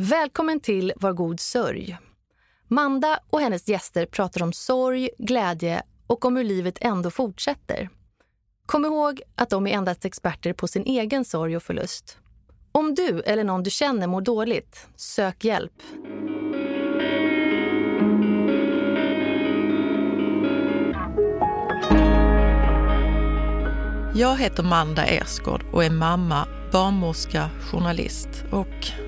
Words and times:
Välkommen 0.00 0.60
till 0.60 0.92
Var 0.96 1.12
god 1.12 1.40
sörj. 1.40 1.98
Manda 2.68 3.20
och 3.30 3.40
hennes 3.40 3.68
gäster 3.68 4.06
pratar 4.06 4.42
om 4.42 4.52
sorg, 4.52 5.10
glädje 5.18 5.82
och 6.06 6.24
om 6.24 6.36
hur 6.36 6.44
livet 6.44 6.78
ändå 6.80 7.10
fortsätter. 7.10 7.88
Kom 8.66 8.84
ihåg 8.84 9.22
att 9.34 9.50
de 9.50 9.66
är 9.66 9.70
endast 9.70 10.04
experter 10.04 10.52
på 10.52 10.68
sin 10.68 10.82
egen 10.84 11.24
sorg 11.24 11.56
och 11.56 11.62
förlust. 11.62 12.18
Om 12.72 12.94
du 12.94 13.20
eller 13.20 13.44
någon 13.44 13.62
du 13.62 13.70
känner 13.70 14.06
mår 14.06 14.20
dåligt, 14.20 14.88
sök 14.96 15.44
hjälp. 15.44 15.82
Jag 24.14 24.36
heter 24.36 24.62
Manda 24.62 25.06
Ersgård 25.06 25.64
och 25.72 25.84
är 25.84 25.90
mamma, 25.90 26.48
barnmorska, 26.72 27.50
journalist 27.70 28.44
och, 28.50 29.07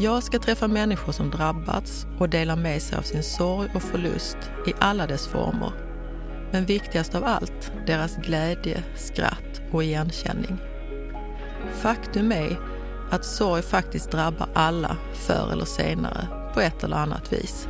Jag 0.00 0.22
ska 0.22 0.38
träffa 0.38 0.68
människor 0.68 1.12
som 1.12 1.30
drabbats 1.30 2.06
och 2.18 2.28
dela 2.28 2.56
med 2.56 2.82
sig 2.82 2.98
av 2.98 3.02
sin 3.02 3.22
sorg 3.22 3.70
och 3.74 3.82
förlust 3.82 4.36
i 4.66 4.72
alla 4.78 5.06
dess 5.06 5.26
former. 5.26 5.72
Men 6.52 6.64
viktigast 6.64 7.14
av 7.14 7.24
allt, 7.24 7.72
deras 7.86 8.16
glädje, 8.16 8.82
skratt 8.96 9.60
och 9.70 9.84
igenkänning. 9.84 10.58
Faktum 11.72 12.32
är 12.32 12.60
att 13.10 13.24
sorg 13.24 13.62
faktiskt 13.62 14.10
drabbar 14.10 14.48
alla 14.54 14.96
förr 15.14 15.52
eller 15.52 15.64
senare 15.64 16.28
på 16.54 16.60
ett 16.60 16.84
eller 16.84 16.96
annat 16.96 17.32
vis. 17.32 17.68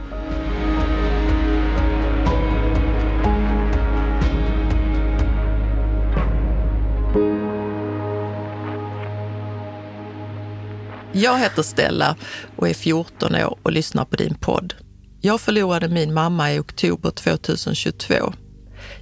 Jag 11.12 11.38
heter 11.38 11.62
Stella 11.62 12.16
och 12.56 12.68
är 12.68 12.74
14 12.74 13.34
år 13.34 13.58
och 13.62 13.72
lyssnar 13.72 14.04
på 14.04 14.16
din 14.16 14.34
podd. 14.34 14.74
Jag 15.20 15.40
förlorade 15.40 15.88
min 15.88 16.14
mamma 16.14 16.52
i 16.52 16.58
oktober 16.58 17.10
2022. 17.10 18.14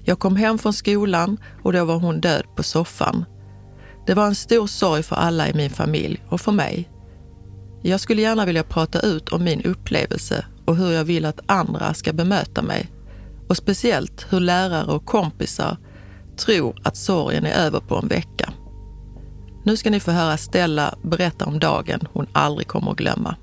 Jag 0.05 0.19
kom 0.19 0.37
hem 0.37 0.59
från 0.59 0.73
skolan 0.73 1.39
och 1.63 1.73
då 1.73 1.85
var 1.85 1.99
hon 1.99 2.21
död 2.21 2.45
på 2.57 2.63
soffan. 2.63 3.25
Det 4.07 4.15
var 4.15 4.27
en 4.27 4.35
stor 4.35 4.67
sorg 4.67 5.03
för 5.03 5.17
alla 5.17 5.49
i 5.49 5.55
min 5.55 5.71
familj 5.71 6.25
och 6.29 6.41
för 6.41 6.53
mig. 6.53 6.91
Jag 7.83 8.01
skulle 8.01 8.23
gärna 8.23 8.45
vilja 8.45 8.63
prata 8.63 9.01
ut 9.01 9.29
om 9.29 9.45
min 9.45 9.63
upplevelse 9.63 10.45
och 10.65 10.77
hur 10.77 10.93
jag 10.93 11.05
vill 11.05 11.25
att 11.25 11.41
andra 11.47 11.95
ska 11.95 12.13
bemöta 12.13 12.63
mig. 12.63 12.91
Och 13.49 13.57
speciellt 13.57 14.27
hur 14.31 14.41
lärare 14.41 14.93
och 14.93 15.07
kompisar 15.07 15.77
tror 16.37 16.81
att 16.85 16.97
sorgen 16.97 17.47
är 17.47 17.67
över 17.67 17.81
på 17.81 17.97
en 17.97 18.09
vecka. 18.09 18.53
Nu 19.67 19.77
ska 19.77 19.91
ni 19.91 20.01
få 20.01 20.11
höra 20.11 20.37
Stella 20.37 20.95
berätta 21.03 21.45
om 21.45 21.59
dagen 21.59 22.09
hon 22.13 22.27
aldrig 22.33 22.69
kommer 22.69 22.91
att 22.91 22.97
glömma. 22.97 23.37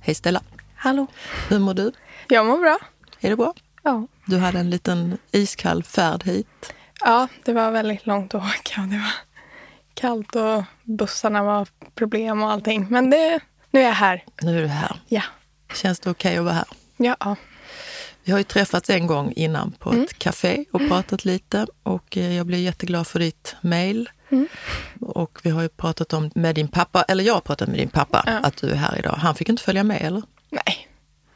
Hej 0.00 0.14
Stella! 0.14 0.42
Hallå! 0.74 1.06
Hur 1.48 1.58
mår 1.58 1.74
du? 1.74 1.92
Jag 2.28 2.46
mår 2.46 2.58
bra. 2.58 2.78
Är 3.20 3.30
det 3.30 3.36
bra? 3.36 3.54
Ja. 3.82 4.06
Du 4.26 4.38
hade 4.38 4.58
en 4.58 4.70
liten 4.70 5.18
iskall 5.30 5.82
färd 5.82 6.22
hit. 6.24 6.74
Ja, 7.00 7.28
det 7.44 7.52
var 7.52 7.70
väldigt 7.70 8.06
långt 8.06 8.34
att 8.34 8.42
åka. 8.42 8.80
Det 8.80 8.96
var 8.96 9.12
kallt 9.94 10.36
och 10.36 10.64
bussarna 10.82 11.42
var 11.42 11.68
problem 11.94 12.42
och 12.42 12.50
allting. 12.50 12.86
Men 12.90 13.10
det, 13.10 13.40
nu 13.70 13.80
är 13.80 13.84
jag 13.84 13.92
här. 13.92 14.24
Nu 14.42 14.58
är 14.58 14.62
du 14.62 14.68
här. 14.68 14.96
Ja. 15.08 15.22
Känns 15.74 16.00
det 16.00 16.10
okej 16.10 16.30
okay 16.30 16.38
att 16.38 16.44
vara 16.44 16.54
här? 16.54 16.66
Ja. 16.96 17.36
Vi 18.24 18.32
har 18.32 18.38
ju 18.38 18.44
träffats 18.44 18.90
en 18.90 19.06
gång 19.06 19.32
innan 19.36 19.72
på 19.72 19.90
ett 19.90 19.94
mm. 19.94 20.08
café 20.18 20.64
och 20.72 20.88
pratat 20.88 21.24
lite 21.24 21.66
och 21.82 22.16
eh, 22.16 22.36
jag 22.36 22.46
blev 22.46 22.60
jätteglad 22.60 23.06
för 23.06 23.18
ditt 23.18 23.56
mejl. 23.60 24.08
Mm. 24.30 24.48
Och 25.00 25.40
vi 25.42 25.50
har 25.50 25.62
ju 25.62 25.68
pratat 25.68 26.12
om 26.12 26.30
med 26.34 26.54
din 26.54 26.68
pappa, 26.68 27.02
eller 27.02 27.24
jag 27.24 27.34
har 27.34 27.40
pratat 27.40 27.68
med 27.68 27.78
din 27.78 27.88
pappa, 27.88 28.22
ja. 28.26 28.32
att 28.32 28.56
du 28.56 28.70
är 28.70 28.74
här 28.74 28.98
idag. 28.98 29.12
Han 29.12 29.34
fick 29.34 29.48
inte 29.48 29.62
följa 29.62 29.84
med 29.84 30.02
eller? 30.02 30.22
Nej. 30.50 30.88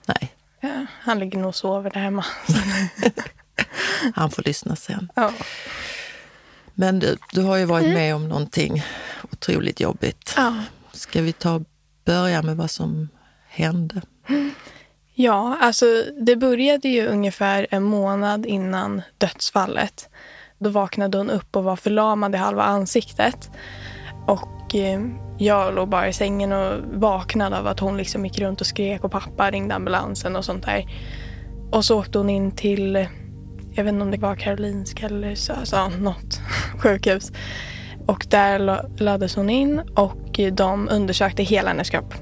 Nej. 0.07 0.35
Ja, 0.61 0.87
han 1.01 1.19
ligger 1.19 1.39
nog 1.39 1.49
och 1.49 1.55
sover 1.55 1.91
där 1.91 2.01
hemma. 2.01 2.25
han 4.15 4.31
får 4.31 4.43
lyssna 4.43 4.77
sen. 4.77 5.13
Ja. 5.15 5.33
Men 6.75 6.99
du, 6.99 7.17
du 7.33 7.43
har 7.43 7.57
ju 7.57 7.65
varit 7.65 7.85
mm. 7.85 7.95
med 7.95 8.15
om 8.15 8.29
någonting 8.29 8.85
otroligt 9.33 9.81
jobbigt. 9.81 10.35
Ja. 10.37 10.55
Ska 10.93 11.23
vi 11.23 11.33
ta 11.33 11.65
börja 12.05 12.43
med 12.43 12.57
vad 12.57 12.71
som 12.71 13.09
hände? 13.49 14.03
Ja, 15.15 15.59
alltså 15.61 16.05
det 16.21 16.37
började 16.37 16.89
ju 16.89 17.07
ungefär 17.07 17.67
en 17.71 17.83
månad 17.83 18.47
innan 18.47 19.03
dödsfallet. 19.19 20.09
Då 20.59 20.71
vaknade 20.71 21.19
hon 21.19 21.31
upp 21.31 21.57
och 21.57 21.65
var 21.65 21.77
förlamad 21.77 22.35
i 22.35 22.39
halva 22.39 22.63
ansiktet. 22.63 23.51
Och 24.27 24.75
eh, 24.75 25.01
jag 25.39 25.75
låg 25.75 25.89
bara 25.89 26.09
i 26.09 26.13
sängen 26.13 26.53
och 26.53 26.81
vaknade 26.93 27.59
av 27.59 27.67
att 27.67 27.81
hon 27.81 27.97
liksom 27.97 28.25
gick 28.25 28.39
runt 28.39 28.61
och 28.61 28.67
skrek 28.67 29.05
och 29.05 29.13
pappa 29.13 29.51
ringde 29.51 29.75
ambulansen 29.75 30.37
och 30.37 30.45
sånt 30.45 30.65
där. 30.65 30.87
Och 31.71 31.85
så 31.85 31.99
åkte 31.99 32.19
hon 32.19 32.31
in 32.31 32.53
till, 32.53 33.07
jag 33.73 33.85
vet 33.85 33.93
inte 33.93 34.05
om 34.05 34.11
det 34.11 34.19
var 34.19 34.37
Karolinska 34.37 35.07
eller 35.07 35.35
så, 35.35 35.53
alltså, 35.53 35.89
något 35.89 36.41
sjukhus. 36.79 37.33
Och 38.07 38.27
där 38.31 38.59
lades 39.03 39.37
hon 39.37 39.51
in 39.51 39.81
och 39.95 40.41
de 40.53 40.89
undersökte 40.89 41.43
hela 41.43 41.69
hennes 41.69 41.91
kropp. 41.91 42.15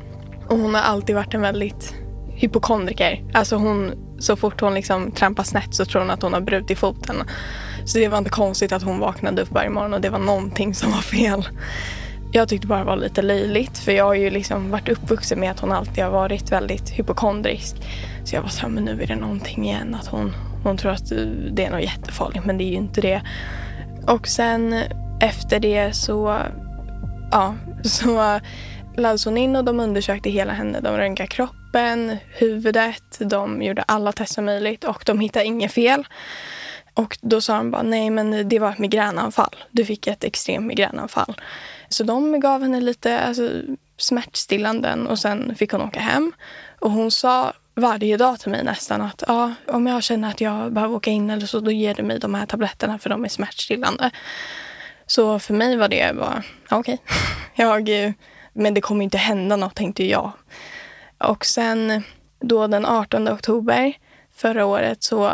Och 0.48 0.58
hon 0.58 0.74
har 0.74 0.82
alltid 0.82 1.16
varit 1.16 1.34
en 1.34 1.40
väldigt 1.40 1.94
hypokondriker. 2.28 3.24
Alltså 3.32 3.56
hon, 3.56 3.92
så 4.18 4.36
fort 4.36 4.60
hon 4.60 4.74
liksom 4.74 5.12
trampar 5.12 5.42
snett 5.42 5.74
så 5.74 5.84
tror 5.84 6.00
hon 6.02 6.10
att 6.10 6.22
hon 6.22 6.32
har 6.32 6.40
brutit 6.40 6.78
foten. 6.78 7.16
Så 7.86 7.98
det 7.98 8.08
var 8.08 8.18
inte 8.18 8.30
konstigt 8.30 8.72
att 8.72 8.82
hon 8.82 8.98
vaknade 8.98 9.42
upp 9.42 9.50
varje 9.50 9.70
morgon 9.70 9.94
och 9.94 10.00
det 10.00 10.10
var 10.10 10.18
någonting 10.18 10.74
som 10.74 10.90
var 10.90 11.00
fel. 11.00 11.48
Jag 12.32 12.48
tyckte 12.48 12.66
bara 12.66 12.78
det 12.78 12.84
var 12.84 12.96
lite 12.96 13.22
löjligt 13.22 13.78
för 13.78 13.92
jag 13.92 14.04
har 14.04 14.14
ju 14.14 14.30
liksom 14.30 14.70
varit 14.70 14.88
uppvuxen 14.88 15.40
med 15.40 15.50
att 15.50 15.60
hon 15.60 15.72
alltid 15.72 16.04
har 16.04 16.10
varit 16.10 16.52
väldigt 16.52 16.90
hypokondrisk. 16.90 17.76
Så 18.24 18.34
jag 18.34 18.42
var 18.42 18.48
såhär, 18.48 18.68
men 18.68 18.84
nu 18.84 19.02
är 19.02 19.06
det 19.06 19.16
någonting 19.16 19.64
igen. 19.64 19.94
Att 19.94 20.06
hon, 20.06 20.32
hon 20.64 20.76
tror 20.76 20.92
att 20.92 21.08
det 21.50 21.64
är 21.64 21.70
något 21.70 21.82
jättefarligt 21.82 22.44
men 22.44 22.58
det 22.58 22.64
är 22.64 22.68
ju 22.70 22.76
inte 22.76 23.00
det. 23.00 23.22
Och 24.06 24.28
sen 24.28 24.82
efter 25.20 25.60
det 25.60 25.96
så, 25.96 26.38
ja, 27.30 27.54
så 27.84 28.40
lades 28.96 29.24
hon 29.24 29.36
in 29.36 29.56
och 29.56 29.64
de 29.64 29.80
undersökte 29.80 30.30
hela 30.30 30.52
henne. 30.52 30.80
De 30.80 30.96
röntgade 30.96 31.28
kroppen, 31.28 32.16
huvudet, 32.38 33.18
de 33.18 33.62
gjorde 33.62 33.82
alla 33.82 34.12
tester 34.12 34.42
möjligt 34.42 34.84
och 34.84 35.02
de 35.06 35.20
hittade 35.20 35.44
inget 35.44 35.72
fel. 35.72 36.04
Och 36.96 37.18
då 37.20 37.40
sa 37.40 37.56
de 37.56 37.70
bara 37.70 37.82
nej 37.82 38.10
men 38.10 38.48
det 38.48 38.58
var 38.58 38.70
ett 38.70 38.78
migränanfall. 38.78 39.56
Du 39.70 39.84
fick 39.84 40.06
ett 40.06 40.24
extremt 40.24 40.66
migränanfall. 40.66 41.40
Så 41.88 42.04
de 42.04 42.40
gav 42.40 42.62
henne 42.62 42.80
lite 42.80 43.20
alltså, 43.20 43.50
smärtstillanden 43.96 45.06
och 45.06 45.18
sen 45.18 45.54
fick 45.54 45.72
hon 45.72 45.80
åka 45.80 46.00
hem. 46.00 46.32
Och 46.78 46.90
hon 46.90 47.10
sa 47.10 47.52
varje 47.74 48.16
dag 48.16 48.40
till 48.40 48.50
mig 48.50 48.64
nästan 48.64 49.02
att 49.02 49.22
ja, 49.28 49.54
om 49.66 49.86
jag 49.86 50.02
känner 50.02 50.28
att 50.28 50.40
jag 50.40 50.72
behöver 50.72 50.94
åka 50.94 51.10
in 51.10 51.30
eller 51.30 51.46
så 51.46 51.60
då 51.60 51.70
ger 51.70 51.94
du 51.94 52.02
mig 52.02 52.18
de 52.18 52.34
här 52.34 52.46
tabletterna 52.46 52.98
för 52.98 53.10
de 53.10 53.24
är 53.24 53.28
smärtstillande. 53.28 54.10
Så 55.06 55.38
för 55.38 55.54
mig 55.54 55.76
var 55.76 55.88
det 55.88 56.16
bara 56.16 56.42
okej. 56.70 56.98
Okay. 57.58 58.12
men 58.52 58.74
det 58.74 58.80
kommer 58.80 59.04
inte 59.04 59.18
hända 59.18 59.56
något 59.56 59.74
tänkte 59.74 60.04
jag. 60.04 60.32
Och 61.18 61.46
sen 61.46 62.02
då 62.40 62.66
den 62.66 62.86
18 62.86 63.28
oktober 63.28 63.96
förra 64.34 64.66
året 64.66 65.02
så 65.02 65.32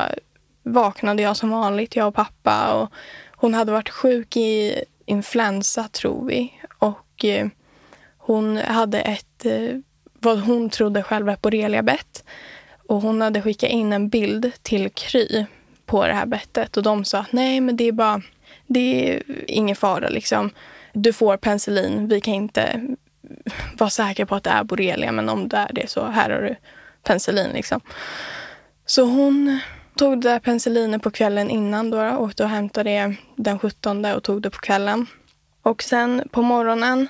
vaknade 0.62 1.22
jag 1.22 1.36
som 1.36 1.50
vanligt, 1.50 1.96
jag 1.96 2.08
och 2.08 2.14
pappa. 2.14 2.74
Och 2.74 2.92
hon 3.36 3.54
hade 3.54 3.72
varit 3.72 3.90
sjuk 3.90 4.36
i 4.36 4.84
influensa, 5.06 5.88
tror 5.88 6.26
vi. 6.26 6.52
Och 6.78 7.24
eh, 7.24 7.48
hon 8.18 8.56
hade 8.56 9.00
ett, 9.00 9.46
eh, 9.46 9.78
vad 10.12 10.40
hon 10.40 10.70
trodde 10.70 11.02
själv 11.02 11.26
var 11.26 11.38
borreliabett. 11.42 12.24
Och 12.88 13.02
hon 13.02 13.20
hade 13.20 13.42
skickat 13.42 13.70
in 13.70 13.92
en 13.92 14.08
bild 14.08 14.52
till 14.62 14.90
Kry 14.90 15.44
på 15.86 16.06
det 16.06 16.12
här 16.12 16.26
bettet. 16.26 16.76
Och 16.76 16.82
de 16.82 17.04
sa 17.04 17.18
att 17.18 17.32
nej, 17.32 17.60
men 17.60 17.76
det 17.76 17.84
är 17.84 17.92
bara, 17.92 18.22
det 18.66 19.10
är 19.10 19.22
ingen 19.46 19.76
fara 19.76 20.08
liksom. 20.08 20.50
Du 20.92 21.12
får 21.12 21.36
penicillin, 21.36 22.08
vi 22.08 22.20
kan 22.20 22.34
inte 22.34 22.86
vara 23.78 23.90
säkra 23.90 24.26
på 24.26 24.34
att 24.34 24.44
det 24.44 24.50
är 24.50 24.64
borrelia, 24.64 25.12
men 25.12 25.28
om 25.28 25.48
det 25.48 25.56
är 25.56 25.72
det 25.72 25.90
så 25.90 26.06
här 26.06 26.30
har 26.30 26.40
du 26.42 26.56
penicillin 27.02 27.50
liksom. 27.52 27.80
Så 28.86 29.04
hon 29.04 29.60
tog 29.96 30.20
det 30.20 30.28
där 30.28 30.38
penicillinet 30.38 31.02
på 31.02 31.10
kvällen 31.10 31.50
innan 31.50 31.90
då, 31.90 32.02
då 32.02 32.16
åkte 32.16 32.42
och 32.44 32.48
hämtade 32.48 32.90
det 32.90 33.16
den 33.36 33.58
17 33.58 34.04
och 34.04 34.22
tog 34.22 34.42
det 34.42 34.50
på 34.50 34.58
kvällen. 34.58 35.06
Och 35.62 35.82
sen 35.82 36.28
på 36.30 36.42
morgonen 36.42 37.08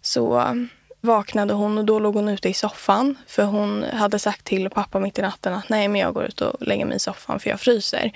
så 0.00 0.54
vaknade 1.00 1.54
hon 1.54 1.78
och 1.78 1.84
då 1.84 1.98
låg 1.98 2.14
hon 2.14 2.28
ute 2.28 2.48
i 2.48 2.54
soffan. 2.54 3.18
För 3.26 3.44
hon 3.44 3.84
hade 3.92 4.18
sagt 4.18 4.44
till 4.44 4.70
pappa 4.70 5.00
mitt 5.00 5.18
i 5.18 5.22
natten 5.22 5.54
att 5.54 5.68
nej 5.68 5.88
men 5.88 6.00
jag 6.00 6.14
går 6.14 6.24
ut 6.24 6.40
och 6.40 6.56
lägger 6.60 6.84
mig 6.84 6.96
i 6.96 7.00
soffan 7.00 7.40
för 7.40 7.50
jag 7.50 7.60
fryser. 7.60 8.12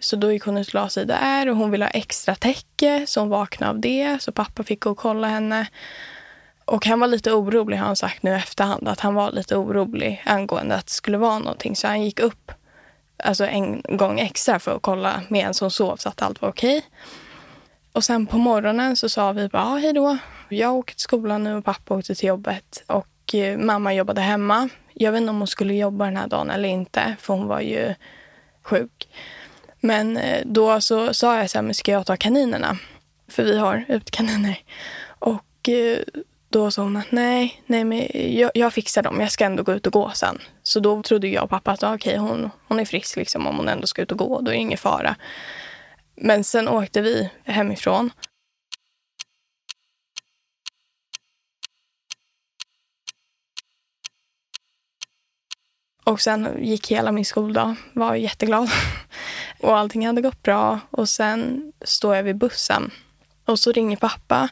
Så 0.00 0.16
då 0.16 0.32
gick 0.32 0.44
hon 0.44 0.56
ut 0.56 0.68
och 0.68 0.74
la 0.74 0.88
sig 0.88 1.06
där 1.06 1.48
och 1.48 1.56
hon 1.56 1.70
ville 1.70 1.84
ha 1.84 1.90
extra 1.90 2.34
täcke 2.34 3.04
så 3.06 3.20
hon 3.20 3.28
vaknade 3.28 3.70
av 3.70 3.80
det. 3.80 4.22
Så 4.22 4.32
pappa 4.32 4.62
fick 4.62 4.80
gå 4.80 4.90
och 4.90 4.98
kolla 4.98 5.28
henne. 5.28 5.66
Och 6.64 6.86
han 6.86 7.00
var 7.00 7.06
lite 7.06 7.32
orolig 7.32 7.76
har 7.76 7.86
han 7.86 7.96
sagt 7.96 8.22
nu 8.22 8.30
i 8.30 8.34
efterhand. 8.34 8.88
Att 8.88 9.00
han 9.00 9.14
var 9.14 9.32
lite 9.32 9.56
orolig 9.56 10.22
angående 10.26 10.74
att 10.74 10.86
det 10.86 10.92
skulle 10.92 11.18
vara 11.18 11.38
någonting. 11.38 11.76
Så 11.76 11.86
han 11.86 12.02
gick 12.02 12.20
upp 12.20 12.52
alltså 13.16 13.46
en 13.46 13.82
gång 13.88 14.20
extra 14.20 14.58
för 14.58 14.76
att 14.76 14.82
kolla 14.82 15.22
medan 15.28 15.54
hon 15.60 15.70
sov 15.70 15.96
så 15.96 16.08
att 16.08 16.22
allt 16.22 16.42
var 16.42 16.48
okej. 16.48 16.82
Och 17.92 18.04
sen 18.04 18.26
på 18.26 18.38
morgonen 18.38 18.96
så 18.96 19.08
sa 19.08 19.32
vi 19.32 19.48
bara 19.48 19.64
ah, 19.64 19.76
hej 19.76 19.92
då. 19.92 20.18
Jag 20.48 20.74
åker 20.74 20.94
till 20.94 21.02
skolan 21.02 21.44
nu 21.44 21.54
och 21.54 21.64
pappa 21.64 21.94
åkte 21.94 22.14
till 22.14 22.28
jobbet. 22.28 22.84
Och 22.86 23.34
eh, 23.34 23.58
mamma 23.58 23.94
jobbade 23.94 24.20
hemma. 24.20 24.68
Jag 24.94 25.12
vet 25.12 25.20
inte 25.20 25.30
om 25.30 25.38
hon 25.38 25.46
skulle 25.46 25.74
jobba 25.74 26.04
den 26.04 26.16
här 26.16 26.26
dagen 26.26 26.50
eller 26.50 26.68
inte. 26.68 27.16
För 27.20 27.34
hon 27.34 27.46
var 27.46 27.60
ju 27.60 27.94
sjuk. 28.62 29.08
Men 29.80 30.16
eh, 30.16 30.42
då 30.44 30.80
så 30.80 31.14
sa 31.14 31.38
jag 31.38 31.50
så 31.50 31.58
här, 31.58 31.62
men 31.62 31.74
ska 31.74 31.92
jag 31.92 32.06
ta 32.06 32.16
kaninerna? 32.16 32.78
För 33.28 33.44
vi 33.44 33.58
har 33.58 33.84
utkaniner. 33.88 34.58
Och 35.06 35.68
eh, 35.68 35.98
då 36.48 36.70
sa 36.70 36.82
hon 36.82 36.96
att 36.96 37.12
nej, 37.12 37.62
nej 37.66 37.84
men 37.84 38.08
jag, 38.38 38.50
jag, 38.54 38.72
fixar 38.72 39.02
dem. 39.02 39.20
Jag 39.20 39.32
ska 39.32 39.44
ändå 39.44 39.62
gå 39.62 39.72
ut 39.72 39.86
och 39.86 39.92
gå 39.92 40.10
sen. 40.14 40.38
Så 40.62 40.80
då 40.80 41.02
trodde 41.02 41.28
jag 41.28 41.44
och 41.44 41.50
pappa 41.50 41.70
att 41.70 41.82
okej, 41.82 42.16
hon, 42.16 42.50
hon 42.68 42.80
är 42.80 42.84
frisk 42.84 43.16
liksom 43.16 43.46
om 43.46 43.56
hon 43.56 43.68
ändå 43.68 43.86
ska 43.86 44.02
ut 44.02 44.12
och 44.12 44.18
gå. 44.18 44.40
Då 44.40 44.50
är 44.50 44.54
det 44.54 44.60
ingen 44.60 44.78
fara. 44.78 45.16
Men 46.16 46.44
sen 46.44 46.68
åkte 46.68 47.00
vi 47.00 47.30
hemifrån. 47.44 48.10
Och 56.04 56.20
sen 56.20 56.48
gick 56.58 56.90
hela 56.90 57.12
min 57.12 57.24
skoldag. 57.24 57.74
Var 57.92 58.14
jätteglad. 58.14 58.70
Och 59.60 59.76
allting 59.76 60.06
hade 60.06 60.22
gått 60.22 60.42
bra. 60.42 60.80
Och 60.90 61.08
sen 61.08 61.72
står 61.84 62.16
jag 62.16 62.22
vid 62.22 62.36
bussen. 62.36 62.90
Och 63.44 63.58
så 63.58 63.72
ringer 63.72 63.96
pappa. 63.96 64.48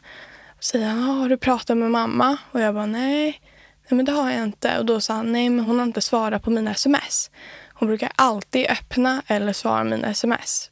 Säger 0.59 0.87
han, 0.87 1.09
ah, 1.09 1.13
har 1.13 1.29
du 1.29 1.37
pratat 1.37 1.77
med 1.77 1.91
mamma? 1.91 2.37
Och 2.51 2.59
jag 2.59 2.73
bara, 2.73 2.85
nej. 2.85 3.41
Nej 3.89 3.95
men 3.95 4.05
det 4.05 4.11
har 4.11 4.31
jag 4.31 4.43
inte. 4.43 4.79
Och 4.79 4.85
då 4.85 5.01
sa 5.01 5.13
han, 5.13 5.31
nej 5.31 5.49
men 5.49 5.65
hon 5.65 5.79
har 5.79 5.85
inte 5.85 6.01
svarat 6.01 6.43
på 6.43 6.49
mina 6.49 6.71
sms. 6.71 7.31
Hon 7.73 7.87
brukar 7.87 8.11
alltid 8.15 8.67
öppna 8.67 9.21
eller 9.27 9.53
svara 9.53 9.83
mina 9.83 10.07
sms. 10.07 10.71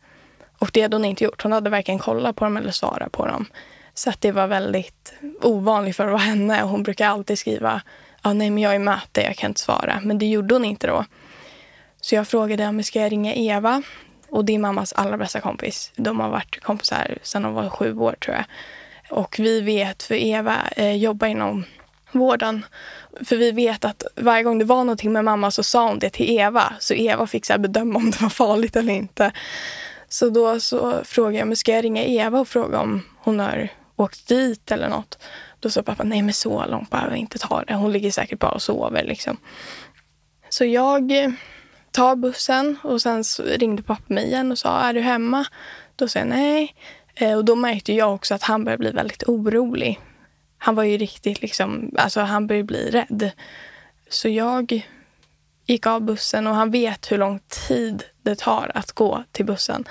Och 0.60 0.70
det 0.74 0.82
hade 0.82 0.96
hon 0.96 1.06
inte 1.06 1.24
gjort. 1.24 1.44
Hon 1.44 1.52
hade 1.52 1.70
varken 1.70 2.00
kollat 2.00 2.36
på 2.36 2.46
dem 2.46 2.58
eller 2.58 2.72
svarat 2.72 3.12
på 3.12 3.28
dem. 3.28 3.46
Så 3.94 4.10
att 4.10 4.22
det 4.22 4.32
var 4.32 4.48
väldigt 4.48 5.14
ovanligt 5.42 5.96
för 5.96 6.06
att 6.06 6.12
vara 6.12 6.22
henne. 6.22 6.62
Hon 6.62 6.84
brukar 6.84 7.08
alltid 7.08 7.40
skriva, 7.40 7.82
ah, 8.22 8.34
nej 8.34 8.50
men 8.50 8.64
jag 8.64 8.72
är 8.72 8.76
i 8.76 8.80
möte, 8.80 9.22
jag 9.22 9.36
kan 9.36 9.52
inte 9.52 9.62
svara. 9.62 10.00
Men 10.04 10.18
det 10.18 10.26
gjorde 10.26 10.56
hon 10.56 10.66
inte 10.66 10.88
då. 10.88 11.06
Så 12.02 12.16
jag 12.16 12.28
frågade 12.28 12.68
om 12.68 12.76
jag 12.76 12.86
ska 12.86 13.10
ringa 13.10 13.34
Eva. 13.34 13.84
Och 14.30 14.46
det 14.46 14.56
är 14.56 14.60
mammas 14.60 14.94
allra 14.94 15.18
bästa 15.18 15.40
kompis. 15.40 15.92
De 15.96 16.20
har 16.20 16.30
varit 16.30 16.64
kompisar 16.64 17.18
sedan 17.22 17.42
de 17.42 17.54
var 17.54 17.70
sju 17.70 17.98
år 17.98 18.16
tror 18.20 18.36
jag. 18.36 18.46
Och 19.14 19.36
vi 19.40 19.62
vet, 19.62 20.04
för 20.04 20.16
Eva 20.16 20.68
eh, 20.76 20.96
jobbar 20.96 21.28
inom 21.28 21.64
vården. 22.12 22.66
För 23.26 23.38
vi 23.38 23.52
vet 23.52 23.86
att 23.86 24.04
varje 24.16 24.44
gång 24.44 24.60
det 24.60 24.66
var 24.66 24.84
någonting 24.84 25.14
med 25.14 25.26
mamma 25.26 25.52
så 25.52 25.64
sa 25.64 25.88
hon 25.88 26.00
det 26.00 26.10
till 26.10 26.40
Eva. 26.40 26.74
Så 26.80 26.94
Eva 26.94 27.28
fick 27.28 27.46
så 27.46 27.58
bedöma 27.58 28.00
om 28.00 28.12
det 28.12 28.22
var 28.22 28.30
farligt 28.30 28.76
eller 28.76 28.94
inte. 28.94 29.32
Så 30.10 30.30
då 30.30 30.60
så 30.60 31.04
frågade 31.04 31.38
jag, 31.38 31.48
men 31.48 31.58
ska 31.58 31.72
jag 31.72 31.84
ringa 31.84 32.04
Eva 32.04 32.40
och 32.40 32.48
fråga 32.48 32.80
om 32.80 33.06
hon 33.18 33.40
har 33.40 33.70
åkt 33.96 34.28
dit 34.28 34.72
eller 34.72 34.90
något? 34.90 35.18
Då 35.60 35.70
sa 35.70 35.84
pappa, 35.84 36.04
nej 36.04 36.22
men 36.22 36.34
så 36.34 36.66
långt 36.66 36.90
behöver 36.90 37.14
vi 37.14 37.20
inte 37.20 37.40
ta 37.40 37.64
det. 37.64 37.74
Hon 37.74 37.92
ligger 37.92 38.12
säkert 38.12 38.40
bara 38.40 38.52
och 38.52 38.62
sover 38.62 39.04
liksom. 39.04 39.38
Så 40.50 40.66
jag 40.66 41.24
eh, 41.24 41.32
tar 41.92 42.16
bussen 42.16 42.78
och 42.84 43.02
sen 43.02 43.24
ringde 43.46 43.84
pappa 43.84 44.14
mig 44.14 44.26
igen 44.26 44.52
och 44.52 44.58
sa, 44.58 44.80
är 44.80 44.94
du 44.94 45.02
hemma? 45.02 45.46
Då 45.96 46.08
sa 46.08 46.20
jag 46.20 46.28
nej. 46.28 46.76
Eh, 47.16 47.34
och 47.34 47.46
då 47.46 47.56
märkte 47.56 47.94
jag 47.94 48.14
också 48.14 48.34
att 48.34 48.44
han 48.44 48.64
började 48.64 48.80
bli 48.80 48.92
väldigt 48.92 49.24
orolig. 49.24 50.00
Han 50.58 50.76
var 50.76 50.84
ju 50.84 50.98
riktigt 50.98 51.42
liksom, 51.42 51.92
alltså 51.98 52.22
han 52.22 52.48
började 52.48 52.66
bli 52.66 52.90
rädd. 52.90 53.32
Så 54.10 54.30
jag 54.30 54.88
gick 55.66 55.88
av 55.88 56.02
bussen 56.02 56.48
och 56.48 56.56
han 56.56 56.72
vet 56.72 57.12
hur 57.12 57.18
lång 57.18 57.40
tid 57.68 58.04
det 58.22 58.36
tar 58.36 58.72
att 58.76 58.92
gå 58.92 59.24
till 59.32 59.46
bussen. 59.46 59.88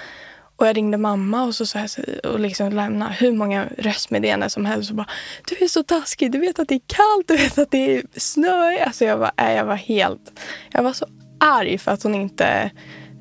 Och 0.57 0.67
jag 0.67 0.77
ringde 0.77 0.99
mamma 0.99 1.45
och 1.45 1.55
så 1.55 1.67
sa 1.67 1.87
och 2.25 2.41
liksom 2.41 2.73
lämna 2.73 3.09
hur 3.09 3.33
många 3.33 3.67
röstmeddelanden 3.79 4.51
som 4.51 4.65
helst. 4.65 4.91
Och 4.91 4.97
bara, 4.97 5.09
du 5.49 5.65
är 5.65 5.69
så 5.69 5.83
taskig, 5.83 6.33
du 6.33 6.39
vet 6.39 6.59
att 6.59 6.69
det 6.69 6.75
är 6.75 6.81
kallt, 6.87 7.29
du 7.29 7.37
vet 7.37 7.59
att 7.59 7.71
det 7.71 7.97
är 7.97 8.03
snö. 8.17 8.85
Alltså 8.85 9.05
jag, 9.05 9.17
var, 9.17 9.31
jag 9.37 9.65
var 9.65 9.77
helt... 9.77 10.41
Jag 10.71 10.83
var 10.83 10.93
så 10.93 11.07
arg 11.41 11.79
för 11.79 11.91
att 11.91 12.03
hon 12.03 12.15
inte 12.15 12.71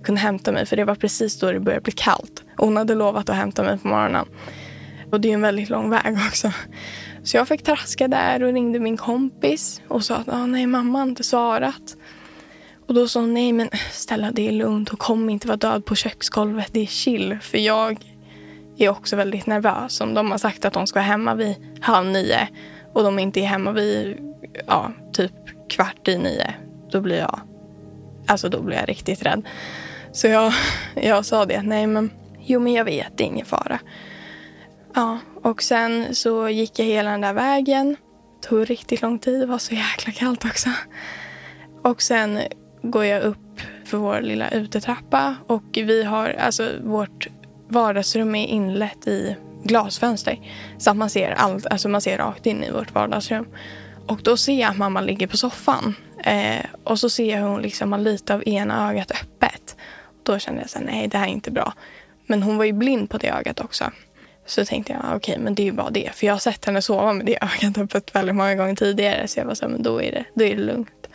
kunde 0.04 0.22
hämta 0.22 0.52
mig. 0.52 0.66
För 0.66 0.76
det 0.76 0.86
var 0.86 0.96
precis 0.96 1.40
då 1.40 1.52
det 1.52 1.60
började 1.60 1.82
bli 1.82 1.94
kallt. 1.94 2.44
Och 2.58 2.66
hon 2.66 2.78
hade 2.78 2.96
lovat 2.96 3.30
att 3.30 3.36
hämta 3.36 3.64
mig 3.64 3.78
på 3.78 3.88
morgonen. 3.88 4.26
Och 5.12 5.22
det 5.22 5.30
är 5.30 5.34
en 5.34 5.42
väldigt 5.42 5.70
lång 5.70 5.90
väg 5.90 6.18
också. 6.28 6.52
Så 7.24 7.38
jag 7.38 7.48
fick 7.48 7.64
traska 7.64 8.08
där 8.08 8.44
och 8.44 8.54
ringde 8.54 8.80
min 8.80 8.98
kompis 8.98 9.82
och 9.88 10.04
sa 10.04 10.16
att 10.16 10.30
ah, 10.30 10.46
nej, 10.46 10.68
mamma 10.68 11.00
har 11.00 11.08
inte 11.08 11.24
svarat. 11.24 11.98
Och 12.88 12.94
då 12.94 13.08
sa 13.08 13.20
hon, 13.20 13.34
nej 13.34 13.54
men 13.54 13.70
Stella 13.92 14.32
det 14.32 14.48
är 14.48 14.52
lugnt, 14.52 14.90
hon 14.90 14.98
kommer 14.98 15.34
inte 15.34 15.48
vara 15.48 15.58
död 15.58 15.86
på 15.86 15.96
köksgolvet, 15.96 16.70
det 16.72 16.80
är 16.80 16.86
chill. 16.86 17.38
För 17.42 17.58
jag 17.58 17.98
är 18.78 18.90
också 18.90 19.16
väldigt 19.16 19.46
nervös. 19.46 20.02
Om 20.02 20.14
de 20.14 20.32
har 20.32 20.38
sagt 20.38 20.66
att 20.66 20.74
de 20.74 20.88
ska 20.88 21.00
vara 21.00 21.08
hemma 21.08 21.36
vid 21.36 21.56
halv 21.82 22.08
nio 22.08 22.48
och 22.94 23.04
de 23.04 23.20
inte 23.20 23.40
är 23.40 23.46
hemma 23.46 23.72
vid 23.72 24.18
ja, 24.68 24.92
typ 25.14 25.32
kvart 25.70 26.08
i 26.08 26.18
nio, 26.18 26.54
då 26.92 27.02
blir 27.02 27.18
jag, 27.18 27.40
alltså 28.28 28.50
då 28.50 28.62
blir 28.62 28.78
jag 28.78 28.90
riktigt 28.90 29.26
rädd. 29.26 29.46
Så 30.14 30.28
jag, 30.28 30.54
jag 30.96 31.26
sa 31.26 31.46
det, 31.46 31.62
nej 31.62 31.88
men 31.88 32.12
jo 32.40 32.60
men 32.60 32.74
jag 32.74 32.86
vet, 32.86 33.18
det 33.18 33.24
är 33.24 33.28
ingen 33.28 33.46
fara. 33.46 33.80
Ja, 34.96 35.20
och 35.44 35.64
sen 35.64 36.16
så 36.16 36.50
gick 36.50 36.80
jag 36.80 36.86
hela 36.86 37.12
den 37.12 37.22
där 37.22 37.34
vägen. 37.34 37.96
Det 38.42 38.48
tog 38.48 38.70
riktigt 38.70 39.02
lång 39.02 39.20
tid, 39.20 39.40
det 39.40 39.46
var 39.46 39.58
så 39.58 39.74
jäkla 39.74 40.14
kallt 40.14 40.46
också. 40.46 40.70
Och 41.84 42.02
sen 42.02 42.40
går 42.82 43.06
jag 43.06 43.24
upp 43.24 43.62
för 43.86 43.98
vår 43.98 44.22
lilla 44.22 44.50
utetrappa 44.50 45.36
och 45.48 45.64
vi 45.74 46.04
har, 46.04 46.30
alltså 46.30 46.70
vårt 46.84 47.28
vardagsrum 47.68 48.36
är 48.36 48.48
inlett 48.48 49.08
i 49.08 49.36
glasfönster. 49.64 50.40
Så 50.78 50.92
att 50.92 50.98
man 50.98 51.10
ser 51.10 51.32
allt, 51.32 51.66
alltså 51.66 51.90
man 51.90 52.02
ser 52.02 52.18
rakt 52.18 52.46
in 52.46 52.64
i 52.64 52.72
vårt 52.72 52.94
vardagsrum. 52.94 53.48
Och 54.08 54.20
då 54.24 54.38
ser 54.38 54.62
jag 54.62 54.70
att 54.72 54.78
mamma 54.78 55.02
ligger 55.02 55.28
på 55.28 55.38
soffan. 55.38 55.96
Eh, 56.24 56.66
och 56.84 57.00
så 57.00 57.10
ser 57.10 57.32
jag 57.32 57.38
hur 57.38 57.48
hon 57.48 57.62
liksom 57.62 57.92
har 57.92 58.00
lite 58.00 58.34
av 58.34 58.48
ena 58.48 58.92
ögat 58.92 59.12
öppet. 59.12 59.71
Då 60.24 60.40
kände 60.40 60.62
jag 60.62 60.70
så 60.70 60.80
här, 60.80 60.86
nej 60.86 61.08
det 61.08 61.18
här 61.18 61.28
är 61.28 61.32
inte 61.32 61.52
bra. 61.52 61.74
Men 62.26 62.44
hon 62.44 62.58
var 62.58 62.66
ju 62.66 62.74
blind 62.74 63.10
på 63.10 63.18
det 63.18 63.30
ögat 63.30 63.60
också. 63.60 63.92
Så 64.46 64.66
tänkte 64.66 64.94
jag, 64.94 65.02
okej 65.06 65.16
okay, 65.16 65.38
men 65.38 65.56
det 65.56 65.64
är 65.64 65.66
ju 65.66 65.72
bara 65.72 65.90
det. 65.90 66.12
För 66.14 66.28
jag 66.28 66.34
har 66.34 66.40
sett 66.40 66.66
henne 66.66 66.82
sova 66.82 67.14
med 67.14 67.26
det 67.26 67.38
ögat 67.42 67.78
öppet 67.78 68.16
väldigt 68.16 68.36
många 68.36 68.56
gånger 68.56 68.76
tidigare. 68.76 69.28
Så 69.28 69.40
jag 69.40 69.46
var 69.46 69.56
så 69.56 69.66
här, 69.66 69.72
men 69.72 69.84
då 69.84 70.02
är 70.02 70.12
det, 70.12 70.26
då 70.34 70.44
är 70.44 70.56
det 70.56 70.62
lugnt. 70.62 71.08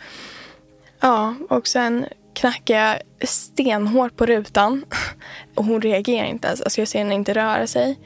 Ja, 0.99 1.35
och 1.49 1.67
sen 1.67 2.05
knackade 2.33 2.79
jag 3.19 3.29
stenhårt 3.29 4.15
på 4.17 4.25
rutan. 4.25 4.85
Och 5.55 5.65
hon 5.65 5.81
reagerar 5.81 6.25
inte 6.25 6.47
ens. 6.47 6.61
Alltså 6.61 6.81
jag 6.81 6.87
ser 6.87 6.99
henne 6.99 7.15
inte 7.15 7.33
röra 7.33 7.67
sig. 7.67 7.99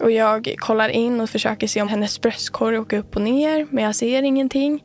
Och 0.00 0.10
jag 0.10 0.54
kollar 0.58 0.88
in 0.88 1.20
och 1.20 1.30
försöker 1.30 1.66
se 1.66 1.82
om 1.82 1.88
hennes 1.88 2.20
bröstkorg 2.20 2.78
åker 2.78 2.98
upp 2.98 3.16
och 3.16 3.22
ner. 3.22 3.66
Men 3.70 3.84
jag 3.84 3.94
ser 3.94 4.22
ingenting. 4.22 4.84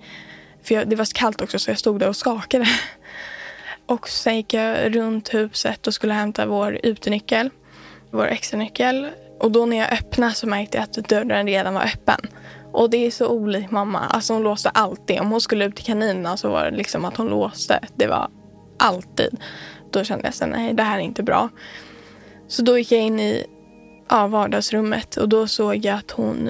För 0.63 0.75
jag, 0.75 0.89
det 0.89 0.96
var 0.96 1.15
kallt 1.15 1.41
också 1.41 1.60
så 1.60 1.72
jag 1.72 1.79
stod 1.79 2.00
där 2.00 2.10
och 2.10 2.15
skakade. 2.15 2.67
Och 3.92 4.10
sen 4.10 4.36
gick 4.36 4.54
jag 4.54 4.96
runt 4.96 5.34
huset 5.34 5.88
och 5.88 5.94
skulle 5.94 6.14
hämta 6.14 6.46
vår 6.46 6.80
utenyckel. 6.84 7.50
Vår 8.12 8.28
extranyckel. 8.28 9.10
Och 9.40 9.52
då 9.52 9.66
när 9.66 9.78
jag 9.78 9.94
öppnade 9.94 10.34
så 10.34 10.48
märkte 10.48 10.78
jag 10.78 10.84
att 10.84 11.10
dörren 11.10 11.48
redan 11.48 11.74
var 11.74 11.82
öppen. 11.82 12.20
Och 12.72 12.90
det 12.90 12.98
är 12.98 13.12
så 13.12 13.28
olikt 13.28 13.72
mamma. 13.72 14.00
Alltså 14.00 14.34
hon 14.34 14.44
låste 14.44 14.70
alltid. 14.70 15.20
Om 15.20 15.32
hon 15.32 15.42
skulle 15.42 15.66
ut 15.66 15.76
till 15.76 15.86
kaninerna 15.86 16.38
så 16.38 16.50
var 16.50 16.66
det 16.66 16.78
liksom 16.78 17.06
att 17.06 17.18
hon 17.18 17.28
låste. 17.28 17.80
Det 17.96 18.08
var 18.08 18.30
alltid. 18.80 19.38
Då 19.92 20.04
kände 20.04 20.24
jag 20.24 20.44
att 20.44 20.50
nej 20.50 20.74
det 20.74 20.84
här 20.84 20.98
är 20.98 21.02
inte 21.02 21.24
bra. 21.24 21.50
Så 22.48 22.62
då 22.62 22.78
gick 22.78 22.92
jag 22.92 23.02
in 23.02 23.20
i 23.20 23.46
ja, 24.10 24.28
vardagsrummet 24.28 25.16
och 25.16 25.30
då 25.30 25.48
såg 25.48 25.86
jag 25.86 25.98
att 25.98 26.12
hon 26.12 26.50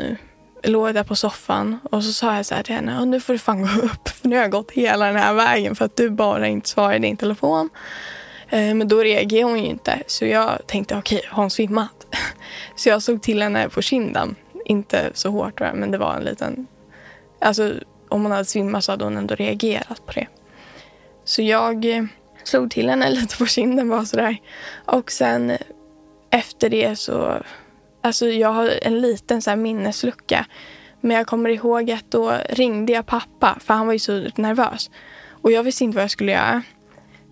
låg 0.63 0.93
där 0.93 1.03
på 1.03 1.15
soffan. 1.15 1.79
Och 1.91 2.03
så 2.03 2.13
sa 2.13 2.35
jag 2.35 2.45
så 2.45 2.55
här 2.55 2.63
till 2.63 2.75
henne, 2.75 3.05
nu 3.05 3.19
får 3.19 3.33
du 3.33 3.39
fan 3.39 3.61
gå 3.61 3.81
upp. 3.81 4.09
För 4.09 4.27
nu 4.27 4.35
har 4.35 4.43
jag 4.43 4.51
gått 4.51 4.71
hela 4.71 5.05
den 5.05 5.15
här 5.15 5.33
vägen 5.33 5.75
för 5.75 5.85
att 5.85 5.95
du 5.95 6.09
bara 6.09 6.47
inte 6.47 6.69
svarar 6.69 6.95
i 6.95 6.99
din 6.99 7.17
telefon. 7.17 7.69
Eh, 8.49 8.75
men 8.75 8.87
då 8.87 8.97
reagerade 8.97 9.51
hon 9.51 9.59
ju 9.59 9.65
inte. 9.65 10.03
Så 10.07 10.25
jag 10.25 10.67
tänkte, 10.67 10.97
okej, 10.97 11.17
okay, 11.17 11.29
har 11.29 11.43
hon 11.43 11.49
svimmat? 11.49 12.07
Så 12.75 12.89
jag 12.89 13.01
såg 13.01 13.21
till 13.21 13.41
henne 13.41 13.69
på 13.69 13.81
kinden 13.81 14.35
inte 14.65 15.11
så 15.13 15.29
hårt 15.29 15.59
men 15.59 15.91
det 15.91 15.97
var 15.97 16.15
en 16.15 16.23
liten... 16.23 16.67
Alltså 17.39 17.73
om 18.09 18.23
hon 18.23 18.31
hade 18.31 18.45
svimmat 18.45 18.83
så 18.83 18.91
hade 18.91 19.03
hon 19.03 19.17
ändå 19.17 19.35
reagerat 19.35 20.05
på 20.05 20.11
det. 20.11 20.27
Så 21.23 21.41
jag 21.41 21.85
eh, 21.85 22.03
slog 22.43 22.71
till 22.71 22.89
henne 22.89 23.09
lite 23.11 23.37
på 23.37 23.45
kinden 23.45 23.89
bara 23.89 24.05
sådär. 24.05 24.37
Och 24.85 25.11
sen 25.11 25.49
eh, 25.49 25.57
efter 26.29 26.69
det 26.69 26.95
så... 26.95 27.43
Alltså 28.01 28.27
jag 28.27 28.53
har 28.53 28.79
en 28.81 29.01
liten 29.01 29.41
så 29.41 29.55
minneslucka. 29.55 30.45
Men 31.01 31.17
jag 31.17 31.27
kommer 31.27 31.49
ihåg 31.49 31.91
att 31.91 32.11
då 32.11 32.37
ringde 32.49 32.93
jag 32.93 33.05
pappa 33.05 33.57
för 33.59 33.73
han 33.73 33.85
var 33.85 33.93
ju 33.93 33.99
så 33.99 34.27
nervös. 34.35 34.89
Och 35.41 35.51
jag 35.51 35.63
visste 35.63 35.83
inte 35.83 35.95
vad 35.95 36.03
jag 36.03 36.11
skulle 36.11 36.31
göra. 36.31 36.63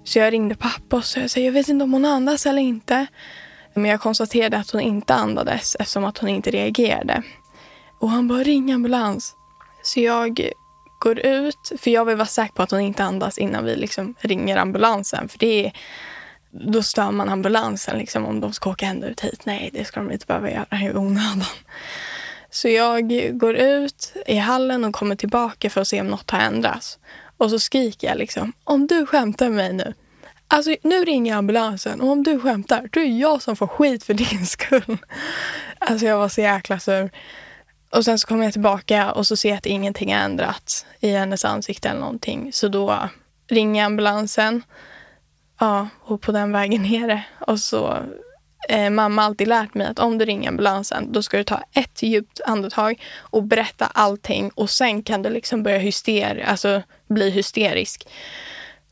Så 0.03 0.19
jag 0.19 0.33
ringde 0.33 0.55
pappa 0.55 0.95
och 0.95 1.05
sa 1.05 1.39
jag 1.39 1.51
vet 1.51 1.67
inte 1.67 1.83
om 1.83 1.93
hon 1.93 2.05
andas 2.05 2.45
eller 2.45 2.61
inte. 2.61 3.07
Men 3.73 3.85
jag 3.85 4.01
konstaterade 4.01 4.57
att 4.57 4.71
hon 4.71 4.81
inte 4.81 5.13
andades 5.13 5.75
eftersom 5.75 6.05
att 6.05 6.17
hon 6.17 6.29
inte 6.29 6.51
reagerade. 6.51 7.23
Och 7.99 8.09
han 8.09 8.27
bara 8.27 8.43
ring 8.43 8.71
ambulans. 8.71 9.35
Så 9.83 9.99
jag 9.99 10.51
går 10.99 11.19
ut, 11.19 11.71
för 11.77 11.91
jag 11.91 12.05
vill 12.05 12.15
vara 12.15 12.25
säker 12.25 12.53
på 12.53 12.61
att 12.61 12.71
hon 12.71 12.79
inte 12.79 13.03
andas 13.03 13.37
innan 13.37 13.65
vi 13.65 13.75
liksom 13.75 14.15
ringer 14.19 14.57
ambulansen. 14.57 15.29
För 15.29 15.39
det 15.39 15.65
är, 15.65 15.73
då 16.51 16.83
stör 16.83 17.11
man 17.11 17.29
ambulansen 17.29 17.97
liksom, 17.97 18.25
om 18.25 18.39
de 18.39 18.53
ska 18.53 18.69
åka 18.69 18.85
ända 18.85 19.07
ut 19.07 19.21
hit. 19.21 19.45
Nej, 19.45 19.69
det 19.73 19.85
ska 19.85 19.99
de 19.99 20.11
inte 20.11 20.25
behöva 20.25 20.51
göra 20.51 20.81
i 20.81 20.91
onödan. 20.95 21.43
Så 22.49 22.69
jag 22.69 23.09
går 23.39 23.55
ut 23.55 24.13
i 24.27 24.37
hallen 24.37 24.85
och 24.85 24.95
kommer 24.95 25.15
tillbaka 25.15 25.69
för 25.69 25.81
att 25.81 25.87
se 25.87 26.01
om 26.01 26.07
något 26.07 26.31
har 26.31 26.39
ändrats. 26.39 26.99
Och 27.37 27.49
så 27.49 27.59
skriker 27.59 28.07
jag 28.07 28.17
liksom, 28.17 28.53
om 28.63 28.87
du 28.87 29.05
skämtar 29.05 29.49
med 29.49 29.55
mig 29.55 29.73
nu. 29.73 29.93
Alltså 30.47 30.75
nu 30.83 31.05
ringer 31.05 31.35
ambulansen 31.35 32.01
och 32.01 32.09
om 32.09 32.23
du 32.23 32.39
skämtar, 32.39 32.89
då 32.91 32.99
är 32.99 33.19
jag 33.19 33.41
som 33.41 33.55
får 33.55 33.67
skit 33.67 34.03
för 34.03 34.13
din 34.13 34.45
skull. 34.45 34.97
Alltså 35.79 36.05
jag 36.05 36.17
var 36.17 36.29
så 36.29 36.41
jäkla 36.41 36.79
sur. 36.79 37.09
Och 37.89 38.05
sen 38.05 38.19
så 38.19 38.27
kommer 38.27 38.43
jag 38.43 38.53
tillbaka 38.53 39.11
och 39.11 39.27
så 39.27 39.35
ser 39.35 39.49
jag 39.49 39.57
att 39.57 39.65
ingenting 39.65 40.13
har 40.13 40.21
ändrats 40.21 40.85
i 40.99 41.11
hennes 41.11 41.45
ansikte 41.45 41.89
eller 41.89 41.99
någonting. 41.99 42.53
Så 42.53 42.67
då 42.67 43.09
ringer 43.47 43.81
jag 43.81 43.85
ambulansen. 43.85 44.63
Ja, 45.59 45.87
och 46.01 46.21
på 46.21 46.31
den 46.31 46.51
vägen 46.51 46.81
ner 46.81 47.23
Och 47.39 47.59
så 47.59 47.97
eh, 48.69 48.89
mamma 48.89 49.23
alltid 49.23 49.47
lärt 49.47 49.73
mig 49.73 49.87
att 49.87 49.99
om 49.99 50.17
du 50.17 50.25
ringer 50.25 50.49
ambulansen 50.49 51.11
då 51.11 51.23
ska 51.23 51.37
du 51.37 51.43
ta 51.43 51.63
ett 51.73 52.03
djupt 52.03 52.41
andetag 52.45 53.01
och 53.17 53.43
berätta 53.43 53.85
allting 53.85 54.51
och 54.55 54.69
sen 54.69 55.03
kan 55.03 55.21
du 55.21 55.29
liksom 55.29 55.63
börja 55.63 55.77
hyster 55.77 56.43
alltså 56.47 56.81
bli 57.07 57.29
hysterisk. 57.29 58.07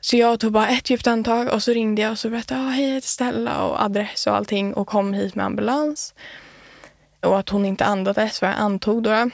Så 0.02 0.18
jag 0.18 0.40
tog 0.40 0.52
bara 0.52 0.68
ett 0.68 0.90
djupt 0.90 1.08
andetag 1.08 1.48
och 1.54 1.64
så 1.64 1.72
ringde 1.72 2.02
jag 2.02 2.12
och 2.12 2.20
så 2.20 2.30
berättade 2.30 2.62
jag 2.62 2.70
ah, 2.70 2.72
hej 2.72 2.88
jag 2.88 2.94
heter 2.94 3.08
Stella 3.08 3.64
och 3.64 3.84
adress 3.84 4.28
och 4.28 4.36
allting 4.36 4.74
och 4.74 4.88
kom 4.88 5.14
hit 5.14 5.36
med 5.36 5.46
ambulans. 5.46 6.14
Och 7.22 7.40
att 7.40 7.50
hon 7.50 7.66
inte 7.66 7.86
andades 7.86 8.42
vad 8.42 8.52
jag 8.52 8.58
antog 8.58 9.04
då. 9.04 9.30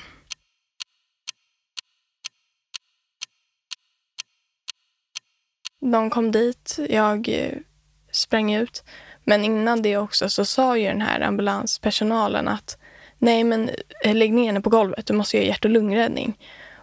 De 5.92 6.10
kom 6.10 6.32
dit, 6.32 6.80
jag 6.90 7.30
eh, 7.30 7.58
sprang 8.12 8.54
ut. 8.54 8.84
Men 9.24 9.44
innan 9.44 9.82
det 9.82 9.98
också 9.98 10.30
så 10.30 10.46
sa 10.46 10.78
ju 10.78 10.88
den 10.88 11.02
här 11.02 11.22
ambulanspersonalen 11.22 12.48
att 12.48 12.78
nej 13.18 13.44
men 13.44 13.70
eh, 14.04 14.16
lägg 14.16 14.34
ner 14.34 14.46
henne 14.46 14.62
på 14.62 14.70
golvet, 14.70 15.06
du 15.06 15.14
måste 15.14 15.38
göra 15.38 15.48
hjärt 15.48 15.66
och 15.66 15.72
lungräddning. 15.72 16.38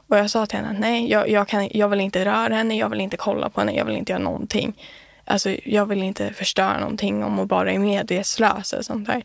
Och 0.09 0.19
jag 0.19 0.31
sa 0.31 0.47
till 0.47 0.59
henne 0.59 0.79
nej, 0.79 1.11
jag, 1.11 1.31
jag, 1.31 1.49
kan, 1.49 1.69
jag 1.73 1.89
vill 1.89 2.01
inte 2.01 2.25
röra 2.25 2.55
henne, 2.55 2.77
jag 2.77 2.89
vill 2.89 3.01
inte 3.01 3.17
kolla 3.17 3.51
på 3.51 3.61
henne, 3.61 3.73
jag 3.73 3.85
vill 3.85 3.97
inte 3.97 4.13
göra 4.13 4.23
någonting. 4.23 4.83
Alltså 5.25 5.51
jag 5.65 5.87
vill 5.87 6.03
inte 6.03 6.33
förstöra 6.33 6.81
någonting 6.81 7.25
om 7.25 7.39
hon 7.39 7.47
bara 7.47 7.73
är 7.73 7.79
medvetslös 7.79 8.73
och 8.73 8.85
sånt 8.85 9.07
där. 9.07 9.25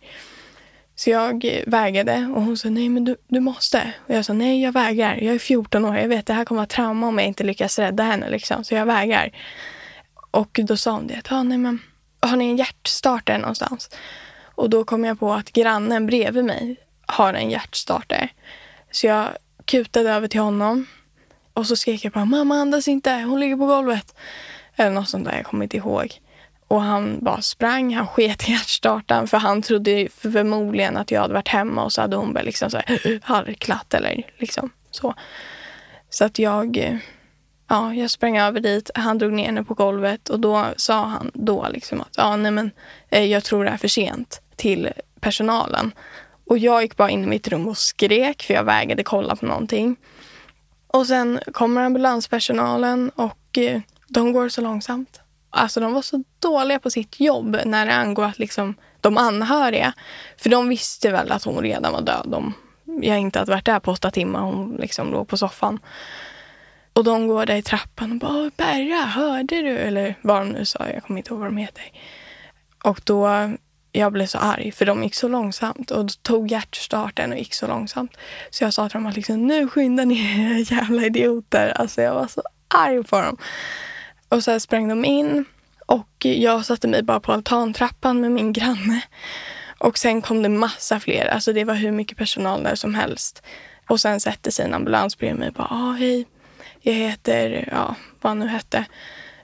Så 0.96 1.10
jag 1.10 1.46
eh, 1.46 1.64
vägrade 1.68 2.32
och 2.36 2.42
hon 2.42 2.58
sa 2.58 2.70
nej 2.70 2.90
men 2.90 3.04
du, 3.04 3.16
du 3.28 3.40
måste. 3.40 3.94
Och 4.08 4.16
jag 4.16 4.26
sa 4.26 4.34
nej 4.34 4.62
jag 4.62 4.72
vägrar. 4.72 5.16
Jag 5.16 5.36
är 5.36 5.40
14 5.40 5.86
år. 5.86 5.98
Jag 5.98 6.08
vet 6.08 6.26
det 6.26 6.34
här 6.34 6.46
kommer 6.46 6.62
att 6.62 6.78
vara 6.78 6.86
trauma 6.86 7.08
om 7.08 7.18
jag 7.18 7.28
inte 7.28 7.44
lyckas 7.44 7.80
rädda 7.80 8.04
henne. 8.04 8.30
Liksom. 8.30 8.64
Så 8.64 8.76
jag 8.76 8.86
vägrar. 8.86 9.32
Och 10.32 10.60
då 10.64 10.78
sa 10.78 10.92
hon 10.92 11.08
det. 11.08 11.22
Ah, 11.30 11.44
nej, 11.44 11.58
men, 11.58 11.80
har 12.20 12.38
ni 12.38 12.46
en 12.46 12.58
hjärtstartare 12.58 13.38
någonstans? 13.38 13.90
Och 14.56 14.70
då 14.70 14.84
kom 14.84 15.06
jag 15.06 15.20
på 15.20 15.34
att 15.34 15.52
grannen 15.52 16.06
bredvid 16.06 16.46
mig 16.46 16.76
har 17.06 17.34
en 17.34 17.50
hjärtstartare. 17.50 18.30
Så 18.92 19.08
jag 19.08 19.28
kutade 19.66 20.12
över 20.12 20.28
till 20.28 20.40
honom. 20.40 20.88
Och 21.54 21.68
så 21.68 21.76
skrek 21.76 22.06
jag 22.06 22.14
på 22.14 22.26
mamma 22.26 22.56
andas 22.56 22.88
inte, 22.88 23.12
hon 23.14 23.40
ligger 23.40 23.58
på 23.58 23.66
golvet. 23.66 24.16
Eller 24.76 24.92
något 24.92 25.10
sånt 25.10 25.26
där, 25.26 25.36
jag 25.36 25.46
kommer 25.46 25.64
inte 25.64 25.78
ihåg. 25.78 26.20
Och 26.68 26.82
han 26.82 27.20
bara 27.22 27.42
sprang, 27.42 27.96
han 27.96 28.08
sket 28.08 28.50
i 28.50 28.52
hjärtstarten 28.52 29.28
för 29.28 29.38
han 29.38 29.62
trodde 29.62 30.08
förmodligen 30.12 30.98
att 30.98 31.12
jag 31.12 31.22
hade 31.22 31.34
varit 31.34 31.48
hemma 31.48 31.84
och 31.84 31.94
så 31.94 32.02
hade 32.02 32.16
hon 32.16 32.34
bara 32.34 32.44
liksom 32.44 32.70
så 32.72 32.78
här 32.78 33.20
harklat 33.24 33.94
eller 33.94 34.24
liksom 34.38 34.70
så. 34.92 35.14
Så 36.10 36.26
att 36.26 36.40
jag, 36.40 36.78
eh, 36.78 36.98
ja, 37.68 37.94
jag 37.94 38.12
sprang 38.12 38.38
över 38.38 38.60
dit, 38.60 38.90
han 38.96 39.18
drog 39.18 39.34
ner 39.34 39.46
henne 39.46 39.64
på 39.64 39.74
golvet 39.74 40.30
och 40.30 40.40
då 40.40 40.66
sa 40.78 41.06
han 41.06 41.32
då 41.34 41.68
liksom 41.70 42.02
att 42.02 42.14
ja, 42.18 42.36
nej 42.36 42.52
men 42.52 42.72
eh, 43.10 43.24
jag 43.24 43.44
tror 43.44 43.66
det 43.66 43.72
är 43.72 43.78
för 43.78 43.88
sent 43.88 44.42
till 44.56 44.90
personalen. 45.20 45.92
Och 46.48 46.58
jag 46.58 46.82
gick 46.82 46.98
bara 46.98 47.10
in 47.10 47.24
i 47.24 47.28
mitt 47.28 47.48
rum 47.48 47.68
och 47.68 47.78
skrek 47.78 48.44
för 48.44 48.54
jag 48.54 48.64
vägrade 48.64 49.04
kolla 49.04 49.36
på 49.36 49.46
någonting. 49.46 49.96
Och 50.88 51.08
sen 51.08 51.40
kommer 51.54 51.82
ambulanspersonalen 51.82 53.10
och 53.10 53.58
eh, 53.58 53.82
de 54.08 54.34
går 54.34 54.50
så 54.50 54.62
långsamt. 54.62 55.22
Alltså 55.56 55.80
de 55.80 55.94
var 55.94 56.02
så 56.02 56.24
dåliga 56.40 56.80
på 56.80 56.90
sitt 56.90 57.20
jobb 57.20 57.58
när 57.66 57.86
det 57.86 57.94
angår 57.94 58.24
att 58.24 58.40
liksom, 58.40 58.76
de 59.02 59.18
anhöriga. 59.18 59.94
För 60.38 60.50
de 60.50 60.70
visste 60.70 61.12
väl 61.12 61.32
att 61.32 61.44
hon 61.44 61.64
redan 61.64 61.94
var 61.94 62.02
död. 62.02 62.26
De, 62.28 62.54
jag 63.02 63.20
inte 63.20 63.40
hade 63.40 63.52
varit 63.52 63.66
där 63.66 63.80
på 63.80 63.92
åtta 63.92 64.12
timmar. 64.12 64.40
Hon 64.40 64.76
liksom 64.80 65.12
låg 65.12 65.28
på 65.28 65.38
soffan. 65.38 65.80
Och 66.94 67.04
de 67.04 67.28
går 67.28 67.46
där 67.46 67.56
i 67.56 67.62
trappan 67.62 68.12
och 68.12 68.18
bara 68.18 68.52
Berra, 68.58 69.06
hörde 69.06 69.62
du? 69.62 69.78
Eller 69.78 70.16
vad 70.22 70.42
de 70.42 70.50
nu 70.50 70.66
sa, 70.66 70.90
jag 70.94 71.04
kommer 71.04 71.18
inte 71.18 71.30
ihåg 71.30 71.40
vad 71.40 71.48
de 71.48 71.58
heter. 71.58 71.84
Och 72.84 73.02
då, 73.04 73.50
jag 73.92 74.14
blev 74.14 74.26
så 74.26 74.38
arg 74.38 74.72
för 74.72 74.86
de 74.86 75.04
gick 75.04 75.16
så 75.16 75.28
långsamt 75.28 75.92
och 75.92 76.24
tog 76.24 76.52
hjärtstarten 76.52 77.32
och 77.32 77.38
gick 77.38 77.54
så 77.54 77.68
långsamt. 77.68 78.18
Så 78.50 78.64
jag 78.64 78.74
sa 78.74 78.90
till 78.90 78.94
dem 78.94 79.06
att 79.06 79.16
liksom, 79.16 79.48
nu 79.48 79.68
skyndar 79.68 80.06
ni 80.06 80.66
jävla 80.72 81.06
idioter. 81.06 81.74
Alltså 81.76 82.02
jag 82.02 82.14
var 82.14 82.28
så 82.28 82.42
arg 82.68 83.04
på 83.04 83.22
dem. 83.22 83.38
Och 84.30 84.44
så 84.44 84.60
sprang 84.60 84.88
de 84.88 85.06
in 85.06 85.46
och 85.86 86.10
jag 86.20 86.66
satte 86.66 86.88
mig 86.88 87.04
bara 87.04 87.20
på 87.20 87.32
altantrappan 87.32 88.22
med 88.22 88.32
min 88.32 88.54
granne. 88.54 89.02
Och 89.80 89.98
sen 89.98 90.22
kom 90.22 90.44
det 90.44 90.50
massa 90.50 91.00
fler, 91.00 91.26
alltså 91.26 91.54
det 91.54 91.64
var 91.64 91.74
hur 91.74 91.92
mycket 91.92 92.18
personal 92.18 92.64
där 92.64 92.76
som 92.76 92.96
helst. 92.96 93.44
Och 93.90 94.02
sen 94.02 94.20
sätter 94.20 94.52
sig 94.52 94.66
en 94.66 94.74
ambulans 94.74 95.18
bredvid 95.18 95.40
mig 95.40 95.48
och 95.48 95.54
bara, 95.54 95.68
ah, 95.72 95.92
hej, 95.92 96.26
jag 96.82 96.94
heter, 96.94 97.70
ja, 97.72 97.96
vad 98.22 98.30
han 98.30 98.40
nu 98.40 98.48
hette. 98.48 98.86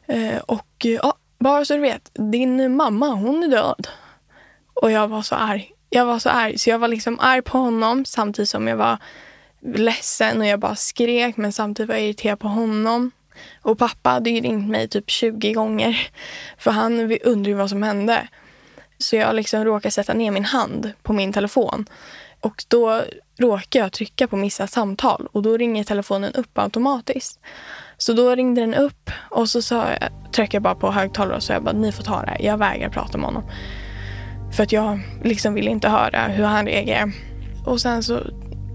Eh, 0.07 0.37
och 0.37 0.85
ja, 0.85 1.13
bara 1.39 1.65
så 1.65 1.73
du 1.73 1.79
vet, 1.79 2.11
din 2.13 2.75
mamma, 2.75 3.07
hon 3.07 3.43
är 3.43 3.47
död. 3.47 3.87
Och 4.73 4.91
jag 4.91 5.07
var 5.07 5.21
så 5.21 5.35
arg. 5.35 5.71
Jag 5.89 6.05
var 6.05 6.19
så 6.19 6.29
arg, 6.29 6.57
så 6.57 6.69
jag 6.69 6.79
var 6.79 6.87
liksom 6.87 7.19
arg 7.19 7.41
på 7.41 7.57
honom 7.57 8.05
samtidigt 8.05 8.49
som 8.49 8.67
jag 8.67 8.77
var 8.77 8.97
ledsen 9.61 10.41
och 10.41 10.47
jag 10.47 10.59
bara 10.59 10.75
skrek 10.75 11.37
men 11.37 11.53
samtidigt 11.53 11.89
var 11.89 11.95
jag 11.95 12.05
irriterad 12.05 12.39
på 12.39 12.47
honom. 12.47 13.11
Och 13.61 13.77
pappa 13.77 14.09
hade 14.09 14.29
ju 14.29 14.41
ringt 14.41 14.69
mig 14.69 14.87
typ 14.87 15.09
20 15.09 15.53
gånger. 15.53 16.07
För 16.57 16.71
han 16.71 17.11
undrade 17.23 17.57
vad 17.57 17.69
som 17.69 17.83
hände. 17.83 18.27
Så 18.97 19.15
jag 19.15 19.35
liksom 19.35 19.65
råkade 19.65 19.91
sätta 19.91 20.13
ner 20.13 20.31
min 20.31 20.45
hand 20.45 20.91
på 21.03 21.13
min 21.13 21.33
telefon. 21.33 21.85
Och 22.39 22.63
då 22.67 23.03
råkade 23.37 23.83
jag 23.83 23.91
trycka 23.91 24.27
på 24.27 24.37
missa 24.37 24.67
samtal 24.67 25.27
och 25.31 25.41
då 25.41 25.57
ringer 25.57 25.83
telefonen 25.83 26.33
upp 26.33 26.57
automatiskt. 26.57 27.39
Så 27.97 28.13
då 28.13 28.35
ringde 28.35 28.61
den 28.61 28.73
upp 28.73 29.11
och 29.29 29.49
så 29.49 29.61
sa 29.61 29.87
jag, 29.89 30.31
tryckte 30.31 30.55
jag 30.55 30.63
bara 30.63 30.75
på 30.75 30.91
högtalare 30.91 31.35
och 31.35 31.43
sa 31.43 31.53
jag 31.53 31.63
bara, 31.63 31.75
ni 31.75 31.91
får 31.91 32.03
ta 32.03 32.21
det 32.21 32.29
här. 32.29 32.41
Jag 32.41 32.57
vägrar 32.57 32.89
prata 32.89 33.17
med 33.17 33.25
honom. 33.25 33.43
För 34.55 34.63
att 34.63 34.71
jag 34.71 34.99
liksom 35.23 35.53
ville 35.53 35.71
inte 35.71 35.89
höra 35.89 36.27
hur 36.27 36.43
han 36.43 36.65
reagerar. 36.65 37.11
Och 37.65 37.81
sen 37.81 38.03
så 38.03 38.19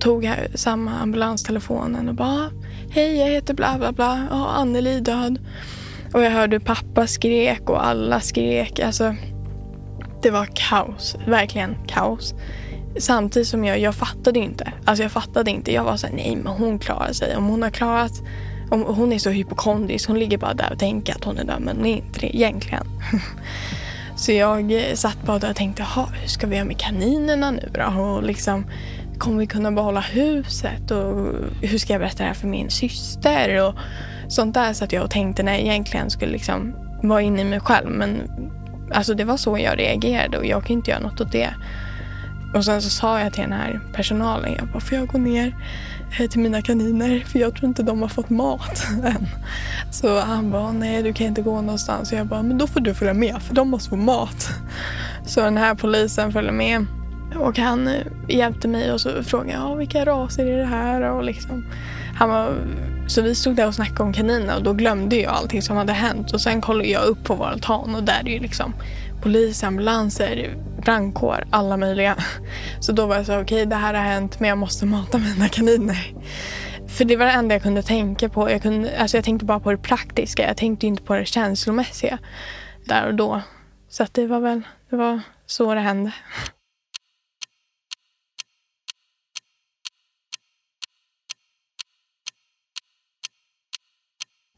tog 0.00 0.24
jag 0.24 0.36
samma 0.54 0.98
ambulanstelefonen 0.98 2.08
och 2.08 2.14
bara 2.14 2.50
Hej, 2.90 3.18
jag 3.18 3.26
heter 3.26 3.54
bla 3.54 3.78
bla 3.78 3.92
bla. 3.92 4.26
Ja, 4.30 4.48
Anneli 4.48 4.96
är 4.96 5.00
död. 5.00 5.38
Och 6.14 6.22
jag 6.22 6.30
hörde 6.30 6.60
pappa 6.60 7.06
skrek 7.06 7.70
och 7.70 7.86
alla 7.86 8.20
skrek. 8.20 8.80
Alltså, 8.80 9.14
det 10.22 10.30
var 10.30 10.48
kaos. 10.54 11.16
Verkligen 11.26 11.76
kaos. 11.86 12.34
Samtidigt 12.98 13.48
som 13.48 13.64
jag, 13.64 13.78
jag 13.78 13.94
fattade 13.94 14.38
inte. 14.38 14.72
Alltså 14.84 15.02
jag 15.02 15.12
fattade 15.12 15.50
inte. 15.50 15.72
Jag 15.72 15.84
var 15.84 15.96
såhär, 15.96 16.14
nej 16.14 16.36
men 16.36 16.52
hon 16.52 16.78
klarar 16.78 17.12
sig. 17.12 17.36
Om 17.36 17.46
hon 17.46 17.62
har 17.62 17.70
klarat, 17.70 18.12
om 18.70 18.82
hon 18.82 19.12
är 19.12 19.18
så 19.18 19.30
hypokondrisk. 19.30 20.08
Hon 20.08 20.18
ligger 20.18 20.38
bara 20.38 20.54
där 20.54 20.72
och 20.72 20.78
tänker 20.78 21.14
att 21.14 21.24
hon 21.24 21.38
är 21.38 21.44
död 21.44 21.60
men 21.60 21.76
hon 21.76 21.86
är 21.86 21.96
inte 21.96 22.20
det 22.20 22.36
egentligen. 22.36 22.86
så 24.16 24.32
jag 24.32 24.72
eh, 24.72 24.94
satt 24.94 25.22
bara 25.26 25.38
där 25.38 25.50
och 25.50 25.56
tänkte, 25.56 25.86
hur 26.22 26.28
ska 26.28 26.46
vi 26.46 26.56
göra 26.56 26.66
med 26.66 26.78
kaninerna 26.78 27.50
nu 27.50 27.70
då? 27.74 28.00
Och 28.00 28.22
liksom, 28.22 28.64
kommer 29.18 29.38
vi 29.38 29.46
kunna 29.46 29.72
behålla 29.72 30.00
huset 30.00 30.90
och 30.90 31.32
hur 31.62 31.78
ska 31.78 31.92
jag 31.92 32.00
berätta 32.00 32.22
det 32.22 32.28
här 32.28 32.34
för 32.34 32.48
min 32.48 32.70
syster 32.70 33.62
och 33.62 33.74
sånt 34.28 34.54
där. 34.54 34.72
satt 34.72 34.92
jag 34.92 35.04
och 35.04 35.10
tänkte 35.10 35.42
när 35.42 35.52
jag 35.52 35.60
egentligen 35.60 36.10
skulle 36.10 36.32
liksom 36.32 36.74
vara 37.02 37.22
inne 37.22 37.40
i 37.40 37.44
mig 37.44 37.60
själv. 37.60 37.90
Men 37.90 38.30
alltså 38.92 39.14
det 39.14 39.24
var 39.24 39.36
så 39.36 39.58
jag 39.58 39.78
reagerade 39.78 40.38
och 40.38 40.46
jag 40.46 40.64
kan 40.64 40.76
inte 40.76 40.90
göra 40.90 41.00
något 41.00 41.20
åt 41.20 41.32
det. 41.32 41.54
Och 42.54 42.64
sen 42.64 42.82
så 42.82 42.90
sa 42.90 43.20
jag 43.20 43.32
till 43.32 43.42
den 43.42 43.52
här 43.52 43.80
personalen, 43.92 44.54
jag 44.58 44.68
bara, 44.68 44.80
får 44.80 44.98
jag 44.98 45.08
gå 45.08 45.18
ner 45.18 45.56
eh, 46.20 46.28
till 46.30 46.40
mina 46.40 46.62
kaniner? 46.62 47.20
För 47.20 47.38
jag 47.38 47.54
tror 47.54 47.68
inte 47.68 47.82
de 47.82 48.02
har 48.02 48.08
fått 48.08 48.30
mat 48.30 48.86
än. 49.04 49.26
Så 49.90 50.20
han 50.20 50.50
bara, 50.50 50.72
nej 50.72 51.02
du 51.02 51.12
kan 51.12 51.26
inte 51.26 51.42
gå 51.42 51.60
någonstans. 51.60 52.12
Och 52.12 52.18
jag 52.18 52.26
bara, 52.26 52.42
men 52.42 52.58
då 52.58 52.66
får 52.66 52.80
du 52.80 52.94
följa 52.94 53.14
med 53.14 53.42
för 53.42 53.54
de 53.54 53.68
måste 53.70 53.90
få 53.90 53.96
mat. 53.96 54.48
Så 55.26 55.40
den 55.40 55.56
här 55.56 55.74
polisen 55.74 56.32
följde 56.32 56.52
med 56.52 56.86
och 57.34 57.58
han 57.58 57.88
eh, 57.88 58.06
hjälpte 58.28 58.68
mig 58.68 58.92
och 58.92 59.00
så 59.00 59.22
frågade 59.22 59.52
jag 59.52 59.76
vilka 59.76 60.04
raser 60.04 60.46
är 60.46 60.58
det 60.58 60.64
här? 60.64 61.10
Och 61.10 61.24
liksom, 61.24 61.64
han 62.16 62.28
var, 62.28 62.54
så 63.06 63.22
vi 63.22 63.34
stod 63.34 63.56
där 63.56 63.66
och 63.66 63.74
snackade 63.74 64.02
om 64.02 64.12
kaninerna 64.12 64.56
och 64.56 64.62
då 64.62 64.72
glömde 64.72 65.16
jag 65.16 65.32
allting 65.32 65.62
som 65.62 65.76
hade 65.76 65.92
hänt. 65.92 66.32
Och 66.32 66.40
sen 66.40 66.60
kollade 66.60 66.88
jag 66.88 67.04
upp 67.04 67.24
på 67.24 67.34
vår 67.34 67.46
altan 67.46 67.94
och 67.94 68.02
där 68.02 68.20
är 68.24 68.30
ju 68.30 68.38
liksom 68.38 68.74
polis, 69.22 69.64
ambulanser, 69.64 70.56
brandkår, 70.82 71.44
alla 71.50 71.76
möjliga. 71.76 72.16
Så 72.80 72.92
då 72.92 73.06
var 73.06 73.16
jag 73.16 73.26
så 73.26 73.32
okej 73.32 73.42
okay, 73.42 73.64
det 73.64 73.76
här 73.76 73.94
har 73.94 74.02
hänt 74.02 74.40
men 74.40 74.48
jag 74.48 74.58
måste 74.58 74.86
mata 74.86 75.18
mina 75.18 75.48
kaniner. 75.48 76.14
För 76.88 77.04
det 77.04 77.16
var 77.16 77.26
det 77.26 77.32
enda 77.32 77.54
jag 77.54 77.62
kunde 77.62 77.82
tänka 77.82 78.28
på. 78.28 78.50
Jag, 78.50 78.62
kunde, 78.62 78.98
alltså 78.98 79.16
jag 79.16 79.24
tänkte 79.24 79.44
bara 79.44 79.60
på 79.60 79.70
det 79.70 79.78
praktiska. 79.78 80.46
Jag 80.46 80.56
tänkte 80.56 80.86
inte 80.86 81.02
på 81.02 81.14
det 81.14 81.24
känslomässiga 81.24 82.18
där 82.84 83.06
och 83.06 83.14
då. 83.14 83.40
Så 83.88 84.02
att 84.02 84.14
det 84.14 84.26
var 84.26 84.40
väl 84.40 84.62
det 84.90 84.96
var 84.96 85.20
så 85.46 85.74
det 85.74 85.80
hände. 85.80 86.12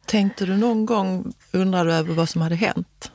Tänkte 0.09 0.47
du 0.47 0.57
någon 0.57 0.87
gång, 0.87 1.33
undrar 1.53 1.85
du 1.85 1.93
över 1.93 2.15
vad 2.15 2.29
som 2.29 2.41
hade 2.41 2.55
hänt? 2.55 3.13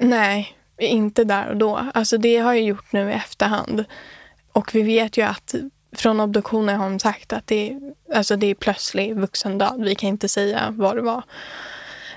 Nej, 0.00 0.56
inte 0.78 1.24
där 1.24 1.48
och 1.48 1.56
då. 1.56 1.90
Alltså 1.94 2.18
det 2.18 2.36
har 2.38 2.52
jag 2.52 2.62
gjort 2.62 2.92
nu 2.92 3.10
i 3.10 3.12
efterhand. 3.12 3.84
Och 4.52 4.74
vi 4.74 4.82
vet 4.82 5.16
ju 5.16 5.22
att 5.22 5.54
från 5.96 6.20
obduktionen 6.20 6.80
har 6.80 6.90
de 6.90 6.98
sagt 6.98 7.32
att 7.32 7.46
det 7.46 7.70
är, 7.70 7.80
alltså 8.14 8.36
det 8.36 8.46
är 8.46 8.54
plötslig 8.54 9.16
vuxendöd. 9.16 9.84
Vi 9.84 9.94
kan 9.94 10.08
inte 10.08 10.28
säga 10.28 10.68
vad 10.70 10.96
det 10.96 11.02
var. 11.02 11.22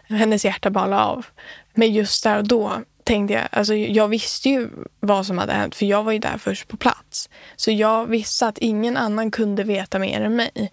Hennes 0.10 0.46
hjärta 0.46 0.70
bara 0.70 0.88
la 0.88 1.06
av. 1.06 1.26
Men 1.74 1.94
just 1.94 2.24
där 2.24 2.38
och 2.38 2.48
då 2.48 2.72
tänkte 3.04 3.34
jag, 3.34 3.48
alltså 3.52 3.74
jag 3.74 4.08
visste 4.08 4.50
ju 4.50 4.70
vad 5.00 5.26
som 5.26 5.38
hade 5.38 5.54
hänt 5.54 5.76
för 5.76 5.86
jag 5.86 6.04
var 6.04 6.12
ju 6.12 6.20
där 6.20 6.38
först 6.38 6.68
på 6.68 6.78
plats. 6.78 7.30
Så 7.56 7.72
jag 7.72 8.06
visste 8.06 8.48
att 8.48 8.58
ingen 8.58 8.98
annan 8.98 9.32
kunde 9.32 9.64
veta 9.64 10.00
mer 10.00 10.22
än 10.22 10.36
mig. 10.36 10.72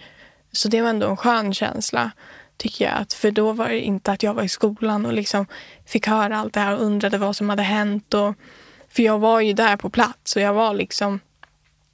Så 0.52 0.68
det 0.68 0.82
var 0.82 0.90
ändå 0.90 1.08
en 1.08 1.16
skön 1.16 1.54
känsla 1.54 2.10
tycker 2.58 2.84
jag. 2.84 2.94
Att, 2.94 3.12
för 3.12 3.30
då 3.30 3.52
var 3.52 3.68
det 3.68 3.80
inte 3.80 4.12
att 4.12 4.22
jag 4.22 4.34
var 4.34 4.42
i 4.42 4.48
skolan 4.48 5.06
och 5.06 5.12
liksom 5.12 5.46
fick 5.86 6.06
höra 6.06 6.38
allt 6.38 6.54
det 6.54 6.60
här 6.60 6.74
och 6.74 6.82
undrade 6.82 7.18
vad 7.18 7.36
som 7.36 7.48
hade 7.48 7.62
hänt. 7.62 8.14
Och, 8.14 8.34
för 8.88 9.02
jag 9.02 9.18
var 9.18 9.40
ju 9.40 9.52
där 9.52 9.76
på 9.76 9.90
plats 9.90 10.36
och 10.36 10.42
jag 10.42 10.54
var 10.54 10.74
liksom 10.74 11.20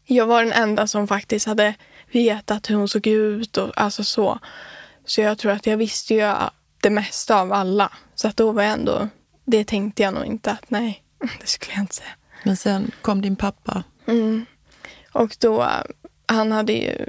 jag 0.07 0.27
var 0.27 0.45
den 0.45 0.53
enda 0.53 0.87
som 0.87 1.09
faktiskt 1.09 1.47
hade 1.47 1.75
vetat 2.13 2.71
hur 2.71 2.77
hon 2.77 2.89
såg 2.89 3.07
ut 3.07 3.57
och 3.57 3.73
alltså 3.77 4.05
så. 4.05 4.39
Så 5.05 5.21
jag 5.21 5.39
tror 5.39 5.53
att 5.53 5.67
jag 5.67 5.77
visste 5.77 6.15
ju 6.15 6.35
det 6.83 6.91
mesta 6.91 7.41
av 7.41 7.53
alla. 7.53 7.93
Så 8.15 8.29
att 8.29 8.37
då 8.37 8.53
var 8.53 8.63
jag 8.63 8.73
ändå, 8.73 9.09
det 9.45 9.65
tänkte 9.65 10.03
jag 10.03 10.15
nog 10.15 10.25
inte 10.25 10.51
att 10.51 10.71
nej, 10.71 11.03
det 11.41 11.47
skulle 11.47 11.75
jag 11.75 11.83
inte 11.83 11.95
säga. 11.95 12.15
Men 12.43 12.57
sen 12.57 12.91
kom 13.03 13.23
din 13.23 13.37
pappa. 13.37 13.83
Mm. 14.07 14.47
Och 15.13 15.37
då, 15.41 15.69
han 16.27 16.53
hade 16.53 16.73
ju 16.73 17.07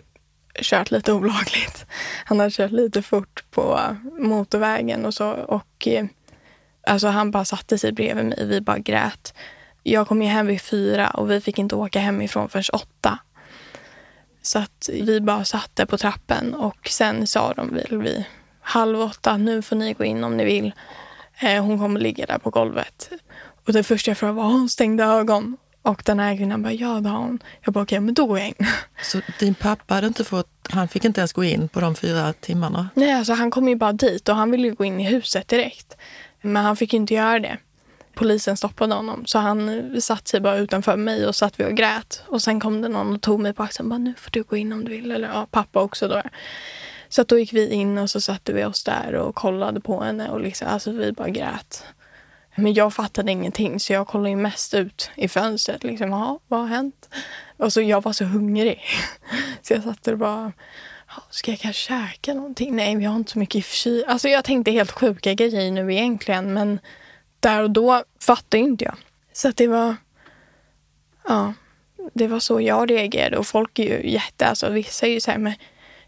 kört 0.62 0.92
lite 0.92 1.14
olagligt. 1.14 1.86
Han 2.26 2.40
hade 2.40 2.52
kört 2.52 2.72
lite 2.72 3.02
fort 3.02 3.44
på 3.52 3.96
motorvägen 4.20 5.06
och 5.06 5.14
så. 5.14 5.30
Och 5.32 5.88
eh, 5.88 6.06
alltså 6.88 7.08
han 7.08 7.32
bara 7.32 7.46
satte 7.46 7.78
sig 7.78 7.92
bredvid 7.92 8.26
mig. 8.26 8.46
Vi 8.46 8.62
bara 8.62 8.80
grät. 8.80 9.34
Jag 9.84 10.08
kom 10.08 10.22
ju 10.22 10.28
hem 10.28 10.48
vid 10.48 10.62
fyra 10.62 11.10
och 11.10 11.32
vi 11.32 11.42
fick 11.42 11.60
inte 11.60 11.76
åka 11.76 12.00
hemifrån 12.00 12.50
förrän 12.50 12.64
åtta. 12.74 13.20
Så 14.42 14.60
att 14.60 14.90
vi 14.94 15.22
bara 15.22 15.46
satt 15.46 15.72
där 15.74 15.86
på 15.86 15.98
trappen 15.98 16.54
och 16.54 16.88
sen 16.90 17.28
sa 17.28 17.54
de 17.54 17.76
väl 17.76 18.02
vid 18.02 18.24
halv 18.62 19.02
åtta, 19.02 19.38
nu 19.38 19.62
får 19.62 19.76
ni 19.76 19.94
gå 19.94 20.04
in 20.04 20.24
om 20.24 20.38
ni 20.38 20.46
vill. 20.46 20.74
Eh, 21.40 21.64
hon 21.64 21.80
kommer 21.80 22.00
ligga 22.00 22.26
där 22.26 22.38
på 22.38 22.50
golvet. 22.50 23.10
Och 23.68 23.74
det 23.74 23.84
första 23.84 24.12
jag 24.12 24.18
frågade 24.18 24.38
var, 24.38 24.44
hon 24.44 24.70
stängde 24.70 25.04
ögon? 25.04 25.58
Och 25.86 26.02
den 26.06 26.20
här 26.20 26.38
kvinnan 26.38 26.64
bara, 26.64 26.74
ja 26.74 27.00
det 27.00 27.10
har 27.10 27.20
hon. 27.20 27.40
Jag 27.62 27.74
bara, 27.74 27.84
okej, 27.84 27.98
okay, 27.98 28.06
men 28.06 28.14
då 28.14 28.26
går 28.26 28.40
jag 28.40 28.48
in. 28.48 28.68
Så 29.02 29.22
din 29.40 29.56
pappa 29.56 29.94
hade 29.94 30.08
inte 30.08 30.24
fått, 30.24 30.50
han 30.70 30.88
fick 30.88 31.06
inte 31.06 31.22
ens 31.22 31.34
gå 31.34 31.44
in 31.44 31.68
på 31.70 31.80
de 31.80 31.96
fyra 31.96 32.34
timmarna? 32.34 32.90
Nej, 32.94 33.14
alltså 33.14 33.34
han 33.34 33.52
kom 33.52 33.70
ju 33.70 33.76
bara 33.76 33.94
dit 33.94 34.30
och 34.30 34.36
han 34.36 34.52
ville 34.52 34.68
ju 34.68 34.74
gå 34.74 34.86
in 34.86 35.00
i 35.00 35.04
huset 35.04 35.48
direkt. 35.48 35.98
Men 36.42 36.66
han 36.66 36.76
fick 36.76 36.94
inte 36.94 37.14
göra 37.14 37.40
det. 37.40 37.58
Polisen 38.14 38.58
stoppade 38.58 38.96
honom 38.96 39.26
så 39.26 39.40
han 39.40 40.02
satt 40.02 40.28
sig 40.28 40.40
bara 40.40 40.58
utanför 40.58 40.98
mig 40.98 41.28
och 41.28 41.36
satt 41.36 41.60
vi 41.60 41.66
och 41.66 41.78
grät. 41.78 42.24
Och 42.28 42.42
sen 42.42 42.60
kom 42.60 42.82
det 42.82 42.88
någon 42.88 43.16
och 43.16 43.22
tog 43.22 43.40
mig 43.40 43.54
på 43.54 43.64
axeln 43.64 43.90
bara, 43.90 43.98
nu 43.98 44.14
får 44.18 44.32
du 44.32 44.44
gå 44.44 44.58
in 44.58 44.74
om 44.74 44.86
du 44.86 44.92
vill. 44.92 45.12
Eller 45.12 45.28
ja, 45.28 45.48
pappa 45.52 45.82
också 45.82 46.08
då. 46.08 46.22
Så 47.10 47.24
då 47.24 47.40
gick 47.40 47.54
vi 47.54 47.70
in 47.70 47.98
och 47.98 48.10
så 48.10 48.22
satte 48.22 48.54
vi 48.54 48.66
oss 48.66 48.84
där 48.84 49.16
och 49.16 49.36
kollade 49.36 49.80
på 49.80 50.04
henne 50.04 50.30
och 50.30 50.42
liksom, 50.42 50.68
alltså 50.68 50.92
vi 50.92 51.12
bara 51.12 51.30
grät. 51.30 51.84
Men 52.56 52.74
jag 52.74 52.94
fattade 52.94 53.32
ingenting 53.32 53.80
så 53.80 53.94
jag 53.94 54.08
kollade 54.08 54.36
mest 54.36 54.74
ut 54.74 55.12
i 55.16 55.28
fönstret. 55.28 55.84
Liksom, 55.84 56.40
vad 56.48 56.60
har 56.60 56.68
hänt? 56.68 57.10
Och 57.58 57.74
så 57.74 57.82
jag 57.82 58.04
var 58.04 58.14
så 58.14 58.26
hungrig. 58.26 58.82
Så 59.62 59.74
jag 59.74 59.84
satt 59.84 60.04
där 60.04 60.12
och 60.12 60.18
bara, 60.18 60.52
ska 61.30 61.52
jag 61.52 61.60
kanske 61.60 61.88
käka 61.88 62.34
någonting? 62.34 62.76
Nej, 62.76 62.96
vi 62.96 63.06
har 63.06 63.16
inte 63.16 63.32
så 63.32 63.40
mycket 63.40 63.56
i 63.56 63.62
kyl. 63.62 64.06
Alltså 64.08 64.28
jag 64.28 64.44
tänkte 64.44 64.72
helt 64.72 64.92
sjuka 64.92 65.34
grejer 65.34 65.72
nu 65.72 65.94
egentligen. 65.94 66.54
Men 66.54 66.80
där 67.40 67.64
och 67.64 67.72
då 67.72 68.04
fattade 68.20 68.58
inte 68.64 68.86
jag. 68.86 68.96
Så 69.34 69.50
att 69.50 69.58
det 69.58 69.68
var, 69.68 69.96
ja, 71.28 71.54
det 72.14 72.28
var 72.28 72.40
så 72.40 72.62
jag 72.62 72.92
reagerade. 72.92 73.38
Och 73.38 73.48
folk 73.48 73.80
är 73.80 73.84
ju 73.84 74.12
jätte, 74.12 74.48
alltså 74.48 74.70
vissa 74.70 75.06
är 75.06 75.12
ju 75.12 75.20
så 75.20 75.32
här, 75.32 75.38
men 75.38 75.54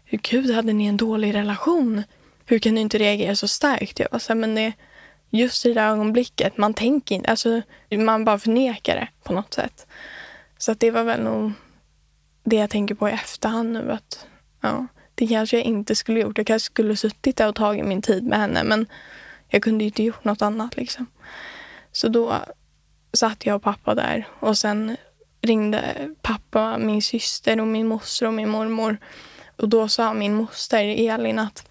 hur 0.04 0.18
gud 0.18 0.50
hade 0.50 0.72
ni 0.72 0.86
en 0.86 0.96
dålig 0.96 1.34
relation? 1.34 2.02
Hur 2.46 2.58
kan 2.58 2.74
du 2.74 2.80
inte 2.80 2.98
reagera 2.98 3.36
så 3.36 3.48
starkt? 3.48 3.98
Jag 3.98 4.08
var 4.12 4.18
så 4.18 4.32
här, 4.32 4.40
men 4.40 4.54
det 4.54 4.72
just 5.30 5.66
i 5.66 5.68
det 5.68 5.80
där 5.80 5.90
ögonblicket. 5.92 6.56
Man 6.56 6.74
tänker 6.74 7.14
inte, 7.14 7.30
alltså 7.30 7.62
man 7.90 8.24
bara 8.24 8.38
förnekar 8.38 8.96
det 8.96 9.08
på 9.22 9.32
något 9.32 9.54
sätt. 9.54 9.86
Så 10.58 10.72
att 10.72 10.80
det 10.80 10.90
var 10.90 11.04
väl 11.04 11.22
nog 11.22 11.52
det 12.44 12.56
jag 12.56 12.70
tänker 12.70 12.94
på 12.94 13.08
i 13.08 13.12
efterhand 13.12 13.72
nu 13.72 13.92
att 13.92 14.26
ja, 14.60 14.86
det 15.14 15.26
kanske 15.26 15.56
jag 15.56 15.64
inte 15.64 15.94
skulle 15.94 16.20
gjort. 16.20 16.38
Jag 16.38 16.46
kanske 16.46 16.66
skulle 16.66 16.96
suttit 16.96 17.36
där 17.36 17.48
och 17.48 17.54
tagit 17.54 17.84
min 17.84 18.02
tid 18.02 18.24
med 18.24 18.38
henne 18.38 18.64
men 18.64 18.86
jag 19.48 19.62
kunde 19.62 19.84
ju 19.84 19.88
inte 19.88 20.02
gjort 20.02 20.24
något 20.24 20.42
annat 20.42 20.76
liksom. 20.76 21.06
Så 21.92 22.08
då 22.08 22.34
satt 23.12 23.46
jag 23.46 23.56
och 23.56 23.62
pappa 23.62 23.94
där 23.94 24.28
och 24.40 24.58
sen 24.58 24.96
ringde 25.42 26.10
pappa, 26.22 26.78
min 26.78 27.02
syster 27.02 27.60
och 27.60 27.66
min 27.66 27.86
moster 27.86 28.26
och 28.26 28.34
min 28.34 28.48
mormor. 28.48 28.98
Och 29.56 29.68
då 29.68 29.88
sa 29.88 30.14
min 30.14 30.34
moster 30.34 30.84
Elin 30.84 31.38
att 31.38 31.68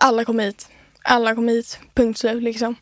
alla 0.00 0.24
kom 0.24 0.38
hit 0.38 0.68
alla 1.06 1.34
kom 1.34 1.48
hit, 1.48 1.78
punkt 1.94 2.18
slut 2.18 2.42
liksom. 2.42 2.76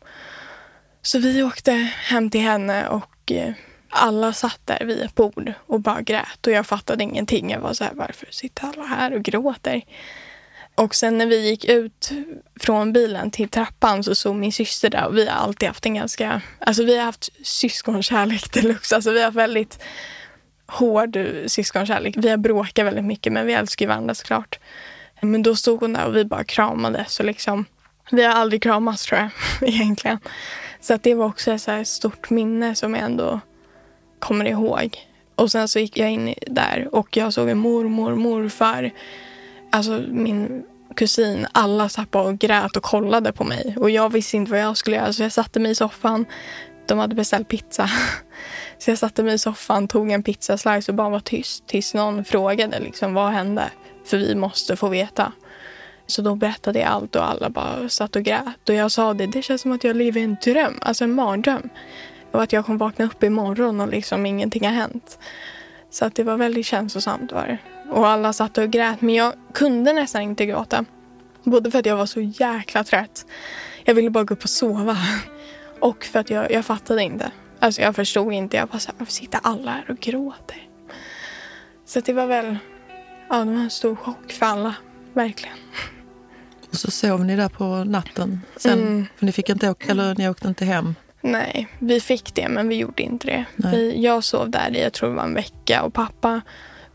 Så 1.01 1.19
vi 1.19 1.43
åkte 1.43 1.71
hem 2.07 2.29
till 2.29 2.41
henne 2.41 2.87
och 2.87 3.31
eh, 3.31 3.53
alla 3.89 4.33
satt 4.33 4.59
där 4.65 4.85
vid 4.85 5.01
ett 5.01 5.15
bord 5.15 5.53
och 5.67 5.79
bara 5.79 6.01
grät 6.01 6.47
och 6.47 6.53
jag 6.53 6.67
fattade 6.67 7.03
ingenting. 7.03 7.51
Jag 7.51 7.59
var 7.59 7.73
så 7.73 7.83
här, 7.83 7.93
varför 7.93 8.27
sitter 8.31 8.67
alla 8.67 8.83
här 8.83 9.13
och 9.13 9.23
gråter? 9.23 9.81
Och 10.75 10.95
sen 10.95 11.17
när 11.17 11.25
vi 11.25 11.49
gick 11.49 11.65
ut 11.65 12.11
från 12.59 12.93
bilen 12.93 13.31
till 13.31 13.49
trappan 13.49 14.03
så 14.03 14.15
såg 14.15 14.35
min 14.35 14.51
syster 14.51 14.89
där 14.89 15.05
och 15.05 15.17
vi 15.17 15.27
har 15.27 15.35
alltid 15.35 15.67
haft 15.67 15.85
en 15.85 15.93
ganska, 15.93 16.41
alltså 16.59 16.83
vi 16.83 16.97
har 16.97 17.05
haft 17.05 17.29
syskonkärlek 17.43 18.53
deluxe. 18.53 18.95
Alltså 18.95 19.11
vi 19.11 19.19
har 19.19 19.25
haft 19.25 19.37
väldigt 19.37 19.79
hård 20.67 21.17
syskonkärlek. 21.47 22.15
Vi 22.17 22.29
har 22.29 22.37
bråkat 22.37 22.85
väldigt 22.85 23.05
mycket 23.05 23.33
men 23.33 23.45
vi 23.45 23.53
älskar 23.53 23.87
varandra 23.87 24.15
såklart. 24.15 24.59
Men 25.21 25.43
då 25.43 25.55
stod 25.55 25.79
hon 25.79 25.93
där 25.93 26.05
och 26.05 26.15
vi 26.15 26.25
bara 26.25 26.43
kramades 26.43 27.19
och 27.19 27.25
liksom 27.25 27.65
vi 28.11 28.23
har 28.23 28.33
aldrig 28.33 28.63
kramats 28.63 29.05
tror 29.05 29.19
jag, 29.19 29.29
egentligen. 29.69 30.19
Så 30.79 30.93
att 30.93 31.03
det 31.03 31.13
var 31.13 31.25
också 31.25 31.51
ett 31.51 31.61
så 31.61 31.85
stort 31.85 32.29
minne 32.29 32.75
som 32.75 32.95
jag 32.95 33.03
ändå 33.03 33.39
kommer 34.19 34.45
ihåg. 34.45 34.97
Och 35.35 35.51
sen 35.51 35.67
så 35.67 35.79
gick 35.79 35.97
jag 35.97 36.11
in 36.11 36.33
där 36.47 36.87
och 36.91 37.17
jag 37.17 37.33
såg 37.33 37.49
en 37.49 37.57
mormor, 37.57 38.15
morfar, 38.15 38.91
alltså 39.71 40.03
min 40.07 40.63
kusin. 40.95 41.47
Alla 41.51 41.89
satt 41.89 42.11
bara 42.11 42.23
och 42.23 42.39
grät 42.39 42.77
och 42.77 42.83
kollade 42.83 43.31
på 43.31 43.43
mig. 43.43 43.75
Och 43.79 43.89
jag 43.89 44.13
visste 44.13 44.37
inte 44.37 44.51
vad 44.51 44.61
jag 44.61 44.77
skulle 44.77 44.95
göra 44.95 45.13
så 45.13 45.23
jag 45.23 45.31
satte 45.31 45.59
mig 45.59 45.71
i 45.71 45.75
soffan. 45.75 46.25
De 46.87 46.99
hade 46.99 47.15
beställt 47.15 47.47
pizza. 47.47 47.89
Så 48.77 48.91
jag 48.91 48.97
satte 48.97 49.23
mig 49.23 49.33
i 49.33 49.37
soffan, 49.37 49.87
tog 49.87 50.11
en 50.11 50.23
pizzaslice 50.23 50.91
och 50.91 50.95
bara 50.95 51.09
var 51.09 51.19
tyst 51.19 51.67
tills 51.67 51.93
någon 51.93 52.25
frågade 52.25 52.79
liksom, 52.79 53.13
vad 53.13 53.31
hände. 53.31 53.63
För 54.05 54.17
vi 54.17 54.35
måste 54.35 54.75
få 54.75 54.89
veta. 54.89 55.31
Så 56.07 56.21
då 56.21 56.35
berättade 56.35 56.79
jag 56.79 56.89
allt 56.89 57.15
och 57.15 57.29
alla 57.29 57.49
bara 57.49 57.89
satt 57.89 58.15
och 58.15 58.23
grät. 58.23 58.69
Och 58.69 58.75
jag 58.75 58.91
sa 58.91 59.13
det, 59.13 59.27
det 59.27 59.41
känns 59.41 59.61
som 59.61 59.71
att 59.71 59.83
jag 59.83 59.95
lever 59.95 60.21
i 60.21 60.23
en 60.23 60.37
dröm, 60.43 60.79
alltså 60.81 61.03
en 61.03 61.13
mardröm. 61.13 61.69
Och 62.31 62.43
att 62.43 62.53
jag 62.53 62.65
kommer 62.65 62.79
vakna 62.79 63.05
upp 63.05 63.23
imorgon 63.23 63.81
och 63.81 63.87
liksom 63.87 64.25
ingenting 64.25 64.65
har 64.65 64.73
hänt. 64.73 65.19
Så 65.89 66.05
att 66.05 66.15
det 66.15 66.23
var 66.23 66.37
väldigt 66.37 66.65
känslosamt 66.65 67.31
var 67.31 67.47
det. 67.47 67.57
Och 67.91 68.07
alla 68.07 68.33
satt 68.33 68.57
och 68.57 68.69
grät, 68.69 69.01
men 69.01 69.15
jag 69.15 69.33
kunde 69.53 69.93
nästan 69.93 70.21
inte 70.21 70.45
gråta. 70.45 70.85
Både 71.43 71.71
för 71.71 71.79
att 71.79 71.85
jag 71.85 71.97
var 71.97 72.05
så 72.05 72.21
jäkla 72.21 72.83
trött. 72.83 73.25
Jag 73.83 73.95
ville 73.95 74.09
bara 74.09 74.23
gå 74.23 74.33
upp 74.33 74.43
och 74.43 74.49
sova. 74.49 74.97
Och 75.79 76.03
för 76.03 76.19
att 76.19 76.29
jag, 76.29 76.51
jag 76.51 76.65
fattade 76.65 77.03
inte. 77.03 77.31
Alltså 77.59 77.81
jag 77.81 77.95
förstod 77.95 78.33
inte. 78.33 78.57
Jag 78.57 78.67
bara 78.67 78.79
såhär, 78.79 78.95
varför 78.99 79.13
sitter 79.13 79.39
alla 79.43 79.71
här 79.71 79.85
och 79.89 79.99
gråter? 79.99 80.69
Så 81.85 81.99
det 81.99 82.13
var 82.13 82.27
väl, 82.27 82.57
ja 83.29 83.35
det 83.35 83.51
var 83.51 83.61
en 83.61 83.69
stor 83.69 83.95
chock 83.95 84.31
för 84.31 84.45
alla. 84.45 84.75
Verkligen. 85.13 85.57
Och 86.75 86.79
så 86.79 86.91
sov 86.91 87.25
ni 87.25 87.35
där 87.35 87.49
på 87.49 87.83
natten 87.83 88.41
sen? 88.57 88.79
Mm. 88.79 89.05
För 89.15 89.25
ni 89.25 89.31
fick 89.31 89.49
inte 89.49 89.69
åka, 89.69 89.91
eller 89.91 90.15
ni 90.15 90.29
åkte 90.29 90.47
inte 90.47 90.65
hem? 90.65 90.95
Nej, 91.21 91.67
vi 91.79 92.01
fick 92.01 92.35
det 92.35 92.49
men 92.49 92.67
vi 92.67 92.75
gjorde 92.75 93.03
inte 93.03 93.27
det. 93.27 93.45
Vi, 93.55 94.03
jag 94.03 94.23
sov 94.23 94.49
där 94.49 94.75
i, 94.75 94.81
jag 94.81 94.93
tror 94.93 95.09
det 95.09 95.15
var 95.15 95.23
en 95.23 95.33
vecka 95.33 95.83
och 95.83 95.93
pappa 95.93 96.41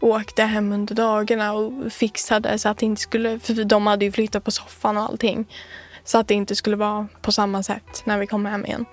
åkte 0.00 0.42
hem 0.42 0.72
under 0.72 0.94
dagarna 0.94 1.52
och 1.52 1.92
fixade 1.92 2.58
så 2.58 2.68
att 2.68 2.78
det 2.78 2.86
inte 2.86 3.02
skulle, 3.02 3.38
för 3.38 3.64
de 3.64 3.86
hade 3.86 4.04
ju 4.04 4.12
flyttat 4.12 4.44
på 4.44 4.50
soffan 4.50 4.96
och 4.96 5.02
allting. 5.02 5.46
Så 6.04 6.18
att 6.18 6.28
det 6.28 6.34
inte 6.34 6.56
skulle 6.56 6.76
vara 6.76 7.08
på 7.22 7.32
samma 7.32 7.62
sätt 7.62 8.02
när 8.04 8.18
vi 8.18 8.26
kom 8.26 8.46
hem 8.46 8.66
igen. 8.66 8.84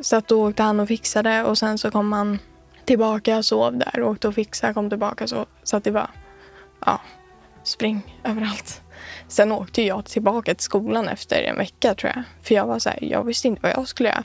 Så 0.00 0.16
att 0.16 0.28
då 0.28 0.48
åkte 0.48 0.62
han 0.62 0.80
och 0.80 0.88
fixade 0.88 1.44
och 1.44 1.58
sen 1.58 1.78
så 1.78 1.90
kom 1.90 2.12
han 2.12 2.38
tillbaka, 2.84 3.42
sov 3.42 3.78
där, 3.78 4.02
åkte 4.02 4.28
och 4.28 4.34
fixade, 4.34 4.74
kom 4.74 4.90
tillbaka 4.90 5.26
så. 5.26 5.46
Så 5.62 5.76
att 5.76 5.84
det 5.84 5.90
var, 5.90 6.10
ja, 6.86 7.00
spring 7.62 8.18
överallt. 8.24 8.81
Sen 9.32 9.52
åkte 9.52 9.82
jag 9.82 10.04
tillbaka 10.04 10.54
till 10.54 10.64
skolan 10.64 11.08
efter 11.08 11.42
en 11.42 11.56
vecka 11.56 11.94
tror 11.94 12.12
jag. 12.14 12.24
För 12.42 12.54
jag 12.54 12.66
var 12.66 12.78
så 12.78 12.88
här, 12.90 12.98
jag 13.04 13.24
visste 13.24 13.48
inte 13.48 13.62
vad 13.62 13.72
jag 13.72 13.88
skulle 13.88 14.08
göra. 14.08 14.24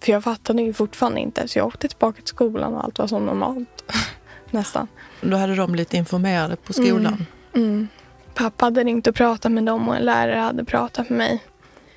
För 0.00 0.12
jag 0.12 0.24
fattade 0.24 0.62
ju 0.62 0.72
fortfarande 0.72 1.20
inte. 1.20 1.48
Så 1.48 1.58
jag 1.58 1.66
åkte 1.66 1.88
tillbaka 1.88 2.16
till 2.16 2.26
skolan 2.28 2.74
och 2.74 2.84
allt 2.84 2.98
var 2.98 3.06
som 3.06 3.26
normalt. 3.26 3.84
Nästan. 4.50 4.88
Då 5.20 5.36
hade 5.36 5.54
de 5.54 5.72
blivit 5.72 5.94
informerade 5.94 6.56
på 6.56 6.72
skolan? 6.72 7.26
Mm. 7.54 7.68
Mm. 7.68 7.88
Pappa 8.34 8.64
hade 8.64 8.84
ringt 8.84 9.06
och 9.06 9.14
pratat 9.14 9.52
med 9.52 9.64
dem 9.64 9.88
och 9.88 9.96
en 9.96 10.02
lärare 10.02 10.38
hade 10.38 10.64
pratat 10.64 11.08
med 11.08 11.18
mig. 11.18 11.44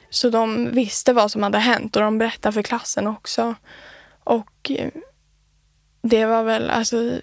Så 0.10 0.30
de 0.30 0.72
visste 0.72 1.14
vad 1.14 1.32
som 1.32 1.44
hade 1.44 1.58
hänt 1.58 1.96
och 1.96 2.02
de 2.02 2.18
berättade 2.18 2.54
för 2.54 2.62
klassen 2.62 3.08
också. 3.08 3.56
Och 4.24 4.72
eh, 4.72 4.90
det 6.02 6.26
var 6.26 6.44
väl, 6.44 6.70
alltså... 6.70 7.20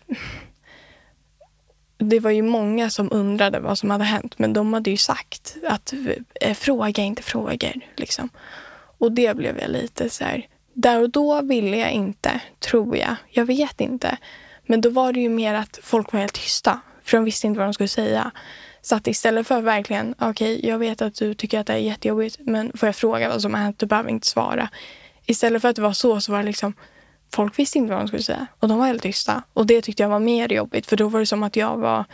Det 2.01 2.21
var 2.21 2.31
ju 2.31 2.43
många 2.43 2.91
som 2.91 3.09
undrade 3.13 3.61
vad 3.61 3.79
som 3.79 3.91
hade 3.91 4.05
hänt 4.05 4.39
men 4.39 4.53
de 4.53 4.73
hade 4.73 4.91
ju 4.91 4.97
sagt 4.97 5.57
att 5.67 5.95
eh, 6.41 6.55
fråga 6.55 7.03
inte 7.03 7.23
frågor. 7.23 7.81
Liksom. 7.97 8.29
Och 8.99 9.13
det 9.13 9.37
blev 9.37 9.59
jag 9.59 9.71
lite 9.71 10.11
så 10.11 10.25
här... 10.25 10.47
Där 10.75 11.03
och 11.03 11.11
då 11.11 11.41
ville 11.41 11.77
jag 11.77 11.91
inte, 11.91 12.41
tror 12.59 12.97
jag. 12.97 13.17
Jag 13.31 13.45
vet 13.45 13.81
inte. 13.81 14.17
Men 14.67 14.81
då 14.81 14.91
var 14.91 15.13
det 15.13 15.21
ju 15.21 15.29
mer 15.29 15.55
att 15.55 15.79
folk 15.83 16.13
var 16.13 16.21
helt 16.21 16.33
tysta. 16.35 16.81
För 17.05 17.17
de 17.17 17.25
visste 17.25 17.47
inte 17.47 17.59
vad 17.59 17.67
de 17.67 17.75
skulle 17.75 17.89
säga. 17.89 18.31
Så 18.83 18.97
att 18.97 19.07
istället 19.07 19.47
för 19.47 19.61
verkligen, 19.61 20.15
okej, 20.19 20.59
okay, 20.59 20.71
jag 20.71 20.79
vet 20.79 21.03
att 21.03 21.15
du 21.15 21.35
tycker 21.35 21.61
att 21.61 21.67
det 21.67 21.73
är 21.73 21.77
jättejobbigt, 21.77 22.37
men 22.41 22.73
får 22.77 22.87
jag 22.87 22.97
fråga 22.97 23.29
vad 23.29 23.43
som 23.43 23.55
har 23.55 23.61
hänt? 23.61 23.79
Du 23.79 23.87
behöver 23.87 24.11
inte 24.11 24.27
svara. 24.27 24.69
Istället 25.27 25.63
för 25.63 25.69
att 25.69 25.77
det 25.77 25.83
var 25.83 25.93
så, 25.93 26.21
så 26.21 26.33
var 26.33 26.39
det 26.39 26.45
liksom, 26.45 26.75
folk 27.35 27.59
visste 27.59 27.79
inte 27.79 27.93
vad 27.93 28.03
de 28.03 28.09
skulle 28.09 28.23
säga. 28.23 28.47
Och 28.59 28.69
de 28.69 28.79
var 28.79 28.87
helt 28.87 29.03
tysta. 29.03 29.43
Och 29.53 29.67
det 29.67 29.83
tyckte 29.83 30.03
jag 30.03 30.11
var 30.11 30.19
mer 30.21 30.53
jobbigt, 30.53 30.87
för 30.87 30.97
då 30.97 31.09
var 31.09 31.21
det 31.21 31.27
som 31.27 31.43
att 31.43 31.57
jag 31.57 31.77
var 31.77 32.05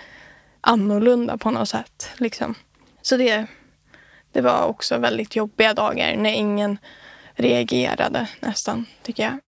annorlunda 0.61 1.38
på 1.38 1.50
något 1.50 1.68
sätt. 1.68 2.11
Liksom. 2.16 2.55
Så 3.02 3.16
det, 3.16 3.46
det 4.33 4.40
var 4.40 4.66
också 4.66 4.98
väldigt 4.98 5.37
jobbiga 5.37 5.74
dagar 5.74 6.16
när 6.16 6.31
ingen 6.33 6.79
reagerade 7.35 8.29
nästan, 8.40 8.87
tycker 9.02 9.22
jag. 9.22 9.38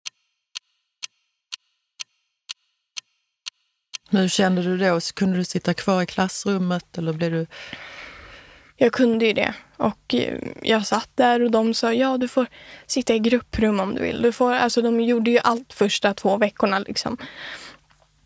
Hur 4.11 4.28
kände 4.28 4.62
du 4.62 4.78
då? 4.78 5.00
Kunde 5.14 5.38
du 5.38 5.44
sitta 5.44 5.74
kvar 5.74 6.02
i 6.02 6.07
klassrummet 6.07 6.98
eller 6.98 7.12
blev 7.12 7.31
du... 7.31 7.46
Jag 8.76 8.92
kunde 8.92 9.26
ju 9.26 9.33
det. 9.33 9.54
Och 9.79 10.14
eh, 10.14 10.38
jag 10.62 10.87
satt 10.87 11.11
där 11.14 11.43
och 11.43 11.51
de 11.51 11.75
sa 11.75 11.93
ja, 11.93 12.19
du 12.19 12.29
får 12.29 12.47
sitta 12.87 13.14
i 13.14 13.19
grupprum 13.19 13.81
om 13.81 13.95
du 13.95 14.03
vill. 14.03 14.23
Du 14.23 14.33
får, 14.33 14.53
alltså, 14.53 14.83
de 14.83 15.01
gjorde 15.01 15.31
ju 15.31 15.38
allt 15.38 15.73
första 15.73 16.14
två 16.14 16.37
veckorna. 16.37 16.79
Liksom. 16.79 17.17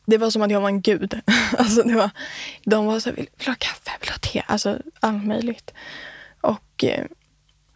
Det 0.06 0.18
var 0.18 0.30
som 0.30 0.42
att 0.42 0.50
jag 0.50 0.60
var 0.60 0.68
en 0.68 0.80
gud. 0.80 1.20
alltså, 1.58 1.82
det 1.82 1.94
var, 1.94 2.10
de 2.64 2.86
var 2.86 3.00
så 3.00 3.08
här, 3.08 3.16
vill 3.16 3.28
du 3.36 3.50
ha 3.50 3.56
kaffe, 3.58 3.90
vill 4.00 4.06
du 4.06 4.12
ha 4.12 4.18
te? 4.18 4.42
Alltså 4.46 4.78
allt 5.00 5.24
möjligt. 5.24 5.74
Och, 6.40 6.84
eh, 6.84 7.04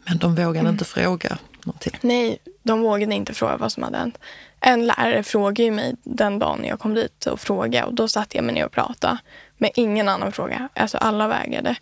Men 0.09 0.19
de 0.19 0.35
vågade 0.35 0.59
mm. 0.59 0.73
inte 0.73 0.85
fråga 0.85 1.39
någonting? 1.65 1.99
Nej, 2.01 2.39
de 2.63 2.81
vågade 2.81 3.15
inte 3.15 3.35
fråga 3.35 3.57
vad 3.57 3.73
som 3.73 3.83
hade 3.83 3.99
hänt 3.99 4.19
en 4.61 4.87
lärare 4.87 5.23
frågade 5.23 5.71
mig 5.71 5.95
den 6.03 6.39
dagen 6.39 6.65
jag 6.65 6.81
kom 6.81 6.95
dit 6.95 7.27
och 7.27 7.41
frågade 7.41 7.87
och 7.87 7.95
då 7.95 8.09
satte 8.09 8.37
jag 8.37 8.45
mig 8.45 8.55
ner 8.55 8.67
och 8.67 8.73
pratade. 8.73 9.19
Men 9.57 9.71
ingen 9.75 10.09
annan 10.09 10.33
fråga. 10.33 10.69
Alltså 10.75 10.99
alla 10.99 11.29
vägrade. 11.29 11.77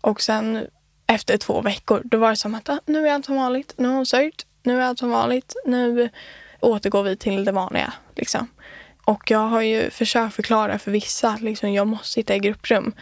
Och 0.00 0.22
sen 0.22 0.66
efter 1.06 1.36
två 1.36 1.60
veckor, 1.60 2.02
då 2.04 2.18
var 2.18 2.30
det 2.30 2.36
som 2.36 2.54
att 2.54 2.68
ah, 2.68 2.80
nu 2.86 3.08
är 3.08 3.12
allt 3.12 3.24
som 3.24 3.36
vanligt. 3.36 3.74
Nu 3.76 3.88
har 3.88 3.94
hon 3.94 4.06
sörjt. 4.06 4.46
Nu 4.62 4.80
är 4.80 4.84
allt 4.84 4.98
som 4.98 5.10
vanligt. 5.10 5.54
Nu 5.66 6.10
återgår 6.60 7.02
vi 7.02 7.16
till 7.16 7.44
det 7.44 7.52
vanliga. 7.52 7.92
Liksom. 8.16 8.48
Och 9.04 9.30
jag 9.30 9.38
har 9.46 9.60
ju 9.60 9.90
försökt 9.90 10.34
förklara 10.34 10.78
för 10.78 10.90
vissa 10.90 11.30
att 11.30 11.40
liksom, 11.40 11.72
jag 11.72 11.86
måste 11.86 12.08
sitta 12.08 12.36
i 12.36 12.38
grupprum. 12.38 12.92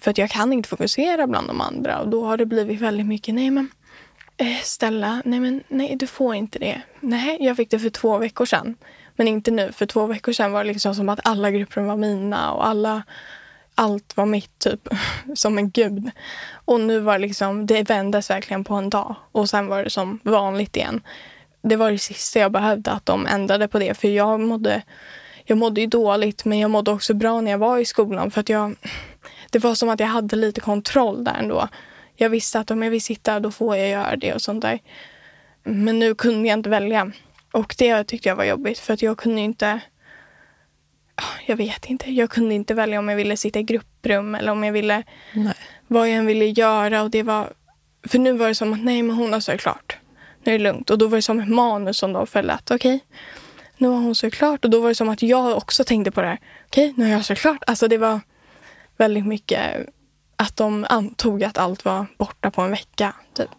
För 0.00 0.10
att 0.10 0.18
jag 0.18 0.30
kan 0.30 0.52
inte 0.52 0.68
fokusera 0.68 1.26
bland 1.26 1.48
de 1.48 1.60
andra. 1.60 1.98
Och 1.98 2.08
då 2.08 2.24
har 2.24 2.36
det 2.36 2.46
blivit 2.46 2.80
väldigt 2.80 3.06
mycket, 3.06 3.34
nej 3.34 3.50
men 3.50 3.70
eh, 4.36 4.60
Stella, 4.62 5.22
nej 5.24 5.40
men 5.40 5.62
nej 5.68 5.96
du 5.96 6.06
får 6.06 6.34
inte 6.34 6.58
det. 6.58 6.82
Nej, 7.00 7.36
jag 7.40 7.56
fick 7.56 7.70
det 7.70 7.78
för 7.78 7.90
två 7.90 8.18
veckor 8.18 8.44
sedan. 8.44 8.76
Men 9.16 9.28
inte 9.28 9.50
nu. 9.50 9.72
För 9.72 9.86
två 9.86 10.06
veckor 10.06 10.32
sedan 10.32 10.52
var 10.52 10.64
det 10.64 10.68
liksom 10.72 10.94
som 10.94 11.08
att 11.08 11.20
alla 11.24 11.50
grupprum 11.50 11.86
var 11.86 11.96
mina 11.96 12.52
och 12.52 12.66
alla, 12.66 13.02
allt 13.80 14.16
var 14.16 14.26
mitt 14.26 14.58
typ. 14.58 14.88
Som 15.34 15.58
en 15.58 15.70
gud. 15.70 16.10
Och 16.64 16.80
nu 16.80 17.00
var 17.00 17.12
det 17.12 17.26
liksom, 17.26 17.66
det 17.66 17.82
vändes 17.82 18.30
verkligen 18.30 18.64
på 18.64 18.74
en 18.74 18.90
dag. 18.90 19.14
Och 19.32 19.50
sen 19.50 19.66
var 19.66 19.84
det 19.84 19.90
som 19.90 20.18
vanligt 20.22 20.76
igen. 20.76 21.00
Det 21.62 21.76
var 21.76 21.90
det 21.90 21.98
sista 21.98 22.38
jag 22.38 22.52
behövde 22.52 22.90
att 22.90 23.06
de 23.06 23.26
ändrade 23.26 23.68
på 23.68 23.78
det. 23.78 23.94
För 23.94 24.08
jag 24.08 24.40
mådde, 24.40 24.82
jag 25.44 25.58
mådde 25.58 25.80
ju 25.80 25.86
dåligt 25.86 26.44
men 26.44 26.58
jag 26.58 26.70
mådde 26.70 26.90
också 26.90 27.14
bra 27.14 27.40
när 27.40 27.50
jag 27.50 27.58
var 27.58 27.78
i 27.78 27.84
skolan. 27.84 28.30
För 28.30 28.40
att 28.40 28.48
jag, 28.48 28.74
det 29.50 29.58
var 29.58 29.74
som 29.74 29.88
att 29.88 30.00
jag 30.00 30.06
hade 30.06 30.36
lite 30.36 30.60
kontroll 30.60 31.24
där 31.24 31.34
ändå. 31.34 31.68
Jag 32.16 32.30
visste 32.30 32.60
att 32.60 32.70
om 32.70 32.82
jag 32.82 32.90
vill 32.90 33.02
sitta 33.02 33.40
då 33.40 33.50
får 33.50 33.76
jag 33.76 33.88
göra 33.88 34.16
det 34.16 34.34
och 34.34 34.42
sånt 34.42 34.62
där. 34.62 34.78
Men 35.62 35.98
nu 35.98 36.14
kunde 36.14 36.48
jag 36.48 36.58
inte 36.58 36.70
välja. 36.70 37.12
Och 37.52 37.74
det 37.78 38.04
tyckte 38.04 38.28
jag 38.28 38.36
var 38.36 38.44
jobbigt 38.44 38.78
för 38.78 38.94
att 38.94 39.02
jag 39.02 39.18
kunde 39.18 39.40
inte 39.40 39.80
jag 41.46 41.56
vet 41.56 41.84
inte. 41.86 42.10
Jag 42.10 42.30
kunde 42.30 42.54
inte 42.54 42.74
välja 42.74 42.98
om 42.98 43.08
jag 43.08 43.16
ville 43.16 43.36
sitta 43.36 43.58
i 43.58 43.62
grupprum 43.62 44.34
eller 44.34 44.52
om 44.52 44.64
jag 44.64 44.72
ville 44.72 45.02
nej. 45.34 45.54
vad 45.86 46.08
jag 46.08 46.16
än 46.16 46.26
ville 46.26 46.46
göra. 46.46 47.02
Och 47.02 47.10
det 47.10 47.22
var, 47.22 47.52
för 48.08 48.18
nu 48.18 48.32
var 48.32 48.48
det 48.48 48.54
som 48.54 48.72
att 48.72 48.84
nej, 48.84 49.02
men 49.02 49.16
hon 49.16 49.32
har 49.32 49.40
sörjt 49.40 49.60
klart. 49.60 49.96
Nu 50.44 50.54
är 50.54 50.58
det 50.58 50.64
lugnt. 50.64 50.90
Och 50.90 50.98
då 50.98 51.06
var 51.06 51.18
det 51.18 51.22
som 51.22 51.40
ett 51.40 51.48
manus 51.48 51.98
som 51.98 52.12
de 52.12 52.26
följde. 52.26 52.58
Okej, 52.64 52.74
okay, 52.76 53.00
nu 53.76 53.88
har 53.88 53.96
hon 53.96 54.14
sörjt 54.14 54.34
klart. 54.34 54.64
Och 54.64 54.70
då 54.70 54.80
var 54.80 54.88
det 54.88 54.94
som 54.94 55.08
att 55.08 55.22
jag 55.22 55.56
också 55.56 55.84
tänkte 55.84 56.10
på 56.10 56.20
det 56.20 56.28
här. 56.28 56.38
Okej, 56.66 56.90
okay, 56.90 56.94
nu 56.96 57.04
har 57.04 57.12
jag 57.12 57.24
sörjt 57.24 57.40
klart. 57.40 57.62
Alltså 57.66 57.88
det 57.88 57.98
var 57.98 58.20
väldigt 58.96 59.26
mycket 59.26 59.86
att 60.36 60.56
de 60.56 60.86
antog 60.88 61.44
att 61.44 61.58
allt 61.58 61.84
var 61.84 62.06
borta 62.18 62.50
på 62.50 62.62
en 62.62 62.70
vecka. 62.70 63.14
Typ. 63.34 63.50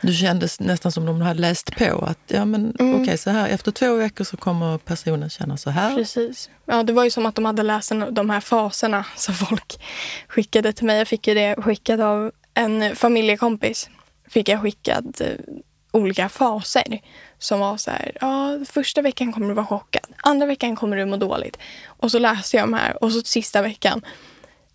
Du 0.00 0.12
kändes 0.12 0.60
nästan 0.60 0.92
som 0.92 1.06
de 1.06 1.20
hade 1.20 1.40
läst 1.40 1.76
på 1.76 2.04
att 2.04 2.18
ja, 2.26 2.44
men, 2.44 2.76
mm. 2.78 3.02
okay, 3.02 3.16
så 3.16 3.30
här, 3.30 3.48
efter 3.48 3.70
två 3.70 3.94
veckor 3.94 4.24
så 4.24 4.36
kommer 4.36 4.78
personen 4.78 5.30
känna 5.30 5.56
så 5.56 5.70
här. 5.70 5.94
Precis. 5.94 6.50
Ja, 6.64 6.82
det 6.82 6.92
var 6.92 7.04
ju 7.04 7.10
som 7.10 7.26
att 7.26 7.34
de 7.34 7.44
hade 7.44 7.62
läst 7.62 7.92
de 8.10 8.30
här 8.30 8.40
faserna 8.40 9.04
som 9.16 9.34
folk 9.34 9.80
skickade 10.28 10.72
till 10.72 10.86
mig. 10.86 10.98
Jag 10.98 11.08
fick 11.08 11.28
ju 11.28 11.34
det 11.34 11.62
skickat 11.62 12.00
av 12.00 12.32
en 12.54 12.96
familjekompis. 12.96 13.90
Fick 14.28 14.48
jag 14.48 14.62
skickad 14.62 15.20
eh, 15.20 15.54
olika 15.92 16.28
faser 16.28 17.00
som 17.38 17.60
var 17.60 17.76
så 17.76 17.90
här, 17.90 18.12
ja, 18.20 18.58
första 18.68 19.02
veckan 19.02 19.32
kommer 19.32 19.48
du 19.48 19.54
vara 19.54 19.66
chockad, 19.66 20.06
andra 20.16 20.46
veckan 20.46 20.76
kommer 20.76 20.96
du 20.96 21.04
må 21.04 21.16
dåligt. 21.16 21.58
Och 21.86 22.10
så 22.10 22.18
läste 22.18 22.56
jag 22.56 22.62
de 22.64 22.74
här 22.74 23.04
och 23.04 23.12
så 23.12 23.20
sista 23.20 23.62
veckan, 23.62 24.00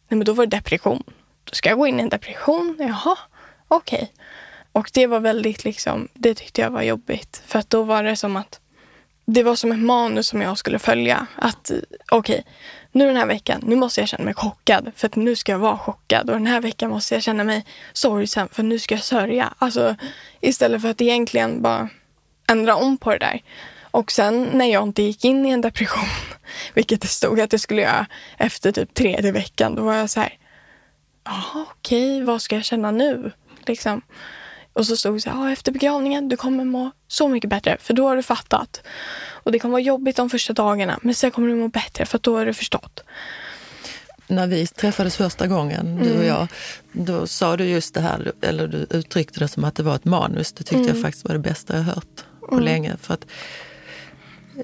nej 0.08 0.18
men 0.18 0.26
då 0.26 0.34
var 0.34 0.46
det 0.46 0.58
depression 0.58 1.04
ska 1.52 1.70
jag 1.70 1.78
gå 1.78 1.88
in 1.88 2.00
i 2.00 2.04
en 2.04 2.10
depression? 2.10 2.76
Jaha, 2.80 3.18
okej. 3.68 3.98
Okay. 3.98 4.21
Och 4.72 4.90
det 4.94 5.08
var 5.08 5.20
väldigt 5.20 5.64
liksom, 5.64 6.08
det 6.14 6.36
tyckte 6.36 6.62
jag 6.62 6.72
var 6.72 6.82
jobbigt. 6.82 7.44
För 7.46 7.60
att 7.60 7.70
då 7.70 7.84
var 7.84 8.04
det 8.04 8.16
som 8.16 8.36
att, 8.36 8.60
det 9.26 9.44
var 9.44 9.56
som 9.56 9.72
ett 9.72 9.80
manus 9.80 10.28
som 10.28 10.42
jag 10.42 10.58
skulle 10.58 10.80
följa. 10.80 11.28
Att 11.36 11.72
okej, 12.12 12.40
okay, 12.40 12.44
nu 12.92 13.08
den 13.08 13.18
här 13.18 13.26
veckan, 13.26 13.62
nu 13.66 13.76
måste 13.76 14.02
jag 14.02 14.08
känna 14.08 14.24
mig 14.24 14.34
chockad. 14.34 14.92
För 14.96 15.08
att 15.08 15.16
nu 15.16 15.36
ska 15.36 15.52
jag 15.52 15.60
vara 15.60 15.78
chockad. 15.78 16.30
Och 16.30 16.36
den 16.36 16.48
här 16.48 16.62
veckan 16.62 16.90
måste 16.90 17.14
jag 17.14 17.24
känna 17.24 17.44
mig 17.44 17.66
sorgsen. 17.94 18.48
för 18.52 18.64
nu 18.64 18.80
ska 18.80 18.96
jag 18.96 19.04
sörja. 19.04 19.54
Alltså 19.58 19.96
istället 20.42 20.82
för 20.82 20.90
att 20.90 21.02
egentligen 21.02 21.62
bara 21.62 21.90
ändra 22.48 22.76
om 22.76 22.98
på 22.98 23.12
det 23.12 23.18
där. 23.18 23.42
Och 23.92 24.12
sen 24.12 24.50
när 24.54 24.66
jag 24.66 24.84
inte 24.84 25.02
gick 25.02 25.26
in 25.26 25.46
i 25.46 25.50
en 25.50 25.62
depression, 25.62 26.10
vilket 26.74 27.02
det 27.02 27.08
stod 27.08 27.40
att 27.40 27.52
jag 27.52 27.62
skulle 27.62 27.82
göra 27.82 28.06
efter 28.38 28.72
typ 28.72 28.94
tredje 28.94 29.32
veckan, 29.32 29.76
då 29.76 29.84
var 29.84 29.94
jag 29.94 30.10
så 30.10 30.20
här, 30.20 30.38
jaha 31.24 31.66
okej, 31.72 32.16
okay, 32.16 32.26
vad 32.26 32.42
ska 32.42 32.56
jag 32.56 32.66
känna 32.66 32.92
nu? 32.92 33.32
Liksom. 33.66 34.02
Och 34.74 34.86
så 34.86 34.98
stod 34.98 35.16
det 35.16 35.22
så 35.22 35.30
här, 35.30 35.38
ah, 35.38 35.52
efter 35.52 35.72
begravningen, 35.72 36.30
du 36.30 36.38
kommer 36.38 36.64
må 36.64 36.92
så 37.08 37.28
mycket 37.28 37.50
bättre 37.50 37.78
för 37.80 37.94
då 37.94 38.08
har 38.08 38.16
du 38.16 38.24
fattat. 38.24 38.82
Och 39.44 39.52
det 39.52 39.60
kommer 39.60 39.72
vara 39.72 39.82
jobbigt 39.82 40.16
de 40.16 40.30
första 40.30 40.54
dagarna 40.54 41.00
men 41.02 41.16
sen 41.16 41.32
kommer 41.32 41.48
du 41.48 41.56
må 41.56 41.68
bättre 41.68 42.06
för 42.06 42.20
då 42.22 42.38
har 42.38 42.46
du 42.46 42.54
förstått. 42.54 43.04
När 44.28 44.48
vi 44.48 44.68
träffades 44.68 45.18
första 45.18 45.48
gången, 45.48 46.00
du 46.04 46.10
och 46.10 46.16
mm. 46.16 46.28
jag, 46.28 46.48
då 46.92 47.28
sa 47.28 47.58
du 47.58 47.66
just 47.66 47.94
det 47.94 48.02
här, 48.02 48.32
eller 48.42 48.68
du 48.68 48.88
uttryckte 48.90 49.40
det 49.40 49.48
som 49.48 49.64
att 49.64 49.76
det 49.76 49.84
var 49.84 49.96
ett 49.96 50.06
manus. 50.06 50.54
Det 50.54 50.64
tyckte 50.64 50.76
mm. 50.76 50.88
jag 50.88 51.02
faktiskt 51.02 51.28
var 51.28 51.34
det 51.34 51.40
bästa 51.40 51.78
jag 51.78 51.84
hört 51.84 52.26
på 52.50 52.56
mm. 52.56 52.66
länge. 52.66 52.98
För 53.02 53.14
att 53.14 53.26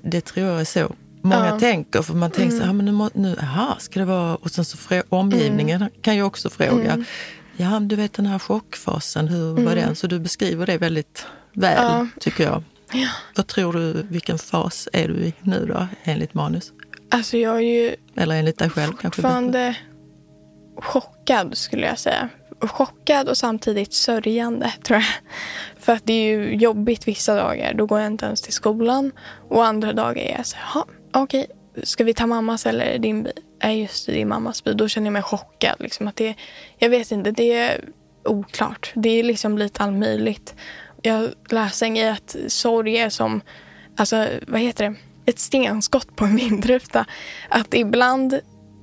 det 0.01 0.21
tror 0.21 0.47
jag 0.47 0.61
är 0.61 0.65
så 0.65 0.95
många 1.21 1.47
ja. 1.47 1.59
tänker. 1.59 2.01
För 2.01 2.13
man 2.13 2.31
tänker 2.31 2.55
mm. 2.55 2.59
så 2.59 2.65
här, 2.65 2.73
men 2.73 2.85
nu, 2.85 3.09
nu 3.13 3.35
aha, 3.41 3.77
ska 3.79 3.99
det 3.99 4.05
vara... 4.05 4.35
Och 4.35 4.51
sen 4.51 4.65
så 4.65 4.77
frå, 4.77 5.03
omgivningen 5.09 5.81
mm. 5.81 5.93
kan 6.01 6.15
ju 6.15 6.23
också 6.23 6.49
fråga. 6.49 6.91
Mm. 6.91 7.05
Ja, 7.59 7.79
du 7.79 7.95
vet 7.95 8.13
den 8.13 8.25
här 8.25 8.39
chockfasen, 8.39 9.27
hur 9.27 9.51
var 9.53 9.59
mm. 9.59 9.75
den? 9.75 9.95
Så 9.95 10.07
du 10.07 10.19
beskriver 10.19 10.65
det 10.65 10.77
väldigt 10.77 11.25
väl, 11.53 11.83
ja. 11.83 12.07
tycker 12.19 12.43
jag. 12.43 12.63
Ja. 12.91 13.09
Vad 13.35 13.47
tror 13.47 13.73
du, 13.73 14.05
vilken 14.09 14.37
fas 14.37 14.89
är 14.93 15.07
du 15.07 15.13
i 15.13 15.33
nu 15.41 15.65
då, 15.65 15.87
enligt 16.03 16.33
manus? 16.33 16.71
Alltså 17.11 17.37
jag 17.37 17.55
är 17.55 17.61
ju 17.61 17.95
Eller 18.15 18.35
enligt 18.35 18.57
dig 18.57 18.69
själv 18.69 18.91
kanske? 18.91 19.21
fortfarande 19.21 19.75
chockad 20.77 21.57
skulle 21.57 21.87
jag 21.87 21.99
säga. 21.99 22.29
Chockad 22.61 23.29
och 23.29 23.37
samtidigt 23.37 23.93
sörjande 23.93 24.73
tror 24.83 24.99
jag. 24.99 25.07
För 25.79 25.93
att 25.93 26.05
det 26.05 26.13
är 26.13 26.37
ju 26.37 26.55
jobbigt 26.55 27.07
vissa 27.07 27.35
dagar. 27.35 27.73
Då 27.73 27.85
går 27.85 27.99
jag 27.99 28.07
inte 28.07 28.25
ens 28.25 28.41
till 28.41 28.53
skolan. 28.53 29.11
Och 29.49 29.65
andra 29.65 29.93
dagar 29.93 30.21
är 30.21 30.37
jag 30.37 30.45
så 30.45 30.57
här, 30.59 30.83
okej, 31.13 31.47
ska 31.83 32.03
vi 32.03 32.13
ta 32.13 32.27
mammas 32.27 32.65
eller 32.65 32.99
din 32.99 33.23
bil? 33.23 33.33
Är 33.59 33.71
just 33.71 34.05
det, 34.05 34.11
det 34.11 34.21
är 34.21 34.25
mammas 34.25 34.63
bil. 34.63 34.77
Då 34.77 34.87
känner 34.87 35.07
jag 35.07 35.13
mig 35.13 35.21
chockad. 35.21 35.75
Liksom, 35.79 36.07
att 36.07 36.15
det, 36.15 36.35
jag 36.77 36.89
vet 36.89 37.11
inte, 37.11 37.31
det 37.31 37.53
är 37.53 37.85
oklart. 38.23 38.91
Det 38.95 39.09
är 39.09 39.23
liksom 39.23 39.57
lite 39.57 39.83
allt 39.83 39.97
möjligt. 39.97 40.55
Jag 41.01 41.29
läste 41.49 41.85
en 41.85 41.95
grej 41.95 42.09
att 42.09 42.35
sorg 42.47 42.97
är 42.97 43.09
som, 43.09 43.41
alltså 43.97 44.27
vad 44.47 44.61
heter 44.61 44.89
det, 44.89 44.95
ett 45.31 45.39
stenskott 45.39 46.15
på 46.15 46.25
en 46.25 46.35
vindruta. 46.35 47.05
Att 47.49 47.73
ibland 47.73 48.39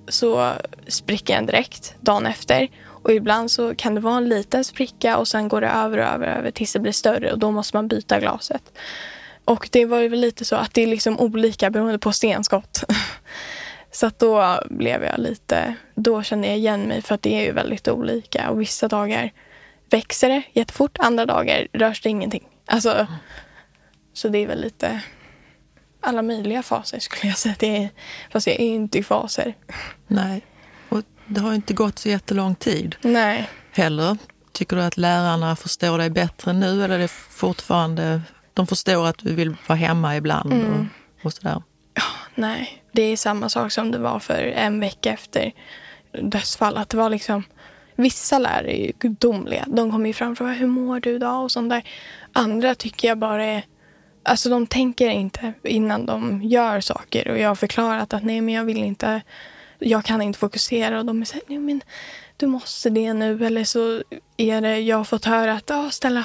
så 0.09 0.53
spricker 0.87 1.35
den 1.35 1.47
direkt 1.47 1.95
dagen 2.01 2.27
efter. 2.27 2.69
Och 2.87 3.13
ibland 3.13 3.51
så 3.51 3.75
kan 3.75 3.95
det 3.95 4.01
vara 4.01 4.17
en 4.17 4.29
liten 4.29 4.65
spricka 4.65 5.17
och 5.17 5.29
sen 5.29 5.49
går 5.49 5.61
det 5.61 5.69
över 5.69 5.99
och 5.99 6.05
över, 6.05 6.27
över 6.27 6.51
tills 6.51 6.73
det 6.73 6.81
blir 6.81 6.93
större 6.93 7.33
och 7.33 7.39
då 7.39 7.51
måste 7.51 7.77
man 7.77 7.89
byta 7.89 8.21
glaset. 8.21 8.63
Och 9.45 9.69
det 9.73 9.85
var 9.87 10.01
ju 10.01 10.09
väl 10.09 10.21
lite 10.21 10.45
så 10.45 10.57
att 10.57 10.75
det 10.75 10.83
är 10.83 10.87
liksom 10.87 11.21
olika 11.21 11.71
beroende 11.71 11.99
på 11.99 12.13
stenskott. 12.13 12.85
Så 13.95 14.07
att 14.07 14.19
då 14.19 14.61
blev 14.71 15.05
jag 15.05 15.19
lite, 15.19 15.75
då 15.95 16.23
kände 16.23 16.49
jag 16.49 16.57
igen 16.57 16.81
mig 16.81 17.03
för 17.03 17.15
att 17.15 17.23
det 17.23 17.35
är 17.35 17.45
ju 17.45 17.53
väldigt 17.53 17.89
olika 17.89 18.51
och 18.51 18.61
vissa 18.61 18.89
dagar 18.89 19.33
växer 19.91 20.29
det 20.29 20.43
jättefort, 20.53 20.99
andra 20.99 21.27
dagar 21.27 21.69
rörs 21.73 22.03
det 22.03 22.09
ingenting. 22.09 22.49
Alltså, 22.67 23.07
så 24.13 24.29
det 24.29 24.39
är 24.39 24.47
väl 24.47 24.61
lite 24.61 25.01
alla 26.01 26.23
möjliga 26.23 26.63
faser 26.63 26.99
skulle 26.99 27.29
jag 27.29 27.39
säga. 27.39 27.55
Det 27.59 27.77
är, 27.77 27.89
fast 28.31 28.47
jag 28.47 28.57
är 28.57 28.75
inte 28.75 28.99
i 28.99 29.03
faser. 29.03 29.55
Nej, 30.07 30.43
och 30.89 31.03
det 31.27 31.41
har 31.41 31.55
inte 31.55 31.75
gått 31.75 31.99
så 31.99 32.09
jättelång 32.09 32.55
tid 32.55 32.97
Nej. 33.01 33.51
heller. 33.73 34.17
Tycker 34.53 34.77
du 34.77 34.83
att 34.83 34.97
lärarna 34.97 35.57
förstår 35.57 35.99
dig 35.99 36.11
bättre 36.11 36.53
nu 36.53 36.85
eller 36.85 36.95
är 36.95 36.99
det 36.99 37.11
fortfarande, 37.11 38.23
de 38.55 38.67
förstår 38.67 39.07
att 39.07 39.19
du 39.19 39.35
vill 39.35 39.57
vara 39.67 39.79
hemma 39.79 40.17
ibland 40.17 40.53
och, 40.53 40.87
och 41.27 41.33
sådär? 41.33 41.63
Nej, 42.35 42.83
det 42.93 43.03
är 43.03 43.17
samma 43.17 43.49
sak 43.49 43.73
som 43.73 43.91
det 43.91 43.99
var 43.99 44.19
för 44.19 44.43
en 44.43 44.81
vecka 44.81 45.13
efter 45.13 45.53
dödsfall. 46.23 46.77
Att 46.77 46.89
det 46.89 46.97
var 46.97 47.11
liksom, 47.11 47.43
vissa 47.97 48.39
lärare 48.39 48.81
är 48.81 48.87
ju 48.87 48.93
gudomliga. 48.99 49.65
De 49.69 49.91
kommer 49.91 50.07
ju 50.07 50.13
fram 50.13 50.33
och 50.33 50.39
frågar 50.39 50.55
hur 50.55 50.67
mår 50.67 51.01
du 51.01 51.11
idag 51.11 51.43
och 51.43 51.53
sånt 51.53 51.71
där. 51.71 51.83
Andra 52.33 52.75
tycker 52.75 53.09
jag 53.09 53.19
bara 53.19 53.45
är, 53.45 53.63
alltså 54.23 54.49
de 54.49 54.67
tänker 54.67 55.09
inte 55.09 55.53
innan 55.63 56.07
de 56.07 56.43
gör 56.43 56.81
saker. 56.81 57.29
Och 57.29 57.39
jag 57.39 57.49
har 57.49 57.55
förklarat 57.55 58.15
att 58.15 58.23
nej 58.25 58.41
men 58.41 58.55
jag 58.55 58.65
vill 58.65 58.85
inte, 58.85 59.23
jag 59.79 60.05
kan 60.05 60.23
inte 60.23 60.39
fokusera. 60.39 60.99
Och 60.99 61.07
de 61.07 61.21
är 61.21 61.25
såhär, 61.25 61.43
nej 61.47 61.59
men 61.59 61.81
du 62.37 62.47
måste 62.47 62.91
det 62.91 63.13
nu. 63.13 63.47
Eller 63.47 63.65
så 63.65 64.03
är 64.37 64.61
det, 64.61 64.81
jag 64.81 64.97
har 64.97 65.05
fått 65.05 65.25
höra 65.25 65.53
att, 65.53 65.71
ja 65.71 65.91
Stella, 65.91 66.25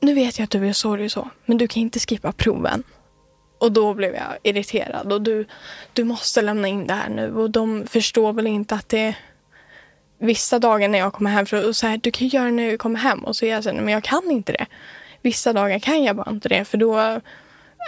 nu 0.00 0.14
vet 0.14 0.38
jag 0.38 0.44
att 0.44 0.50
du 0.50 0.68
är 0.68 0.72
sorg 0.72 1.04
och 1.04 1.12
så, 1.12 1.28
men 1.44 1.58
du 1.58 1.68
kan 1.68 1.80
inte 1.80 2.00
skippa 2.00 2.32
proven. 2.32 2.82
Och 3.64 3.72
då 3.72 3.94
blev 3.94 4.14
jag 4.14 4.38
irriterad 4.42 5.12
och 5.12 5.22
du, 5.22 5.46
du 5.92 6.04
måste 6.04 6.42
lämna 6.42 6.68
in 6.68 6.86
det 6.86 6.94
här 6.94 7.08
nu. 7.08 7.34
Och 7.34 7.50
de 7.50 7.86
förstår 7.86 8.32
väl 8.32 8.46
inte 8.46 8.74
att 8.74 8.88
det 8.88 9.14
vissa 10.18 10.58
dagar 10.58 10.88
när 10.88 10.98
jag 10.98 11.12
kommer 11.12 11.30
hem 11.30 11.46
för 11.46 11.68
och 11.68 11.76
så 11.76 11.86
här, 11.86 11.96
du 11.96 12.10
kan 12.10 12.28
göra 12.28 12.44
det 12.44 12.50
när 12.50 12.70
du 12.70 12.78
kommer 12.78 13.00
hem. 13.00 13.24
Och 13.24 13.36
så 13.36 13.44
är 13.44 13.50
jag 13.50 13.64
så 13.64 13.70
här, 13.70 13.76
men 13.76 13.94
jag 13.94 14.04
kan 14.04 14.30
inte 14.30 14.52
det. 14.52 14.66
Vissa 15.22 15.52
dagar 15.52 15.78
kan 15.78 16.04
jag 16.04 16.16
bara 16.16 16.30
inte 16.30 16.48
det 16.48 16.64
för 16.64 16.78
då 16.78 17.20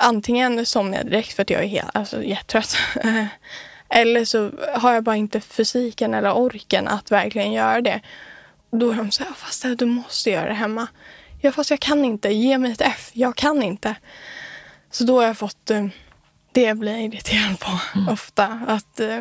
antingen 0.03 0.67
somnar 0.67 0.97
jag 0.99 1.07
direkt 1.07 1.33
för 1.33 1.43
att 1.43 1.51
jag 1.51 1.63
är 1.63 1.69
helt, 1.69 1.91
alltså, 1.95 2.23
jättetrött. 2.23 2.77
eller 3.89 4.25
så 4.25 4.51
har 4.75 4.93
jag 4.93 5.05
bara 5.05 5.17
inte 5.17 5.41
fysiken 5.41 6.15
eller 6.15 6.33
orken 6.33 6.89
att 6.89 7.11
verkligen 7.11 7.53
göra 7.53 7.81
det. 7.81 8.01
Då 8.71 8.91
är 8.91 8.95
de 8.95 9.11
så 9.11 9.25
här, 9.25 9.33
fast 9.33 9.65
du 9.79 9.87
måste 9.87 10.31
göra 10.31 10.49
det 10.49 10.55
hemma. 10.55 10.87
Ja, 11.41 11.53
fast 11.53 11.71
jag 11.71 11.81
kan 11.81 12.05
inte. 12.05 12.29
Ge 12.29 12.59
mig 12.59 12.73
ett 12.73 12.81
F. 12.81 13.11
Jag 13.13 13.37
kan 13.37 13.63
inte. 13.63 13.95
Så 14.91 15.05
då 15.05 15.17
har 15.19 15.27
jag 15.27 15.39
fått, 15.39 15.71
eh, 15.71 15.87
det 16.53 16.75
blir 16.75 16.93
jag 16.93 17.03
irriterad 17.03 17.59
på 17.59 17.71
ofta. 18.13 18.61
Att 18.67 19.01
eh, 19.01 19.21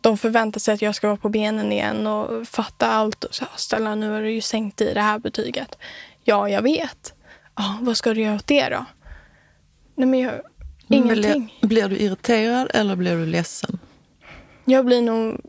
de 0.00 0.18
förväntar 0.18 0.60
sig 0.60 0.74
att 0.74 0.82
jag 0.82 0.94
ska 0.94 1.06
vara 1.06 1.16
på 1.16 1.28
benen 1.28 1.72
igen 1.72 2.06
och 2.06 2.48
fatta 2.48 2.86
allt. 2.86 3.24
Och 3.24 3.34
så 3.34 3.44
Stella, 3.56 3.94
nu 3.94 4.10
har 4.10 4.22
du 4.22 4.30
ju 4.30 4.40
sänkt 4.40 4.80
i 4.80 4.94
det 4.94 5.00
här 5.00 5.18
betyget. 5.18 5.78
Ja, 6.24 6.48
jag 6.48 6.62
vet. 6.62 7.14
Ja, 7.56 7.78
vad 7.80 7.96
ska 7.96 8.14
du 8.14 8.22
göra 8.22 8.34
åt 8.34 8.46
det 8.46 8.68
då? 8.68 8.84
Nej, 9.94 10.08
men 10.08 10.20
jag, 10.20 10.34
ingenting. 10.88 11.52
Blir, 11.60 11.68
blir 11.68 11.88
du 11.88 11.96
irriterad 11.96 12.70
eller 12.74 12.96
blir 12.96 13.16
du 13.16 13.26
ledsen? 13.26 13.78
Jag 14.64 14.86
blir 14.86 15.02
nog 15.02 15.40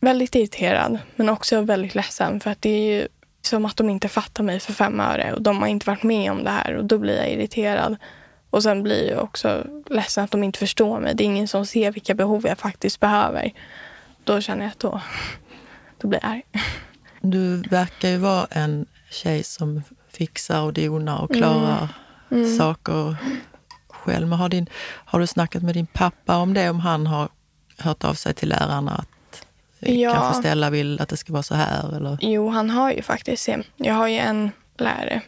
väldigt 0.00 0.34
irriterad, 0.34 0.98
men 1.16 1.28
också 1.28 1.60
väldigt 1.60 1.94
ledsen. 1.94 2.40
För 2.40 2.50
att 2.50 2.62
det 2.62 2.70
är 2.70 2.94
ju 2.94 3.08
som 3.42 3.64
att 3.64 3.76
de 3.76 3.90
inte 3.90 4.08
fattar 4.08 4.42
mig 4.44 4.60
för 4.60 4.72
fem 4.72 5.00
öre. 5.00 5.32
Och 5.32 5.42
de 5.42 5.58
har 5.58 5.66
inte 5.66 5.90
varit 5.90 6.02
med 6.02 6.32
om 6.32 6.44
det 6.44 6.50
här 6.50 6.76
och 6.76 6.84
då 6.84 6.98
blir 6.98 7.16
jag 7.16 7.30
irriterad. 7.30 7.96
Och 8.50 8.62
sen 8.62 8.82
blir 8.82 9.10
jag 9.10 9.22
också 9.24 9.66
ledsen 9.90 10.24
att 10.24 10.30
de 10.30 10.44
inte 10.44 10.58
förstår 10.58 11.00
mig. 11.00 11.14
Det 11.14 11.22
är 11.22 11.26
ingen 11.26 11.48
som 11.48 11.66
ser 11.66 11.92
vilka 11.92 12.14
behov 12.14 12.46
jag 12.46 12.58
faktiskt 12.58 13.00
behöver. 13.00 13.52
Då 14.24 14.40
känner 14.40 14.62
jag 14.64 14.70
att 14.70 14.78
då, 14.78 15.00
då 15.98 16.08
blir 16.08 16.20
jag 16.22 16.30
arg. 16.30 16.42
Du 17.20 17.62
verkar 17.62 18.08
ju 18.08 18.16
vara 18.16 18.46
en 18.50 18.86
tjej 19.10 19.42
som 19.42 19.82
fixar 20.12 20.62
och 20.62 20.72
donar 20.72 21.18
och 21.22 21.32
klarar 21.34 21.88
Mm. 22.30 22.56
saker 22.58 23.16
själv. 23.88 24.28
Men 24.28 24.38
har, 24.38 24.48
din, 24.48 24.66
har 25.04 25.20
du 25.20 25.26
snackat 25.26 25.62
med 25.62 25.74
din 25.74 25.86
pappa 25.86 26.36
om 26.36 26.54
det? 26.54 26.70
Om 26.70 26.80
han 26.80 27.06
har 27.06 27.28
hört 27.78 28.04
av 28.04 28.14
sig 28.14 28.34
till 28.34 28.48
lärarna 28.48 28.92
att 28.92 29.44
eh, 29.80 29.94
Ja. 30.00 30.12
kanske 30.14 30.40
Stella 30.40 30.70
vill 30.70 31.00
att 31.00 31.08
det 31.08 31.16
ska 31.16 31.32
vara 31.32 31.42
så 31.42 31.54
här? 31.54 31.96
Eller? 31.96 32.18
Jo, 32.20 32.48
han 32.48 32.70
har 32.70 32.92
ju 32.92 33.02
faktiskt 33.02 33.46
det. 33.46 33.62
Jag 33.76 33.94
har 33.94 34.08
ju 34.08 34.16
en 34.18 34.50
lärare. 34.78 35.22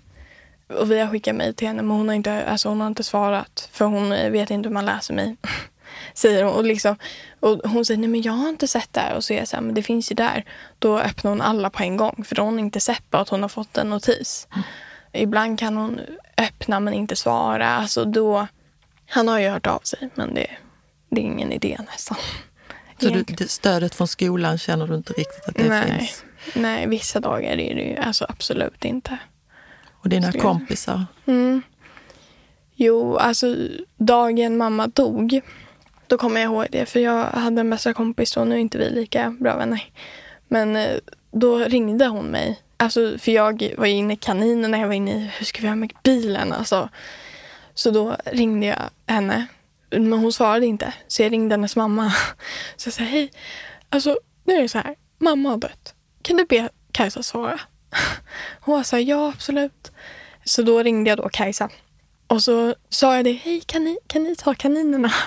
Och 0.79 0.91
vi 0.91 1.01
har 1.01 1.09
skickat 1.09 1.35
mejl 1.35 1.55
till 1.55 1.69
henne 1.69 1.83
men 1.83 1.97
hon 1.97 2.09
har 2.09 2.15
inte, 2.15 2.45
alltså 2.47 2.69
hon 2.69 2.81
har 2.81 2.87
inte 2.87 3.03
svarat. 3.03 3.69
För 3.73 3.85
hon 3.85 4.13
eh, 4.13 4.31
vet 4.31 4.51
inte 4.51 4.69
hur 4.69 4.75
man 4.75 4.87
läser 4.87 5.15
mejl. 5.15 5.37
Säger 6.15 6.45
hon. 6.45 6.55
Och, 6.55 6.65
liksom, 6.65 6.97
och 7.41 7.61
hon 7.65 7.85
säger 7.85 7.99
nej 7.99 8.09
men 8.09 8.23
jag 8.23 8.33
har 8.33 8.49
inte 8.49 8.69
sett 8.69 8.93
det 8.93 9.01
här. 9.01 9.17
Och 9.17 9.25
så 9.25 9.33
är 9.33 9.39
jag 9.39 9.49
så 9.49 9.57
här, 9.57 9.63
men 9.63 9.75
det 9.75 9.83
finns 9.83 10.11
ju 10.11 10.15
där. 10.15 10.45
Då 10.79 10.99
öppnar 10.99 11.31
hon 11.31 11.41
alla 11.41 11.71
på 11.71 11.83
en 11.83 11.97
gång. 11.97 12.25
För 12.25 12.35
då 12.35 12.43
har 12.43 12.47
hon 12.47 12.59
inte 12.59 12.81
sett 12.81 13.11
bara 13.11 13.23
att 13.23 13.29
hon 13.29 13.43
har 13.43 13.49
fått 13.49 13.79
en 13.79 13.91
notis. 13.91 14.49
Ibland 15.13 15.59
kan 15.59 15.77
hon 15.77 16.01
öppna 16.37 16.81
men 16.81 16.95
inte 16.95 17.17
svara. 17.17 17.69
Alltså 17.69 18.05
då, 18.05 18.47
han 19.09 19.29
har 19.29 19.39
ju 19.39 19.49
hört 19.49 19.67
av 19.67 19.81
sig 19.81 20.09
men 20.15 20.35
det, 20.35 20.51
det 21.11 21.21
är 21.21 21.25
ingen 21.25 21.53
idé 21.53 21.79
nästan. 21.93 22.17
Så 23.01 23.09
du, 23.09 23.49
stödet 23.49 23.95
från 23.95 24.09
skolan 24.09 24.59
känner 24.59 24.87
du 24.87 24.95
inte 24.95 25.13
riktigt 25.13 25.49
att 25.49 25.55
det 25.55 25.69
Nej. 25.69 25.99
finns? 25.99 26.25
Nej, 26.55 26.87
vissa 26.87 27.21
dagar 27.21 27.59
är 27.59 27.75
det 27.75 27.83
ju 27.83 27.97
alltså 27.97 28.27
absolut 28.29 28.85
inte. 28.85 29.19
Och 30.01 30.09
dina 30.09 30.31
jag- 30.35 30.43
kompisar? 30.43 31.07
Mm. 31.27 31.63
Jo, 32.75 33.17
alltså 33.17 33.57
dagen 33.97 34.57
mamma 34.57 34.87
dog, 34.87 35.41
då 36.07 36.19
kommer 36.19 36.41
jag 36.41 36.53
ihåg 36.53 36.67
det. 36.71 36.87
För 36.87 37.01
jag 37.01 37.25
hade 37.25 37.61
en 37.61 37.71
bästa 37.71 37.93
kompis 37.95 38.33
då, 38.35 38.45
nu 38.45 38.55
är 38.55 38.59
inte 38.59 38.79
vi 38.79 38.91
lika 38.91 39.31
bra 39.41 39.57
vänner. 39.57 39.85
Men 40.49 40.77
eh, 40.77 40.97
då 41.31 41.59
ringde 41.59 42.07
hon 42.07 42.25
mig. 42.27 42.61
Alltså, 42.77 43.19
för 43.19 43.33
jag 43.33 43.75
var 43.79 43.87
inne 43.87 44.13
i 44.15 44.17
kaninerna, 44.17 44.79
jag 44.79 44.87
var 44.87 44.95
inne 44.95 45.17
i 45.17 45.31
hur 45.39 45.45
ska 45.47 45.61
vi 45.61 45.67
göra 45.67 45.77
med 45.77 45.93
bilen? 46.03 46.53
Alltså. 46.53 46.89
Så 47.75 47.91
då 47.91 48.17
ringde 48.25 48.67
jag 48.67 48.91
henne. 49.07 49.47
Men 49.91 50.13
hon 50.13 50.33
svarade 50.33 50.67
inte, 50.67 50.95
så 51.09 51.23
jag 51.23 51.33
ringde 51.33 51.53
hennes 51.53 51.77
mamma. 51.77 52.13
Så 52.77 52.87
jag 52.87 52.95
sa 52.95 53.03
hej, 53.03 53.31
alltså 53.89 54.19
nu 54.45 54.55
är 54.55 54.63
det 54.63 54.69
så 54.69 54.79
här, 54.79 54.95
mamma 55.19 55.49
har 55.49 55.57
dött. 55.57 55.95
Kan 56.23 56.37
du 56.37 56.45
be 56.45 56.69
Kajsa 56.93 57.23
svara? 57.23 57.61
Hon 58.61 58.85
sa 58.85 58.99
ja 58.99 59.29
absolut. 59.29 59.93
Så 60.45 60.63
då 60.63 60.83
ringde 60.83 61.11
jag 61.11 61.19
då 61.19 61.29
Kajsa. 61.29 61.71
Och 62.27 62.43
så 62.43 62.75
sa 62.89 63.17
jag 63.17 63.25
det, 63.25 63.33
hej 63.33 63.61
kan 63.61 63.85
ni, 63.85 63.99
kan 64.07 64.25
ni 64.25 64.37
ta 64.37 64.55
kaninerna? 64.55 65.13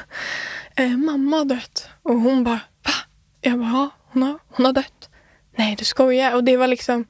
Eh, 0.75 0.89
mamma 0.89 1.37
har 1.37 1.45
dött. 1.45 1.89
Och 2.03 2.19
hon 2.19 2.43
bara, 2.43 2.59
va? 2.83 2.93
Jag 3.41 3.59
bara, 3.59 3.69
ja 3.69 3.89
hon 4.07 4.23
har, 4.23 4.39
hon 4.49 4.65
har 4.65 4.73
dött. 4.73 5.09
Nej 5.55 5.75
du 5.75 5.85
skojar. 5.85 6.35
Och 6.35 6.43
det 6.43 6.57
var 6.57 6.67
liksom, 6.67 7.05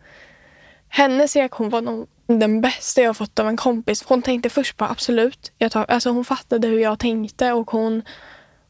hennes 0.90 1.36
reaktion 1.36 1.70
var 1.70 1.82
nog 1.82 2.08
den 2.28 2.62
bästa 2.62 3.02
jag 3.02 3.18
fått 3.18 3.40
av 3.40 3.48
en 3.48 3.58
kompis. 3.58 4.04
Hon 4.04 4.22
tänkte 4.22 4.50
först 4.50 4.78
bara 4.78 4.90
absolut. 4.90 5.52
Jag 5.58 5.72
tar, 5.72 5.86
alltså 5.86 6.10
hon 6.10 6.26
fattade 6.26 6.68
hur 6.68 6.80
jag 6.80 7.00
tänkte 7.00 7.52
och 7.52 7.72
hon, 7.72 8.02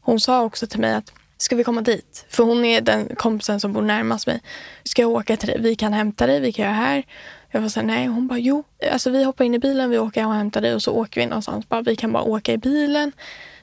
hon 0.02 0.19
sa 0.19 0.41
också 0.41 0.67
till 0.67 0.80
mig 0.80 0.93
att 0.93 1.13
ska 1.38 1.56
vi 1.56 1.63
komma 1.63 1.82
dit? 1.82 2.26
För 2.30 2.43
hon 2.43 2.65
är 2.65 2.82
den 2.82 3.15
kompisen 3.15 3.60
som 3.60 3.74
bor 3.74 3.82
närmast 3.82 4.28
mig. 4.28 4.41
Ska 4.84 5.02
jag 5.02 5.12
åka 5.12 5.38
till 5.38 5.50
dig? 5.50 5.62
Vi 5.62 5.76
kan 5.76 5.93
hämta 5.93 6.28
dig, 6.28 6.39
vi 6.39 6.52
kan 6.52 6.65
göra 6.65 6.76
här. 6.76 7.04
Jag 7.52 7.62
var 7.62 7.69
såhär, 7.69 7.88
nej. 7.88 8.08
Hon 8.08 8.28
bara, 8.28 8.39
jo. 8.39 8.63
Alltså 8.91 9.10
vi 9.10 9.24
hoppar 9.24 9.46
in 9.46 9.54
i 9.54 9.60
bilen, 9.60 9.89
vi 9.89 9.98
åker 9.98 10.26
och 10.26 10.34
hämtar 10.34 10.62
dig 10.62 10.74
och 10.76 10.82
så 10.84 10.91
åker 10.91 11.22
vi 11.22 11.28
någonstans. 11.28 11.69
Bara, 11.69 11.82
vi 11.82 11.96
kan 11.96 12.12
bara 12.12 12.24
åka 12.24 12.54
i 12.54 12.58
bilen. 12.58 13.12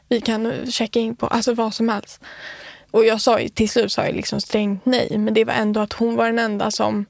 Vi 0.08 0.20
kan 0.20 0.66
checka 0.70 1.00
in 1.00 1.16
på, 1.16 1.26
alltså 1.26 1.54
vad 1.54 1.74
som 1.74 1.88
helst. 1.88 2.20
Och 2.90 3.04
jag 3.04 3.20
sa 3.20 3.40
ju, 3.40 3.48
till 3.48 3.68
slut 3.68 3.92
sa 3.92 4.04
jag 4.04 4.14
liksom 4.14 4.40
strängt 4.40 4.86
nej. 4.86 5.18
Men 5.18 5.34
det 5.34 5.44
var 5.44 5.54
ändå 5.54 5.80
att 5.80 5.92
hon 5.92 6.16
var 6.16 6.26
den 6.26 6.38
enda 6.38 6.70
som, 6.70 7.06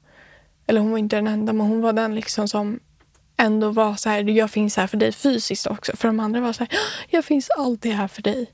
eller 0.67 0.81
hon 0.81 0.91
var 0.91 0.97
inte 0.97 1.15
den 1.15 1.27
enda, 1.27 1.53
men 1.53 1.67
hon 1.67 1.81
var 1.81 1.93
den 1.93 2.15
liksom 2.15 2.47
som 2.47 2.79
ändå 3.37 3.69
var 3.69 3.95
så 3.95 4.09
här, 4.09 4.23
jag 4.23 4.51
finns 4.51 4.77
här 4.77 4.87
för 4.87 4.97
dig 4.97 5.11
fysiskt 5.11 5.67
också. 5.67 5.95
För 5.95 6.07
de 6.07 6.19
andra 6.19 6.41
var 6.41 6.53
så 6.53 6.59
här, 6.59 6.79
jag 7.09 7.25
finns 7.25 7.49
alltid 7.49 7.91
här 7.91 8.07
för 8.07 8.21
dig. 8.21 8.51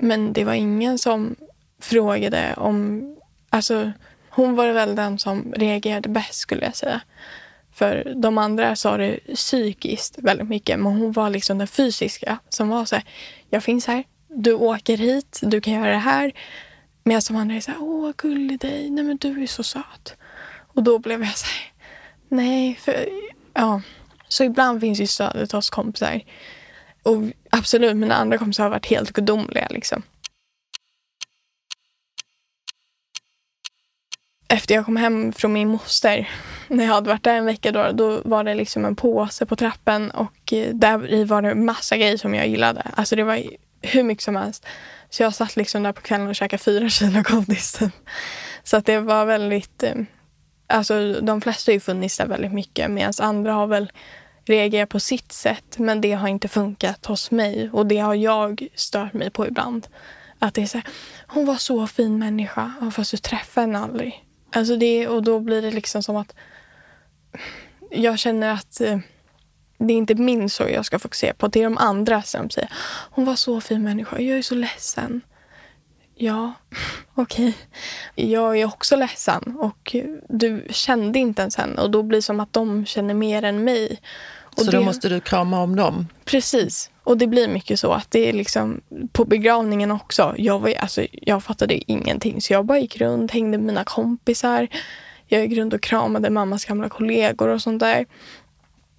Men 0.00 0.32
det 0.32 0.44
var 0.44 0.54
ingen 0.54 0.98
som 0.98 1.36
frågade 1.80 2.54
om, 2.56 3.02
alltså 3.50 3.92
hon 4.30 4.54
var 4.54 4.72
väl 4.72 4.94
den 4.94 5.18
som 5.18 5.52
reagerade 5.56 6.08
bäst 6.08 6.34
skulle 6.34 6.64
jag 6.64 6.76
säga. 6.76 7.00
För 7.72 8.12
de 8.16 8.38
andra 8.38 8.76
sa 8.76 8.96
det 8.96 9.20
psykiskt 9.34 10.18
väldigt 10.18 10.48
mycket, 10.48 10.78
men 10.78 10.92
hon 10.92 11.12
var 11.12 11.30
liksom 11.30 11.58
den 11.58 11.66
fysiska 11.66 12.38
som 12.48 12.68
var 12.68 12.84
så 12.84 12.96
här, 12.96 13.04
jag 13.50 13.62
finns 13.64 13.86
här, 13.86 14.04
du 14.28 14.52
åker 14.52 14.96
hit, 14.96 15.40
du 15.42 15.60
kan 15.60 15.72
göra 15.72 15.90
det 15.90 15.96
här. 15.96 16.32
Medan 17.04 17.22
de 17.28 17.36
andra 17.36 17.54
är 17.54 17.60
så 17.60 17.70
här, 17.70 17.82
åh 17.82 18.12
gullig 18.16 18.60
dig, 18.60 18.90
nej 18.90 19.04
men 19.04 19.16
du 19.16 19.42
är 19.42 19.46
så 19.46 19.62
söt. 19.62 20.16
Och 20.74 20.82
då 20.82 20.98
blev 20.98 21.24
jag 21.24 21.36
så 21.36 21.46
här, 21.46 21.72
nej, 22.28 22.74
för 22.74 23.08
ja. 23.54 23.80
Så 24.28 24.44
ibland 24.44 24.80
finns 24.80 25.00
ju 25.00 25.06
stödet 25.06 25.52
hos 25.52 25.70
kompisar. 25.70 26.20
Och 27.02 27.16
absolut, 27.50 27.96
mina 27.96 28.14
andra 28.14 28.38
kompisar 28.38 28.62
har 28.62 28.70
varit 28.70 28.86
helt 28.86 29.12
gudomliga 29.12 29.66
liksom. 29.70 30.02
Efter 34.48 34.74
jag 34.74 34.84
kom 34.84 34.96
hem 34.96 35.32
från 35.32 35.52
min 35.52 35.68
moster, 35.68 36.28
när 36.68 36.84
jag 36.84 36.92
hade 36.92 37.08
varit 37.08 37.24
där 37.24 37.34
en 37.34 37.44
vecka 37.44 37.72
då, 37.72 37.92
då 37.92 38.20
var 38.24 38.44
det 38.44 38.54
liksom 38.54 38.84
en 38.84 38.96
påse 38.96 39.46
på 39.46 39.56
trappen 39.56 40.10
och 40.10 40.52
eh, 40.52 40.74
där 40.74 41.12
i 41.12 41.24
var 41.24 41.42
det 41.42 41.54
massa 41.54 41.96
grejer 41.96 42.16
som 42.16 42.34
jag 42.34 42.48
gillade. 42.48 42.82
Alltså 42.94 43.16
det 43.16 43.24
var 43.24 43.42
hur 43.82 44.02
mycket 44.02 44.24
som 44.24 44.36
helst. 44.36 44.66
Så 45.10 45.22
jag 45.22 45.34
satt 45.34 45.56
liksom 45.56 45.82
där 45.82 45.92
på 45.92 46.00
kvällen 46.00 46.28
och 46.28 46.36
käkade 46.36 46.62
fyra 46.62 46.88
kilo 46.88 47.22
godis. 47.22 47.80
Så 48.62 48.76
att 48.76 48.86
det 48.86 49.00
var 49.00 49.26
väldigt... 49.26 49.82
Eh, 49.82 49.94
alltså 50.66 51.12
de 51.12 51.40
flesta 51.40 51.70
har 51.70 51.74
ju 51.74 51.80
funnits 51.80 52.18
där 52.18 52.26
väldigt 52.26 52.52
mycket 52.52 52.90
medan 52.90 53.12
andra 53.20 53.52
har 53.52 53.66
väl 53.66 53.92
reagerar 54.48 54.86
på 54.86 55.00
sitt 55.00 55.32
sätt. 55.32 55.78
Men 55.78 56.00
det 56.00 56.12
har 56.12 56.28
inte 56.28 56.48
funkat 56.48 57.06
hos 57.06 57.30
mig 57.30 57.70
och 57.72 57.86
det 57.86 57.98
har 57.98 58.14
jag 58.14 58.68
stört 58.74 59.12
mig 59.12 59.30
på 59.30 59.46
ibland. 59.46 59.86
Att 60.38 60.54
det 60.54 60.62
är 60.62 60.66
så 60.66 60.78
här, 60.78 60.86
hon 61.26 61.46
var 61.46 61.56
så 61.56 61.86
fin 61.86 62.18
människa 62.18 62.92
fast 62.92 63.10
du 63.10 63.16
träffade 63.16 63.66
henne 63.66 63.78
aldrig. 63.78 64.24
Alltså 64.52 64.76
det, 64.76 65.08
och 65.08 65.22
då 65.22 65.40
blir 65.40 65.62
det 65.62 65.70
liksom 65.70 66.02
som 66.02 66.16
att 66.16 66.34
jag 67.90 68.18
känner 68.18 68.52
att 68.52 68.80
eh, 68.80 68.98
det 69.78 69.92
är 69.92 69.98
inte 69.98 70.14
min 70.14 70.50
sorg 70.50 70.72
jag 70.72 70.84
ska 70.84 70.98
fokusera 70.98 71.34
på. 71.34 71.48
Det 71.48 71.60
är 71.60 71.64
de 71.64 71.78
andra 71.78 72.22
som 72.22 72.50
säger 72.50 72.72
hon 73.10 73.24
var 73.24 73.34
så 73.34 73.60
fin 73.60 73.82
människa. 73.82 74.20
Jag 74.20 74.38
är 74.38 74.42
så 74.42 74.54
ledsen. 74.54 75.20
Ja, 76.14 76.52
okej. 77.14 77.48
Okay. 78.14 78.30
Jag 78.30 78.58
är 78.58 78.66
också 78.66 78.96
ledsen 78.96 79.56
och 79.58 79.96
du 80.28 80.66
kände 80.70 81.18
inte 81.18 81.42
ens 81.42 81.56
henne 81.56 81.82
och 81.82 81.90
då 81.90 82.02
blir 82.02 82.18
det 82.18 82.22
som 82.22 82.40
att 82.40 82.52
de 82.52 82.86
känner 82.86 83.14
mer 83.14 83.42
än 83.42 83.64
mig. 83.64 84.00
Och 84.58 84.64
så 84.64 84.70
det... 84.70 84.76
då 84.76 84.84
måste 84.84 85.08
du 85.08 85.20
krama 85.20 85.62
om 85.62 85.76
dem? 85.76 86.06
Precis. 86.24 86.90
Och 87.04 87.18
det 87.18 87.26
blir 87.26 87.48
mycket 87.48 87.80
så 87.80 87.92
att 87.92 88.10
det 88.10 88.28
är 88.28 88.32
liksom 88.32 88.80
på 89.12 89.24
begravningen 89.24 89.90
också. 89.90 90.34
Jag, 90.38 90.58
var, 90.58 90.74
alltså, 90.74 91.06
jag 91.12 91.42
fattade 91.42 91.92
ingenting 91.92 92.40
så 92.40 92.52
jag 92.52 92.64
bara 92.64 92.78
gick 92.78 92.96
runt, 92.96 93.30
hängde 93.30 93.58
med 93.58 93.66
mina 93.66 93.84
kompisar. 93.84 94.68
Jag 95.26 95.46
gick 95.46 95.58
runt 95.58 95.74
och 95.74 95.82
kramade 95.82 96.30
mammas 96.30 96.64
gamla 96.64 96.88
kollegor 96.88 97.48
och 97.48 97.62
sånt 97.62 97.80
där. 97.80 98.06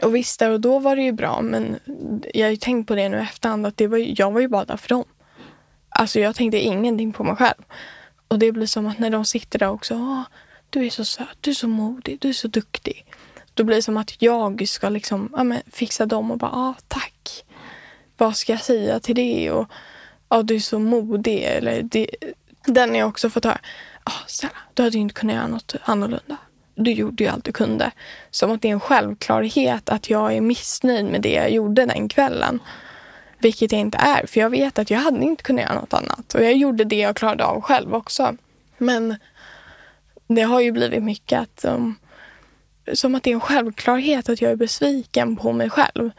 Och 0.02 0.16
visst, 0.16 0.40
där 0.40 0.50
och 0.50 0.62
då 0.62 0.80
var 0.80 0.96
det 0.96 1.02
ju 1.02 1.12
bra 1.12 1.42
men 1.42 1.80
jag 2.34 2.46
har 2.46 2.52
ju 2.52 2.58
tänkt 2.58 2.88
på 2.88 2.96
det 2.96 3.10
nu 3.10 3.18
i 3.18 3.22
efterhand 3.22 3.66
att 3.66 3.78
det 3.78 3.88
var, 3.88 4.20
jag 4.22 4.32
var 4.32 4.42
ju 4.42 4.48
bara 4.48 4.66
där 4.66 4.78
för 4.78 4.90
dem. 4.90 5.06
Alltså 5.90 6.20
jag 6.20 6.36
tänkte 6.36 6.60
ingenting 6.60 7.14
på 7.14 7.24
mig 7.24 7.36
själv. 7.36 7.64
Och 8.28 8.40
det 8.40 8.52
blir 8.52 8.66
som 8.66 8.88
att 8.88 9.00
när 9.00 9.10
de 9.10 9.26
sitter 9.26 9.60
där 9.60 9.70
också. 9.70 10.24
Du 10.70 10.86
är 10.86 10.90
så 10.90 11.06
söt, 11.06 11.38
du 11.42 11.50
är 11.50 11.56
så 11.56 11.68
modig, 11.68 12.18
du 12.22 12.30
är 12.30 12.34
så 12.34 12.48
duktig. 12.48 13.06
Då 13.60 13.64
blir 13.64 13.76
det 13.76 13.82
som 13.82 13.98
att 13.98 14.22
jag 14.22 14.68
ska 14.68 14.90
liksom, 14.90 15.30
ja, 15.36 15.44
men, 15.44 15.62
fixa 15.72 16.06
dem 16.06 16.32
och 16.32 16.38
bara, 16.38 16.52
ah, 16.52 16.76
tack. 16.88 17.46
Vad 18.18 18.38
ska 18.38 18.54
jag 18.54 18.62
säga 18.62 19.00
till 19.00 19.16
det? 19.16 19.52
Och 19.52 19.68
ah, 20.28 20.42
du 20.42 20.56
är 20.56 20.60
så 20.60 20.80
modig. 20.80 21.44
Eller 21.44 21.82
det, 21.82 22.10
den 22.66 22.90
har 22.90 22.98
jag 22.98 23.10
också 23.10 23.30
fått 23.30 23.46
höra. 23.46 23.60
Ah, 24.04 24.12
snälla, 24.28 24.58
du 24.74 24.84
hade 24.84 24.96
ju 24.96 25.02
inte 25.02 25.14
kunnat 25.14 25.36
göra 25.36 25.48
något 25.48 25.76
annorlunda. 25.84 26.38
Du 26.76 26.92
gjorde 26.92 27.24
ju 27.24 27.30
allt 27.30 27.46
du 27.46 27.52
kunde. 27.52 27.92
Som 28.32 28.52
att 28.52 28.62
det 28.62 28.68
är 28.68 28.72
en 28.72 28.80
självklarhet 28.80 29.90
att 29.90 30.10
jag 30.10 30.34
är 30.34 30.42
missnöjd 30.42 31.06
med 31.06 31.22
det 31.22 31.34
jag 31.34 31.52
gjorde 31.52 31.86
den 31.86 32.10
kvällen. 32.10 32.60
Vilket 33.40 33.72
jag 33.72 33.82
inte 33.82 33.98
är, 33.98 34.26
för 34.26 34.40
jag 34.40 34.50
vet 34.50 34.80
att 34.80 34.90
jag 34.90 35.00
hade 35.00 35.24
inte 35.24 35.44
kunnat 35.44 35.64
göra 35.64 35.76
något 35.76 35.94
annat. 35.94 36.34
Och 36.34 36.44
jag 36.44 36.54
gjorde 36.54 36.84
det 36.84 37.00
jag 37.00 37.16
klarade 37.16 37.46
av 37.46 37.62
själv 37.62 37.96
också. 37.96 38.36
Men 38.78 39.16
det 40.28 40.42
har 40.42 40.60
ju 40.60 40.72
blivit 40.72 41.04
mycket 41.04 41.40
att 41.40 41.66
um, 41.66 41.96
som 42.94 43.16
att 43.16 43.24
det 43.24 43.30
är 43.30 43.34
en 43.34 43.40
självklarhet 43.40 44.30
att 44.30 44.42
jag 44.42 44.52
är 44.52 44.56
besviken 44.56 45.36
på 45.36 45.52
mig 45.52 45.70
själv. 45.70 46.12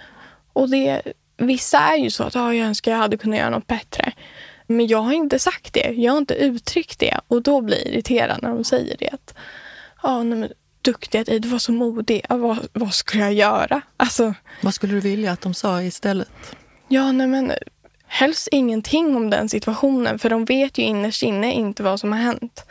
Och 0.53 0.71
det, 0.71 1.03
vissa 1.37 1.79
är 1.79 1.97
ju 1.97 2.11
så 2.11 2.25
att 2.25 2.37
ah, 2.37 2.53
jag 2.53 2.67
önskar 2.67 2.91
jag 2.91 2.99
hade 2.99 3.17
kunnat 3.17 3.39
göra 3.39 3.51
något 3.51 3.67
bättre. 3.67 4.13
Men 4.67 4.87
jag 4.87 4.99
har 4.99 5.13
inte 5.13 5.39
sagt 5.39 5.75
det. 5.75 5.93
Jag 5.97 6.13
har 6.13 6.19
inte 6.19 6.35
uttryckt 6.35 6.99
det. 6.99 7.21
Och 7.29 7.43
då 7.43 7.61
blir 7.61 7.79
jag 7.79 7.87
irriterad 7.87 8.43
när 8.43 8.51
de 8.51 8.65
säger 8.65 8.97
det. 8.97 9.09
Att, 9.09 9.35
ah, 9.97 10.23
nej, 10.23 10.39
men, 10.39 10.53
duktig, 10.83 11.43
du 11.43 11.49
var 11.49 11.59
så 11.59 11.73
modig. 11.73 12.23
Ah, 12.29 12.37
vad, 12.37 12.59
vad 12.73 12.95
skulle 12.95 13.23
jag 13.23 13.33
göra? 13.33 13.83
Alltså, 13.97 14.35
vad 14.61 14.75
skulle 14.75 14.95
du 14.95 15.01
vilja 15.01 15.33
att 15.33 15.41
de 15.41 15.55
sa 15.55 15.83
istället? 15.83 16.57
Ja, 16.89 17.13
nej 17.13 17.27
men 17.27 17.53
helst 18.07 18.49
ingenting 18.51 19.17
om 19.17 19.31
den 19.31 19.49
situationen. 19.49 20.19
För 20.19 20.31
de 20.31 20.45
vet 20.45 20.79
ju 20.79 20.83
innerst 20.83 21.23
inne 21.23 21.53
inte 21.53 21.83
vad 21.83 22.01
som 22.01 22.13
har 22.13 22.19
hänt. 22.19 22.65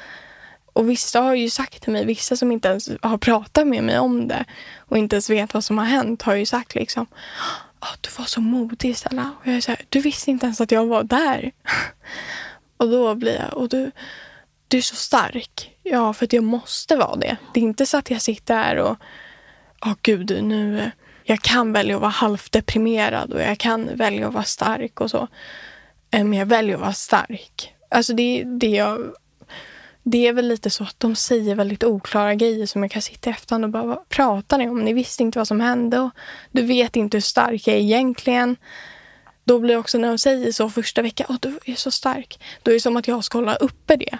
Och 0.80 0.90
vissa 0.90 1.22
har 1.22 1.36
ju 1.36 1.50
sagt 1.50 1.84
till 1.84 1.94
mig, 1.94 2.06
vissa 2.06 2.36
som 2.36 2.52
inte 2.52 2.68
ens 2.68 2.90
har 3.02 3.18
pratat 3.18 3.68
med 3.68 3.84
mig 3.84 4.00
om 4.00 4.28
det 4.28 4.46
och 4.78 4.98
inte 4.98 5.16
ens 5.16 5.30
vet 5.30 5.54
vad 5.54 5.64
som 5.64 5.78
har 5.78 5.86
hänt 5.86 6.22
har 6.22 6.36
ju 6.36 6.46
sagt 6.46 6.76
liksom 6.76 7.08
oh, 7.82 7.94
du 8.02 8.10
var 8.18 8.26
så 8.26 8.42
modig 8.42 8.98
Stella. 8.98 9.32
Och 9.40 9.48
jag 9.48 9.56
är 9.56 9.62
så 9.62 9.72
här, 9.72 9.82
du 9.90 10.00
visste 10.00 10.32
inte 10.32 10.46
ens 10.46 10.62
att 10.62 10.72
jag 10.72 10.86
var 10.86 11.04
där. 11.04 11.52
och 12.78 12.90
då 12.90 13.16
blir 13.16 13.36
jag, 13.36 13.54
och 13.54 13.70
du, 13.70 13.92
du 14.68 14.78
är 14.78 14.82
så 14.82 14.96
stark. 14.96 15.78
Ja, 15.84 16.14
för 16.14 16.26
att 16.26 16.34
jag 16.34 16.44
måste 16.44 16.96
vara 16.96 17.16
det. 17.16 17.38
Det 17.54 17.60
är 17.60 17.64
inte 17.64 17.86
så 17.86 17.98
att 17.98 18.12
jag 18.12 18.22
sitter 18.22 18.56
här 18.56 18.76
och, 18.76 18.98
åh 19.86 19.92
oh, 19.92 19.96
gud, 20.02 20.44
nu, 20.44 20.92
jag 21.24 21.42
kan 21.42 21.74
välja 21.74 21.96
att 21.96 22.02
vara 22.02 22.12
halvt 22.12 22.52
deprimerad 22.52 23.34
och 23.34 23.42
jag 23.42 23.58
kan 23.58 23.98
välja 23.98 24.28
att 24.28 24.34
vara 24.34 24.44
stark 24.44 25.02
och 25.02 25.12
så. 25.12 25.28
Men 26.12 26.34
jag 26.34 26.46
väljer 26.46 26.76
att 26.76 26.82
vara 26.82 26.94
stark. 26.94 27.74
Alltså 27.90 28.14
det, 28.14 28.42
är 28.42 28.46
det 28.46 28.70
jag 28.70 29.14
det 30.04 30.28
är 30.28 30.34
väl 30.34 30.48
lite 30.48 30.70
så 30.70 30.84
att 30.84 31.00
de 31.00 31.16
säger 31.16 31.56
väldigt 31.56 31.84
oklara 31.84 32.36
grejer 32.36 32.66
som 32.66 32.84
jag 32.84 32.92
kan 32.92 33.02
sitta 33.02 33.30
i 33.30 33.34
efterhand 33.34 33.64
och 33.64 33.70
bara, 33.70 33.86
vad 33.86 34.10
pratar 34.10 34.58
ni 34.58 34.70
om? 34.70 34.80
Ni 34.80 34.94
visste 34.94 35.24
inte 35.24 35.40
vad 35.40 35.48
som 35.48 35.60
hände 35.60 36.00
och 36.00 36.12
du 36.52 36.62
vet 36.62 36.96
inte 36.96 37.18
hur 37.18 37.22
stark 37.22 37.68
jag 37.68 37.76
är 37.76 37.80
egentligen. 37.80 38.56
Då 39.44 39.60
blir 39.60 39.74
det 39.74 39.80
också 39.80 39.98
när 39.98 40.08
de 40.08 40.18
säger 40.18 40.52
så 40.52 40.70
första 40.70 41.02
veckan, 41.02 41.28
åh 41.30 41.36
du 41.42 41.60
är 41.66 41.76
så 41.76 41.92
stark. 41.92 42.40
Då 42.64 42.72
är 42.72 42.74
det 42.74 42.82
som 42.82 42.98
att 42.98 43.08
jag 43.08 43.24
ska 43.24 43.38
hålla 43.38 43.56
uppe 43.56 43.96
det. 43.96 44.18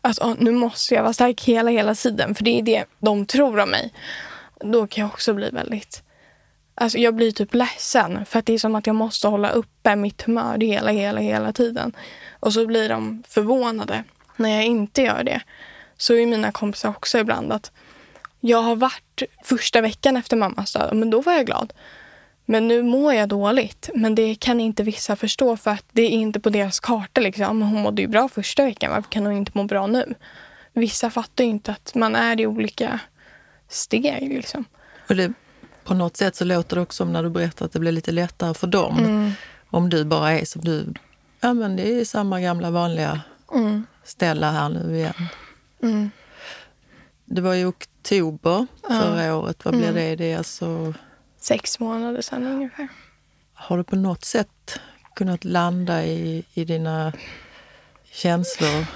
Att 0.00 0.18
åh, 0.22 0.34
nu 0.38 0.50
måste 0.50 0.94
jag 0.94 1.02
vara 1.02 1.12
stark 1.12 1.44
hela, 1.44 1.70
hela 1.70 1.94
tiden. 1.94 2.34
För 2.34 2.44
det 2.44 2.58
är 2.58 2.62
det 2.62 2.84
de 2.98 3.26
tror 3.26 3.58
om 3.58 3.70
mig. 3.70 3.92
Då 4.60 4.86
kan 4.86 5.02
jag 5.02 5.12
också 5.12 5.34
bli 5.34 5.50
väldigt... 5.50 6.02
Alltså 6.74 6.98
jag 6.98 7.14
blir 7.14 7.32
typ 7.32 7.54
ledsen. 7.54 8.26
För 8.26 8.38
att 8.38 8.46
det 8.46 8.52
är 8.52 8.58
som 8.58 8.74
att 8.74 8.86
jag 8.86 8.96
måste 8.96 9.28
hålla 9.28 9.50
uppe 9.50 9.96
mitt 9.96 10.22
humör 10.22 10.58
hela, 10.60 10.90
hela, 10.90 11.20
hela 11.20 11.52
tiden. 11.52 11.96
Och 12.40 12.52
så 12.52 12.66
blir 12.66 12.88
de 12.88 13.22
förvånade 13.28 14.04
när 14.36 14.50
jag 14.50 14.64
inte 14.64 15.02
gör 15.02 15.24
det 15.24 15.40
så 15.96 16.14
är 16.14 16.26
mina 16.26 16.52
kompisar 16.52 16.88
också 16.88 17.18
ibland 17.18 17.52
att 17.52 17.72
jag 18.40 18.62
har 18.62 18.76
varit 18.76 19.22
första 19.44 19.80
veckan 19.80 20.16
efter 20.16 20.36
mammas 20.36 20.72
död, 20.72 20.96
men 20.96 21.10
då 21.10 21.20
var 21.20 21.32
jag 21.32 21.46
glad. 21.46 21.72
Men 22.44 22.68
nu 22.68 22.82
mår 22.82 23.14
jag 23.14 23.28
dåligt. 23.28 23.90
Men 23.94 24.14
det 24.14 24.34
kan 24.34 24.60
inte 24.60 24.82
vissa 24.82 25.16
förstå 25.16 25.56
för 25.56 25.70
att 25.70 25.84
det 25.92 26.02
är 26.02 26.10
inte 26.10 26.40
på 26.40 26.50
deras 26.50 26.80
karta. 26.80 27.20
Liksom. 27.20 27.62
Hon 27.62 27.82
mådde 27.82 28.02
ju 28.02 28.08
bra 28.08 28.28
första 28.28 28.64
veckan, 28.64 28.90
varför 28.90 29.10
kan 29.10 29.26
hon 29.26 29.36
inte 29.36 29.52
må 29.54 29.64
bra 29.64 29.86
nu? 29.86 30.14
Vissa 30.72 31.10
fattar 31.10 31.44
ju 31.44 31.50
inte 31.50 31.72
att 31.72 31.94
man 31.94 32.16
är 32.16 32.40
i 32.40 32.46
olika 32.46 33.00
steg. 33.68 34.28
Liksom. 34.34 34.64
Och 35.08 35.16
det, 35.16 35.32
på 35.84 35.94
något 35.94 36.16
sätt 36.16 36.36
så 36.36 36.44
låter 36.44 36.76
det 36.76 36.82
också 36.82 36.96
som 36.96 37.12
när 37.12 37.22
du 37.22 37.30
berättar 37.30 37.66
att 37.66 37.72
det 37.72 37.78
blir 37.78 37.92
lite 37.92 38.12
lättare 38.12 38.54
för 38.54 38.66
dem. 38.66 38.98
Mm. 38.98 39.32
Om 39.70 39.90
du 39.90 40.04
bara 40.04 40.32
är 40.32 40.44
som 40.44 40.64
du. 40.64 40.94
Ja 41.40 41.54
men 41.54 41.76
det 41.76 42.00
är 42.00 42.04
samma 42.04 42.40
gamla 42.40 42.70
vanliga 42.70 43.20
mm 43.52 43.86
ställa 44.06 44.50
här 44.50 44.68
nu 44.68 44.96
igen. 44.96 45.28
Mm. 45.82 46.10
Det 47.24 47.40
var 47.40 47.54
i 47.54 47.64
oktober 47.64 48.66
förra 48.88 49.24
ja. 49.24 49.34
året. 49.34 49.64
Vad 49.64 49.74
blev 49.74 49.90
mm. 49.90 49.94
det? 50.04 50.16
Det 50.16 50.32
är 50.32 50.38
alltså... 50.38 50.94
Sex 51.40 51.80
månader 51.80 52.20
sedan 52.20 52.46
ungefär. 52.46 52.88
Har 53.54 53.76
du 53.76 53.84
på 53.84 53.96
något 53.96 54.24
sätt 54.24 54.80
kunnat 55.14 55.44
landa 55.44 56.04
i, 56.04 56.44
i 56.54 56.64
dina 56.64 57.12
känslor? 58.04 58.86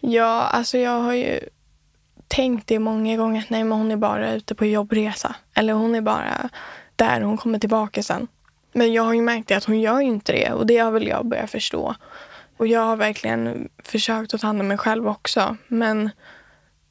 Ja, 0.00 0.42
alltså 0.42 0.78
jag 0.78 1.00
har 1.00 1.12
ju 1.12 1.40
tänkt 2.28 2.66
det 2.66 2.78
många 2.78 3.16
gånger 3.16 3.44
nej 3.48 3.64
men 3.64 3.78
hon 3.78 3.90
är 3.90 3.96
bara 3.96 4.32
ute 4.32 4.54
på 4.54 4.66
jobbresa. 4.66 5.34
Eller 5.54 5.72
hon 5.72 5.94
är 5.94 6.00
bara 6.00 6.50
där, 6.96 7.20
hon 7.20 7.36
kommer 7.36 7.58
tillbaka 7.58 8.02
sen. 8.02 8.28
Men 8.72 8.92
jag 8.92 9.02
har 9.02 9.14
ju 9.14 9.22
märkt 9.22 9.50
att 9.50 9.64
hon 9.64 9.80
gör 9.80 10.00
inte 10.00 10.32
det 10.32 10.52
och 10.52 10.66
det 10.66 10.78
har 10.78 10.90
väl 10.90 11.06
jag 11.06 11.26
börjat 11.26 11.50
förstå. 11.50 11.94
Och 12.56 12.66
jag 12.66 12.80
har 12.80 12.96
verkligen 12.96 13.68
försökt 13.78 14.34
att 14.34 14.40
ta 14.40 14.46
hand 14.46 14.60
om 14.60 14.68
mig 14.68 14.78
själv 14.78 15.08
också. 15.08 15.56
Men 15.68 16.10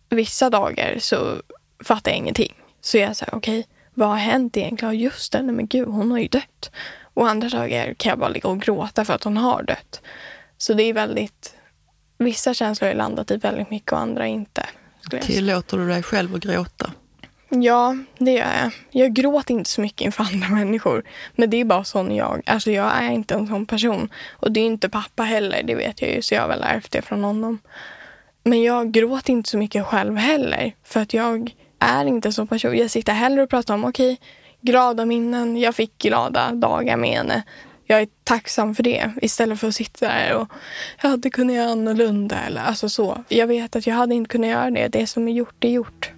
vissa 0.10 0.50
dagar 0.50 0.96
så 1.00 1.42
fattar 1.84 2.12
jag 2.12 2.18
ingenting. 2.18 2.54
Så 2.82 2.98
jag 2.98 3.16
säger 3.16 3.36
okej, 3.36 3.60
okay, 3.60 3.72
vad 3.94 4.10
har 4.10 4.16
hänt 4.16 4.58
egentligen? 4.58 5.00
Just 5.00 5.32
det, 5.32 5.42
nej 5.42 5.56
men 5.56 5.68
gud, 5.68 5.88
hon 5.88 6.12
har 6.12 6.20
ju 6.20 6.28
dött. 6.28 6.72
Och 7.14 7.30
andra 7.30 7.50
dagar 7.50 7.94
kan 7.94 8.10
jag 8.10 8.20
bara 8.20 8.30
ligga 8.30 8.50
och 8.50 8.62
gråta 8.62 9.06
för 9.06 9.14
att 9.14 9.24
hon 9.24 9.38
har 9.38 9.64
dött. 9.64 10.02
Så 10.58 10.74
det 10.74 10.84
är 10.84 10.94
väldigt, 10.94 11.56
vissa 12.18 12.54
känslor 12.54 12.88
har 12.88 12.96
landat 12.96 13.32
i 13.32 13.38
väldigt 13.38 13.70
mycket 13.70 13.92
och 13.92 14.00
andra 14.00 14.28
inte. 14.28 14.66
Tillåter 15.22 15.78
du 15.78 15.88
dig 15.88 16.04
själv 16.04 16.36
att 16.36 16.42
gråta? 16.42 16.92
Ja, 17.50 17.98
det 18.18 18.32
gör 18.32 18.54
jag. 18.62 18.72
Jag 18.92 19.14
gråter 19.14 19.54
inte 19.54 19.70
så 19.70 19.82
mycket 19.82 20.02
inför 20.02 20.24
andra 20.24 20.50
människor. 20.50 21.04
Men 21.36 21.50
det 21.50 21.58
är 21.58 21.66
bara 21.66 21.84
sån 21.84 22.16
jag 22.16 22.42
Alltså 22.46 22.72
jag 22.72 22.92
är 23.04 23.12
inte 23.12 23.34
en 23.34 23.48
sån 23.48 23.66
person. 23.66 24.10
Och 24.32 24.52
det 24.52 24.60
är 24.60 24.66
inte 24.66 24.90
pappa 24.90 25.24
heller, 25.24 25.64
det 25.64 25.76
vet 25.76 26.02
jag 26.02 26.12
ju. 26.12 26.22
Så 26.22 26.34
jag 26.34 26.42
har 26.42 26.48
väl 26.48 26.64
ärvt 26.64 26.92
det 26.92 27.02
från 27.02 27.24
honom. 27.24 27.60
Men 28.44 28.64
jag 28.64 28.92
gråter 28.92 29.34
inte 29.34 29.50
så 29.50 29.58
mycket 29.58 29.86
själv 29.86 30.18
heller. 30.18 30.76
För 30.84 31.00
att 31.02 31.14
jag 31.14 31.52
är 31.80 32.06
inte 32.06 32.32
så 32.32 32.46
person. 32.46 32.78
Jag 32.78 32.92
sitter 32.92 33.14
hellre 33.14 33.44
och 33.44 33.50
pratar 33.50 33.74
om 33.74 33.86
okej, 33.86 34.14
okay, 34.14 34.28
glada 34.62 35.06
minnen. 35.06 35.58
Jag 35.58 35.76
fick 35.76 35.98
glada 35.98 36.52
dagar 36.52 36.98
med 36.98 37.10
henne. 37.10 37.44
Jag 37.88 38.02
är 38.02 38.08
tacksam 38.24 38.76
för 38.76 38.84
det 38.84 39.12
istället 39.22 39.60
för 39.60 39.68
att 39.68 39.76
sitta 39.76 40.08
där 40.08 40.36
och 40.36 40.48
jag 41.02 41.10
hade 41.10 41.30
kunnat 41.30 41.56
göra 41.56 41.72
annorlunda. 41.72 42.40
Eller, 42.48 42.62
alltså 42.62 42.90
så. 42.90 43.24
Jag 43.28 43.48
vet 43.48 43.76
att 43.76 43.88
jag 43.88 43.96
hade 43.96 44.16
inte 44.16 44.30
kunnat 44.30 44.50
göra 44.50 44.72
det. 44.72 44.88
Det 44.88 45.08
som 45.08 45.28
är 45.28 45.32
gjort 45.32 45.64
är 45.64 45.70
gjort. 45.70 46.12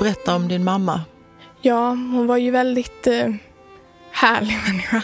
Berätta 0.00 0.34
om 0.34 0.48
din 0.48 0.64
mamma. 0.64 1.00
Ja, 1.60 1.88
hon 1.88 2.26
var 2.26 2.36
ju 2.36 2.50
väldigt 2.50 3.06
eh, 3.06 3.34
härlig 4.10 4.58
människa. 4.66 5.02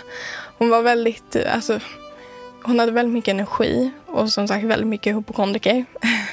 Hon 0.58 0.70
var 0.70 0.82
väldigt, 0.82 1.36
eh, 1.36 1.54
alltså, 1.54 1.80
hon 2.62 2.78
hade 2.78 2.92
väldigt 2.92 3.12
mycket 3.12 3.32
energi 3.32 3.90
och 4.06 4.28
som 4.28 4.48
sagt 4.48 4.64
väldigt 4.64 4.88
mycket 4.88 5.16
hypokondriker. 5.16 5.84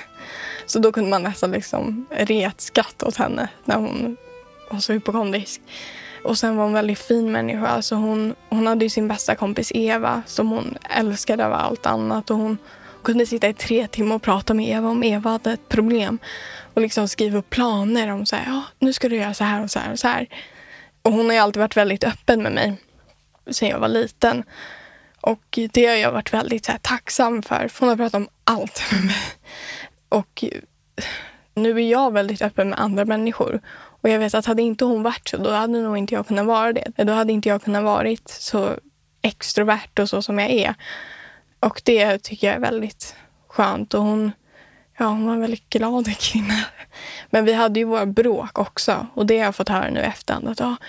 så 0.66 0.80
då 0.80 0.91
kunde 0.91 1.09
man 1.09 1.24
nästan 1.24 1.51
liksom 1.51 2.05
retskratta 2.09 3.05
åt 3.05 3.16
henne 3.16 3.47
när 3.66 3.76
hon 3.76 4.18
var 4.72 4.80
så 4.80 4.93
hypokondrisk. 4.93 5.61
Och 6.24 6.38
sen 6.38 6.57
var 6.57 6.64
hon 6.64 6.70
en 6.70 6.76
väldigt 6.76 6.99
fin 6.99 7.32
människa. 7.32 7.68
Alltså 7.68 7.95
hon, 7.95 8.36
hon 8.49 8.68
hade 8.68 8.86
ju 8.86 8.89
sin 8.89 9.07
bästa 9.07 9.36
kompis 9.36 9.72
Eva 9.76 10.24
som 10.26 10.49
hon 10.49 10.78
älskade 10.89 11.43
över 11.43 11.55
allt 11.55 11.86
annat. 11.86 12.30
Och 12.30 12.38
hon 12.38 12.57
kunde 13.04 13.26
sitta 13.26 13.49
i 13.49 13.54
tre 13.54 13.88
timmar 13.88 14.16
och 14.16 14.22
prata 14.22 14.54
med 14.54 14.70
Eva 14.70 14.89
om 14.89 15.04
Eva 15.04 15.30
hade 15.30 15.51
ett 15.51 15.70
problem 15.70 16.20
och 16.74 16.82
liksom 16.82 17.08
skriva 17.08 17.38
upp 17.38 17.49
planer 17.49 18.12
om 18.12 18.26
så 18.26 18.36
här, 18.36 18.45
ja, 18.47 18.64
nu 18.80 18.93
ska 18.93 19.10
du 19.10 19.16
göra 19.16 19.34
så 19.34 19.43
här 19.43 19.64
och 19.64 19.72
så 19.72 19.80
här 19.80 19.91
och 19.91 19.99
så 19.99 20.08
här. 20.08 20.28
Och 21.01 21.12
hon 21.12 21.26
har 21.26 21.34
ju 21.34 21.39
alltid 21.39 21.60
varit 21.60 21.78
väldigt 21.78 22.04
öppen 22.04 22.43
med 22.43 22.51
mig 22.51 22.78
sen 23.51 23.70
jag 23.70 23.80
var 23.80 23.88
liten. 23.88 24.43
Och 25.22 25.60
det 25.72 25.86
har 25.86 25.95
jag 25.95 26.12
varit 26.12 26.34
väldigt 26.34 26.66
så 26.66 26.72
här, 26.72 26.80
tacksam 26.80 27.41
för, 27.41 27.68
för 27.68 27.80
hon 27.80 27.89
har 27.89 27.95
pratat 27.95 28.14
om 28.14 28.28
allt 28.43 28.82
med 28.91 29.06
mig. 29.06 29.24
Och 30.10 30.43
nu 31.56 31.70
är 31.70 31.91
jag 31.91 32.14
väldigt 32.14 32.41
öppen 32.41 32.70
med 32.70 32.80
andra 32.80 33.06
människor. 33.06 33.62
Och 34.01 34.10
jag 34.10 34.20
vet 34.20 34.34
att 34.34 34.45
hade 34.45 34.62
inte 34.62 34.86
hon 34.86 35.04
varit 35.04 35.28
så, 35.28 35.38
då 35.38 35.49
hade 35.51 35.82
nog 35.82 35.97
inte 35.97 36.14
jag 36.14 36.28
kunnat 36.28 36.45
vara 36.45 36.74
det. 36.74 36.91
Då 36.97 37.14
hade 37.14 37.34
inte 37.34 37.49
jag 37.49 37.64
kunnat 37.64 37.84
varit 37.84 38.30
så 38.30 38.70
extrovert 39.22 39.99
och 39.99 40.10
så 40.10 40.22
som 40.22 40.39
jag 40.39 40.51
är. 40.51 40.76
Och 41.64 41.82
det 41.84 42.18
tycker 42.18 42.47
jag 42.47 42.55
är 42.55 42.59
väldigt 42.59 43.16
skönt. 43.47 43.93
Och 43.93 44.01
hon, 44.01 44.32
Ja, 44.97 45.05
hon 45.05 45.26
var 45.26 45.34
en 45.34 45.41
väldigt 45.41 45.70
glad 45.70 46.18
kvinna. 46.18 46.59
Men 47.30 47.45
vi 47.45 47.53
hade 47.53 47.80
ju 47.80 47.86
våra 47.86 48.05
bråk 48.05 48.59
också. 48.59 49.07
Och 49.14 49.26
det 49.26 49.38
har 49.38 49.45
jag 49.45 49.55
fått 49.55 49.70
höra 49.70 49.89
nu 49.89 49.99
efterhand. 49.99 50.47
Att, 50.47 50.80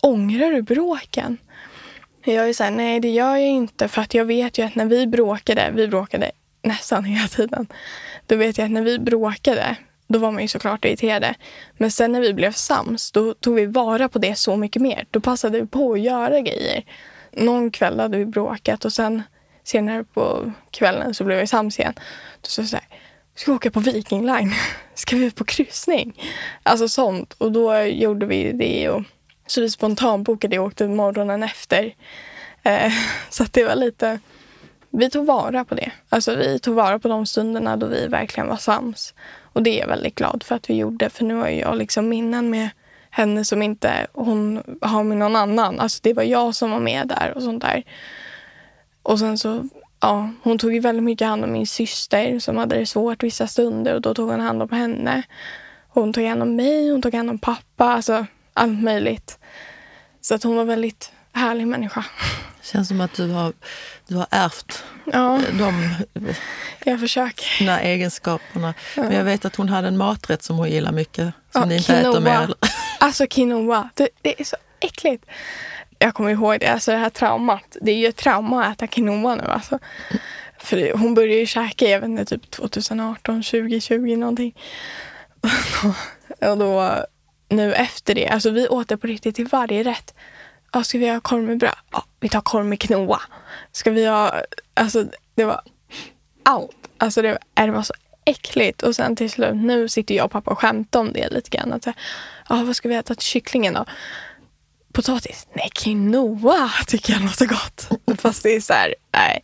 ångrar 0.00 0.50
du 0.50 0.62
bråken? 0.62 1.36
Jag 2.24 2.48
är 2.48 2.52
så 2.52 2.64
här, 2.64 2.70
nej 2.70 3.00
det 3.00 3.08
gör 3.08 3.36
jag 3.36 3.48
inte. 3.48 3.88
För 3.88 4.02
att 4.02 4.14
jag 4.14 4.24
vet 4.24 4.58
ju 4.58 4.62
att 4.62 4.74
när 4.74 4.86
vi 4.86 5.06
bråkade, 5.06 5.70
vi 5.74 5.88
bråkade 5.88 6.30
nästan 6.62 7.04
hela 7.14 7.28
tiden. 7.28 7.66
Då 8.26 8.36
vet 8.36 8.58
jag 8.58 8.64
att 8.64 8.70
när 8.70 8.82
vi 8.82 8.98
bråkade, 8.98 9.76
då 10.06 10.18
var 10.18 10.30
man 10.30 10.42
ju 10.42 10.48
såklart 10.48 10.84
irriterade. 10.84 11.34
Men 11.78 11.90
sen 11.90 12.12
när 12.12 12.20
vi 12.20 12.34
blev 12.34 12.52
sams, 12.52 13.12
då 13.12 13.34
tog 13.34 13.54
vi 13.54 13.66
vara 13.66 14.08
på 14.08 14.18
det 14.18 14.38
så 14.38 14.56
mycket 14.56 14.82
mer. 14.82 15.06
Då 15.10 15.20
passade 15.20 15.60
vi 15.60 15.66
på 15.66 15.92
att 15.92 16.00
göra 16.00 16.40
grejer. 16.40 16.84
Någon 17.32 17.70
kväll 17.70 18.00
hade 18.00 18.18
vi 18.18 18.26
bråkat 18.26 18.84
och 18.84 18.92
sen 18.92 19.22
senare 19.70 20.04
på 20.04 20.52
kvällen 20.70 21.14
så 21.14 21.24
blev 21.24 21.38
vi 21.38 21.46
sams 21.46 21.78
igen. 21.78 21.94
Då 22.40 22.48
sa 22.48 22.62
jag 22.62 22.68
så 22.68 22.76
här, 22.76 22.86
ska 23.34 23.50
vi 23.50 23.56
åka 23.56 23.70
på 23.70 23.80
Viking 23.80 24.26
Line? 24.26 24.54
Ska 24.94 25.16
vi 25.16 25.24
ut 25.24 25.36
på 25.36 25.44
kryssning? 25.44 26.22
Alltså 26.62 26.88
sånt. 26.88 27.32
Och 27.32 27.52
då 27.52 27.78
gjorde 27.82 28.26
vi 28.26 28.52
det. 28.52 28.88
Och, 28.88 29.02
så 29.46 29.60
vi 29.60 29.70
spontanbokade 29.70 30.58
och 30.58 30.66
åkte 30.66 30.88
morgonen 30.88 31.42
efter. 31.42 31.94
Eh, 32.62 32.92
så 33.30 33.42
att 33.42 33.52
det 33.52 33.64
var 33.64 33.76
lite... 33.76 34.18
Vi 34.90 35.10
tog 35.10 35.26
vara 35.26 35.64
på 35.64 35.74
det. 35.74 35.90
Alltså 36.08 36.36
vi 36.36 36.58
tog 36.58 36.74
vara 36.74 36.98
på 36.98 37.08
de 37.08 37.26
stunderna 37.26 37.76
då 37.76 37.86
vi 37.86 38.06
verkligen 38.06 38.48
var 38.48 38.56
sams. 38.56 39.14
Och 39.52 39.62
det 39.62 39.70
är 39.70 39.80
jag 39.80 39.88
väldigt 39.88 40.14
glad 40.14 40.42
för 40.42 40.54
att 40.54 40.70
vi 40.70 40.74
gjorde. 40.74 41.10
För 41.10 41.24
nu 41.24 41.34
har 41.34 41.48
jag 41.48 41.76
liksom 41.76 42.08
minnen 42.08 42.50
med 42.50 42.68
henne 43.10 43.44
som 43.44 43.62
inte 43.62 44.06
hon 44.12 44.62
har 44.80 45.04
med 45.04 45.16
någon 45.16 45.36
annan. 45.36 45.80
Alltså 45.80 46.00
det 46.02 46.12
var 46.12 46.22
jag 46.22 46.54
som 46.54 46.70
var 46.70 46.80
med 46.80 47.08
där 47.08 47.32
och 47.36 47.42
sånt 47.42 47.62
där. 47.62 47.84
Och 49.02 49.18
sen 49.18 49.38
så 49.38 49.68
ja, 50.00 50.30
hon 50.42 50.58
tog 50.58 50.74
ju 50.74 50.80
väldigt 50.80 51.04
mycket 51.04 51.26
hand 51.26 51.44
om 51.44 51.52
min 51.52 51.66
syster 51.66 52.38
som 52.38 52.56
hade 52.56 52.76
det 52.78 52.86
svårt 52.86 53.22
vissa 53.22 53.46
stunder 53.46 53.94
och 53.94 54.00
då 54.00 54.14
tog 54.14 54.30
hon 54.30 54.40
hand 54.40 54.62
om 54.62 54.70
henne. 54.70 55.22
Hon 55.88 56.12
tog 56.12 56.24
hand 56.24 56.42
om 56.42 56.56
mig, 56.56 56.90
hon 56.90 57.02
tog 57.02 57.14
hand 57.14 57.30
om 57.30 57.38
pappa, 57.38 57.84
alltså 57.84 58.26
allt 58.54 58.82
möjligt. 58.82 59.38
Så 60.20 60.34
att 60.34 60.42
hon 60.42 60.56
var 60.56 60.64
väldigt 60.64 61.12
härlig 61.32 61.66
människa. 61.66 62.04
Det 62.60 62.66
känns 62.72 62.88
som 62.88 63.00
att 63.00 63.14
du 63.14 63.28
har, 63.28 63.52
du 64.08 64.16
har 64.16 64.26
ärvt 64.30 64.84
ja, 65.12 65.40
de 65.58 65.94
jag 66.84 67.00
försöker. 67.00 67.58
Dina 67.58 67.80
egenskaperna. 67.80 68.74
Ja. 68.96 69.02
Men 69.02 69.12
jag 69.12 69.24
vet 69.24 69.44
att 69.44 69.56
hon 69.56 69.68
hade 69.68 69.88
en 69.88 69.96
maträtt 69.96 70.42
som 70.42 70.56
hon 70.56 70.70
gillar 70.70 70.92
mycket. 70.92 71.34
Som 71.52 71.60
ja, 71.62 71.64
ni 71.64 71.76
inte 71.76 71.92
quinoa. 71.92 72.10
äter 72.10 72.20
mer. 72.20 72.54
Alltså 73.00 73.26
quinoa, 73.26 73.90
det, 73.94 74.08
det 74.22 74.40
är 74.40 74.44
så 74.44 74.56
äckligt 74.80 75.24
jag 76.02 76.14
kommer 76.14 76.30
ihåg 76.30 76.60
det, 76.60 76.66
alltså 76.66 76.90
det 76.90 76.96
här 76.96 77.10
traumat. 77.10 77.76
Det 77.80 77.90
är 77.90 77.96
ju 77.96 78.06
ett 78.06 78.16
trauma 78.16 78.64
att 78.64 78.76
äta 78.76 78.86
quinoa 78.86 79.34
nu 79.34 79.42
alltså. 79.42 79.78
För 80.58 80.92
hon 80.92 81.14
började 81.14 81.34
ju 81.34 81.46
käka, 81.46 81.84
jag 81.84 82.00
vet 82.00 82.08
inte, 82.08 82.24
typ 82.24 82.50
2018, 82.50 83.42
2020 83.42 84.16
någonting. 84.16 84.56
och 86.40 86.58
då, 86.58 86.94
nu 87.48 87.74
efter 87.74 88.14
det, 88.14 88.28
alltså 88.28 88.50
vi 88.50 88.68
åt 88.68 88.88
det 88.88 88.96
på 88.96 89.06
riktigt 89.06 89.36
till 89.36 89.46
varje 89.46 89.82
rätt. 89.82 90.14
Ja, 90.72 90.84
ska 90.84 90.98
vi 90.98 91.08
ha 91.08 91.20
korv 91.20 91.42
med 91.42 91.58
bröd? 91.58 91.74
Ja, 91.92 92.04
vi 92.20 92.28
tar 92.28 92.40
korv 92.40 92.64
med 92.64 92.80
quinoa. 92.80 93.20
Ska 93.72 93.90
vi 93.90 94.06
ha, 94.06 94.34
alltså 94.74 95.04
det 95.34 95.44
var 95.44 95.60
allt. 96.42 96.76
Alltså 96.98 97.22
det, 97.22 97.38
det 97.54 97.70
var 97.70 97.82
så 97.82 97.94
äckligt. 98.24 98.82
Och 98.82 98.96
sen 98.96 99.16
till 99.16 99.30
slut, 99.30 99.56
nu 99.56 99.88
sitter 99.88 100.14
jag 100.14 100.24
och 100.24 100.30
pappa 100.30 100.50
och 100.50 100.58
skämtar 100.58 101.00
om 101.00 101.12
det 101.12 101.28
lite 101.30 101.50
grann. 101.50 101.72
Att, 101.72 101.86
ja, 101.86 101.94
vad 102.48 102.76
ska 102.76 102.88
vi 102.88 102.94
äta 102.94 103.14
till 103.14 103.26
kycklingen 103.26 103.74
då? 103.74 103.84
Potatis? 104.92 105.46
Nej, 105.52 105.70
quinoa 105.74 106.70
tycker 106.86 107.12
jag 107.12 107.22
låter 107.22 107.46
gott. 107.46 107.88
Fast 108.20 108.42
det 108.42 108.56
är 108.56 108.60
så 108.60 108.72
här, 108.72 108.94
nej. 109.12 109.42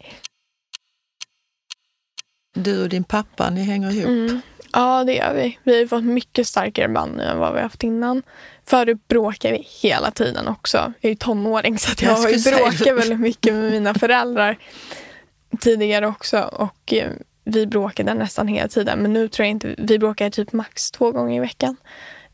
Du 2.54 2.82
och 2.82 2.88
din 2.88 3.04
pappa, 3.04 3.50
ni 3.50 3.62
hänger 3.62 3.90
ihop? 3.90 4.08
Mm. 4.08 4.40
Ja, 4.72 5.04
det 5.04 5.14
gör 5.14 5.34
vi. 5.34 5.58
Vi 5.62 5.78
har 5.78 5.86
fått 5.86 6.04
mycket 6.04 6.46
starkare 6.46 6.88
band 6.88 7.16
nu 7.16 7.22
än 7.22 7.38
vad 7.38 7.54
vi 7.54 7.60
haft 7.60 7.82
innan. 7.82 8.22
Förut 8.66 9.08
bråkade 9.08 9.54
vi 9.54 9.68
hela 9.82 10.10
tiden 10.10 10.48
också. 10.48 10.76
Jag 10.76 11.04
är 11.04 11.08
ju 11.08 11.14
tonåring 11.14 11.78
så 11.78 12.04
jag, 12.04 12.10
jag 12.10 12.16
har 12.16 12.28
ju 12.28 12.42
bråkat 12.50 12.96
väldigt 12.96 13.20
mycket 13.20 13.54
med 13.54 13.72
mina 13.72 13.94
föräldrar 13.94 14.58
tidigare 15.60 16.06
också. 16.06 16.40
Och 16.40 16.92
eh, 16.92 17.10
vi 17.44 17.66
bråkade 17.66 18.14
nästan 18.14 18.48
hela 18.48 18.68
tiden. 18.68 18.98
Men 18.98 19.12
nu 19.12 19.28
tror 19.28 19.44
jag 19.44 19.50
inte, 19.50 19.74
vi 19.78 19.98
bråkar 19.98 20.30
typ 20.30 20.52
max 20.52 20.90
två 20.90 21.12
gånger 21.12 21.36
i 21.36 21.40
veckan. 21.40 21.76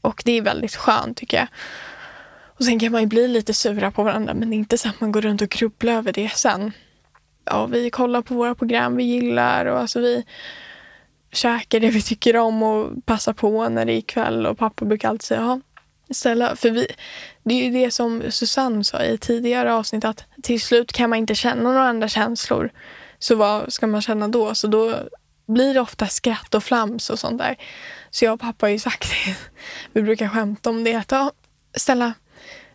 Och 0.01 0.23
det 0.25 0.33
är 0.33 0.43
väldigt 0.43 0.77
skönt 0.77 1.17
tycker 1.17 1.37
jag. 1.37 1.49
Och 2.59 2.65
sen 2.65 2.79
kan 2.79 2.93
man 2.93 3.01
ju 3.01 3.07
bli 3.07 3.29
lite 3.29 3.55
sura 3.55 3.91
på 3.91 4.03
varandra 4.03 4.35
men 4.35 4.51
det 4.51 4.57
är 4.57 4.59
inte 4.59 4.79
så 4.79 4.89
att 4.89 5.01
man 5.01 5.13
går 5.13 5.21
runt 5.21 5.43
och 5.43 5.49
grubblar 5.49 5.93
över 5.93 6.13
det 6.13 6.29
sen. 6.29 6.73
Ja, 7.45 7.67
vi 7.67 7.91
kollar 7.91 8.23
på 8.23 8.35
våra 8.35 8.55
program 8.55 8.97
vi 8.97 9.05
gillar 9.05 9.67
och 9.67 9.79
alltså 9.79 10.01
vi 10.01 10.25
käkar 11.33 11.81
det 11.81 11.91
vi 11.91 12.03
tycker 12.03 12.37
om 12.37 12.63
och 12.63 13.07
passar 13.07 13.33
på 13.33 13.69
när 13.69 13.85
det 13.85 13.93
är 13.93 14.01
kväll 14.01 14.47
och 14.47 14.59
pappa 14.59 14.85
brukar 14.85 15.09
alltid 15.09 15.23
säga 15.23 15.41
ja, 15.41 15.61
ställa, 16.15 16.57
för 16.57 16.71
vi, 16.71 16.87
det 17.43 17.55
är 17.55 17.65
ju 17.65 17.71
det 17.71 17.91
som 17.91 18.23
Susanne 18.31 18.85
sa 18.85 19.03
i 19.03 19.19
tidigare 19.19 19.75
avsnitt 19.75 20.05
att 20.05 20.25
till 20.43 20.61
slut 20.61 20.93
kan 20.93 21.11
man 21.11 21.19
inte 21.19 21.35
känna 21.35 21.63
några 21.63 21.89
andra 21.89 22.09
känslor. 22.09 22.71
Så 23.19 23.35
vad 23.35 23.73
ska 23.73 23.87
man 23.87 24.03
känna 24.03 24.29
då? 24.29 24.55
Så 24.55 24.67
då 24.67 24.95
blir 25.47 25.75
det 25.75 25.81
ofta 25.81 26.07
skratt 26.07 26.55
och 26.55 26.65
flams 26.65 27.11
och 27.11 27.19
sånt 27.19 27.39
där. 27.39 27.57
Så 28.11 28.25
jag 28.25 28.35
och 28.35 28.41
pappa 28.41 28.67
har 28.67 28.71
ju 28.71 28.79
sagt 28.79 29.11
det. 29.11 29.37
Vi 29.93 30.03
brukar 30.03 30.29
skämta 30.29 30.71
om 30.71 30.85
det. 30.85 30.95
Att, 30.95 31.11
ja, 31.11 31.33
Stella, 31.77 32.13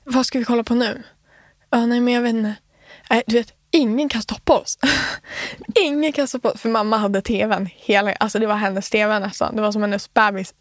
vad 0.09 0.25
ska 0.25 0.39
vi 0.39 0.45
kolla 0.45 0.63
på 0.63 0.75
nu? 0.75 1.03
Ja, 1.69 1.85
nej, 1.85 1.99
men 1.99 2.13
jag 2.13 2.21
vet 2.21 2.35
inte. 2.35 2.55
Nej, 3.09 3.23
du 3.27 3.35
vet, 3.35 3.53
ingen 3.71 4.09
kan 4.09 4.21
stoppa 4.21 4.53
oss. 4.57 4.77
ingen 5.75 6.13
kan 6.13 6.27
stoppa 6.27 6.51
oss. 6.51 6.61
För 6.61 6.69
mamma 6.69 6.97
hade 6.97 7.21
tvn. 7.21 7.69
Hela, 7.75 8.13
alltså 8.13 8.39
det 8.39 8.47
var 8.47 8.55
hennes 8.55 8.89
tv 8.89 9.19
nästan. 9.19 9.55
Det 9.55 9.61
var 9.61 9.71
som 9.71 9.81
hennes 9.81 10.13
bebis. 10.13 10.53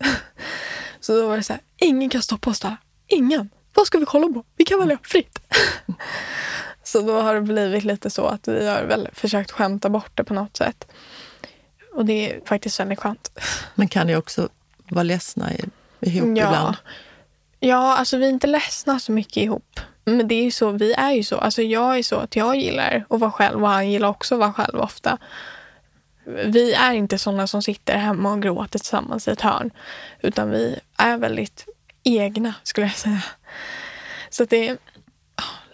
Så 1.01 1.21
då 1.21 1.29
var 1.29 1.37
det 1.37 1.43
så 1.43 1.53
här, 1.53 1.63
ingen 1.77 2.11
kan 2.11 2.23
stoppa 2.23 2.51
oss 2.51 2.61
där. 2.61 2.77
Ingen. 3.07 3.51
Vad 3.75 3.87
ska 3.87 3.99
vi 3.99 4.07
kolla 4.07 4.29
på? 4.29 4.45
Vi 4.57 4.65
kan 4.65 4.79
välja 4.79 4.99
fritt. 5.03 5.39
så 6.83 7.01
då 7.01 7.21
har 7.21 7.35
det 7.35 7.41
blivit 7.41 7.85
lite 7.85 8.11
så 8.11 8.27
att 8.27 8.49
vi 8.49 8.67
har 8.67 8.83
väl 8.83 9.09
försökt 9.13 9.51
skämta 9.51 9.89
bort 9.89 10.11
det 10.15 10.25
på 10.25 10.35
något 10.35 10.57
sätt. 10.57 10.87
Och 11.95 12.05
det 12.05 12.33
är 12.33 12.41
faktiskt 12.47 12.81
väldigt 12.81 12.99
skönt. 12.99 13.41
Men 13.75 13.89
kan 13.89 14.07
ni 14.07 14.17
också 14.17 14.49
vara 14.89 15.03
ledsna 15.03 15.51
ihop 16.01 16.39
ja. 16.39 16.47
ibland? 16.47 16.77
Ja, 17.61 17.97
alltså 17.97 18.17
vi 18.17 18.27
är 18.27 18.31
inte 18.31 18.47
ledsna 18.47 18.99
så 18.99 19.13
mycket 19.13 19.37
ihop. 19.37 19.81
Men 20.05 20.29
det 20.29 20.35
är 20.35 20.45
ju 20.45 20.51
så, 20.51 20.71
vi 20.71 20.93
är 20.93 21.13
ju 21.13 21.23
så. 21.23 21.37
Alltså 21.37 21.63
jag 21.63 21.99
är 21.99 22.03
så 22.03 22.17
att 22.17 22.37
jag 22.37 22.57
gillar 22.57 23.07
att 23.11 23.21
vara 23.21 23.31
själv 23.31 23.63
och 23.63 23.69
han 23.69 23.91
gillar 23.91 24.09
också 24.09 24.35
att 24.35 24.39
vara 24.39 24.53
själv 24.53 24.81
ofta. 24.81 25.19
Vi 26.47 26.75
är 26.75 26.93
inte 26.93 27.19
sådana 27.19 27.47
som 27.47 27.63
sitter 27.63 27.97
hemma 27.97 28.33
och 28.33 28.43
gråter 28.43 28.79
tillsammans 28.79 29.29
i 29.29 29.31
ett 29.31 29.41
hörn. 29.41 29.71
Utan 30.23 30.51
vi 30.51 30.79
är 30.97 31.19
väldigt 31.19 31.67
egna 32.05 32.55
skulle 32.63 32.87
jag 32.87 32.97
säga. 32.97 33.23
Så 34.31 34.45
det 34.45 34.69
är 34.69 34.79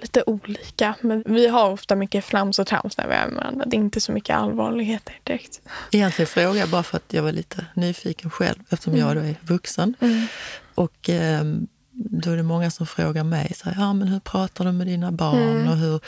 lite 0.00 0.22
olika. 0.26 0.94
Men 1.00 1.22
vi 1.26 1.48
har 1.48 1.70
ofta 1.70 1.96
mycket 1.96 2.24
flams 2.24 2.58
och 2.58 2.66
trams 2.66 2.98
när 2.98 3.08
vi 3.08 3.14
är 3.14 3.26
med 3.26 3.36
varandra. 3.36 3.64
Det 3.66 3.76
är 3.76 3.78
inte 3.78 4.00
så 4.00 4.12
mycket 4.12 4.36
allvarligheter 4.36 5.20
direkt. 5.22 5.60
Egentligen 5.90 6.26
frågar 6.26 6.60
jag 6.60 6.68
bara 6.68 6.82
för 6.82 6.96
att 6.96 7.12
jag 7.12 7.22
var 7.22 7.32
lite 7.32 7.66
nyfiken 7.74 8.30
själv 8.30 8.58
eftersom 8.70 8.92
mm. 8.94 9.06
jag 9.06 9.16
då 9.16 9.22
är 9.22 9.36
vuxen. 9.40 9.94
Mm. 10.00 10.26
Och 10.74 11.10
eh, 11.10 11.44
då 11.92 12.30
är 12.30 12.36
det 12.36 12.42
många 12.42 12.70
som 12.70 12.86
frågar 12.86 13.24
mig, 13.24 13.52
så 13.56 13.70
här, 13.70 13.82
ja, 13.82 13.92
men 13.92 14.08
hur 14.08 14.20
pratar 14.20 14.64
du 14.64 14.72
med 14.72 14.86
dina 14.86 15.12
barn? 15.12 15.38
Mm. 15.38 15.68
och 15.68 15.76
hur... 15.76 16.00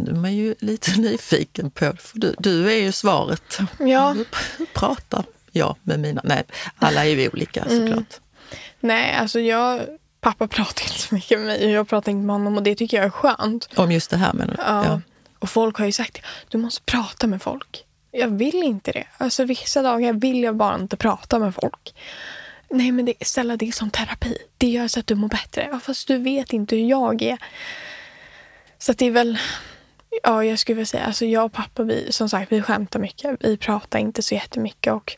De 0.00 0.24
är 0.24 0.30
ju 0.30 0.54
lite 0.58 0.90
nyfiken 1.00 1.70
på, 1.70 1.92
för 1.98 2.18
du, 2.18 2.34
du 2.38 2.72
är 2.72 2.76
ju 2.76 2.92
svaret. 2.92 3.58
Ja. 3.78 4.12
Hur, 4.12 4.26
hur 4.58 4.66
pratar 4.66 5.24
jag 5.52 5.76
med 5.82 6.00
mina... 6.00 6.20
Nej, 6.24 6.44
alla 6.78 7.04
är 7.04 7.08
ju 7.08 7.28
olika 7.28 7.62
Mm. 7.62 7.86
såklart. 7.88 8.20
Nej, 8.80 9.14
alltså 9.14 9.40
jag... 9.40 9.80
Pappa 10.20 10.48
pratar 10.48 10.82
inte 10.82 10.98
så 11.00 11.14
mycket 11.14 11.38
med 11.38 11.46
mig 11.46 11.64
och 11.64 11.70
jag 11.70 11.88
pratar 11.88 12.12
inte 12.12 12.26
med 12.26 12.34
honom 12.34 12.56
och 12.56 12.62
det 12.62 12.74
tycker 12.74 12.96
jag 12.96 13.06
är 13.06 13.10
skönt. 13.10 13.68
Om 13.76 13.92
just 13.92 14.10
det 14.10 14.16
här 14.16 14.32
menar 14.32 14.54
du? 14.54 14.62
Ja. 14.62 15.00
Och 15.38 15.50
folk 15.50 15.78
har 15.78 15.86
ju 15.86 15.92
sagt 15.92 16.18
du 16.48 16.58
måste 16.58 16.82
prata 16.82 17.26
med 17.26 17.42
folk. 17.42 17.84
Jag 18.10 18.28
vill 18.28 18.62
inte 18.62 18.92
det. 18.92 19.04
Alltså 19.18 19.44
vissa 19.44 19.82
dagar 19.82 20.12
vill 20.12 20.42
jag 20.42 20.56
bara 20.56 20.74
inte 20.74 20.96
prata 20.96 21.38
med 21.38 21.54
folk. 21.54 21.94
Nej 22.70 22.92
men 22.92 23.04
det, 23.04 23.14
Stella, 23.20 23.56
det 23.56 23.68
är 23.68 23.72
som 23.72 23.90
terapi. 23.90 24.38
Det 24.58 24.66
gör 24.66 24.88
så 24.88 25.00
att 25.00 25.06
du 25.06 25.14
mår 25.14 25.28
bättre. 25.28 25.68
Ja, 25.72 25.80
fast 25.80 26.08
du 26.08 26.18
vet 26.18 26.52
inte 26.52 26.76
hur 26.76 26.88
jag 26.88 27.22
är. 27.22 27.38
Så 28.78 28.92
att 28.92 28.98
det 28.98 29.06
är 29.06 29.10
väl... 29.10 29.38
Ja, 30.22 30.44
jag 30.44 30.58
skulle 30.58 30.76
vilja 30.76 30.86
säga, 30.86 31.04
alltså 31.04 31.26
jag 31.26 31.44
och 31.44 31.52
pappa, 31.52 31.82
vi, 31.82 32.12
som 32.12 32.28
sagt, 32.28 32.52
vi 32.52 32.62
skämtar 32.62 33.00
mycket. 33.00 33.36
Vi 33.40 33.56
pratar 33.56 33.98
inte 33.98 34.22
så 34.22 34.34
jättemycket 34.34 34.92
och 34.92 35.16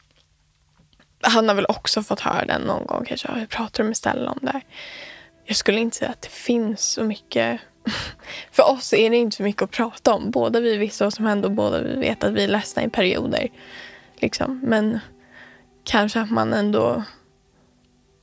han 1.20 1.48
har 1.48 1.54
väl 1.54 1.66
också 1.68 2.02
fått 2.02 2.20
höra 2.20 2.44
den 2.44 2.62
någon 2.62 2.86
gång 2.86 3.04
kanske. 3.04 3.32
Hur 3.32 3.46
pratar 3.46 3.82
du 3.82 3.88
med 3.88 3.96
Stella 3.96 4.30
om 4.30 4.38
det 4.42 4.52
här? 4.52 4.62
Jag 5.44 5.56
skulle 5.56 5.80
inte 5.80 5.96
säga 5.96 6.10
att 6.10 6.22
det 6.22 6.28
finns 6.28 6.80
så 6.80 7.04
mycket. 7.04 7.60
För 8.52 8.70
oss 8.70 8.92
är 8.92 9.10
det 9.10 9.16
inte 9.16 9.36
så 9.36 9.42
mycket 9.42 9.62
att 9.62 9.70
prata 9.70 10.14
om. 10.14 10.30
Båda 10.30 10.60
vi 10.60 10.76
visste 10.76 11.04
vad 11.04 11.12
som 11.12 11.26
hände 11.26 11.46
och 11.46 11.52
båda 11.52 11.82
vi 11.82 11.96
vet 11.96 12.24
att 12.24 12.32
vi 12.32 12.44
är 12.44 12.48
ledsna 12.48 12.82
i 12.82 12.88
perioder. 12.88 13.48
Liksom. 14.16 14.60
Men 14.64 14.98
kanske 15.84 16.20
att 16.20 16.30
man 16.30 16.52
ändå... 16.52 17.04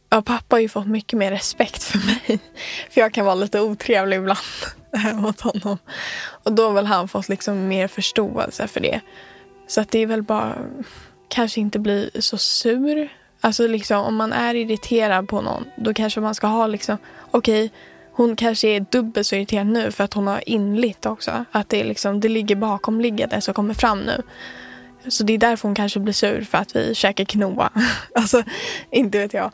Ja, 0.09 0.21
pappa 0.21 0.55
har 0.55 0.61
ju 0.61 0.69
fått 0.69 0.87
mycket 0.87 1.19
mer 1.19 1.31
respekt 1.31 1.83
för 1.83 1.97
mig. 1.97 2.39
För 2.89 3.01
jag 3.01 3.13
kan 3.13 3.25
vara 3.25 3.35
lite 3.35 3.61
otrevlig 3.61 4.17
ibland 4.17 4.39
eh, 4.93 5.13
mot 5.13 5.41
honom. 5.41 5.77
Och 6.43 6.53
då 6.53 6.63
har 6.63 6.73
väl 6.73 6.85
han 6.85 7.07
fått 7.07 7.29
liksom 7.29 7.67
mer 7.67 7.87
förståelse 7.87 8.67
för 8.67 8.79
det. 8.79 9.01
Så 9.67 9.81
att 9.81 9.91
det 9.91 9.99
är 9.99 10.07
väl 10.07 10.23
bara 10.23 10.55
kanske 11.29 11.59
inte 11.59 11.79
bli 11.79 12.09
så 12.19 12.37
sur. 12.37 13.09
Alltså 13.41 13.67
liksom 13.67 14.01
om 14.01 14.15
man 14.15 14.33
är 14.33 14.55
irriterad 14.55 15.27
på 15.27 15.41
någon 15.41 15.65
då 15.77 15.93
kanske 15.93 16.19
man 16.19 16.35
ska 16.35 16.47
ha 16.47 16.67
liksom 16.67 16.97
okej 17.31 17.65
okay, 17.65 17.77
hon 18.17 18.35
kanske 18.35 18.67
är 18.67 18.85
dubbelt 18.91 19.27
så 19.27 19.35
irriterad 19.35 19.67
nu 19.67 19.91
för 19.91 20.03
att 20.03 20.13
hon 20.13 20.27
har 20.27 20.49
inlitt 20.49 21.05
också. 21.05 21.45
Att 21.51 21.69
det, 21.69 21.81
är 21.81 21.83
liksom, 21.85 22.19
det 22.19 22.29
ligger 22.29 22.55
bakomliggande 22.55 23.41
som 23.41 23.53
kommer 23.53 23.73
fram 23.73 23.99
nu. 23.99 24.21
Så 25.07 25.23
det 25.23 25.33
är 25.33 25.37
därför 25.37 25.67
hon 25.67 25.75
kanske 25.75 25.99
blir 25.99 26.13
sur 26.13 26.41
för 26.41 26.57
att 26.57 26.75
vi 26.75 26.95
käkar 26.95 27.25
quinoa. 27.25 27.69
alltså 28.15 28.43
inte 28.91 29.19
vet 29.19 29.33
jag. 29.33 29.51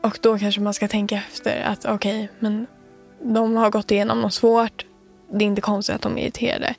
Och 0.00 0.18
då 0.22 0.38
kanske 0.38 0.60
man 0.60 0.74
ska 0.74 0.88
tänka 0.88 1.22
efter 1.28 1.62
att 1.62 1.84
okej 1.84 2.24
okay, 2.24 2.28
men 2.38 2.66
de 3.22 3.56
har 3.56 3.70
gått 3.70 3.90
igenom 3.90 4.20
något 4.20 4.34
svårt. 4.34 4.86
Det 5.32 5.44
är 5.44 5.46
inte 5.46 5.60
konstigt 5.60 5.94
att 5.94 6.02
de 6.02 6.18
är 6.18 6.22
irriterade. 6.22 6.74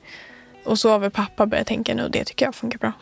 Och 0.64 0.78
så 0.78 0.90
har 0.90 0.98
väl 0.98 1.10
pappa 1.10 1.46
börjat 1.46 1.66
tänka 1.66 1.94
nu 1.94 2.04
och 2.04 2.10
det 2.10 2.24
tycker 2.24 2.44
jag 2.44 2.54
funkar 2.54 2.78
bra. 2.78 2.92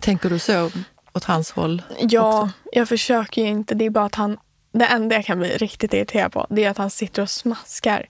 Tänker 0.00 0.30
du 0.30 0.38
så 0.38 0.70
åt 1.12 1.24
hans 1.24 1.50
håll? 1.50 1.82
Ja, 2.00 2.42
också? 2.42 2.54
jag 2.72 2.88
försöker 2.88 3.42
ju 3.42 3.48
inte. 3.48 3.74
Det 3.74 3.84
är 3.84 3.90
bara 3.90 4.04
att 4.04 4.14
han... 4.14 4.38
Det 4.72 4.84
enda 4.84 5.16
jag 5.16 5.24
kan 5.24 5.38
bli 5.38 5.56
riktigt 5.56 5.94
irriterad 5.94 6.32
på 6.32 6.46
det 6.50 6.64
är 6.64 6.70
att 6.70 6.78
han 6.78 6.90
sitter 6.90 7.22
och 7.22 7.30
smaskar. 7.30 8.06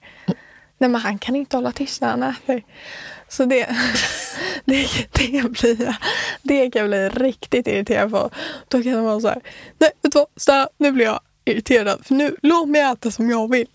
Nej 0.77 0.89
men 0.89 0.95
han 0.95 1.19
kan 1.19 1.35
inte 1.35 1.57
hålla 1.57 1.71
tyst 1.71 2.01
när 2.01 2.09
han 2.09 2.23
äter. 2.23 2.63
Så 3.27 3.45
det, 3.45 3.65
det, 4.65 4.87
det, 5.11 5.51
blir, 5.51 5.95
det 6.41 6.71
kan 6.71 6.79
jag 6.79 6.89
bli 6.89 7.09
riktigt 7.09 7.67
irriterad 7.67 8.11
på. 8.11 8.29
Då 8.67 8.83
kan 8.83 8.91
det 8.91 9.01
vara 9.01 9.19
så 9.19 9.27
här, 9.27 9.41
nej 9.77 9.91
vet 10.01 10.13
du 10.13 10.25
vad, 10.47 10.67
nu 10.77 10.91
blir 10.91 11.05
jag 11.05 11.19
irriterad 11.45 12.05
för 12.05 12.13
nu, 12.13 12.35
låt 12.41 12.69
mig 12.69 12.81
äta 12.81 13.11
som 13.11 13.29
jag 13.29 13.51
vill. 13.51 13.67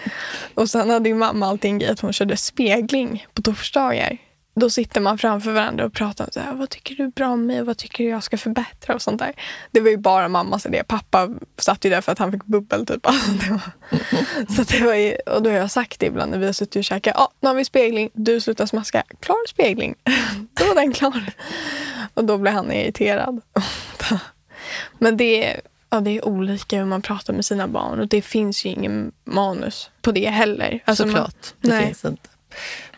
Och 0.54 0.70
sen 0.70 0.90
hade 0.90 1.08
ju 1.08 1.14
mamma 1.14 1.46
alltid 1.46 1.70
en 1.70 1.78
grej 1.78 1.90
att 1.90 2.00
hon 2.00 2.12
körde 2.12 2.36
spegling 2.36 3.26
på 3.34 3.42
torsdagar. 3.42 4.18
Då 4.54 4.70
sitter 4.70 5.00
man 5.00 5.18
framför 5.18 5.52
varandra 5.52 5.84
och 5.84 5.92
pratar 5.92 6.24
om 6.24 6.30
så 6.32 6.40
här, 6.40 6.54
vad 6.54 6.70
tycker 6.70 6.94
du 6.94 7.04
är 7.04 7.08
bra 7.08 7.28
om 7.28 7.46
mig 7.46 7.60
och 7.60 7.66
vad 7.66 7.76
tycker 7.76 8.04
du 8.04 8.10
jag 8.10 8.22
ska 8.22 8.38
förbättra 8.38 8.94
och 8.94 9.02
sånt 9.02 9.18
där. 9.18 9.32
Det 9.70 9.80
var 9.80 9.90
ju 9.90 9.96
bara 9.96 10.28
mammas 10.28 10.66
idé. 10.66 10.82
Pappa 10.86 11.28
satt 11.58 11.84
ju 11.84 11.90
där 11.90 12.00
för 12.00 12.12
att 12.12 12.18
han 12.18 12.32
fick 12.32 12.44
bubbel 12.44 12.86
typ. 12.86 13.02
det 13.40 13.50
var, 13.50 13.60
så 14.56 14.62
det 14.62 14.84
var 14.84 14.94
ju, 14.94 15.14
och 15.14 15.42
då 15.42 15.50
har 15.50 15.56
jag 15.56 15.70
sagt 15.70 16.00
det 16.00 16.06
ibland 16.06 16.30
när 16.30 16.38
vi 16.38 16.46
har 16.46 16.52
suttit 16.52 16.76
och 16.76 16.84
käkat. 16.84 17.14
Ja, 17.16 17.32
nu 17.40 17.48
har 17.48 17.54
vi 17.54 17.64
spegling. 17.64 18.10
Du 18.12 18.40
slutar 18.40 18.66
smaska. 18.66 19.02
Klar 19.20 19.48
spegling. 19.48 19.94
då 20.52 20.64
var 20.64 20.74
den 20.74 20.92
klar. 20.92 21.32
Och 22.14 22.24
då 22.24 22.38
blev 22.38 22.54
han 22.54 22.72
irriterad. 22.72 23.40
Men 24.98 25.16
det 25.16 25.60
ja, 25.92 26.00
det 26.00 26.10
är 26.10 26.24
olika 26.24 26.78
hur 26.78 26.84
man 26.84 27.02
pratar 27.02 27.32
med 27.32 27.44
sina 27.44 27.68
barn 27.68 28.00
och 28.00 28.08
det 28.08 28.22
finns 28.22 28.64
ju 28.64 28.70
ingen 28.70 29.12
manus 29.24 29.90
på 30.02 30.12
det 30.12 30.30
heller. 30.30 30.82
Alltså 30.84 31.04
Såklart, 31.04 31.24
man, 31.24 31.52
det 31.60 31.68
nej. 31.68 31.86
finns 31.86 32.04
inte. 32.04 32.28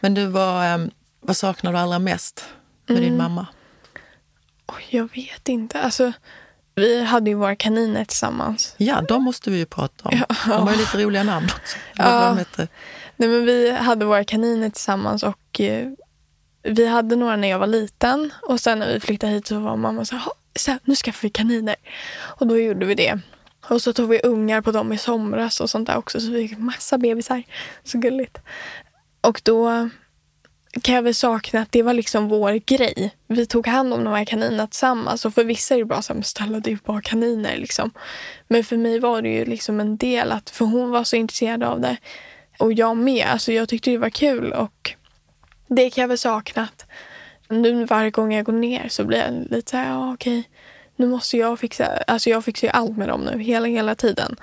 Men 0.00 0.14
du, 0.14 0.26
vad, 0.26 0.74
um, 0.74 0.90
vad 1.20 1.36
saknar 1.36 1.72
du 1.72 1.78
allra 1.78 1.98
mest 1.98 2.44
med 2.86 2.96
mm. 2.96 3.08
din 3.08 3.18
mamma? 3.18 3.46
Oh, 4.66 4.74
jag 4.90 5.10
vet 5.14 5.48
inte. 5.48 5.80
Alltså, 5.80 6.12
vi 6.74 7.04
hade 7.04 7.30
ju 7.30 7.36
våra 7.36 7.56
kaniner 7.56 8.04
tillsammans. 8.04 8.74
Ja, 8.78 9.00
de 9.00 9.24
måste 9.24 9.50
vi 9.50 9.58
ju 9.58 9.66
prata 9.66 10.08
om. 10.08 10.18
Ja. 10.18 10.36
De 10.46 10.62
har 10.62 10.72
ju 10.72 10.78
lite 10.78 10.98
roliga 10.98 11.22
namn 11.22 11.46
också. 11.46 11.78
Ja. 11.96 12.38
Nej, 13.16 13.28
men 13.28 13.44
vi 13.44 13.70
hade 13.70 14.04
våra 14.04 14.24
kaniner 14.24 14.70
tillsammans 14.70 15.22
och 15.22 15.60
eh, 15.60 15.88
vi 16.62 16.86
hade 16.86 17.16
några 17.16 17.36
när 17.36 17.48
jag 17.48 17.58
var 17.58 17.66
liten. 17.66 18.32
Och 18.42 18.60
sen 18.60 18.78
när 18.78 18.92
vi 18.92 19.00
flyttade 19.00 19.32
hit 19.32 19.46
så 19.46 19.58
var 19.58 19.76
mamma 19.76 20.04
så 20.04 20.16
här, 20.16 20.32
så 20.56 20.70
här 20.70 20.80
nu 20.84 20.94
skaffar 20.94 21.22
vi 21.22 21.30
kaniner. 21.30 21.76
Och 22.14 22.46
då 22.46 22.58
gjorde 22.58 22.86
vi 22.86 22.94
det. 22.94 23.20
Och 23.68 23.82
så 23.82 23.92
tog 23.92 24.08
vi 24.08 24.20
ungar 24.22 24.60
på 24.60 24.72
dem 24.72 24.92
i 24.92 24.98
somras 24.98 25.60
och 25.60 25.70
sånt 25.70 25.86
där 25.86 25.96
också. 25.96 26.20
Så 26.20 26.30
vi 26.30 26.48
fick 26.48 26.58
massa 26.58 26.98
bebisar. 26.98 27.42
Så 27.84 27.98
gulligt. 27.98 28.38
Och 29.20 29.40
då 29.44 29.88
kan 30.82 30.94
jag 30.94 31.02
väl 31.02 31.14
sakna 31.14 31.60
att 31.60 31.72
det 31.72 31.82
var 31.82 31.94
liksom 31.94 32.28
vår 32.28 32.52
grej. 32.52 33.14
Vi 33.26 33.46
tog 33.46 33.66
hand 33.66 33.94
om 33.94 34.04
de 34.04 34.12
här 34.12 34.24
kaninerna 34.24 34.66
tillsammans. 34.66 35.24
Och 35.24 35.34
för 35.34 35.44
vissa 35.44 35.74
är 35.74 35.78
det 35.78 35.84
bara 35.84 36.02
så 36.02 36.14
här, 36.14 36.22
ställa 36.22 36.60
det 36.60 36.72
är 36.72 36.78
bara 36.84 37.00
kaniner 37.00 37.56
liksom. 37.56 37.90
Men 38.48 38.64
för 38.64 38.76
mig 38.76 38.98
var 38.98 39.22
det 39.22 39.28
ju 39.28 39.44
liksom 39.44 39.80
en 39.80 39.96
del 39.96 40.32
att, 40.32 40.50
för 40.50 40.64
hon 40.64 40.90
var 40.90 41.04
så 41.04 41.16
intresserad 41.16 41.62
av 41.62 41.80
det. 41.80 41.96
Och 42.58 42.72
jag 42.72 42.96
med. 42.96 43.26
Alltså 43.26 43.52
jag 43.52 43.68
tyckte 43.68 43.90
det 43.90 43.98
var 43.98 44.10
kul 44.10 44.52
och 44.52 44.94
det 45.68 45.90
kan 45.90 46.02
jag 46.02 46.08
väl 46.08 46.18
sakna. 46.18 46.62
Att 46.62 46.86
nu 47.48 47.84
varje 47.84 48.10
gång 48.10 48.34
jag 48.34 48.44
går 48.44 48.52
ner 48.52 48.88
så 48.88 49.04
blir 49.04 49.18
jag 49.18 49.46
lite 49.50 49.70
så 49.70 49.76
här, 49.76 49.90
ja 49.90 50.12
okej. 50.14 50.48
Nu 50.96 51.06
måste 51.06 51.36
jag 51.36 51.58
fixa, 51.58 51.86
alltså 52.06 52.30
jag 52.30 52.44
fixar 52.44 52.68
ju 52.68 52.72
allt 52.72 52.96
med 52.96 53.08
dem 53.08 53.20
nu 53.20 53.42
hela, 53.42 53.66
hela 53.66 53.94
tiden. 53.94 54.36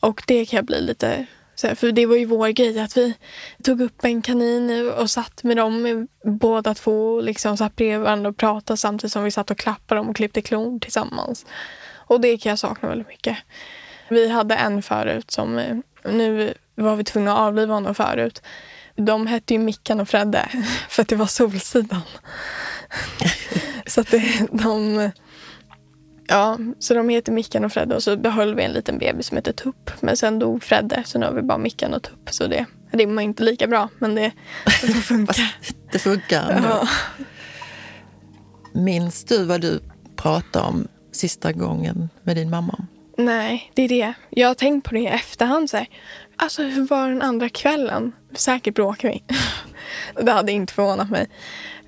Och 0.00 0.22
det 0.26 0.46
kan 0.46 0.56
jag 0.56 0.64
bli 0.64 0.80
lite 0.80 1.26
så, 1.54 1.76
för 1.76 1.92
det 1.92 2.06
var 2.06 2.16
ju 2.16 2.24
vår 2.24 2.48
grej 2.48 2.80
att 2.80 2.96
vi 2.96 3.14
tog 3.62 3.80
upp 3.80 4.04
en 4.04 4.22
kanin 4.22 4.90
och 4.90 5.10
satt 5.10 5.42
med 5.42 5.56
dem 5.56 5.86
eh, 5.86 6.30
båda 6.32 6.74
två 6.74 7.20
liksom 7.20 7.56
satt 7.56 7.76
bredvid 7.76 8.00
varandra 8.00 8.30
och 8.30 8.36
pratade 8.36 8.76
samtidigt 8.76 9.12
som 9.12 9.24
vi 9.24 9.30
satt 9.30 9.50
och 9.50 9.58
klappade 9.58 9.98
dem 9.98 10.08
och 10.08 10.16
klippte 10.16 10.42
klon 10.42 10.80
tillsammans. 10.80 11.46
Och 11.92 12.20
det 12.20 12.38
kan 12.38 12.50
jag 12.50 12.58
sakna 12.58 12.88
väldigt 12.88 13.08
mycket. 13.08 13.38
Vi 14.08 14.28
hade 14.28 14.54
en 14.54 14.82
förut 14.82 15.30
som, 15.30 15.58
eh, 15.58 15.76
nu 16.04 16.54
var 16.74 16.96
vi 16.96 17.04
tvungna 17.04 17.32
att 17.32 17.38
avliva 17.38 17.74
honom 17.74 17.94
förut. 17.94 18.42
De 18.96 19.26
hette 19.26 19.54
ju 19.54 19.60
Mickan 19.60 20.00
och 20.00 20.08
Fredde 20.08 20.48
för 20.88 21.02
att 21.02 21.08
det 21.08 21.16
var 21.16 21.26
Solsidan. 21.26 22.00
så 23.86 24.00
att 24.00 24.10
det, 24.10 24.48
de 24.50 25.10
Ja, 26.28 26.58
så 26.78 26.94
de 26.94 27.08
heter 27.08 27.32
Mickan 27.32 27.64
och 27.64 27.72
Fredde 27.72 27.94
och 27.94 28.02
så 28.02 28.16
behöll 28.16 28.54
vi 28.54 28.62
en 28.62 28.72
liten 28.72 28.98
bebis 28.98 29.26
som 29.26 29.36
heter 29.36 29.52
Tupp. 29.52 29.90
Men 30.00 30.16
sen 30.16 30.38
dog 30.38 30.62
Fredde 30.62 31.02
så 31.06 31.18
nu 31.18 31.26
har 31.26 31.32
vi 31.32 31.42
bara 31.42 31.58
Mickan 31.58 31.94
och 31.94 32.02
Tupp. 32.02 32.28
Så 32.30 32.46
det 32.46 32.66
rimmar 32.90 33.22
inte 33.22 33.42
lika 33.42 33.66
bra 33.66 33.88
men 33.98 34.14
det, 34.14 34.32
det 34.64 34.92
får 34.92 35.00
funka. 35.00 35.42
det 35.92 35.98
funkar 35.98 36.62
ja. 36.62 36.88
Minns 38.72 39.24
du 39.24 39.44
vad 39.44 39.60
du 39.60 39.80
pratade 40.16 40.66
om 40.66 40.88
sista 41.12 41.52
gången 41.52 42.08
med 42.22 42.36
din 42.36 42.50
mamma? 42.50 42.86
Nej, 43.18 43.70
det 43.74 43.82
är 43.82 43.88
det. 43.88 44.14
Jag 44.30 44.48
har 44.48 44.54
tänkt 44.54 44.88
på 44.88 44.94
det 44.94 45.00
i 45.00 45.06
efterhand. 45.06 45.70
Så 45.70 45.76
här. 45.76 45.88
Alltså 46.36 46.62
hur 46.62 46.86
var 46.86 47.08
den 47.08 47.22
andra 47.22 47.48
kvällen? 47.48 48.12
Säkert 48.34 48.74
bråkade 48.74 49.12
vi. 49.12 49.24
det 50.24 50.32
hade 50.32 50.52
inte 50.52 50.72
förvånat 50.72 51.10
mig. 51.10 51.28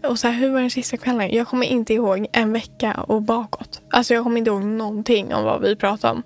Och 0.02 0.18
så 0.18 0.28
här, 0.28 0.34
hur 0.34 0.50
var 0.50 0.60
den 0.60 0.70
sista 0.70 0.96
kvällen? 0.96 1.34
Jag 1.34 1.48
kommer 1.48 1.66
inte 1.66 1.94
ihåg 1.94 2.26
en 2.32 2.52
vecka 2.52 3.04
och 3.08 3.22
bakåt. 3.22 3.80
Alltså 3.90 4.14
jag 4.14 4.22
kommer 4.22 4.38
inte 4.38 4.50
ihåg 4.50 4.62
någonting 4.62 5.34
om 5.34 5.44
vad 5.44 5.62
vi 5.62 5.76
pratade 5.76 6.12
om. 6.12 6.22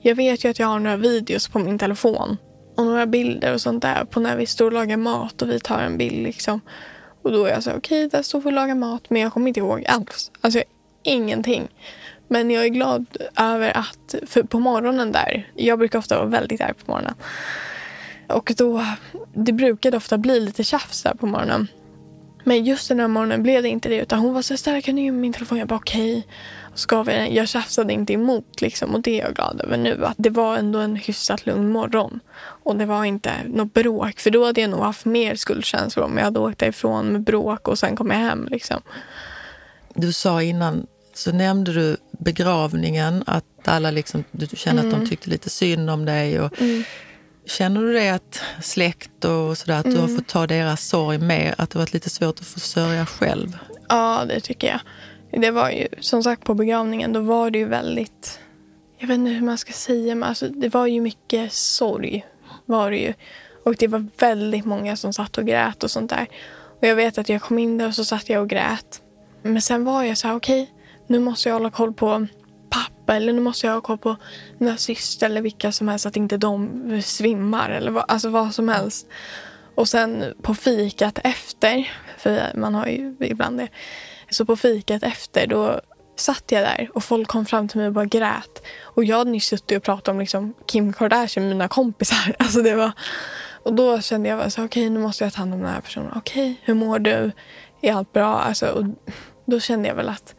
Jag 0.00 0.14
vet 0.14 0.44
ju 0.44 0.48
att 0.48 0.58
jag 0.58 0.66
har 0.66 0.78
några 0.78 0.96
videos 0.96 1.48
på 1.48 1.58
min 1.58 1.78
telefon. 1.78 2.36
Och 2.76 2.84
några 2.84 3.06
bilder 3.06 3.54
och 3.54 3.60
sånt 3.60 3.82
där 3.82 4.04
på 4.04 4.20
när 4.20 4.36
vi 4.36 4.46
står 4.46 4.66
och 4.66 4.72
lagar 4.72 4.96
mat 4.96 5.42
och 5.42 5.50
vi 5.50 5.60
tar 5.60 5.78
en 5.80 5.98
bild 5.98 6.22
liksom. 6.22 6.60
Och 7.22 7.32
då 7.32 7.44
är 7.44 7.50
jag 7.50 7.62
så 7.62 7.70
okej, 7.70 8.06
okay, 8.06 8.18
där 8.18 8.22
står 8.22 8.40
vi 8.40 8.48
och 8.48 8.52
lagar 8.52 8.74
mat. 8.74 9.10
Men 9.10 9.22
jag 9.22 9.32
kommer 9.32 9.48
inte 9.48 9.60
ihåg 9.60 9.86
alls. 9.86 10.30
Alltså 10.40 10.62
ingenting. 11.02 11.68
Men 12.28 12.50
jag 12.50 12.64
är 12.64 12.68
glad 12.68 13.06
över 13.36 13.76
att, 13.76 14.14
för 14.26 14.42
på 14.42 14.58
morgonen 14.58 15.12
där, 15.12 15.50
jag 15.54 15.78
brukar 15.78 15.98
ofta 15.98 16.16
vara 16.16 16.26
väldigt 16.26 16.60
arg 16.60 16.74
på 16.74 16.92
morgonen. 16.92 17.14
Och 18.28 18.52
då, 18.56 18.84
det 19.34 19.52
brukade 19.52 19.96
ofta 19.96 20.18
bli 20.18 20.40
lite 20.40 20.64
tjafs 20.64 21.02
där 21.02 21.14
på 21.14 21.26
morgonen. 21.26 21.68
Men 22.44 22.64
just 22.64 22.88
den 22.88 23.00
här 23.00 23.08
morgonen 23.08 23.42
blev 23.42 23.62
det 23.62 23.68
inte 23.68 23.88
det. 23.88 24.00
Utan 24.00 24.18
hon 24.18 24.34
var 24.34 24.42
så 24.42 24.70
här, 24.70 24.80
kan 24.80 24.96
du 24.96 25.02
ge 25.02 25.12
mig 25.12 25.20
min 25.20 25.32
telefon? 25.32 25.58
Jag 25.58 25.68
bara 25.68 25.76
okej. 25.76 26.26
Okay. 26.92 27.34
Jag 27.34 27.48
tjafsade 27.48 27.92
inte 27.92 28.12
emot 28.12 28.60
liksom. 28.60 28.94
Och 28.94 29.00
det 29.00 29.20
är 29.20 29.24
jag 29.24 29.34
glad 29.34 29.60
över 29.64 29.76
nu. 29.76 30.04
Att 30.04 30.16
det 30.18 30.30
var 30.30 30.56
ändå 30.56 30.78
en 30.78 30.96
hyfsat 30.96 31.46
lugn 31.46 31.72
morgon. 31.72 32.20
Och 32.40 32.76
det 32.76 32.86
var 32.86 33.04
inte 33.04 33.32
något 33.46 33.74
bråk. 33.74 34.20
För 34.20 34.30
då 34.30 34.46
hade 34.46 34.60
jag 34.60 34.70
nog 34.70 34.80
haft 34.80 35.04
mer 35.04 35.34
skuldkänslor 35.34 36.04
om 36.04 36.16
jag 36.16 36.24
hade 36.24 36.38
åkt 36.38 36.58
därifrån 36.58 37.06
med 37.06 37.20
bråk 37.20 37.68
och 37.68 37.78
sen 37.78 37.96
kom 37.96 38.10
jag 38.10 38.18
hem. 38.18 38.48
Liksom. 38.50 38.80
Du 39.94 40.12
sa 40.12 40.42
innan, 40.42 40.86
så 41.14 41.32
nämnde 41.32 41.72
du 41.72 41.96
begravningen. 42.18 43.24
Att 43.26 43.44
alla 43.64 43.90
liksom, 43.90 44.24
du 44.30 44.46
kände 44.46 44.82
mm. 44.82 44.86
att 44.86 44.94
de 44.94 44.96
mm. 44.96 45.08
tyckte 45.08 45.30
lite 45.30 45.50
synd 45.50 45.90
om 45.90 46.04
dig. 46.04 46.40
Och, 46.40 46.60
mm. 46.60 46.84
Känner 47.46 47.80
du 47.80 47.92
det 47.92 48.10
att 48.10 48.42
släkt 48.62 49.24
och 49.24 49.58
sådär, 49.58 49.78
att 49.78 49.84
mm. 49.84 49.94
du 49.94 50.00
har 50.00 50.08
mm. 50.08 50.18
fått 50.18 50.28
ta 50.28 50.46
deras 50.46 50.88
sorg 50.88 51.18
med? 51.18 51.54
Att 51.58 51.70
det 51.70 51.78
varit 51.78 51.94
lite 51.94 52.10
svårt 52.10 52.40
att 52.40 52.46
försörja 52.46 53.06
själv? 53.06 53.58
Ja, 53.88 54.24
det 54.28 54.40
tycker 54.40 54.66
jag. 54.66 54.80
Det 55.42 55.50
var 55.50 55.70
ju, 55.70 55.88
som 56.00 56.22
sagt 56.22 56.44
på 56.44 56.54
begravningen, 56.54 57.12
då 57.12 57.20
var 57.20 57.50
det 57.50 57.58
ju 57.58 57.64
väldigt... 57.64 58.40
Jag 58.98 59.08
vet 59.08 59.14
inte 59.14 59.30
hur 59.30 59.46
man 59.46 59.58
ska 59.58 59.72
säga, 59.72 60.14
men 60.14 60.28
alltså, 60.28 60.48
det 60.48 60.68
var 60.68 60.86
ju 60.86 61.00
mycket 61.00 61.52
sorg. 61.52 62.26
Var 62.66 62.90
det 62.90 62.98
ju. 62.98 63.14
Och 63.64 63.76
det 63.78 63.88
var 63.88 64.06
väldigt 64.18 64.64
många 64.64 64.96
som 64.96 65.12
satt 65.12 65.38
och 65.38 65.46
grät 65.46 65.84
och 65.84 65.90
sånt 65.90 66.10
där. 66.10 66.26
Och 66.80 66.86
jag 66.86 66.96
vet 66.96 67.18
att 67.18 67.28
jag 67.28 67.42
kom 67.42 67.58
in 67.58 67.78
där 67.78 67.86
och 67.86 67.94
så 67.94 68.04
satt 68.04 68.28
jag 68.28 68.42
och 68.42 68.48
grät. 68.48 69.02
Men 69.42 69.62
sen 69.62 69.84
var 69.84 70.02
jag 70.02 70.18
så 70.18 70.28
här, 70.28 70.36
okej, 70.36 70.62
okay, 70.62 70.74
nu 71.08 71.18
måste 71.18 71.48
jag 71.48 71.54
hålla 71.54 71.70
koll 71.70 71.92
på 71.92 72.26
pappa 72.70 73.16
eller 73.16 73.32
nu 73.32 73.40
måste 73.40 73.66
jag 73.66 73.74
ha 73.74 73.80
koll 73.80 73.98
på 73.98 74.16
mina 74.58 74.76
syster 74.76 75.26
eller 75.26 75.42
vilka 75.42 75.72
som 75.72 75.88
helst 75.88 76.02
så 76.02 76.08
att 76.08 76.16
inte 76.16 76.36
de 76.36 77.02
svimmar 77.04 77.70
eller 77.70 77.90
vad, 77.90 78.04
alltså 78.08 78.28
vad 78.28 78.54
som 78.54 78.68
helst. 78.68 79.06
Och 79.74 79.88
sen 79.88 80.34
på 80.42 80.54
fikat 80.54 81.18
efter, 81.24 81.92
för 82.18 82.52
man 82.54 82.74
har 82.74 82.86
ju 82.86 83.16
ibland 83.20 83.58
det. 83.58 83.68
Så 84.30 84.44
på 84.44 84.56
fikat 84.56 85.02
efter 85.02 85.46
då 85.46 85.80
satt 86.16 86.52
jag 86.52 86.62
där 86.62 86.90
och 86.94 87.04
folk 87.04 87.28
kom 87.28 87.46
fram 87.46 87.68
till 87.68 87.78
mig 87.78 87.86
och 87.86 87.92
bara 87.92 88.04
grät. 88.04 88.62
Och 88.82 89.04
jag 89.04 89.18
hade 89.18 89.30
nyss 89.30 89.46
suttit 89.46 89.76
och 89.76 89.82
pratat 89.82 90.08
om 90.08 90.20
liksom 90.20 90.54
Kim 90.66 90.92
Kardashian 90.92 91.46
med 91.46 91.56
mina 91.56 91.68
kompisar. 91.68 92.34
Alltså 92.38 92.62
det 92.62 92.74
var... 92.74 92.92
Och 93.62 93.74
då 93.74 94.00
kände 94.00 94.28
jag 94.28 94.40
okej 94.40 94.64
okay, 94.64 94.90
nu 94.90 95.00
måste 95.00 95.24
jag 95.24 95.32
ta 95.32 95.38
hand 95.38 95.54
om 95.54 95.60
den 95.60 95.68
här 95.68 95.80
personen. 95.80 96.12
Okej, 96.16 96.52
okay, 96.52 96.54
hur 96.62 96.74
mår 96.74 96.98
du? 96.98 97.32
Är 97.80 97.92
allt 97.92 98.12
bra? 98.12 98.38
Alltså, 98.38 98.66
och 98.66 98.84
då 99.46 99.60
kände 99.60 99.88
jag 99.88 99.94
väl 99.94 100.08
att 100.08 100.34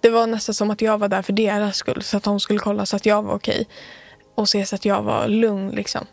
det 0.00 0.08
var 0.08 0.26
nästan 0.26 0.54
som 0.54 0.70
att 0.70 0.80
jag 0.80 0.98
var 0.98 1.08
där 1.08 1.22
för 1.22 1.32
deras 1.32 1.76
skull. 1.76 2.02
Så 2.02 2.16
att 2.16 2.22
de 2.22 2.40
skulle 2.40 2.58
kolla 2.58 2.86
så 2.86 2.96
att 2.96 3.06
jag 3.06 3.22
var 3.22 3.34
okej. 3.34 3.68
Och 4.34 4.48
se 4.48 4.66
så 4.66 4.74
att 4.74 4.84
jag 4.84 5.02
var 5.02 5.28
lugn 5.28 5.70
liksom. 5.70 6.06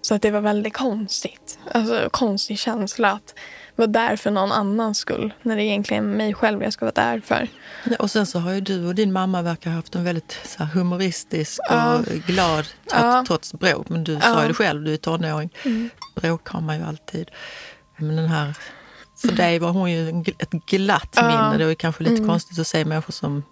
Så 0.00 0.14
att 0.14 0.22
det 0.22 0.30
var 0.30 0.40
väldigt 0.40 0.76
konstigt. 0.76 1.58
Alltså 1.72 2.08
konstig 2.10 2.58
känsla 2.58 3.12
att 3.12 3.34
vara 3.76 3.86
där 3.86 4.16
för 4.16 4.30
någon 4.30 4.52
annans 4.52 4.98
skull. 4.98 5.34
När 5.42 5.56
det 5.56 5.62
egentligen 5.62 6.12
är 6.12 6.16
mig 6.16 6.34
själv 6.34 6.62
jag 6.62 6.72
ska 6.72 6.84
vara 6.84 6.94
där 6.94 7.20
för. 7.20 7.48
Ja, 7.84 7.96
och 7.98 8.10
sen 8.10 8.26
så 8.26 8.38
har 8.38 8.52
ju 8.52 8.60
du 8.60 8.86
och 8.86 8.94
din 8.94 9.12
mamma 9.12 9.42
verkar 9.42 9.70
ha 9.70 9.76
haft 9.76 9.94
en 9.94 10.04
väldigt 10.04 10.40
så 10.44 10.64
här, 10.64 10.72
humoristisk 10.74 11.60
och 11.70 12.04
glad 12.04 12.64
trots, 12.64 13.02
ja. 13.02 13.24
trots 13.26 13.52
bråk. 13.52 13.88
Men 13.88 14.04
du 14.04 14.12
ja. 14.12 14.20
sa 14.20 14.42
ju 14.42 14.48
det 14.48 14.54
själv, 14.54 14.84
du 14.84 14.92
är 14.92 14.96
tonåring. 14.96 15.50
Mm. 15.64 15.90
Bråk 16.14 16.48
har 16.48 16.60
man 16.60 16.78
ju 16.78 16.84
alltid. 16.84 17.30
Men 17.96 18.16
den 18.16 18.28
här 18.28 18.54
för 19.20 19.32
dig 19.32 19.58
var 19.58 19.70
hon 19.70 19.90
ju 19.90 20.24
ett 20.38 20.50
glatt 20.50 21.12
ja. 21.16 21.28
minne. 21.28 21.64
Det 21.64 21.70
är 21.70 21.74
kanske 21.74 22.02
lite 22.02 22.16
mm. 22.16 22.28
konstigt 22.28 22.58
att 22.58 22.66
se 22.66 22.84
människor 22.84 23.12
som... 23.12 23.42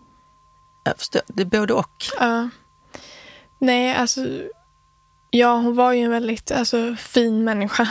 Förstår, 0.96 1.22
det 1.26 1.42
är 1.42 1.46
både 1.46 1.74
och. 1.74 2.04
Ja. 2.18 2.48
Nej, 3.60 3.94
alltså... 3.94 4.20
Ja, 5.30 5.56
hon 5.56 5.76
var 5.76 5.92
ju 5.92 6.04
en 6.04 6.10
väldigt 6.10 6.50
alltså, 6.50 6.94
fin 6.98 7.44
människa. 7.44 7.88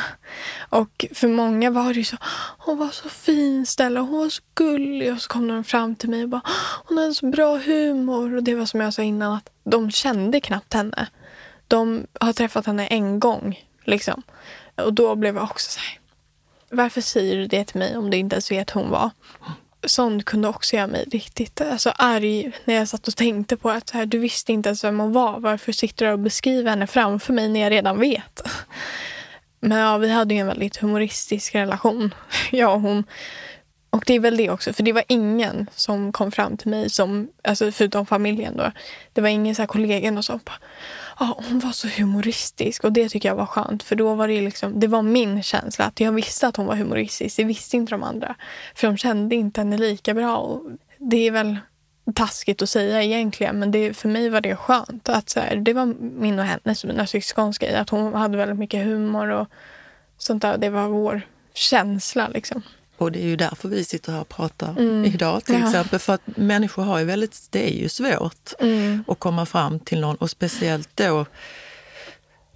Och 0.70 1.06
för 1.14 1.28
många 1.28 1.72
var 1.72 1.88
det 1.88 2.00
ju 2.00 2.04
så, 2.04 2.18
hon 2.58 2.78
var 2.78 2.90
så 2.90 3.10
fin 3.10 3.66
Stella, 3.66 4.00
hon 4.00 4.20
var 4.20 4.30
så 4.30 4.42
gullig. 4.56 5.14
Och 5.14 5.22
så 5.22 5.30
kom 5.30 5.48
de 5.48 5.64
fram 5.64 5.96
till 5.96 6.10
mig 6.10 6.24
och 6.24 6.30
bara, 6.30 6.42
hon 6.86 6.98
hade 6.98 7.14
så 7.14 7.26
bra 7.26 7.58
humor. 7.58 8.36
Och 8.36 8.44
det 8.44 8.56
var 8.56 8.66
som 8.66 8.82
jag 8.82 8.94
sa 8.94 9.02
innan, 9.02 9.34
att 9.34 9.50
de 9.64 9.92
kände 9.92 10.40
knappt 10.40 10.74
henne. 10.74 11.08
De 11.68 12.08
har 12.20 12.34
träffat 12.34 12.66
henne 12.66 12.88
en 12.88 13.20
gång, 13.20 13.60
liksom. 13.84 14.24
Och 14.76 14.94
då 14.94 15.16
blev 15.16 15.36
jag 15.36 15.44
också 15.44 15.72
så 15.72 15.80
här, 15.80 16.00
varför 16.76 17.02
säger 17.02 17.36
du 17.36 17.48
det 17.48 17.66
till 17.66 17.80
mig 17.80 17.98
om 17.98 18.10
du 18.10 18.18
inte 18.18 18.34
ens 18.34 18.52
vet 18.52 18.70
hon 18.70 18.90
var? 18.90 19.12
Sånt 19.88 20.26
kunde 20.26 20.48
också 20.48 20.76
göra 20.76 20.88
mig 20.88 21.06
riktigt 21.12 21.62
alltså, 21.62 21.90
arg 21.96 22.52
när 22.66 22.76
jag 22.76 22.88
satt 22.88 23.08
och 23.08 23.16
tänkte 23.16 23.58
på 23.58 23.70
att 23.70 23.90
så 23.90 23.98
här, 23.98 24.06
du 24.06 24.20
visste 24.20 24.54
inte 24.54 24.70
ens 24.70 24.84
vem 24.84 25.00
hon 25.00 25.14
var. 25.14 25.40
Varför 25.40 25.72
sitter 25.72 26.06
du 26.06 26.12
och 26.12 26.20
beskriver 26.20 26.70
henne 26.70 26.88
framför 26.88 27.34
mig 27.34 27.50
när 27.50 27.60
jag 27.60 27.72
redan 27.72 28.00
vet? 28.00 28.42
Men 29.60 29.78
ja, 29.78 29.98
vi 29.98 30.10
hade 30.10 30.34
ju 30.34 30.40
en 30.40 30.48
väldigt 30.48 30.78
humoristisk 30.78 31.56
relation, 31.56 32.14
jag 32.52 32.74
och 32.74 32.82
hon. 32.82 33.04
Och 33.90 34.04
det 34.06 34.14
är 34.14 34.20
väl 34.20 34.38
det 34.38 34.50
också, 34.50 34.74
för 34.74 34.84
det 34.84 34.94
var 34.94 35.04
ingen 35.08 35.70
som 35.76 36.12
kom 36.12 36.32
fram 36.32 36.58
till 36.58 36.68
mig, 36.68 36.90
som, 36.90 37.30
alltså 37.44 37.72
förutom 37.72 38.06
familjen 38.06 38.58
då. 38.58 38.72
Det 39.14 39.22
var 39.22 39.30
ingen 39.30 39.56
så 39.56 39.62
här 39.62 39.68
kollegor 39.68 40.18
och 40.18 40.26
så 40.26 40.40
ja, 41.20 41.42
hon 41.50 41.60
var 41.60 41.72
så 41.72 41.88
humoristisk 41.88 42.84
och 42.84 42.92
det 42.92 43.10
tycker 43.10 43.30
jag 43.30 43.36
var 43.36 43.46
skönt. 43.46 43.84
För 43.84 43.96
då 43.96 44.16
var 44.16 44.28
det 44.28 44.42
liksom, 44.42 44.80
det 44.80 44.88
var 44.88 45.02
min 45.02 45.44
känsla 45.44 45.86
att 45.86 46.00
jag 46.00 46.12
visste 46.12 46.48
att 46.48 46.58
hon 46.58 46.66
var 46.66 46.76
humoristisk. 46.76 47.38
Det 47.38 47.44
visste 47.44 47.78
inte 47.78 47.92
de 47.92 48.04
andra. 48.04 48.36
För 48.76 48.88
de 48.88 48.98
kände 48.98 49.36
inte 49.36 49.62
henne 49.62 49.78
lika 49.78 50.14
bra. 50.14 50.38
Och 50.38 50.62
det 50.98 51.28
är 51.28 51.32
väl 51.32 51.58
taskigt 52.16 52.62
att 52.62 52.70
säga 52.70 53.04
egentligen 53.04 53.60
men 53.60 53.72
det, 53.72 53.94
för 53.94 54.10
mig 54.10 54.30
var 54.30 54.42
det 54.42 54.56
skönt. 54.56 55.10
Att 55.10 55.30
så 55.30 55.40
här, 55.40 55.56
det 55.56 55.74
var 55.74 55.86
min 56.20 56.40
och 56.40 56.46
hennes, 56.46 56.86
mina 56.86 57.08
syskons 57.08 57.58
grej. 57.58 57.76
Att 57.76 57.90
hon 57.90 58.14
hade 58.14 58.38
väldigt 58.38 58.60
mycket 58.60 58.86
humor 58.86 59.30
och 59.30 59.48
sånt 60.18 60.42
där. 60.42 60.58
Det 60.58 60.70
var 60.70 60.88
vår 60.88 61.22
känsla 61.54 62.28
liksom. 62.28 62.62
Och 62.98 63.12
det 63.12 63.20
är 63.20 63.28
ju 63.28 63.36
därför 63.36 63.70
vi 63.70 63.84
sitter 63.84 64.12
här 64.12 64.22
och 64.22 64.30
pratar 64.30 64.70
mm. 64.70 65.06
idag 65.06 65.46
till 65.46 65.56
ja. 65.56 65.68
exempel. 65.68 66.00
För 66.00 66.14
att 66.14 66.22
människor 66.26 66.84
har 66.84 67.00
ju 67.00 67.06
väldigt, 67.06 67.48
det 67.50 67.70
är 67.70 67.82
ju 67.82 67.90
svårt 67.90 68.54
mm. 68.60 69.04
att 69.08 69.20
komma 69.20 69.46
fram 69.46 69.80
till 69.80 70.02
någon 70.02 70.16
och 70.16 70.30
speciellt 70.30 70.90
då 70.96 71.26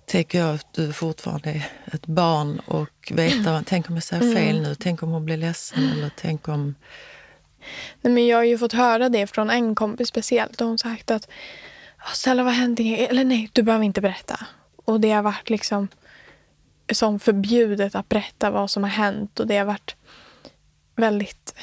tänker 0.05 0.39
jag 0.39 0.55
att 0.55 0.73
du 0.73 0.93
fortfarande 0.93 1.49
är 1.49 1.69
ett 1.93 2.05
barn 2.05 2.61
och 2.65 3.11
veta, 3.11 3.49
mm. 3.49 3.63
tänk 3.63 3.89
om 3.89 3.95
jag 3.95 4.03
säger 4.03 4.35
fel 4.35 4.55
mm. 4.55 4.63
nu, 4.63 4.75
tänk 4.75 5.03
om 5.03 5.09
hon 5.09 5.25
blir 5.25 5.37
ledsen 5.37 5.89
eller 5.89 6.11
tänk 6.17 6.47
om... 6.47 6.75
Nej, 8.01 8.13
men 8.13 8.27
jag 8.27 8.37
har 8.37 8.43
ju 8.43 8.57
fått 8.57 8.73
höra 8.73 9.09
det 9.09 9.27
från 9.27 9.49
en 9.49 9.75
kompis 9.75 10.07
speciellt 10.07 10.61
och 10.61 10.67
hon 10.67 10.77
sagt 10.77 11.11
att 11.11 11.29
Stella 12.13 12.43
vad 12.43 12.53
hände? 12.53 12.83
Eller 12.83 13.23
nej, 13.23 13.49
du 13.53 13.63
behöver 13.63 13.85
inte 13.85 14.01
berätta. 14.01 14.39
Och 14.85 14.99
det 14.99 15.11
har 15.11 15.21
varit 15.21 15.49
liksom 15.49 15.87
som 16.91 17.19
förbjudet 17.19 17.95
att 17.95 18.09
berätta 18.09 18.51
vad 18.51 18.71
som 18.71 18.83
har 18.83 18.89
hänt 18.89 19.39
och 19.39 19.47
det 19.47 19.57
har 19.57 19.65
varit 19.65 19.95
väldigt... 20.99 21.55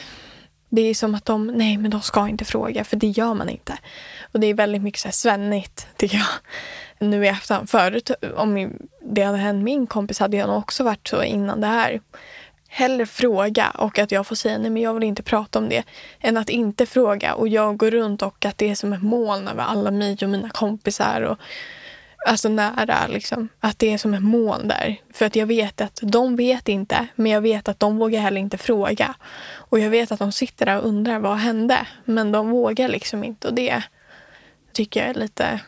Det 0.69 0.81
är 0.81 0.95
som 0.95 1.15
att 1.15 1.25
de, 1.25 1.47
nej 1.47 1.77
men 1.77 1.91
de 1.91 2.01
ska 2.01 2.29
inte 2.29 2.45
fråga 2.45 2.85
för 2.85 2.97
det 2.97 3.07
gör 3.07 3.35
man 3.35 3.49
inte. 3.49 3.79
Och 4.33 4.41
det 4.41 4.47
är 4.47 4.55
väldigt 4.55 4.83
mycket 4.83 5.01
så 5.01 5.09
här 5.09 5.13
svennigt 5.13 5.87
tycker 5.97 6.17
jag. 6.17 6.27
Nu 6.99 7.25
i 7.25 7.29
efterhand. 7.29 7.71
Förut 7.71 8.11
om 8.37 8.73
det 9.03 9.23
hade 9.23 9.39
hänt 9.39 9.65
min 9.65 9.87
kompis 9.87 10.19
hade 10.19 10.37
jag 10.37 10.49
nog 10.49 10.59
också 10.59 10.85
varit 10.85 11.09
så 11.09 11.23
innan 11.23 11.61
det 11.61 11.67
här. 11.67 12.01
Hellre 12.69 13.07
fråga 13.07 13.71
och 13.71 13.99
att 13.99 14.13
jag 14.13 14.27
får 14.27 14.37
säga 14.37 14.59
nej 14.59 14.71
men 14.71 14.83
jag 14.83 14.95
vill 14.95 15.03
inte 15.03 15.23
prata 15.23 15.59
om 15.59 15.69
det. 15.69 15.83
Än 16.21 16.37
att 16.37 16.49
inte 16.49 16.87
fråga 16.87 17.35
och 17.35 17.49
jag 17.49 17.77
går 17.77 17.91
runt 17.91 18.23
och 18.23 18.45
att 18.45 18.59
det 18.59 18.71
är 18.71 18.75
som 18.75 18.93
ett 18.93 19.03
moln 19.03 19.49
över 19.49 19.63
alla 19.63 19.91
mig 19.91 20.17
och 20.23 20.29
mina 20.29 20.51
kompisar. 20.51 21.21
Och 21.23 21.39
alltså 22.27 22.49
nära. 22.49 23.07
Liksom. 23.07 23.49
Att 23.61 23.79
det 23.79 23.93
är 23.93 23.99
som 23.99 24.15
ett 24.15 24.23
moln 24.23 24.69
där. 24.69 24.97
För 25.13 25.27
att 25.27 25.37
jag 25.37 25.47
vet 25.47 25.81
att 25.81 25.99
de 26.03 26.37
vet 26.37 26.69
inte, 26.69 27.07
men 27.15 27.33
jag 27.33 27.41
vet 27.41 27.69
att 27.69 27.81
de 27.81 27.97
vågar 27.97 28.21
heller 28.21 28.41
inte 28.41 28.59
fråga. 28.59 29.15
Och 29.55 29.79
jag 29.79 29.91
vet 29.91 30.13
att 30.13 30.19
de 30.19 30.33
sitter 30.33 30.67
där 30.67 30.79
och 30.79 30.89
undrar 30.89 31.19
vad 31.19 31.37
hände. 31.37 31.87
Men 32.05 32.33
de 32.33 32.51
vågar 32.51 32.89
liksom 32.89 33.25
inte 33.25 33.49
och 33.49 33.55
det 33.55 33.83
tycker 34.73 35.01
jag 35.01 35.09
är 35.11 35.15
lite... 35.15 35.61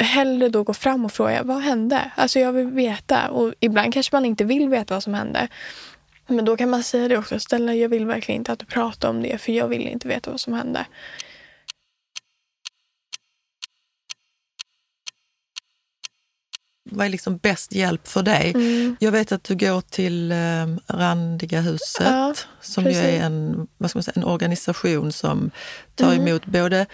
Hellre 0.00 0.48
då 0.48 0.62
gå 0.62 0.74
fram 0.74 1.04
och 1.04 1.12
fråga 1.12 1.42
vad 1.42 1.62
hände? 1.62 2.10
Alltså 2.16 2.38
jag 2.40 2.52
vill 2.52 2.66
veta. 2.66 3.28
Och 3.28 3.54
ibland 3.60 3.94
kanske 3.94 4.16
man 4.16 4.24
inte 4.24 4.44
vill 4.44 4.68
veta 4.68 4.94
vad 4.94 5.02
som 5.02 5.14
hände. 5.14 5.48
Men 6.26 6.44
då 6.44 6.56
kan 6.56 6.70
man 6.70 6.82
säga 6.82 7.08
det 7.08 7.18
också. 7.18 7.38
Stella, 7.38 7.74
jag 7.74 7.88
vill 7.88 8.06
verkligen 8.06 8.40
inte 8.40 8.52
att 8.52 8.58
du 8.58 8.66
pratar 8.66 9.08
om 9.08 9.22
det 9.22 9.38
för 9.38 9.52
jag 9.52 9.68
vill 9.68 9.88
inte 9.88 10.08
veta 10.08 10.30
vad 10.30 10.40
som 10.40 10.52
hände. 10.52 10.84
Vad 16.90 17.06
är 17.06 17.10
liksom 17.10 17.36
bäst 17.36 17.72
hjälp 17.72 18.08
för 18.08 18.22
dig? 18.22 18.52
Mm. 18.54 18.96
Jag 19.00 19.12
vet 19.12 19.32
att 19.32 19.44
du 19.44 19.56
går 19.56 19.80
till 19.80 20.32
eh, 20.32 20.36
Randiga 20.86 21.60
huset 21.60 22.06
Ja, 22.06 22.34
som 22.60 22.84
ju 22.84 22.90
är 22.90 23.20
en, 23.24 23.66
vad 23.78 23.90
ska 23.90 23.96
man 23.98 24.02
säga, 24.04 24.12
en 24.16 24.24
organisation 24.24 25.12
som 25.12 25.50
tar 25.94 26.12
Mm. 26.12 26.28
emot 26.28 26.46
både 26.46 26.86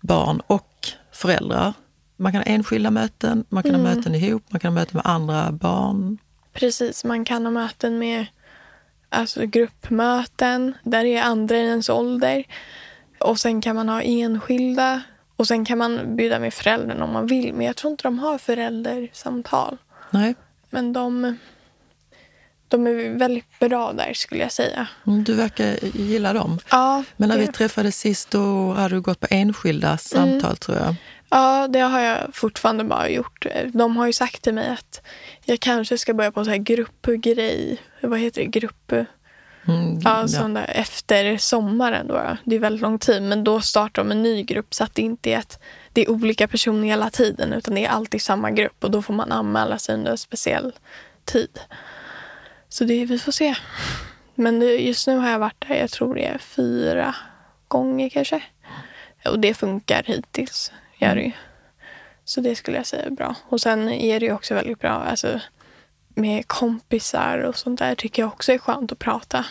barn 0.00 0.40
och 0.46 0.88
föräldrar. 1.12 1.72
Man 2.16 2.32
kan 2.32 2.38
ha 2.40 2.46
enskilda 2.46 2.90
möten, 2.90 3.44
man 3.48 3.62
kan 3.62 3.74
Mm. 3.74 3.86
ha 3.86 3.94
möten 3.94 4.14
ihop, 4.14 4.42
man 4.48 4.60
kan 4.60 4.72
ha 4.72 4.80
möten 4.80 4.96
med 5.04 5.06
andra 5.12 5.52
barn. 5.52 6.18
Precis, 6.52 7.04
man 7.04 7.24
kan 7.24 7.44
ha 7.44 7.50
möten 7.50 7.98
med 7.98 8.26
alltså 9.08 9.46
gruppmöten 9.46 10.74
där 10.84 11.04
det 11.04 11.16
är 11.16 11.22
andra 11.22 11.56
i 11.56 11.60
ens 11.60 11.88
ålder. 11.88 12.44
Och 13.20 13.38
sen 13.38 13.60
kan 13.60 13.76
man 13.76 13.88
ha 13.88 14.02
enskilda. 14.02 15.02
Och 15.36 15.46
sen 15.46 15.64
kan 15.64 15.78
man 15.78 16.16
bjuda 16.16 16.38
med 16.38 16.54
föräldrarna 16.54 17.04
om 17.04 17.12
man 17.12 17.26
vill. 17.26 17.54
Men 17.54 17.66
jag 17.66 17.76
tror 17.76 17.90
inte 17.90 18.02
de 18.02 18.18
har 18.18 18.38
föräldrasamtal. 18.38 19.76
Nej, 20.10 20.34
Men 20.70 20.92
de, 20.92 21.36
de 22.68 22.86
är 22.86 23.18
väldigt 23.18 23.58
bra 23.60 23.92
där 23.92 24.12
skulle 24.14 24.42
jag 24.42 24.52
säga. 24.52 24.86
mm, 25.06 25.24
du 25.24 25.34
verkar 25.34 25.76
gilla 25.96 26.32
dem. 26.32 26.58
Ja, 26.70 27.04
Men 27.16 27.28
när 27.28 27.36
det, 27.36 27.42
vi 27.46 27.52
träffades 27.52 27.98
sist 27.98 28.30
då 28.30 28.72
hade 28.72 28.94
du 28.94 29.00
gått 29.00 29.20
på 29.20 29.26
enskilda 29.30 29.98
samtal 29.98 30.56
tror 30.56 30.78
jag. 30.78 30.94
ja, 31.30 31.68
det 31.68 31.80
har 31.80 32.00
jag 32.00 32.18
fortfarande 32.34 32.84
bara 32.84 33.08
gjort. 33.08 33.46
De 33.72 33.96
har 33.96 34.06
ju 34.06 34.12
sagt 34.12 34.42
till 34.42 34.54
mig 34.54 34.68
att 34.68 35.00
jag 35.44 35.60
kanske 35.60 35.98
ska 35.98 36.14
börja 36.14 36.32
på 36.32 36.44
så 36.44 36.50
här 36.50 36.56
gruppgrej. 36.56 37.78
Vad 38.00 38.18
heter 38.20 38.40
det? 38.40 38.46
Grupp... 38.46 38.92
Mm, 39.68 40.00
Ja, 40.04 40.28
sån 40.28 40.54
där 40.54 40.70
efter 40.74 41.36
sommaren 41.36 42.06
då. 42.08 42.36
Det 42.44 42.56
är 42.56 42.60
väldigt 42.60 42.82
lång 42.82 42.98
tid. 42.98 43.22
Men 43.22 43.44
då 43.44 43.60
startar 43.60 44.04
de 44.04 44.10
en 44.10 44.22
ny 44.22 44.42
grupp 44.42 44.74
så 44.74 44.84
att 44.84 44.94
det 44.94 45.02
inte 45.02 45.30
är 45.30 45.38
att 45.38 45.58
det 45.92 46.00
är 46.00 46.10
olika 46.10 46.48
personer 46.48 46.88
hela 46.88 47.10
tiden 47.10 47.52
utan 47.52 47.74
det 47.74 47.84
är 47.84 47.88
alltid 47.88 48.22
samma 48.22 48.50
grupp 48.50 48.84
och 48.84 48.90
då 48.90 49.02
får 49.02 49.14
man 49.14 49.32
anmäla 49.32 49.78
sig 49.78 49.94
under 49.94 50.10
en 50.10 50.18
speciell 50.18 50.72
tid. 51.24 51.60
Så 52.68 52.84
det, 52.84 53.04
vi 53.04 53.18
får 53.18 53.32
se. 53.32 53.54
Men 54.34 54.60
just 54.62 55.06
nu 55.06 55.16
har 55.16 55.30
jag 55.30 55.38
varit 55.38 55.64
där, 55.68 55.74
jag 55.74 55.90
tror 55.90 56.14
det 56.14 56.24
är 56.26 56.38
fyra 56.38 57.14
gånger 57.68 58.08
kanske. 58.08 58.42
Och 59.24 59.38
det 59.38 59.54
funkar 59.54 60.02
hittills, 60.06 60.72
gör 60.98 61.14
det 61.14 61.22
ju. 61.22 61.32
Så 62.24 62.40
det 62.40 62.54
skulle 62.54 62.76
jag 62.76 62.86
säga 62.86 63.02
är 63.02 63.10
bra. 63.10 63.34
Och 63.48 63.60
sen 63.60 63.88
är 63.88 64.20
det 64.20 64.26
ju 64.26 64.32
också 64.32 64.54
väldigt 64.54 64.80
bra 64.80 64.90
alltså, 64.90 65.40
med 66.14 66.48
kompisar 66.48 67.38
och 67.38 67.56
sånt 67.58 67.78
där 67.78 67.94
tycker 67.94 68.22
jag 68.22 68.28
också 68.32 68.52
är 68.52 68.58
skönt 68.58 68.92
att 68.92 68.98
prata. 68.98 69.44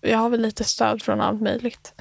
Jag 0.00 0.18
har 0.18 0.28
väl 0.30 0.40
lite 0.40 0.64
stöd 0.64 1.02
från 1.02 1.20
allt 1.20 1.40
möjligt. 1.40 1.92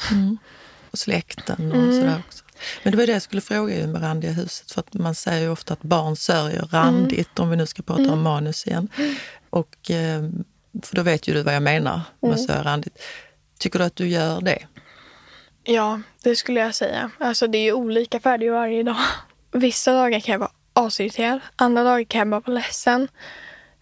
och 0.91 0.99
släkten 0.99 1.71
och 1.71 1.77
Mm. 1.77 2.01
sådär 2.01 2.21
också. 2.27 2.43
Men 2.83 2.91
det 2.91 2.97
var 2.97 3.05
det 3.07 3.11
jag 3.13 3.21
skulle 3.21 3.41
fråga 3.41 3.75
ju 3.79 3.87
med 3.87 4.01
randiga 4.03 4.31
huset. 4.31 4.71
För 4.71 4.79
att 4.81 4.93
man 4.93 5.15
säger 5.15 5.41
ju 5.41 5.49
ofta 5.49 5.73
att 5.73 5.81
barn 5.83 6.15
sörjer 6.15 6.61
randigt, 6.61 7.39
om 7.39 7.49
vi 7.49 7.55
nu 7.55 7.65
ska 7.65 7.83
prata 7.83 8.01
Mm. 8.01 8.13
om 8.13 8.21
manus 8.21 8.67
igen. 8.67 8.89
Och, 9.49 9.91
eh, 9.91 10.21
för 10.83 10.95
då 10.95 11.01
vet 11.03 11.27
ju 11.27 11.33
du 11.33 11.43
vad 11.43 11.55
jag 11.55 11.63
menar 11.63 12.01
med 12.19 12.39
Mm. 12.49 12.63
randigt. 12.63 12.97
Tycker 13.59 13.79
du 13.79 13.85
att 13.85 13.95
du 13.95 14.07
gör 14.07 14.41
det? 14.41 14.59
Ja, 15.63 16.01
det 16.23 16.35
skulle 16.35 16.59
jag 16.59 16.75
säga. 16.75 17.09
Alltså 17.19 17.47
det 17.47 17.57
är 17.57 17.63
ju 17.63 17.73
olika 17.73 18.19
färger 18.19 18.51
varje 18.51 18.83
dag. 18.83 18.97
Vissa 19.51 19.93
dagar 19.93 20.19
kan 20.19 20.31
jag 20.31 20.39
vara 20.39 20.51
asirriterad. 20.73 21.39
Andra 21.55 21.83
dagar 21.83 22.03
kan 22.03 22.19
jag 22.19 22.29
bara 22.29 22.39
vara 22.39 22.53
ledsen. 22.53 23.07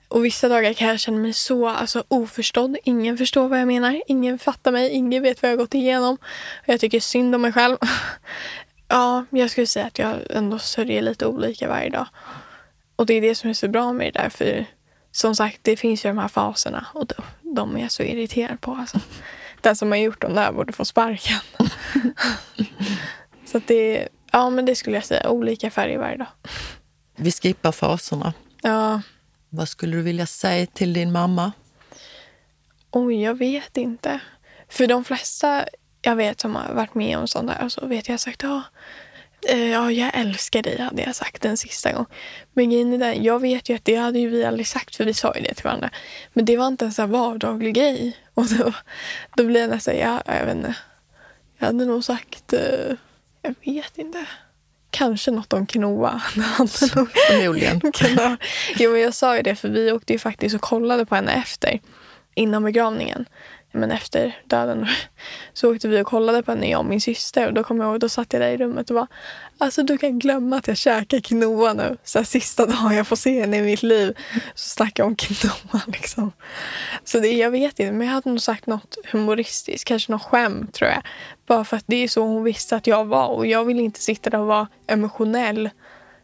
Och 0.08 0.26
vissa 0.26 0.50
dagar 0.50 0.74
kan 0.74 0.88
jag 0.88 1.00
känna 1.00 1.18
mig 1.18 1.34
så 1.34 1.68
alltså, 1.68 2.04
oförstådd. 2.08 2.78
Ingen 2.84 3.18
förstår 3.18 3.50
vad 3.50 3.60
jag 3.60 3.68
menar. 3.68 4.02
Ingen 4.08 4.40
fattar 4.40 4.72
mig. 4.72 4.90
Ingen 4.90 5.24
vet 5.24 5.42
vad 5.42 5.52
jag 5.52 5.58
har 5.58 5.64
gått 5.64 5.74
igenom. 5.74 6.18
Och 6.62 6.70
jag 6.70 6.80
tycker 6.80 7.00
synd 7.00 7.36
om 7.36 7.42
mig 7.42 7.54
själv. 7.54 7.78
ja, 8.88 9.26
jag 9.30 9.52
skulle 9.52 9.68
säga 9.68 9.86
att 9.86 10.00
jag 10.00 10.16
ändå 10.30 10.60
sörjer 10.60 11.02
lite 11.02 11.26
olika 11.26 11.68
varje 11.68 11.90
dag. 11.90 12.08
Och 12.96 13.06
det 13.06 13.14
är 13.14 13.22
det 13.22 13.36
som 13.36 13.50
är 13.50 13.54
så 13.54 13.68
bra 13.68 13.94
med 13.94 14.14
det 14.14 14.20
där. 14.20 14.30
För 14.30 14.66
som 15.12 15.36
sagt, 15.36 15.60
det 15.62 15.78
finns 15.78 16.06
ju 16.06 16.10
de 16.10 16.18
här 16.18 16.28
faserna. 16.28 16.86
Och 16.94 17.06
de, 17.06 17.24
de 17.56 17.76
är 17.76 17.82
jag 17.82 17.92
så 17.92 18.04
irriterad 18.04 18.62
på. 18.62 18.72
Alltså. 18.72 19.00
Den 19.62 19.76
som 19.76 19.92
har 19.92 19.98
gjort 19.98 20.22
dem 20.22 20.34
där 20.34 20.52
borde 20.52 20.74
få 20.74 20.86
sparken. 20.86 21.40
så 23.46 23.58
att 23.58 23.68
det, 23.68 24.08
ja 24.32 24.50
men 24.50 24.66
det 24.66 24.76
skulle 24.76 24.98
jag 24.98 25.06
säga, 25.06 25.30
olika 25.30 25.72
färger 25.72 25.98
varje 25.98 26.18
dag. 26.18 26.28
Vi 27.16 27.32
skippar 27.32 27.72
faserna. 27.72 28.34
Ja, 28.62 29.02
vad 29.56 29.70
skulle 29.70 29.96
du 29.96 30.02
vilja 30.02 30.26
säga 30.26 30.66
till 30.66 30.94
din 30.94 31.12
mamma? 31.12 31.52
oj 32.96 33.22
jag 33.22 33.38
vet 33.38 33.78
inte. 33.78 34.20
För 34.70 34.88
de 34.88 35.04
flesta 35.04 35.66
jag 36.02 36.16
vet 36.16 36.40
som 36.40 36.56
har 36.56 36.74
varit 36.74 36.96
med 36.96 37.18
om 37.18 37.28
sånt 37.28 37.48
där, 37.48 37.56
så 37.56 37.64
alltså, 37.64 37.86
vet 37.86 38.10
jag 38.10 38.20
sagt 38.20 38.44
ja, 38.44 38.64
eh, 39.50 39.72
ja 39.72 39.92
jag 39.92 40.12
älskar 40.14 40.62
dig 40.62 40.82
hade 40.82 41.02
jag 41.02 41.16
sagt 41.16 41.42
den 41.42 41.58
sista 41.58 41.92
gången. 41.92 42.06
Men 42.54 42.70
grejen 42.70 42.94
är 42.94 42.98
den, 42.98 43.24
jag 43.24 43.40
vet 43.40 43.70
ju 43.70 43.76
att 43.76 43.86
det 43.86 43.96
hade 43.96 44.20
ju 44.20 44.30
vi 44.30 44.46
aldrig 44.46 44.68
sagt 44.68 44.96
för 44.96 45.06
vi 45.06 45.14
sa 45.14 45.36
ju 45.36 45.42
det 45.42 45.54
till 45.54 45.64
varandra. 45.64 45.90
Men 46.34 46.46
det 46.46 46.58
var 46.58 46.68
inte 46.68 46.86
en 46.86 46.94
sån 46.94 47.04
här 47.04 47.20
vardaglig 47.20 47.74
grej. 47.74 48.18
Och 48.34 48.46
då, 48.46 48.74
då 49.36 49.44
blir 49.44 49.62
jag 49.62 49.70
nästan, 49.70 49.98
ja, 49.98 50.22
jag 50.26 50.46
vet 50.46 50.56
inte. 50.56 50.76
Jag 51.58 51.66
hade 51.66 51.86
nog 51.86 52.04
sagt, 52.04 52.54
eh, 52.54 52.96
jag 53.42 53.56
vet 53.66 53.98
inte. 53.98 54.26
Kanske 54.98 55.32
något 55.32 55.54
om 55.54 55.66
quinoa. 55.66 56.22
Förmodligen. 57.28 57.82
jo, 58.76 58.92
men 58.92 59.02
jag 59.02 59.14
sa 59.14 59.38
ju 59.38 59.42
det, 59.42 59.56
för 59.56 59.70
vi 59.70 59.92
åkte 59.92 60.14
ju 60.14 60.20
faktiskt 60.20 60.56
och 60.56 60.62
kollade 60.62 61.06
på 61.06 61.16
henne 61.16 61.34
efter. 61.34 61.80
Innan 62.36 62.64
begravningen. 62.64 63.26
Men 63.76 63.92
efter 63.92 64.38
döden 64.46 64.88
så 65.54 65.72
åkte 65.72 65.88
vi 65.88 66.02
och 66.02 66.08
kollade 66.08 66.44
på 66.44 66.52
henne, 66.52 66.70
jag 66.70 66.80
och 66.80 66.86
min 66.86 67.02
syster. 67.02 67.48
Och 67.48 67.54
då 67.54 67.64
kom 67.64 67.80
jag 67.80 67.90
ihåg, 67.90 68.00
då 68.00 68.10
satt 68.10 68.34
jag 68.34 68.42
där 68.42 68.50
i 68.50 68.58
rummet 68.58 68.90
och 68.90 68.96
bara 68.96 69.08
Alltså 69.58 69.84
du 69.84 69.98
kan 69.98 70.20
glömma 70.20 70.58
att 70.58 70.68
jag 70.68 70.78
käkar 70.78 71.20
quinoa 71.20 71.74
nu. 71.74 71.98
Så 72.04 72.20
här, 72.20 72.26
sista 72.26 72.66
dagen 72.66 72.96
jag 72.96 73.08
får 73.08 73.16
se 73.16 73.40
henne 73.40 73.58
i 73.58 73.62
mitt 73.62 73.84
liv 73.84 74.18
så 74.56 74.70
snackar 74.70 75.04
jag 75.04 75.08
om 75.08 75.16
quinoa 75.16 75.82
liksom. 75.88 76.32
Så 77.04 77.20
det, 77.20 77.32
jag 77.32 77.52
vet 77.52 77.80
inte, 77.80 77.92
men 77.92 78.08
jag 78.08 78.14
hade 78.14 78.30
nog 78.30 78.42
sagt 78.42 78.68
något 78.68 78.98
humoristiskt. 79.12 79.88
Kanske 79.88 80.12
något 80.12 80.24
skämt 80.24 80.74
tror 80.74 80.90
jag. 80.90 81.02
Bara 81.48 81.66
för 81.66 81.78
att 81.78 81.84
det 81.88 81.96
är 81.96 82.08
så 82.08 82.22
hon 82.22 82.44
visste 82.44 82.76
att 82.76 82.88
jag 82.88 83.06
var. 83.06 83.28
Och 83.28 83.48
jag 83.48 83.66
vill 83.66 83.80
inte 83.80 84.00
sitta 84.00 84.30
där 84.30 84.40
och 84.40 84.48
vara 84.48 84.68
emotionell 84.88 85.70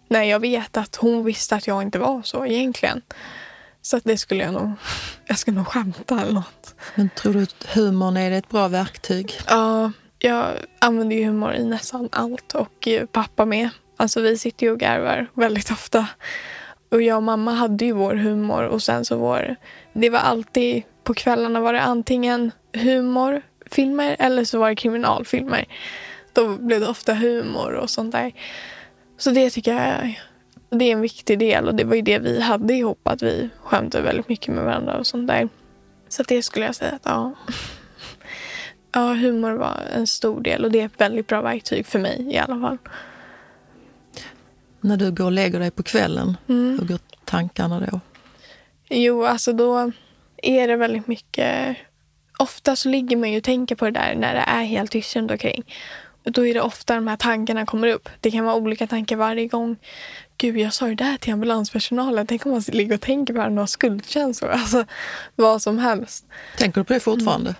när 0.07 0.23
jag 0.23 0.39
vet 0.39 0.77
att 0.77 0.95
hon 0.95 1.23
visste 1.23 1.55
att 1.55 1.67
jag 1.67 1.81
inte 1.81 1.99
var 1.99 2.21
så 2.23 2.45
egentligen. 2.45 3.01
Så 3.81 3.97
att 3.97 4.03
det 4.03 4.17
skulle 4.17 4.43
jag 4.43 4.53
nog... 4.53 4.71
Jag 5.25 5.39
skulle 5.39 5.57
nog 5.57 5.67
skämta 5.67 6.21
eller 6.21 6.33
något. 6.33 6.75
Men 6.95 7.09
tror 7.09 7.33
du 7.33 7.43
att 7.43 7.67
humorn 7.73 8.17
är 8.17 8.31
ett 8.31 8.49
bra 8.49 8.67
verktyg? 8.67 9.33
Ja, 9.47 9.91
jag 10.19 10.47
använder 10.79 11.15
ju 11.15 11.25
humor 11.25 11.53
i 11.53 11.63
nästan 11.63 12.09
allt 12.11 12.55
och 12.55 12.87
eh, 12.87 13.05
pappa 13.05 13.45
med. 13.45 13.69
Alltså 13.97 14.21
vi 14.21 14.37
sitter 14.37 14.65
ju 14.65 14.71
och 14.71 14.79
garvar 14.79 15.27
väldigt 15.33 15.71
ofta. 15.71 16.07
Och 16.91 17.01
jag 17.01 17.17
och 17.17 17.23
mamma 17.23 17.51
hade 17.51 17.85
ju 17.85 17.91
vår 17.91 18.15
humor 18.15 18.63
och 18.63 18.83
sen 18.83 19.05
så 19.05 19.17
vår... 19.17 19.55
Det 19.93 20.09
var 20.09 20.19
alltid... 20.19 20.83
På 21.03 21.13
kvällarna 21.13 21.59
var 21.59 21.73
det 21.73 21.81
antingen 21.81 22.51
humorfilmer 22.73 24.15
eller 24.19 24.43
så 24.43 24.59
var 24.59 24.69
det 24.69 24.75
kriminalfilmer. 24.75 25.65
Då 26.33 26.57
blev 26.57 26.79
det 26.79 26.87
ofta 26.87 27.13
humor 27.13 27.73
och 27.73 27.89
sånt 27.89 28.11
där. 28.11 28.31
Så 29.17 29.31
det 29.31 29.49
tycker 29.49 29.73
jag 29.73 30.21
det 30.71 30.85
är 30.85 30.91
en 30.91 31.01
viktig 31.01 31.39
del 31.39 31.67
och 31.67 31.75
det 31.75 31.83
var 31.83 31.95
ju 31.95 32.01
det 32.01 32.19
vi 32.19 32.41
hade 32.41 32.73
ihop 32.73 33.07
att 33.07 33.21
vi 33.23 33.49
skämtade 33.63 34.03
väldigt 34.03 34.29
mycket 34.29 34.53
med 34.53 34.63
varandra 34.63 34.97
och 34.97 35.07
sånt 35.07 35.27
där. 35.27 35.49
Så 36.09 36.23
det 36.23 36.41
skulle 36.43 36.65
jag 36.65 36.75
säga 36.75 36.91
att 36.91 37.01
ja. 37.05 37.33
Ja, 38.93 39.13
humor 39.13 39.51
var 39.51 39.79
en 39.95 40.07
stor 40.07 40.41
del 40.41 40.65
och 40.65 40.71
det 40.71 40.81
är 40.81 40.85
ett 40.85 41.01
väldigt 41.01 41.27
bra 41.27 41.41
verktyg 41.41 41.85
för 41.85 41.99
mig 41.99 42.27
i 42.31 42.37
alla 42.37 42.59
fall. 42.61 42.77
När 44.81 44.97
du 44.97 45.11
går 45.11 45.25
och 45.25 45.31
lägger 45.31 45.59
dig 45.59 45.71
på 45.71 45.83
kvällen, 45.83 46.37
Mm. 46.47 46.79
hur 46.79 46.87
går 46.87 46.99
tankarna 47.25 47.79
då? 47.91 47.99
Jo, 48.89 49.25
alltså 49.25 49.53
då 49.53 49.91
är 50.37 50.67
det 50.67 50.75
väldigt 50.75 51.07
mycket... 51.07 51.77
Ofta 52.39 52.75
så 52.75 52.89
ligger 52.89 53.17
man 53.17 53.31
ju 53.31 53.37
och 53.37 53.43
tänker 53.43 53.75
på 53.75 53.85
det 53.85 53.91
där 53.91 54.15
när 54.15 54.33
det 54.33 54.39
är 54.47 54.63
helt 54.63 54.91
tyst 54.91 55.15
runt 55.15 55.31
omkring. 55.31 55.63
Och 56.25 56.31
Då 56.31 56.45
är 56.45 56.53
det 56.53 56.61
ofta 56.61 56.95
de 56.95 57.07
här 57.07 57.17
tankarna 57.17 57.65
kommer 57.65 57.87
upp. 57.87 58.09
Det 58.19 58.31
kan 58.31 58.45
vara 58.45 58.55
olika 58.55 58.87
tankar 58.87 59.15
varje 59.15 59.47
gång. 59.47 59.75
Gud, 60.41 60.57
jag 60.57 60.73
sa 60.73 60.87
ju 60.89 60.95
det 60.95 61.03
här 61.03 61.17
till 61.17 61.33
ambulanspersonalen. 61.33 62.27
Tänk 62.27 62.45
om 62.45 62.51
man 62.51 62.61
ligger 62.67 62.95
och 62.95 63.01
tänker 63.01 63.33
på 63.33 63.37
det 63.37 63.43
här 63.43 63.51
och 63.51 63.57
har 63.57 63.65
skuldkänslor. 63.67 64.49
Alltså, 64.51 64.85
vad 65.35 65.61
som 65.61 65.79
helst. 65.79 66.25
Tänker 66.57 66.81
du 66.81 66.85
på 66.85 66.93
det 66.93 66.99
fortfarande? 66.99 67.55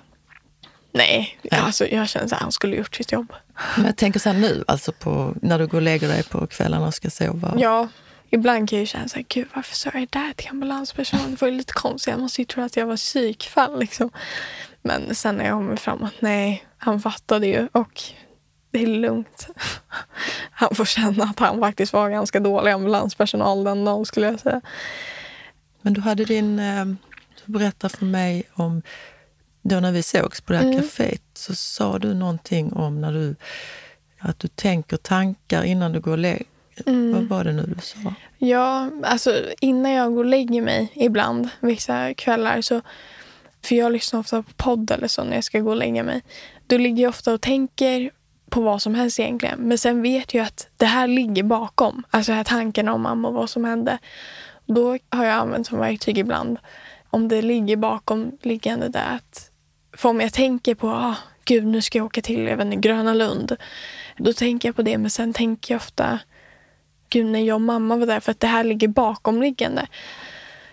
Nej, 0.92 1.40
Ja. 1.42 1.58
alltså, 1.58 1.88
jag 1.88 2.10
känner 2.10 2.26
att 2.26 2.32
han 2.42 2.52
skulle 2.52 2.76
gjort 2.76 2.96
sitt 2.96 3.12
jobb. 3.12 3.34
Men 3.76 3.86
jag 3.86 3.96
tänker 3.98 4.20
så 4.20 4.30
här 4.30 4.40
nu, 4.40 4.64
alltså 4.68 4.92
på, 4.92 5.34
när 5.42 5.60
du 5.60 5.68
går 5.68 5.78
och 5.78 5.82
lägger 5.82 6.08
dig 6.08 6.24
på 6.24 6.48
kvällarna 6.48 6.88
och 6.88 6.94
ska 6.94 7.10
sova. 7.10 7.54
Ja, 7.58 7.88
ibland 8.30 8.70
kan 8.70 8.80
jag 8.80 8.88
känna 8.88 9.08
så 9.08 9.16
här, 9.16 9.26
gud 9.28 9.48
varför 9.54 9.76
sa 9.76 9.90
jag 9.94 10.02
det 10.02 10.20
där 10.20 10.34
till 10.34 10.50
ambulanspersonalen? 10.50 11.32
Det 11.32 11.42
var 11.42 11.48
ju 11.48 11.54
lite 11.58 11.74
konstigt, 11.74 12.12
jag 12.12 12.20
måste 12.22 12.42
ju 12.42 12.46
tro 12.46 12.64
att 12.64 12.76
jag 12.78 12.86
var 12.86 12.98
psykfall 12.98 13.80
liksom. 13.80 14.10
Men 14.82 15.16
sen 15.16 15.36
när 15.36 15.46
jag 15.46 15.54
kommer 15.54 15.76
fram 15.76 16.04
att 16.04 16.22
nej, 16.22 16.66
han 16.78 17.02
fattade 17.02 17.48
ju 17.48 17.68
och 17.72 18.02
det 18.72 18.84
är 18.84 18.88
lugnt. 18.88 19.48
Han 20.52 20.76
får 20.76 20.86
känna 20.86 21.24
att 21.24 21.40
han 21.40 21.60
faktiskt 21.60 21.94
var 21.94 22.10
ganska 22.10 22.40
dålig 22.40 22.72
ambulanspersonal 22.72 23.64
den 23.64 23.86
dagen 23.86 24.06
skulle 24.06 24.26
jag 24.28 24.40
säga. 24.40 24.62
Men 25.82 25.94
du 25.94 26.02
hade 26.02 26.26
din, 26.26 26.60
eh, 26.60 26.86
du 27.46 27.52
berättade 27.54 27.98
för 27.98 28.06
mig 28.06 28.44
om, 28.54 28.82
då 29.62 29.80
när 29.80 29.92
vi 29.92 30.04
sågs 30.04 30.42
på 30.42 30.54
det 30.54 30.60
här 30.60 30.66
Mm. 30.66 30.80
kaféet, 30.80 31.22
så 31.34 31.56
sa 31.56 32.00
du 32.00 32.14
någonting 32.14 32.74
om 32.74 33.02
när 33.02 33.14
du, 33.14 33.36
att 34.20 34.40
du 34.40 34.48
tänker 34.48 34.98
tankar 34.98 35.64
innan 35.64 35.92
du 35.92 36.00
går 36.00 36.12
och 36.12 36.18
lä- 36.18 36.44
Mm. 36.86 37.14
Vad 37.14 37.24
var 37.24 37.44
det 37.44 37.52
nu 37.52 37.64
du 37.76 37.82
sa? 37.82 38.14
Ja, 38.38 38.90
alltså 39.04 39.42
innan 39.60 39.92
jag 39.92 40.12
går 40.14 40.24
och 40.24 40.30
lägger 40.30 40.62
mig 40.62 40.92
ibland, 40.96 41.50
vissa 41.60 42.14
kvällar, 42.14 42.62
så 42.62 42.82
för 43.64 43.76
jag 43.76 43.92
lyssnar 43.92 44.20
ofta 44.20 44.44
på 44.44 44.52
podd 44.58 44.92
eller 44.92 45.08
så 45.08 45.24
när 45.24 45.36
jag 45.36 45.44
ska 45.44 45.60
gå 45.60 45.70
och 45.70 45.76
lägga 45.78 46.04
mig. 46.04 46.22
Då 46.68 46.78
ligger 46.78 47.04
jag 47.04 47.10
ofta 47.10 47.34
och 47.34 47.42
tänker 47.42 48.12
på 48.52 48.62
vad 48.62 48.82
som 48.82 48.96
helst 48.96 49.20
egentligen. 49.20 49.60
Men 49.60 49.78
sen 49.78 50.02
vet 50.02 50.34
jag 50.34 50.46
att 50.46 50.68
det 50.78 50.86
här 50.86 51.08
ligger 51.08 51.44
bakom. 51.44 52.04
Alltså 52.10 52.32
här 52.32 52.44
tanken 52.44 52.88
om 52.88 53.02
mamma 53.02 53.28
och 53.28 53.34
vad 53.34 53.50
som 53.50 53.66
hände. 53.66 53.98
Då 54.66 54.98
har 55.10 55.26
jag 55.26 55.34
använt 55.34 55.68
som 55.68 55.80
verktyg 55.80 56.18
ibland. 56.18 56.58
Om 57.10 57.28
det 57.28 57.42
ligger 57.42 57.76
bakom 57.76 58.32
liggande 58.42 58.90
där 58.90 59.16
att... 59.16 59.52
För 59.94 60.10
om 60.10 60.22
jag 60.22 60.34
tänker 60.34 60.76
på, 60.76 60.90
ah, 60.90 61.16
gud 61.46 61.66
nu 61.66 61.82
ska 61.82 61.98
jag 61.98 62.06
åka 62.06 62.22
till 62.22 62.48
jag 62.48 62.58
vet 62.58 62.80
Gröna 62.80 63.14
Lund. 63.14 63.56
Då 64.18 64.34
tänker 64.34 64.68
jag 64.68 64.76
på 64.76 64.82
det 64.82 64.98
men 64.98 65.10
sen 65.10 65.34
tänker 65.34 65.74
jag 65.74 65.80
ofta, 65.80 66.20
gud 67.10 67.26
när 67.26 67.40
jag 67.40 67.56
och 67.56 67.62
mamma 67.62 67.96
var 67.96 68.06
där 68.06 68.20
för 68.20 68.32
att 68.32 68.40
det 68.40 68.48
här 68.48 68.64
ligger 68.64 68.88
bakomliggande. 68.88 69.88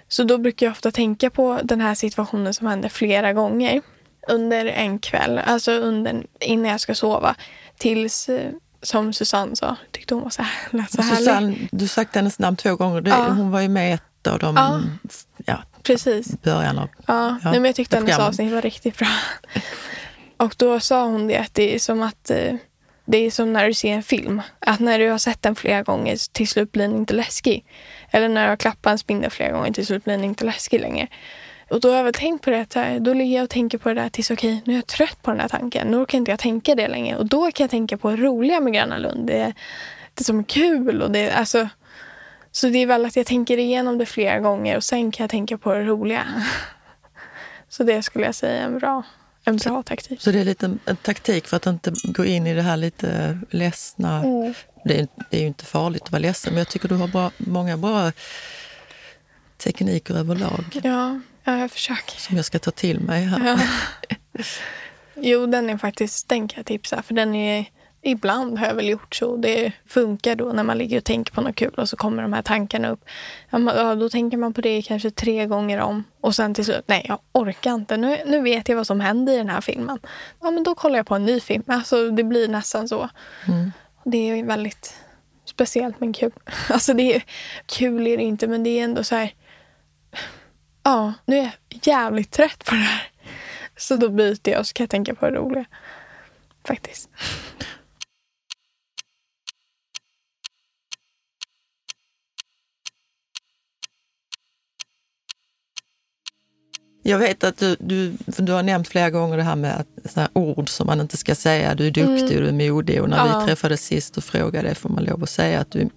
Så 0.08 0.24
då 0.24 0.38
brukar 0.38 0.66
jag 0.66 0.72
ofta 0.72 0.90
tänka 0.90 1.30
på 1.30 1.60
den 1.62 1.80
här 1.80 1.94
situationen 1.94 2.54
som 2.54 2.66
hände 2.66 2.88
flera 2.88 3.32
gånger 3.32 3.82
under 4.28 4.66
en 4.66 4.98
kväll, 4.98 5.38
alltså 5.38 5.72
under, 5.72 6.22
innan 6.40 6.70
jag 6.70 6.80
ska 6.80 6.94
sova. 6.94 7.34
Tills, 7.78 8.28
eh, 8.28 8.50
som 8.82 9.12
Susanne 9.12 9.56
sa, 9.56 9.76
tyckte 9.90 10.14
hon 10.14 10.22
var 10.22 10.30
så, 10.30 10.42
här, 10.42 10.86
så 10.90 11.02
härlig. 11.02 11.18
Susanne, 11.18 11.56
du 11.70 11.84
har 11.84 11.88
sagt 11.88 12.14
hennes 12.14 12.38
namn 12.38 12.56
två 12.56 12.76
gånger. 12.76 13.00
Det, 13.00 13.10
ja. 13.10 13.28
Hon 13.28 13.50
var 13.50 13.60
ju 13.60 13.68
med 13.68 13.94
ett 13.94 14.26
av 14.26 14.38
de 14.38 14.56
ja. 14.56 14.80
Ja, 15.46 15.62
Precis. 15.82 16.42
början 16.42 16.78
av 16.78 16.88
ja, 17.06 17.38
ja, 17.42 17.50
Nej, 17.50 17.60
men 17.60 17.64
Jag 17.64 17.74
tyckte 17.74 17.96
hennes 17.96 18.18
avsnitt 18.18 18.52
var 18.52 18.62
riktigt 18.62 18.98
bra. 18.98 19.08
Och 20.36 20.54
då 20.58 20.80
sa 20.80 21.04
hon 21.04 21.26
det 21.26 21.36
att 21.36 21.54
det 21.54 21.74
är 21.74 21.78
som 21.78 22.02
att 22.02 22.30
eh, 22.30 22.54
det 23.10 23.18
är 23.18 23.30
som 23.30 23.52
när 23.52 23.66
du 23.66 23.74
ser 23.74 23.92
en 23.92 24.02
film. 24.02 24.42
Att 24.58 24.80
när 24.80 24.98
du 24.98 25.10
har 25.10 25.18
sett 25.18 25.42
den 25.42 25.54
flera 25.54 25.82
gånger 25.82 26.32
till 26.32 26.48
slut 26.48 26.72
blir 26.72 26.88
den 26.88 26.96
inte 26.96 27.14
läskig. 27.14 27.64
Eller 28.10 28.28
när 28.28 28.42
du 28.42 28.48
har 28.48 28.56
klappat 28.56 28.90
en 28.90 28.98
spindel 28.98 29.30
flera 29.30 29.52
gånger 29.52 29.72
till 29.72 29.86
slut 29.86 30.04
blir 30.04 30.14
den 30.14 30.24
inte 30.24 30.44
läskig 30.44 30.80
längre. 30.80 31.08
Och 31.70 31.80
då 31.80 31.88
har 31.88 31.96
jag 31.96 32.04
väl 32.04 32.12
tänkt 32.12 32.44
på 32.44 32.50
det. 32.50 32.74
Här, 32.74 33.00
då 33.00 33.14
ligger 33.14 33.36
jag 33.36 33.44
och 33.44 33.50
tänker 33.50 33.78
på 33.78 33.88
det 33.88 33.94
där 33.94 34.08
tills 34.08 34.30
okej, 34.30 34.62
nu 34.64 34.72
är 34.72 34.76
jag 34.76 34.86
trött 34.86 35.22
på 35.22 35.30
den 35.30 35.40
här 35.40 35.48
tanken. 35.48 35.88
Nu 35.88 35.96
orkar 35.96 36.18
inte 36.18 36.30
jag 36.30 36.38
tänka 36.38 36.74
det 36.74 36.88
längre. 36.88 37.16
Och 37.16 37.26
då 37.26 37.50
kan 37.52 37.64
jag 37.64 37.70
tänka 37.70 37.96
på 37.96 38.10
det 38.10 38.16
roliga 38.16 38.60
med 38.60 38.72
Gröna 38.72 38.98
Lund. 38.98 39.26
Det, 39.26 39.52
det 40.14 40.24
som 40.24 40.38
är 40.38 40.44
kul. 40.44 41.02
Och 41.02 41.10
det, 41.10 41.30
alltså, 41.30 41.68
så 42.52 42.68
det 42.68 42.78
är 42.78 42.86
väl 42.86 43.06
att 43.06 43.16
jag 43.16 43.26
tänker 43.26 43.58
igenom 43.58 43.98
det 43.98 44.06
flera 44.06 44.38
gånger 44.38 44.76
och 44.76 44.84
sen 44.84 45.10
kan 45.10 45.24
jag 45.24 45.30
tänka 45.30 45.58
på 45.58 45.74
det 45.74 45.84
roliga. 45.84 46.26
Så 47.70 47.82
det 47.84 48.02
skulle 48.02 48.24
jag 48.24 48.34
säga 48.34 48.62
är 48.62 48.64
en 48.64 48.78
bra, 48.78 49.02
en 49.44 49.56
bra 49.56 49.82
taktik. 49.82 50.20
Så 50.22 50.30
det 50.30 50.40
är 50.40 50.44
lite 50.44 50.76
en 50.84 50.96
taktik 50.96 51.46
för 51.46 51.56
att 51.56 51.66
inte 51.66 51.92
gå 52.04 52.24
in 52.24 52.46
i 52.46 52.54
det 52.54 52.62
här 52.62 52.76
lite 52.76 53.38
ledsna. 53.50 54.18
Mm. 54.18 54.54
Det, 54.84 55.00
är, 55.00 55.08
det 55.30 55.36
är 55.36 55.40
ju 55.40 55.46
inte 55.46 55.64
farligt 55.64 56.02
att 56.02 56.12
vara 56.12 56.20
ledsen 56.20 56.52
men 56.52 56.58
jag 56.58 56.68
tycker 56.68 56.88
du 56.88 56.94
har 56.94 57.08
bra, 57.08 57.30
många 57.36 57.76
bra 57.76 58.12
tekniker 59.56 60.14
överlag. 60.14 60.64
Ja, 60.82 61.20
ja, 61.52 61.58
jag 61.58 61.70
försöker. 61.70 62.20
Som 62.20 62.36
jag 62.36 62.44
ska 62.44 62.58
ta 62.58 62.70
till 62.70 63.00
mig 63.00 63.24
här. 63.24 63.46
Ja. 63.46 63.58
Jo, 65.20 65.46
den 65.46 65.70
är 65.70 65.78
faktiskt, 65.78 66.28
den 66.28 66.48
kan 66.48 66.58
jag 66.58 66.66
tipsa 66.66 67.02
för 67.02 67.14
den 67.14 67.34
är 67.34 67.66
Ibland 68.02 68.58
har 68.58 68.66
jag 68.66 68.74
väl 68.74 68.88
gjort 68.88 69.14
så. 69.14 69.36
Det 69.36 69.72
funkar 69.86 70.34
då 70.34 70.52
när 70.52 70.62
man 70.62 70.78
ligger 70.78 70.98
och 70.98 71.04
tänker 71.04 71.32
på 71.32 71.40
något 71.40 71.54
kul 71.56 71.74
och 71.74 71.88
så 71.88 71.96
kommer 71.96 72.22
de 72.22 72.32
här 72.32 72.42
tankarna 72.42 72.88
upp. 72.88 73.04
Ja, 73.50 73.94
då 73.94 74.08
tänker 74.08 74.36
man 74.36 74.52
på 74.52 74.60
det 74.60 74.82
kanske 74.82 75.10
tre 75.10 75.46
gånger 75.46 75.80
om 75.80 76.04
och 76.20 76.34
sen 76.34 76.54
till 76.54 76.64
slut, 76.64 76.84
nej 76.86 77.06
jag 77.08 77.18
orkar 77.32 77.74
inte. 77.74 77.96
Nu, 77.96 78.18
nu 78.26 78.40
vet 78.40 78.68
jag 78.68 78.76
vad 78.76 78.86
som 78.86 79.00
händer 79.00 79.32
i 79.32 79.36
den 79.36 79.48
här 79.48 79.60
filmen. 79.60 79.98
Ja, 80.40 80.50
men 80.50 80.62
då 80.62 80.74
kollar 80.74 80.96
jag 80.96 81.06
på 81.06 81.14
en 81.14 81.24
ny 81.24 81.40
film. 81.40 81.62
Alltså 81.66 82.10
det 82.10 82.24
blir 82.24 82.48
nästan 82.48 82.88
så. 82.88 83.08
Mm. 83.48 83.72
Det 84.04 84.30
är 84.30 84.44
väldigt 84.44 84.94
speciellt 85.44 86.00
men 86.00 86.12
kul. 86.12 86.32
Alltså 86.68 86.94
det 86.94 87.14
är 87.14 87.22
kul 87.66 88.06
är 88.06 88.16
det 88.16 88.22
inte 88.22 88.46
men 88.46 88.62
det 88.62 88.80
är 88.80 88.84
ändå 88.84 89.04
så 89.04 89.14
här. 89.14 89.32
Ja, 90.88 91.14
nu 91.26 91.38
är 91.38 91.42
jag 91.42 91.52
jävligt 91.86 92.30
trött 92.30 92.64
på 92.64 92.74
det 92.74 92.80
här. 92.80 93.02
Så 93.76 93.96
då 93.96 94.08
byter 94.08 94.48
jag 94.48 94.60
och 94.60 94.66
så 94.66 94.72
kan 94.72 94.84
jag 94.84 94.90
tänka 94.90 95.14
på 95.14 95.30
det 95.30 95.36
roliga. 95.36 95.64
Faktiskt. 96.64 97.08
Jag 107.02 107.18
vet 107.18 107.44
att 107.44 107.58
du, 107.58 107.76
du, 107.80 108.12
du 108.26 108.52
har 108.52 108.62
nämnt 108.62 108.88
flera 108.88 109.10
gånger 109.10 109.36
det 109.36 109.42
här 109.42 109.56
med 109.56 109.80
att, 109.80 110.12
såna 110.12 110.28
ord 110.32 110.68
som 110.68 110.86
man 110.86 111.00
inte 111.00 111.16
ska 111.16 111.34
säga. 111.34 111.74
Du 111.74 111.86
är 111.86 111.90
duktig 111.90 112.36
mm. 112.36 112.36
och 112.36 112.42
du 112.42 112.48
är 112.48 112.70
modig. 112.72 113.02
Och 113.02 113.08
när 113.08 113.26
ja. 113.26 113.38
vi 113.38 113.46
träffades 113.46 113.84
sist 113.84 114.16
och 114.16 114.24
frågade 114.24 114.74
får 114.74 114.88
man 114.88 115.04
lov 115.04 115.22
att 115.22 115.30
säga 115.30 115.60
att 115.60 115.70
du... 115.70 115.88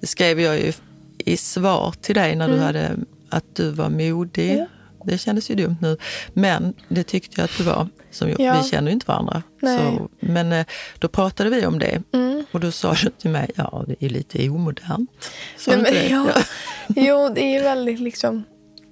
det 0.00 0.06
skrev 0.06 0.40
jag 0.40 0.60
ju 0.60 0.72
i 1.18 1.36
svar 1.36 1.94
till 2.00 2.14
dig 2.14 2.36
när 2.36 2.44
mm. 2.44 2.58
du 2.58 2.64
hade 2.64 2.96
att 3.30 3.56
du 3.56 3.70
var 3.70 3.90
modig. 3.90 4.52
Mm. 4.52 4.66
Det 5.04 5.18
kändes 5.18 5.50
ju 5.50 5.54
dumt 5.54 5.76
nu. 5.80 5.96
Men 6.32 6.74
det 6.88 7.02
tyckte 7.02 7.40
jag 7.40 7.44
att 7.44 7.58
du 7.58 7.64
var. 7.64 7.88
Som 8.10 8.34
ja. 8.38 8.60
Vi 8.62 8.68
känner 8.68 8.88
ju 8.88 8.92
inte 8.92 9.06
varandra. 9.06 9.42
Så, 9.60 10.08
men 10.20 10.52
eh, 10.52 10.66
då 10.98 11.08
pratade 11.08 11.50
vi 11.50 11.66
om 11.66 11.78
det. 11.78 12.02
Mm. 12.12 12.44
Och 12.52 12.60
då 12.60 12.70
sa 12.70 12.94
du 13.02 13.10
till 13.10 13.30
mig, 13.30 13.50
ja 13.54 13.84
det 13.86 14.06
är 14.06 14.08
lite 14.08 14.48
omodernt. 14.48 15.30
Nej, 15.66 15.78
men, 15.78 15.94
ja. 16.10 16.26
ja. 16.34 16.42
jo, 16.96 17.32
det 17.34 17.56
är 17.56 17.62
väldigt 17.62 18.00
liksom... 18.00 18.44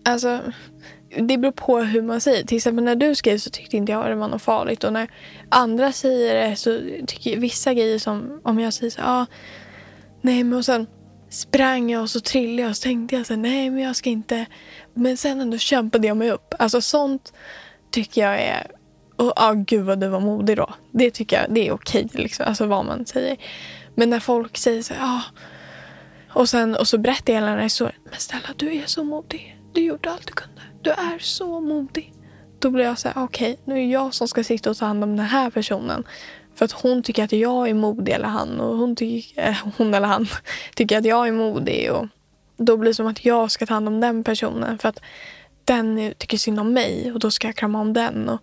Alltså, 0.05 0.41
det 1.17 1.39
beror 1.39 1.53
på 1.53 1.79
hur 1.79 2.03
man 2.03 2.21
säger. 2.21 2.45
Till 2.45 2.57
exempel 2.57 2.85
när 2.85 2.97
du 2.97 3.15
skrev 3.15 3.39
så 3.39 3.51
tyckte 3.51 3.77
inte 3.77 3.93
jag 3.93 4.11
det 4.11 4.15
var 4.15 4.29
något 4.29 4.43
farligt. 4.43 4.85
Och 4.85 4.93
när 4.93 5.09
andra 5.49 5.93
säger 5.93 6.49
det 6.49 6.57
så 6.57 6.81
tycker 7.07 7.37
vissa 7.37 7.75
grejer 7.75 7.99
som 7.99 8.41
om 8.45 8.61
jag 8.61 8.73
säger 8.73 8.91
så 8.91 9.01
ja, 9.01 9.21
ah, 9.21 9.27
nej 10.23 10.45
men 10.45 10.59
och 10.59 10.65
sen 10.65 10.87
sprang 11.29 11.91
jag 11.91 12.03
och 12.03 12.11
så 12.11 12.21
trillade 12.21 12.63
jag 12.63 12.71
och 12.71 12.77
så 12.77 12.83
tänkte 12.83 13.17
jag 13.17 13.27
så 13.27 13.33
här, 13.33 13.41
nej 13.41 13.71
men 13.71 13.83
jag 13.83 13.97
ska 13.97 14.11
inte. 14.11 14.47
Men 14.95 15.17
sen 15.17 15.41
ändå 15.41 15.59
kämpade 15.59 16.07
jag 16.07 16.17
mig 16.17 16.31
upp. 16.31 16.55
Alltså 16.59 16.81
sånt 16.81 17.33
tycker 17.91 18.21
jag 18.21 18.41
är, 18.41 18.67
ja 19.17 19.25
oh, 19.25 19.51
oh, 19.51 19.55
gud 19.55 19.85
vad 19.85 20.01
du 20.01 20.09
var 20.09 20.21
modig 20.21 20.57
då. 20.57 20.75
Det 20.91 21.11
tycker 21.11 21.41
jag 21.41 21.55
det 21.55 21.69
är 21.69 21.73
okej 21.73 22.09
liksom, 22.13 22.47
alltså 22.49 22.67
vad 22.67 22.85
man 22.85 23.07
säger. 23.07 23.37
Men 23.95 24.11
när 24.11 24.21
folk 24.21 24.59
säger 24.59 24.83
så 24.83 24.95
ja. 24.95 25.05
Ah, 25.05 25.23
och 26.41 26.49
sen 26.49 26.75
och 26.75 26.89
så 26.89 26.99
berättar 26.99 27.33
jag 27.33 27.41
hela 27.41 27.47
den 27.47 27.57
här 27.57 27.63
historien. 27.63 28.01
Men 28.05 28.19
snälla 28.19 28.49
du 28.57 28.75
är 28.75 28.87
så 28.87 29.05
modig. 29.05 29.59
Du 29.73 29.81
gjorde 29.81 30.11
allt 30.11 30.27
du 30.27 30.33
kunde. 30.33 30.63
Du 30.83 30.91
är 30.91 31.19
så 31.19 31.61
modig. 31.61 32.13
Då 32.59 32.71
blir 32.71 32.85
jag 32.85 32.99
så 32.99 33.09
här, 33.09 33.25
okej, 33.25 33.53
okay, 33.53 33.63
nu 33.65 33.75
är 33.75 33.87
det 33.87 33.93
jag 33.93 34.15
som 34.15 34.29
ska 34.29 34.45
sitta 34.45 34.71
och 34.71 34.77
ta 34.77 34.87
hand 34.87 35.05
om 35.05 35.17
den 35.17 35.27
här 35.27 35.51
personen. 35.51 36.05
För 36.59 36.65
att 36.65 36.73
hon 36.73 37.03
tycker 37.03 37.25
att 37.25 37.33
jag 37.33 37.69
är 37.69 37.75
modig 37.75 38.15
eller 38.15 38.29
han 38.29 38.61
och 38.61 38.77
hon, 38.77 38.97
tycker, 38.97 39.49
äh, 39.49 39.57
hon 39.77 39.95
eller 39.95 40.07
han 40.07 40.29
tycker 40.75 40.99
att 40.99 41.05
jag 41.05 41.29
är 41.29 41.33
modig. 41.33 41.93
Och 41.93 42.07
då 42.57 42.77
blir 42.77 42.91
det 42.91 42.95
som 42.95 43.07
att 43.07 43.25
jag 43.25 43.51
ska 43.51 43.67
ta 43.67 43.75
hand 43.75 43.89
om 43.89 44.01
den 44.01 44.25
personen 44.25 44.79
för 44.79 44.89
att 44.89 45.01
den 45.65 46.15
tycker 46.19 46.39
synd 46.39 46.61
om 46.61 46.73
mig 46.73 47.13
och 47.13 47.19
då 47.19 47.31
ska 47.31 47.49
jag 47.49 47.57
krama 47.57 47.81
om 47.81 47.93
den. 47.93 48.29
Och 48.29 48.41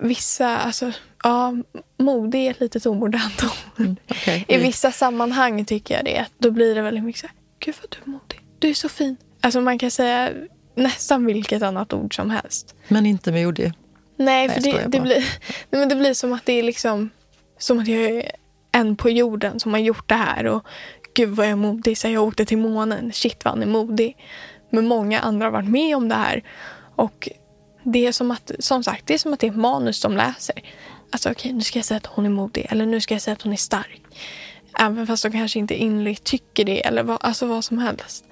vissa, 0.00 0.58
alltså, 0.58 0.92
ja, 1.22 1.54
modig 1.98 2.46
är 2.46 2.50
ett 2.50 2.60
litet 2.60 2.86
omodernt 2.86 3.44
ord. 3.44 3.78
Mm, 3.78 3.96
okay. 4.08 4.44
I 4.48 4.56
vissa 4.56 4.92
sammanhang 4.92 5.64
tycker 5.64 5.94
jag 5.94 6.04
det. 6.04 6.26
Då 6.38 6.50
blir 6.50 6.74
det 6.74 6.82
väldigt 6.82 7.04
mycket 7.04 7.20
så 7.20 7.26
här, 7.26 7.36
gud 7.58 7.74
vad 7.80 7.90
du 7.90 8.10
är 8.10 8.12
modig. 8.12 8.40
Du 8.58 8.68
är 8.70 8.74
så 8.74 8.88
fin. 8.88 9.16
Alltså 9.40 9.60
man 9.60 9.78
kan 9.78 9.90
säga 9.90 10.30
nästan 10.74 11.26
vilket 11.26 11.62
annat 11.62 11.92
ord 11.92 12.16
som 12.16 12.30
helst. 12.30 12.74
Men 12.88 13.06
inte 13.06 13.32
modig? 13.32 13.72
Nej, 14.16 14.48
för 14.48 14.60
Nej, 14.64 14.72
det, 14.72 14.98
det, 14.98 15.00
blir, 15.00 15.24
men 15.70 15.88
det 15.88 15.96
blir 15.96 16.14
som 16.14 16.32
att 16.32 16.46
det 16.46 16.52
är 16.52 16.62
liksom 16.62 17.10
som 17.60 17.78
att 17.78 17.88
jag 17.88 18.00
är 18.00 18.32
en 18.72 18.96
på 18.96 19.10
jorden 19.10 19.60
som 19.60 19.72
har 19.72 19.80
gjort 19.80 20.08
det 20.08 20.14
här. 20.14 20.46
Och 20.46 20.66
gud 21.14 21.28
vad 21.28 21.46
jag 21.46 21.52
är 21.52 21.56
modig. 21.56 21.98
Så 21.98 22.08
jag 22.08 22.24
åkte 22.24 22.44
till 22.44 22.58
månen. 22.58 23.12
Shit 23.12 23.44
vad 23.44 23.54
han 23.54 23.62
är 23.62 23.66
modig. 23.66 24.16
Men 24.70 24.88
många 24.88 25.20
andra 25.20 25.46
har 25.46 25.52
varit 25.52 25.68
med 25.68 25.96
om 25.96 26.08
det 26.08 26.14
här. 26.14 26.42
Och 26.96 27.28
det 27.82 28.06
är 28.06 28.12
som 28.12 28.30
att, 28.30 28.50
som 28.58 28.84
sagt, 28.84 29.06
det 29.06 29.14
är 29.14 29.18
som 29.18 29.32
att 29.32 29.40
det 29.40 29.46
är 29.46 29.52
manus 29.52 30.00
de 30.00 30.16
läser. 30.16 30.62
Alltså 31.10 31.30
okej, 31.30 31.40
okay, 31.40 31.52
nu 31.52 31.60
ska 31.60 31.78
jag 31.78 31.86
säga 31.86 31.98
att 31.98 32.06
hon 32.06 32.26
är 32.26 32.30
modig. 32.30 32.66
Eller 32.70 32.86
nu 32.86 33.00
ska 33.00 33.14
jag 33.14 33.22
säga 33.22 33.32
att 33.32 33.42
hon 33.42 33.52
är 33.52 33.56
stark. 33.56 34.02
Även 34.78 35.06
fast 35.06 35.22
de 35.22 35.32
kanske 35.32 35.58
inte 35.58 35.74
innerligt 35.74 36.24
tycker 36.24 36.64
det. 36.64 36.86
Eller 36.86 37.02
vad, 37.02 37.18
alltså 37.20 37.46
vad 37.46 37.64
som 37.64 37.78
helst. 37.78 38.24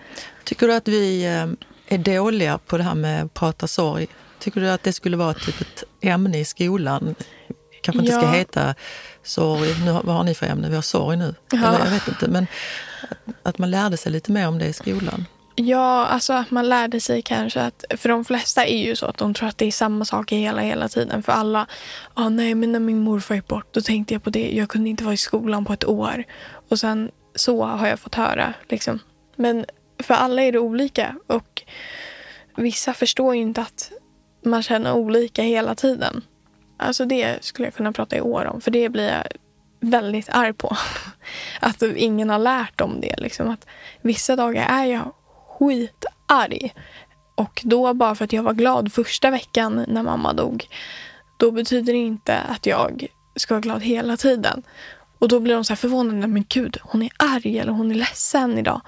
Tycker 0.45 0.67
du 0.69 0.75
att 0.75 0.89
vi 0.89 1.25
eh, 1.25 1.47
är 1.95 1.99
dåliga 1.99 2.59
på 2.59 2.77
det 2.77 2.83
här 2.83 2.95
med 2.95 3.25
att 3.25 3.35
prata 3.35 3.67
sorg? 3.67 4.07
Tycker 4.39 4.61
du 4.61 4.71
att 4.71 4.83
det 4.83 4.93
skulle 4.93 5.17
vara 5.17 5.35
typ 5.35 5.61
ett 5.61 5.85
ämne 6.01 6.39
i 6.39 6.45
skolan? 6.45 7.15
kanske 7.81 8.01
inte 8.01 8.13
ja. 8.13 8.21
ska 8.21 8.31
heta 8.31 8.75
sorg. 9.29 9.85
Nu, 9.85 9.93
vad 9.93 10.17
har 10.17 10.25
ni 10.25 10.35
för 10.35 10.47
ämne? 10.47 10.69
Vi 10.69 10.75
har 10.75 10.83
sorg 10.83 11.17
nu. 11.17 11.35
Ja. 11.51 11.59
Eller, 11.59 11.85
jag 11.85 11.91
vet 11.91 12.09
inte. 12.09 12.29
Men 12.29 12.47
att, 13.11 13.19
att, 13.43 13.59
man 13.59 13.71
lärde 13.71 13.97
sig 13.97 14.13
lite 14.13 14.33
mer 14.33 14.49
om 14.49 14.59
det 14.59 14.67
i 14.67 14.73
skolan. 14.73 15.25
Ja, 15.55 16.07
alltså 16.07 16.33
att 16.33 16.51
man 16.51 16.69
lärde 16.69 17.01
sig 17.01 17.23
kanske 17.23 17.61
att... 17.61 17.85
För 17.97 18.09
de 18.09 18.25
flesta 18.25 18.67
är 18.67 18.87
ju 18.87 18.97
så 18.97 19.07
att 19.07 19.19
de 19.19 19.35
tror 19.35 19.49
att 19.49 19.59
det 19.59 19.67
är 19.67 19.73
samma 19.73 20.05
sak 20.05 20.33
hela, 20.33 20.63
hela 20.63 20.89
tiden. 20.89 21.23
För 21.23 21.33
alla, 21.33 21.67
ah, 22.15 22.29
nej 22.29 22.55
men 22.55 22.73
när 22.73 22.81
min 22.81 22.99
morfar 22.99 23.35
gick 23.35 23.49
bort 23.49 23.75
då 23.75 23.81
tänkte 23.81 24.15
jag 24.15 24.23
på 24.23 24.31
det. 24.31 24.51
Jag 24.55 24.69
kunde 24.69 24.91
inte 24.91 25.05
vara 25.05 25.15
i 25.15 25.17
skolan 25.17 25.65
på 25.65 25.73
ett 25.73 25.85
år. 25.85 26.25
Och 26.69 26.79
sen 26.79 27.11
så 27.35 27.65
har 27.65 27.87
jag 27.87 28.01
fått 28.01 28.15
höra. 28.15 28.55
Liksom. 28.69 28.99
Men 29.37 29.65
för 30.03 30.15
alla 30.15 30.43
är 30.43 30.53
det 30.53 30.59
olika. 30.59 31.17
Och 31.27 31.63
vissa 32.57 32.95
förstår 32.95 33.35
ju 33.35 33.41
inte 33.41 33.61
att 33.61 33.91
man 34.45 34.63
känner 34.63 34.93
olika 34.93 35.43
hela 35.43 35.75
tiden. 35.75 36.23
Alltså 36.79 37.05
det 37.05 37.45
skulle 37.45 37.67
jag 37.67 37.75
kunna 37.75 37.93
prata 37.93 38.17
i 38.17 38.21
år 38.21 38.47
om. 38.47 38.61
För 38.61 38.71
det 38.71 38.89
blir 38.89 39.09
jag 39.09 39.25
väldigt 39.81 40.29
arg 40.29 40.53
på. 40.53 40.77
Att 41.61 41.83
ingen 41.83 42.31
har 42.31 42.39
lärt 42.39 42.81
om 42.81 43.01
det. 43.01 43.15
Liksom. 43.19 43.51
Att 43.51 43.67
vissa 44.03 44.37
dagar 44.37 44.69
är 44.69 44.85
jag 44.85 45.13
skitarg. 45.49 46.75
Och 47.35 47.63
då 47.65 47.95
bara 47.95 48.15
för 48.15 48.25
att 48.25 48.33
jag 48.33 48.43
var 48.43 48.53
glad 48.53 48.93
första 48.93 49.31
veckan 49.31 49.85
när 49.89 50.03
mamma 50.03 50.33
dog, 50.33 50.67
då 51.37 51.51
betyder 51.51 51.93
det 51.93 51.99
inte 51.99 52.39
att 52.39 52.67
jag 52.67 53.07
ska 53.37 53.55
vara 53.55 53.61
glad 53.61 53.83
hela 53.83 54.17
tiden. 54.17 54.63
Och 55.19 55.29
då 55.29 55.41
blir 55.41 55.55
de 55.55 55.65
så 55.65 55.73
här 55.73 55.77
förvånade. 55.77 56.27
Men 56.27 56.45
gud, 56.49 56.79
hon 56.83 57.03
är 57.03 57.11
arg 57.17 57.59
eller 57.59 57.73
hon 57.73 57.91
är 57.91 57.95
ledsen 57.95 58.59
idag. 58.59 58.81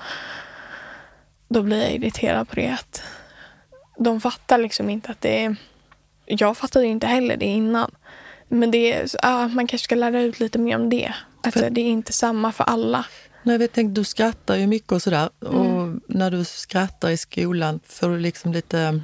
Då 1.48 1.62
blir 1.62 1.82
jag 1.82 1.92
irriterad 1.92 2.48
på 2.48 2.56
det. 2.56 2.68
Att 2.68 3.02
de 3.98 4.20
fattar 4.20 4.58
liksom 4.58 4.90
inte 4.90 5.10
att 5.10 5.20
det 5.20 5.44
är... 5.44 5.56
Jag 6.38 6.56
fattade 6.56 6.86
inte 6.86 7.06
heller 7.06 7.36
det 7.36 7.46
innan. 7.46 7.90
Men 8.48 8.70
det 8.70 8.92
är, 8.92 9.08
ja, 9.22 9.48
man 9.48 9.66
kanske 9.66 9.84
ska 9.84 9.94
lära 9.94 10.22
ut 10.22 10.40
lite 10.40 10.58
mer 10.58 10.76
om 10.76 10.90
det. 10.90 11.14
Att 11.42 11.54
för... 11.54 11.70
det 11.70 11.80
är 11.80 11.86
inte 11.88 12.12
samma 12.12 12.52
för 12.52 12.64
alla. 12.64 13.04
Nej, 13.42 13.60
jag 13.60 13.72
tänkte, 13.72 14.00
du 14.00 14.04
skrattar 14.04 14.56
ju 14.56 14.66
mycket 14.66 14.92
och 14.92 15.02
sådär. 15.02 15.28
Mm. 15.46 15.56
Och 15.56 16.00
när 16.06 16.30
du 16.30 16.44
skrattar 16.44 17.10
i 17.10 17.16
skolan 17.16 17.80
får 17.86 18.08
du 18.08 18.18
liksom 18.18 18.52
lite 18.52 19.00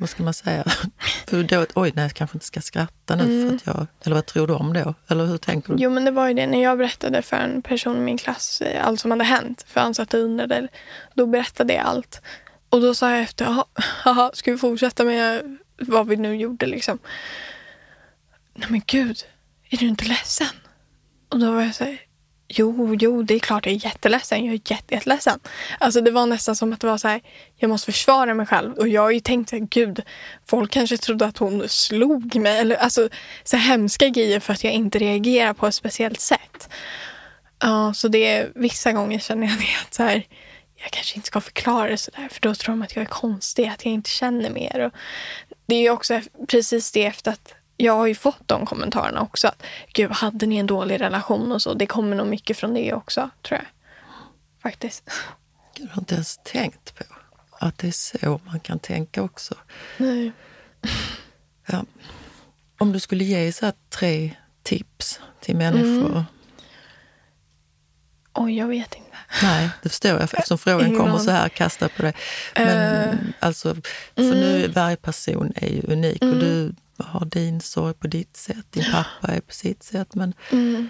vad 0.00 0.08
ska 0.08 0.22
man 0.22 0.34
säga? 0.34 0.64
För 1.26 1.42
då, 1.42 1.66
oj, 1.74 1.92
nej, 1.94 2.04
jag 2.04 2.14
kanske 2.14 2.36
inte 2.36 2.46
ska 2.46 2.60
skratta 2.60 3.16
nu. 3.16 3.24
Mm. 3.24 3.48
För 3.48 3.56
att 3.56 3.76
jag, 3.76 3.86
eller 4.04 4.16
vad 4.16 4.26
tror 4.26 4.46
du 4.46 4.52
om 4.54 4.72
det? 4.72 4.94
Eller 5.08 5.26
hur 5.26 5.38
tänker 5.38 5.72
du? 5.72 5.82
Jo, 5.82 5.90
men 5.90 6.04
det 6.04 6.10
var 6.10 6.28
ju 6.28 6.34
det. 6.34 6.46
När 6.46 6.62
jag 6.62 6.78
berättade 6.78 7.22
för 7.22 7.36
en 7.36 7.62
person 7.62 7.96
i 7.96 8.00
min 8.00 8.18
klass 8.18 8.60
eh, 8.60 8.86
allt 8.86 9.00
som 9.00 9.10
hade 9.10 9.24
hänt, 9.24 9.64
för 9.68 9.80
han 9.80 9.94
satt 9.94 10.14
och 10.14 10.20
undrade, 10.20 10.68
då 11.14 11.26
berättade 11.26 11.74
jag 11.74 11.84
allt. 11.84 12.22
Och 12.70 12.80
då 12.80 12.94
sa 12.94 13.10
jag 13.10 13.20
efter, 13.20 13.64
jaha, 14.04 14.30
ska 14.34 14.52
vi 14.52 14.58
fortsätta 14.58 15.04
med 15.04 15.58
vad 15.80 16.08
vi 16.08 16.16
nu 16.16 16.36
gjorde 16.36 16.66
liksom? 16.66 16.98
Nej 18.54 18.68
men 18.70 18.82
gud, 18.86 19.18
är 19.70 19.76
du 19.76 19.86
inte 19.86 20.04
ledsen? 20.04 20.46
Och 21.28 21.38
då 21.38 21.52
var 21.52 21.62
jag 21.62 21.74
så 21.74 21.84
här, 21.84 22.00
Jo, 22.52 22.96
jo, 23.00 23.22
det 23.22 23.34
är 23.34 23.38
klart 23.38 23.66
jag 23.66 23.74
är 23.74 23.84
jätteledsen. 23.84 24.44
Jag 24.44 24.54
är 24.54 24.60
jätte, 24.72 24.94
jätteledsen. 24.94 25.40
Alltså 25.78 26.00
det 26.00 26.10
var 26.10 26.26
nästan 26.26 26.56
som 26.56 26.72
att 26.72 26.80
det 26.80 26.86
var 26.86 26.98
så 26.98 27.08
här, 27.08 27.20
jag 27.56 27.68
måste 27.68 27.92
försvara 27.92 28.34
mig 28.34 28.46
själv. 28.46 28.72
Och 28.72 28.88
jag 28.88 29.02
har 29.02 29.10
ju 29.10 29.20
tänkt, 29.20 29.50
gud, 29.50 30.02
folk 30.46 30.70
kanske 30.70 30.96
trodde 30.96 31.26
att 31.26 31.38
hon 31.38 31.68
slog 31.68 32.34
mig. 32.36 32.58
Eller 32.58 32.76
alltså 32.76 33.08
så 33.44 33.56
hemska 33.56 34.08
grejer 34.08 34.40
för 34.40 34.52
att 34.52 34.64
jag 34.64 34.72
inte 34.72 34.98
reagerar 34.98 35.52
på 35.52 35.66
ett 35.66 35.74
speciellt 35.74 36.20
sätt. 36.20 36.68
Ja, 37.58 37.94
så 37.94 38.08
det 38.08 38.26
är 38.26 38.52
vissa 38.54 38.92
gånger 38.92 39.18
känner 39.18 39.46
jag 39.46 39.58
det 39.58 39.86
att 39.86 39.94
så 39.94 40.02
här, 40.02 40.26
jag 40.82 40.90
kanske 40.90 41.16
inte 41.16 41.26
ska 41.26 41.40
förklara 41.40 41.90
det 41.90 41.96
sådär 41.96 42.28
för 42.30 42.40
då 42.40 42.54
tror 42.54 42.72
de 42.72 42.82
att 42.82 42.96
jag 42.96 43.02
är 43.02 43.06
konstig, 43.06 43.66
att 43.66 43.84
jag 43.84 43.94
inte 43.94 44.10
känner 44.10 44.50
mer. 44.50 44.80
Och 44.80 44.92
det 45.70 45.86
är 45.86 45.90
också 45.90 46.20
precis 46.48 46.92
det 46.92 47.06
efter 47.06 47.30
att 47.32 47.54
jag 47.76 47.96
har 47.96 48.06
ju 48.06 48.14
fått 48.14 48.48
de 48.48 48.66
kommentarerna 48.66 49.22
också. 49.22 49.48
Att, 49.48 49.62
Gud, 49.92 50.10
hade 50.10 50.46
ni 50.46 50.56
en 50.56 50.66
dålig 50.66 51.00
relation 51.00 51.52
och 51.52 51.62
så? 51.62 51.74
Det 51.74 51.86
kommer 51.86 52.16
nog 52.16 52.26
mycket 52.26 52.56
från 52.56 52.74
det 52.74 52.94
också, 52.94 53.30
tror 53.42 53.58
jag. 53.58 53.66
Faktiskt. 54.62 55.10
Jag 55.76 55.88
har 55.88 56.02
inte 56.02 56.14
ens 56.14 56.40
tänkt 56.44 56.94
på 56.94 57.04
att 57.50 57.78
det 57.78 57.88
är 57.88 57.92
så 57.92 58.40
man 58.44 58.60
kan 58.60 58.78
tänka 58.78 59.22
också. 59.22 59.54
Nej. 59.96 60.32
Ja. 61.66 61.84
Om 62.78 62.92
du 62.92 63.00
skulle 63.00 63.24
ge 63.24 63.52
så 63.52 63.72
tre 63.88 64.36
tips 64.62 65.20
till 65.40 65.56
människor? 65.56 66.10
Mm. 66.10 66.22
Oj, 68.34 68.58
jag 68.58 68.66
vet 68.66 68.94
inte. 68.94 69.09
Nej, 69.42 69.70
det 69.82 69.88
förstår 69.88 70.10
jag 70.10 70.22
eftersom 70.22 70.58
frågan 70.58 70.96
kommer 70.96 71.18
så 71.18 71.30
här 71.30 71.48
kastad 71.48 71.88
på 71.88 72.02
dig. 72.02 72.12
Men 72.54 73.08
uh, 73.08 73.14
alltså, 73.40 73.74
för 74.14 74.22
mm. 74.22 74.40
nu 74.40 74.68
varje 74.68 74.96
person 74.96 75.52
är 75.56 75.68
ju 75.68 75.82
unik 75.82 76.22
mm. 76.22 76.34
och 76.34 76.40
du 76.40 76.74
har 76.98 77.24
din 77.24 77.60
sorg 77.60 77.94
på 77.94 78.06
ditt 78.06 78.36
sätt, 78.36 78.66
din 78.70 78.84
pappa 78.92 79.34
är 79.34 79.40
på 79.40 79.52
sitt 79.52 79.82
sätt. 79.82 80.14
Men... 80.14 80.34
Mm. 80.50 80.88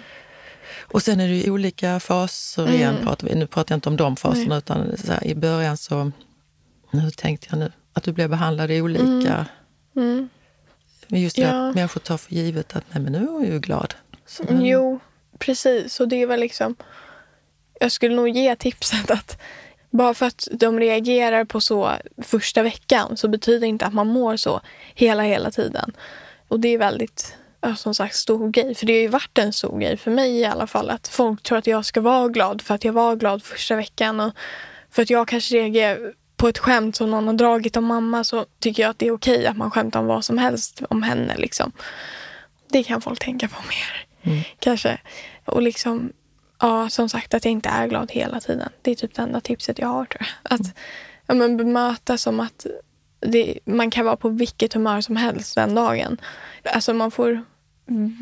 Och 0.81 1.01
sen 1.03 1.19
är 1.19 1.27
det 1.27 1.35
ju 1.35 1.51
olika 1.51 1.99
faser 1.99 2.63
mm. 2.63 2.75
igen. 2.75 2.95
Pratar 3.03 3.27
vi, 3.27 3.35
nu 3.35 3.47
pratar 3.47 3.73
jag 3.73 3.77
inte 3.77 3.89
om 3.89 3.97
de 3.97 4.15
faserna, 4.15 4.47
Nej. 4.49 4.57
utan 4.57 4.97
här, 5.07 5.27
i 5.27 5.35
början 5.35 5.77
så... 5.77 6.11
Hur 6.91 7.11
tänkte 7.11 7.47
jag 7.49 7.59
nu? 7.59 7.71
Att 7.93 8.03
du 8.03 8.11
blev 8.11 8.29
behandlad 8.29 8.71
olika. 8.71 9.45
Mm. 9.95 10.09
mm. 10.09 10.29
Men 11.07 11.21
just 11.21 11.35
det 11.35 11.41
ja. 11.41 11.69
att 11.69 11.75
människor 11.75 12.01
tar 12.01 12.17
för 12.17 12.33
givet 12.33 12.75
att 12.75 12.83
Nej, 12.91 13.03
men 13.03 13.11
nu 13.13 13.19
är 13.19 13.31
hon 13.31 13.45
ju 13.45 13.59
glad. 13.59 13.93
Så, 14.25 14.43
men... 14.43 14.65
Jo, 14.65 14.99
precis. 15.39 15.99
Och 15.99 16.07
det 16.07 16.25
var 16.25 16.37
liksom... 16.37 16.75
Jag 17.81 17.91
skulle 17.91 18.15
nog 18.15 18.29
ge 18.29 18.55
tipset 18.55 19.11
att 19.11 19.41
bara 19.89 20.13
för 20.13 20.25
att 20.25 20.47
de 20.51 20.79
reagerar 20.79 21.45
på 21.45 21.61
så 21.61 21.91
första 22.21 22.63
veckan 22.63 23.17
så 23.17 23.27
betyder 23.27 23.67
inte 23.67 23.85
att 23.85 23.93
man 23.93 24.07
mår 24.07 24.37
så 24.37 24.61
hela, 24.95 25.23
hela 25.23 25.51
tiden. 25.51 25.91
Och 26.47 26.59
det 26.59 26.67
är 26.67 26.77
väldigt, 26.77 27.35
som 27.77 27.95
sagt, 27.95 28.15
stor 28.15 28.49
grej. 28.49 28.75
För 28.75 28.85
det 28.85 28.93
har 28.93 29.01
ju 29.01 29.07
varit 29.07 29.37
en 29.37 29.53
stor 29.53 29.79
grej 29.79 29.97
för 29.97 30.11
mig 30.11 30.39
i 30.39 30.45
alla 30.45 30.67
fall. 30.67 30.89
Att 30.89 31.07
folk 31.07 31.43
tror 31.43 31.57
att 31.57 31.67
jag 31.67 31.85
ska 31.85 32.01
vara 32.01 32.27
glad 32.27 32.61
för 32.61 32.75
att 32.75 32.83
jag 32.83 32.93
var 32.93 33.15
glad 33.15 33.43
första 33.43 33.75
veckan. 33.75 34.19
Och 34.19 34.33
för 34.91 35.01
att 35.01 35.09
jag 35.09 35.27
kanske 35.27 35.55
reagerar 35.55 36.13
på 36.37 36.47
ett 36.47 36.57
skämt 36.57 36.95
som 36.95 37.11
någon 37.11 37.27
har 37.27 37.33
dragit 37.33 37.77
om 37.77 37.85
mamma 37.85 38.23
så 38.23 38.45
tycker 38.59 38.83
jag 38.83 38.89
att 38.89 38.99
det 38.99 39.07
är 39.07 39.11
okej 39.11 39.47
att 39.47 39.57
man 39.57 39.71
skämtar 39.71 39.99
om 39.99 40.05
vad 40.05 40.25
som 40.25 40.37
helst 40.37 40.81
om 40.89 41.03
henne. 41.03 41.37
Liksom. 41.37 41.71
Det 42.71 42.83
kan 42.83 43.01
folk 43.01 43.19
tänka 43.19 43.47
på 43.47 43.61
mer. 43.61 44.05
Mm. 44.23 44.43
Kanske. 44.59 44.99
Och 45.45 45.61
liksom 45.61 46.11
Ja, 46.61 46.89
som 46.89 47.09
sagt 47.09 47.33
att 47.33 47.45
jag 47.45 47.51
inte 47.51 47.69
är 47.69 47.87
glad 47.87 48.11
hela 48.11 48.39
tiden. 48.39 48.69
Det 48.81 48.91
är 48.91 48.95
typ 48.95 49.15
det 49.15 49.21
enda 49.21 49.41
tipset 49.41 49.79
jag 49.79 49.87
har 49.87 50.05
tror 50.05 50.21
jag. 50.21 50.53
Att 50.53 50.77
ja, 51.27 51.33
men 51.33 51.57
bemöta 51.57 52.17
som 52.17 52.39
att 52.39 52.65
det, 53.19 53.59
man 53.65 53.91
kan 53.91 54.05
vara 54.05 54.15
på 54.15 54.29
vilket 54.29 54.73
humör 54.73 55.01
som 55.01 55.15
helst 55.15 55.55
den 55.55 55.75
dagen. 55.75 56.21
Alltså 56.63 56.93
man 56.93 57.11
får 57.11 57.43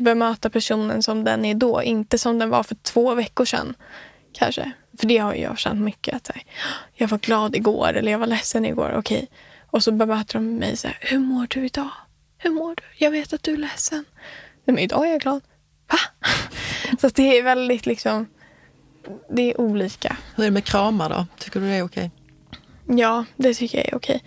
bemöta 0.00 0.50
personen 0.50 1.02
som 1.02 1.24
den 1.24 1.44
är 1.44 1.54
då, 1.54 1.82
inte 1.82 2.18
som 2.18 2.38
den 2.38 2.50
var 2.50 2.62
för 2.62 2.74
två 2.74 3.14
veckor 3.14 3.44
sedan. 3.44 3.74
Kanske. 4.32 4.72
För 4.98 5.06
det 5.06 5.18
har 5.18 5.34
jag 5.34 5.58
känt 5.58 5.80
mycket. 5.80 6.16
Att 6.16 6.30
här, 6.34 6.42
jag 6.94 7.08
var 7.08 7.18
glad 7.18 7.56
igår 7.56 7.92
eller 7.94 8.12
jag 8.12 8.18
var 8.18 8.26
ledsen 8.26 8.64
igår. 8.64 8.94
Okej. 8.96 9.28
Och 9.70 9.84
så 9.84 9.92
bemöter 9.92 10.34
de 10.34 10.54
mig 10.54 10.76
så 10.76 10.88
här, 10.88 10.98
hur 11.00 11.18
mår 11.18 11.46
du 11.50 11.66
idag? 11.66 11.90
Hur 12.38 12.50
mår 12.50 12.74
du? 12.74 12.82
Jag 12.96 13.10
vet 13.10 13.32
att 13.32 13.42
du 13.42 13.52
är 13.52 13.56
ledsen. 13.56 14.04
Nej, 14.64 14.74
men 14.74 14.78
idag 14.78 15.06
är 15.06 15.10
jag 15.10 15.20
glad. 15.20 15.42
Va? 15.90 15.98
Så 17.00 17.08
det 17.08 17.38
är 17.38 17.42
väldigt 17.42 17.86
liksom, 17.86 18.26
det 19.30 19.42
är 19.42 19.60
olika. 19.60 20.16
Hur 20.36 20.44
är 20.44 20.48
det 20.48 20.54
med 20.54 20.64
kramar 20.64 21.10
då? 21.10 21.26
Tycker 21.38 21.60
du 21.60 21.66
det 21.66 21.74
är 21.74 21.82
okej? 21.82 22.10
Ja, 22.86 23.24
det 23.36 23.54
tycker 23.54 23.78
jag 23.78 23.88
är 23.88 23.94
okej. 23.94 24.24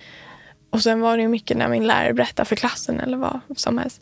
Och 0.70 0.84
sen 0.84 1.02
var 1.02 1.18
det 1.18 1.28
mycket 1.28 1.58
när 1.58 1.68
min 1.68 1.88
lärare 1.88 2.14
berättade 2.14 2.46
för 2.46 2.56
klassen 2.56 3.00
eller 3.00 3.18
vad 3.18 3.40
som 3.56 3.78
helst. 3.78 4.02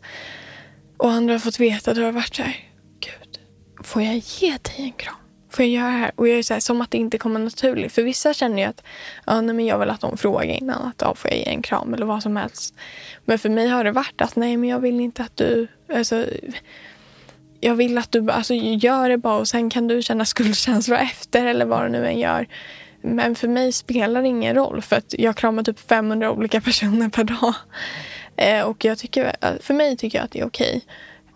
Och 0.96 1.10
andra 1.10 1.34
har 1.34 1.38
fått 1.38 1.60
veta 1.60 1.94
det 1.94 2.04
har 2.04 2.12
varit 2.12 2.34
så 2.34 2.42
här, 2.42 2.56
gud, 3.00 3.40
får 3.84 4.02
jag 4.02 4.14
ge 4.14 4.50
dig 4.50 4.74
en 4.76 4.92
kram? 4.92 5.14
Får 5.50 5.64
jag 5.64 5.70
göra 5.70 5.86
det 5.86 5.98
här? 5.98 6.12
Och 6.16 6.28
jag 6.28 6.38
är 6.38 6.42
så 6.42 6.54
här, 6.54 6.60
som 6.60 6.80
att 6.80 6.90
det 6.90 6.98
inte 6.98 7.18
kommer 7.18 7.40
naturligt. 7.40 7.92
För 7.92 8.02
vissa 8.02 8.34
känner 8.34 8.58
ju 8.58 8.64
att, 8.64 8.82
ja 9.26 9.40
nej, 9.40 9.54
men 9.54 9.66
jag 9.66 9.78
vill 9.78 9.90
att 9.90 10.00
de 10.00 10.16
frågar 10.16 10.44
innan 10.44 10.82
att, 10.82 10.94
ja, 10.98 11.14
får 11.14 11.30
jag 11.30 11.38
ge 11.38 11.48
en 11.48 11.62
kram 11.62 11.94
eller 11.94 12.06
vad 12.06 12.22
som 12.22 12.36
helst. 12.36 12.74
Men 13.24 13.38
för 13.38 13.48
mig 13.48 13.68
har 13.68 13.84
det 13.84 13.92
varit 13.92 14.20
att, 14.20 14.36
nej 14.36 14.56
men 14.56 14.70
jag 14.70 14.80
vill 14.80 15.00
inte 15.00 15.22
att 15.22 15.36
du, 15.36 15.68
alltså, 15.94 16.26
jag 17.64 17.74
vill 17.74 17.98
att 17.98 18.12
du 18.12 18.30
alltså, 18.30 18.54
gör 18.54 19.08
det 19.08 19.18
bara 19.18 19.36
och 19.36 19.48
sen 19.48 19.70
kan 19.70 19.88
du 19.88 20.02
känna 20.02 20.24
skuldkänslor 20.24 20.98
efter 20.98 21.46
eller 21.46 21.64
vad 21.64 21.84
du 21.84 21.88
nu 21.88 22.06
än 22.06 22.18
gör. 22.18 22.46
Men 23.02 23.34
för 23.34 23.48
mig 23.48 23.72
spelar 23.72 24.22
det 24.22 24.28
ingen 24.28 24.54
roll 24.54 24.82
för 24.82 24.96
att 24.96 25.14
jag 25.18 25.36
kramar 25.36 25.62
typ 25.62 25.80
500 25.80 26.30
olika 26.30 26.60
personer 26.60 27.08
per 27.08 27.24
dag. 27.24 27.54
Eh, 28.36 28.62
och 28.62 28.84
jag 28.84 28.98
tycker, 28.98 29.32
för 29.62 29.74
mig 29.74 29.96
tycker 29.96 30.18
jag 30.18 30.24
att 30.24 30.30
det 30.30 30.40
är 30.40 30.46
okej. 30.46 30.84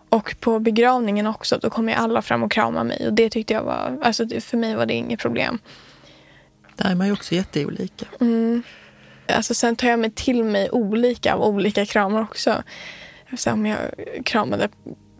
Och 0.09 0.35
på 0.39 0.59
begravningen 0.59 1.27
också, 1.27 1.59
då 1.61 1.69
kommer 1.69 1.93
alla 1.93 2.21
fram 2.21 2.43
och 2.43 2.51
kramar 2.51 2.83
mig. 2.83 3.07
Och 3.07 3.13
det 3.13 3.29
tyckte 3.29 3.53
jag 3.53 3.63
var, 3.63 3.99
alltså 4.03 4.27
för 4.39 4.57
mig 4.57 4.75
var 4.75 4.85
det 4.85 4.93
inget 4.93 5.19
problem. 5.19 5.59
Där 6.75 6.91
är 6.91 6.95
man 6.95 7.07
ju 7.07 7.13
också 7.13 7.35
jätteolika. 7.35 8.05
Mm. 8.19 8.63
Alltså 9.27 9.53
sen 9.53 9.75
tar 9.75 9.87
jag 9.87 9.99
mig 9.99 10.11
till 10.11 10.43
mig 10.43 10.69
olika 10.71 11.33
av 11.33 11.41
olika 11.41 11.85
kramar 11.85 12.21
också. 12.21 12.63
Så 13.37 13.51
om 13.51 13.65
jag 13.65 13.77
kramade 14.25 14.69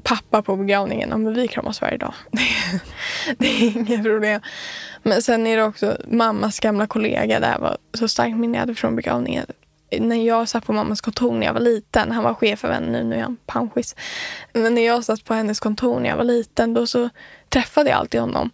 pappa 0.03 0.41
på 0.41 0.55
begravningen, 0.55 1.09
ja, 1.09 1.17
men 1.17 1.33
vi 1.33 1.47
kramas 1.47 1.81
varje 1.81 1.97
dag. 1.97 2.13
det 3.37 3.47
är 3.47 3.77
inget 3.77 4.03
problem. 4.03 4.41
Men 5.03 5.21
sen 5.21 5.47
är 5.47 5.57
det 5.57 5.63
också 5.63 5.97
mammas 6.07 6.59
gamla 6.59 6.87
kollega. 6.87 7.39
Det 7.39 7.57
var 7.59 7.77
så 7.93 8.07
starkt 8.07 8.37
minne 8.37 8.57
jag 8.57 8.59
hade 8.59 8.75
från 8.75 8.95
begravningen. 8.95 9.45
När 9.99 10.25
jag 10.25 10.49
satt 10.49 10.65
på 10.65 10.73
mammas 10.73 11.01
kontor 11.01 11.33
när 11.33 11.45
jag 11.45 11.53
var 11.53 11.61
liten, 11.61 12.11
han 12.11 12.23
var 12.23 12.33
chef 12.33 12.59
för 12.59 12.79
nu, 12.79 13.03
nu 13.03 13.15
är 13.15 13.21
han 13.21 13.37
panschis. 13.45 13.95
Men 14.53 14.75
när 14.75 14.85
jag 14.85 15.03
satt 15.03 15.25
på 15.25 15.33
hennes 15.33 15.59
kontor 15.59 15.99
när 15.99 16.09
jag 16.09 16.17
var 16.17 16.23
liten, 16.23 16.73
då 16.73 16.87
så 16.87 17.09
träffade 17.49 17.89
jag 17.89 17.99
alltid 17.99 18.21
honom. 18.21 18.51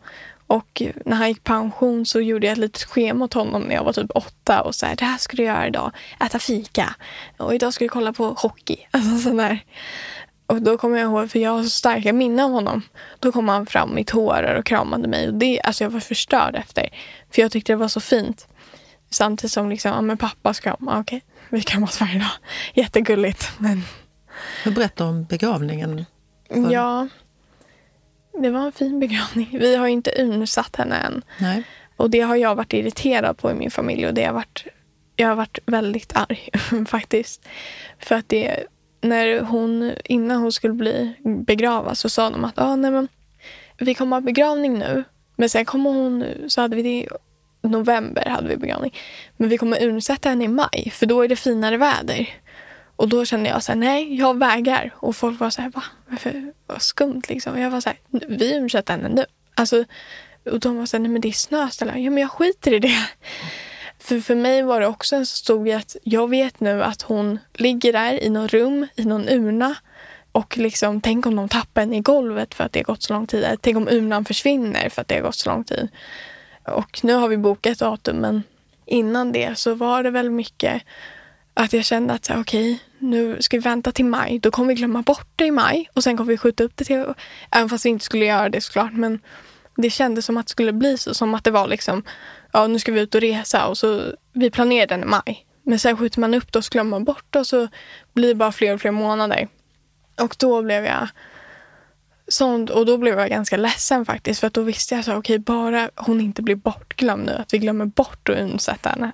Och 0.48 0.82
när 1.06 1.16
han 1.16 1.28
gick 1.28 1.44
pension 1.44 2.06
så 2.06 2.22
gjorde 2.22 2.48
jag 2.48 2.52
ett 2.52 2.58
litet 2.58 2.84
schema 2.84 3.26
åt 3.26 3.34
honom 3.34 3.62
när 3.62 3.76
jag 3.76 3.84
var 3.84 3.94
typ 3.94 4.12
åtta. 4.16 4.62
Och 4.62 4.76
så 4.76 4.86
här, 4.86 4.96
det 4.96 5.06
här 5.06 5.18
ska 5.18 5.38
du 5.38 5.44
göra 5.44 5.68
idag. 5.68 5.92
Äta 6.26 6.40
fika. 6.40 6.96
Och 7.38 7.56
idag 7.56 7.74
ska 7.74 7.86
du 7.86 7.90
kolla 7.90 8.14
på 8.14 8.26
hockey. 8.26 8.78
Alltså 8.92 9.18
sån 9.18 9.38
där. 9.38 9.60
Och 10.46 10.62
då 10.62 10.78
kommer 10.78 10.98
jag 10.98 11.06
ihåg, 11.06 11.32
för 11.32 11.40
jag 11.40 11.52
har 11.52 11.64
så 11.64 11.70
starka 11.70 12.14
minnen 12.14 12.46
av 12.46 12.52
honom. 12.52 12.82
Då 13.20 13.32
kom 13.32 13.48
han 13.50 13.66
fram 13.66 13.98
i 13.98 14.04
tårar 14.04 14.56
och 14.56 14.66
kramade 14.66 15.08
mig. 15.08 15.28
Och 15.28 15.34
det, 15.34 15.62
alltså 15.62 15.84
jag 15.84 15.92
var 15.92 16.00
förstörd 16.00 16.56
efter. 16.56 16.90
För 17.32 17.42
jag 17.42 17.52
tyckte 17.52 17.72
det 17.72 17.78
var 17.78 17.88
så 17.88 18.00
fint. 18.00 18.48
Samtidigt 19.10 19.52
som 19.52 19.70
liksom, 19.70 19.92
ja 19.92 20.02
men 20.02 20.18
pappas 20.18 20.60
kram, 20.60 20.90
okej, 20.92 21.22
vi 21.50 21.62
kramas 21.62 22.02
varje 22.02 22.20
dag. 22.20 22.32
Jättegulligt. 22.74 23.52
Men... 23.58 23.84
Berätta 24.66 25.06
om 25.06 25.24
begravningen. 25.24 26.06
Ja. 26.72 27.08
det 28.42 28.50
var 28.50 28.66
en 28.66 28.72
fin 28.72 29.00
begravning. 29.00 29.58
Vi 29.60 29.76
har 29.76 29.88
inte 29.88 30.12
urnsatt 30.22 30.76
henne 30.76 30.96
än. 30.96 31.24
Nej. 31.38 31.64
Och 31.98 32.10
det 32.10 32.20
har 32.20 32.36
jag 32.36 32.56
varit 32.56 32.74
irriterad 32.74 33.38
på 33.38 33.52
i 33.52 33.54
min 33.54 33.72
familj 33.72 34.08
och 34.08 34.14
det 34.14 34.26
har 34.26 34.34
varit, 34.34 34.66
jag 35.16 35.28
har 35.28 35.36
varit 35.36 35.60
väldigt 35.66 36.16
arg 36.16 36.50
faktiskt. 36.88 37.48
För 38.00 38.16
att 38.16 38.30
det, 38.30 38.64
när 39.04 39.42
hon, 39.42 39.92
innan 40.06 40.42
hon 40.42 40.52
skulle 40.52 40.74
bli 40.74 41.14
begravas 41.24 42.00
så 42.00 42.10
sa 42.10 42.30
de 42.30 42.46
att 42.46 42.60
ah, 42.60 42.76
nej, 42.76 42.92
men, 42.92 43.08
vi 43.78 43.94
kommer 43.94 44.16
ha 44.16 44.22
begravning 44.22 44.80
nu. 44.80 45.04
Men 45.36 45.50
sen 45.50 45.66
kommer 45.66 45.90
hon, 45.90 46.26
så 46.48 46.62
hade 46.62 46.76
vi 46.76 46.82
det 46.82 46.90
i 46.90 47.08
november 47.62 48.26
hade 48.26 48.48
vi 48.48 48.58
begravning. 48.58 48.96
Men 49.38 49.50
vi 49.50 49.58
kommer 49.58 49.84
ursätta 49.84 50.30
henne 50.30 50.44
i 50.44 50.48
maj 50.48 50.92
för 50.94 51.06
då 51.06 51.22
är 51.22 51.28
det 51.28 51.36
finare 51.36 51.78
väder. 51.78 52.30
Och 52.96 53.10
då 53.10 53.26
kände 53.26 53.50
jag 53.50 53.64
så 53.64 53.72
här, 53.72 53.80
nej, 53.80 54.16
jag 54.16 54.40
vägrar. 54.40 54.96
Och 54.96 55.16
folk 55.16 55.40
var 55.40 55.50
så 55.50 55.62
här, 55.62 55.70
va? 55.70 55.84
Varför? 56.08 56.54
Vad 56.68 56.82
skumt 56.82 57.22
liksom. 57.28 57.54
Och 57.54 57.60
jag 57.60 57.70
var 57.70 57.82
så 57.82 57.90
här, 57.90 58.00
vi 58.28 58.56
ursätter 58.56 58.94
henne 58.94 59.10
nu. 59.10 59.26
Alltså, 59.56 59.86
och 60.52 60.60
de 60.60 60.78
var 60.78 60.86
så 60.86 60.98
här, 60.98 61.02
nej 61.02 61.12
men 61.12 61.22
det 61.22 61.28
är 61.28 61.32
snöställare. 61.32 62.00
Ja 62.00 62.12
men 62.12 62.22
jag 62.22 62.32
skiter 62.32 62.74
i 62.74 62.80
det. 62.80 63.10
För, 64.04 64.20
för 64.20 64.36
mig 64.36 64.64
var 64.64 64.80
det 64.80 64.88
också 64.88 65.16
en 65.16 65.26
så 65.26 65.38
stor 65.38 65.66
grej 65.66 65.74
att 65.74 65.96
jag 66.04 66.30
vet 66.30 66.60
nu 66.60 66.84
att 66.84 67.02
hon 67.02 67.40
ligger 67.54 67.94
där 67.94 68.24
i 68.24 68.30
någon 68.30 68.48
rum, 68.48 68.88
i 68.96 69.06
någon 69.06 69.30
urna. 69.30 69.76
Och 70.32 70.58
liksom, 70.58 71.02
tänk 71.02 71.26
om 71.26 71.36
de 71.36 71.50
tappar 71.50 71.82
henne 71.82 71.98
i 71.98 72.00
golvet 72.00 72.54
för 72.54 72.64
att 72.64 72.72
det 72.72 72.80
har 72.80 72.84
gått 72.84 73.04
så 73.04 73.14
lång 73.14 73.28
tid. 73.28 73.46
Tänk 73.62 73.78
om 73.78 73.88
urnan 73.88 74.26
försvinner 74.26 74.90
för 74.90 75.02
att 75.02 75.08
det 75.08 75.16
har 75.16 75.22
gått 75.22 75.36
så 75.36 75.50
lång 75.50 75.64
tid. 75.64 75.88
Och 76.64 77.00
nu 77.04 77.14
har 77.14 77.28
vi 77.28 77.38
bokat 77.38 77.80
datum 77.80 78.18
men 78.18 78.44
innan 78.86 79.32
det 79.32 79.58
så 79.58 79.74
var 79.74 80.04
det 80.04 80.12
väl 80.12 80.30
mycket 80.30 80.82
att 81.54 81.74
jag 81.74 81.86
kände 81.86 82.14
att 82.14 82.30
okej, 82.30 82.40
okay, 82.40 82.78
nu 82.98 83.38
ska 83.40 83.58
vi 83.58 83.62
vänta 83.62 83.92
till 83.92 84.06
maj. 84.06 84.40
Då 84.40 84.52
kommer 84.52 84.70
vi 84.70 84.76
glömma 84.76 85.02
bort 85.02 85.32
det 85.36 85.46
i 85.46 85.52
maj 85.52 85.90
och 85.94 86.04
sen 86.04 86.18
kommer 86.18 86.32
vi 86.32 86.38
skjuta 86.38 86.64
upp 86.64 86.72
det 86.76 86.86
till, 86.86 87.06
även 87.52 87.70
fast 87.70 87.86
vi 87.86 87.90
inte 87.90 88.06
skulle 88.06 88.26
göra 88.26 88.50
det 88.50 88.62
såklart. 88.62 88.94
Men 88.94 89.20
det 89.76 89.90
kändes 89.90 90.26
som 90.26 90.38
att 90.38 90.48
det 90.48 90.52
skulle 90.52 90.74
bli 90.74 90.98
så, 90.98 91.14
som 91.14 91.36
att 91.36 91.44
det 91.44 91.52
var 91.52 91.68
liksom, 91.68 92.04
ja 92.54 92.68
nu 92.68 92.80
ska 92.80 92.92
vi 92.92 93.02
ut 93.02 93.16
och 93.16 93.22
resa 93.22 93.68
och 93.68 93.78
så, 93.78 94.14
vi 94.34 94.52
planerar 94.52 94.88
den 94.88 95.02
i 95.02 95.06
maj. 95.06 95.46
Men 95.64 95.80
sen 95.80 95.98
skjuter 95.98 96.20
man 96.20 96.34
upp 96.34 96.54
det 96.54 96.60
och 96.60 96.66
så 96.66 96.70
glömmer 96.72 96.90
man 96.90 97.04
bort 97.04 97.26
det 97.30 97.40
och 97.40 97.48
så 97.48 97.68
blir 98.14 98.28
det 98.28 98.36
bara 98.36 98.52
fler 98.52 98.74
och 98.74 98.82
fler 98.82 98.92
månader. 98.92 99.48
Och 100.22 100.36
då 100.40 100.62
blev 100.62 100.86
jag 100.86 101.08
sånt, 102.28 102.70
och 102.70 102.86
då 102.86 102.98
blev 102.98 103.20
jag 103.20 103.30
ganska 103.30 103.58
ledsen 103.58 104.06
faktiskt 104.06 104.40
för 104.40 104.48
att 104.48 104.54
då 104.54 104.62
visste 104.62 104.96
jag 104.96 105.06
så 105.06 105.12
okej 105.12 105.20
okay, 105.20 105.38
bara 105.38 105.90
hon 105.96 106.22
inte 106.22 106.42
blir 106.42 106.56
bortglömd 106.56 107.26
nu, 107.26 107.32
att 107.32 107.54
vi 107.54 107.58
glömmer 107.58 107.86
bort 107.86 108.30
att 108.30 108.40
undsätta 108.40 108.90
henne. 108.90 109.12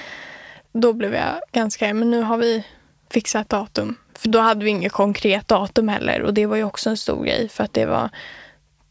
då 0.72 0.92
blev 0.92 1.14
jag 1.14 1.40
ganska, 1.52 1.94
men 1.94 2.10
nu 2.10 2.22
har 2.22 2.36
vi 2.36 2.64
fixat 3.10 3.48
datum. 3.48 3.96
För 4.18 4.28
då 4.28 4.38
hade 4.38 4.64
vi 4.64 4.70
inget 4.70 4.92
konkret 4.92 5.48
datum 5.48 5.88
heller 5.88 6.22
och 6.22 6.34
det 6.34 6.46
var 6.46 6.56
ju 6.56 6.64
också 6.64 6.90
en 6.90 6.96
stor 6.96 7.24
grej 7.24 7.48
för 7.48 7.64
att 7.64 7.72
det 7.72 7.86
var 7.86 8.10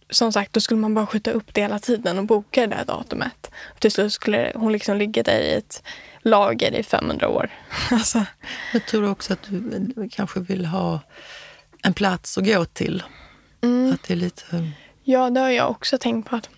som 0.10 0.34
sagt, 0.34 0.54
då 0.54 0.60
skulle 0.60 0.80
man 0.80 0.94
bara 0.94 1.08
skjuta 1.08 1.32
upp 1.32 1.54
det 1.54 1.62
hela 1.62 1.80
tiden 1.80 2.18
och 2.18 2.26
boka 2.26 2.62
det 2.62 2.76
där 2.76 2.86
datumet. 2.86 3.52
Och 3.74 3.80
till 3.80 3.92
slut 3.92 4.14
skulle 4.14 4.52
hon 4.56 4.72
liksom 4.72 4.98
ligga 4.98 5.24
där 5.24 5.40
i 5.40 5.54
ett 5.54 5.84
lager 6.22 6.72
i 6.72 6.84
500 6.84 7.28
år. 7.28 7.50
alltså. 7.92 8.26
Jag 8.74 8.86
tror 8.86 9.10
också 9.10 9.34
att 9.34 9.44
du 9.50 10.10
kanske 10.12 10.40
vill 10.40 10.66
ha 10.66 11.00
en 11.84 11.94
plats 11.94 12.38
att 12.38 12.46
gå 12.46 12.66
till. 12.66 13.04
Mm. 13.62 13.94
Att 13.94 14.04
det 14.04 14.14
är 14.14 14.18
lite... 14.18 14.72
Ja, 15.04 15.30
det 15.30 15.40
har 15.40 15.50
jag 15.50 15.72
också 15.72 15.98
tänkt 15.98 16.30
på. 16.30 16.36
att 16.36 16.50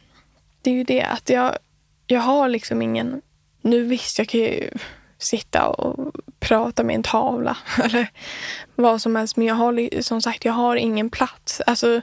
Det 0.61 0.69
är 0.69 0.75
ju 0.75 0.83
det 0.83 1.01
att 1.03 1.29
jag, 1.29 1.57
jag 2.07 2.21
har 2.21 2.49
liksom 2.49 2.81
ingen... 2.81 3.21
Nu 3.61 3.83
visst, 3.83 4.19
jag 4.19 4.27
kan 4.29 4.39
ju 4.39 4.69
sitta 5.17 5.67
och 5.67 6.15
prata 6.39 6.83
med 6.83 6.95
en 6.95 7.03
tavla 7.03 7.57
eller 7.83 8.07
vad 8.75 9.01
som 9.01 9.15
helst. 9.15 9.37
Men 9.37 9.47
jag 9.47 9.55
har 9.55 10.01
som 10.01 10.21
sagt, 10.21 10.45
jag 10.45 10.53
har 10.53 10.75
ingen 10.75 11.09
plats. 11.09 11.61
Alltså, 11.67 12.01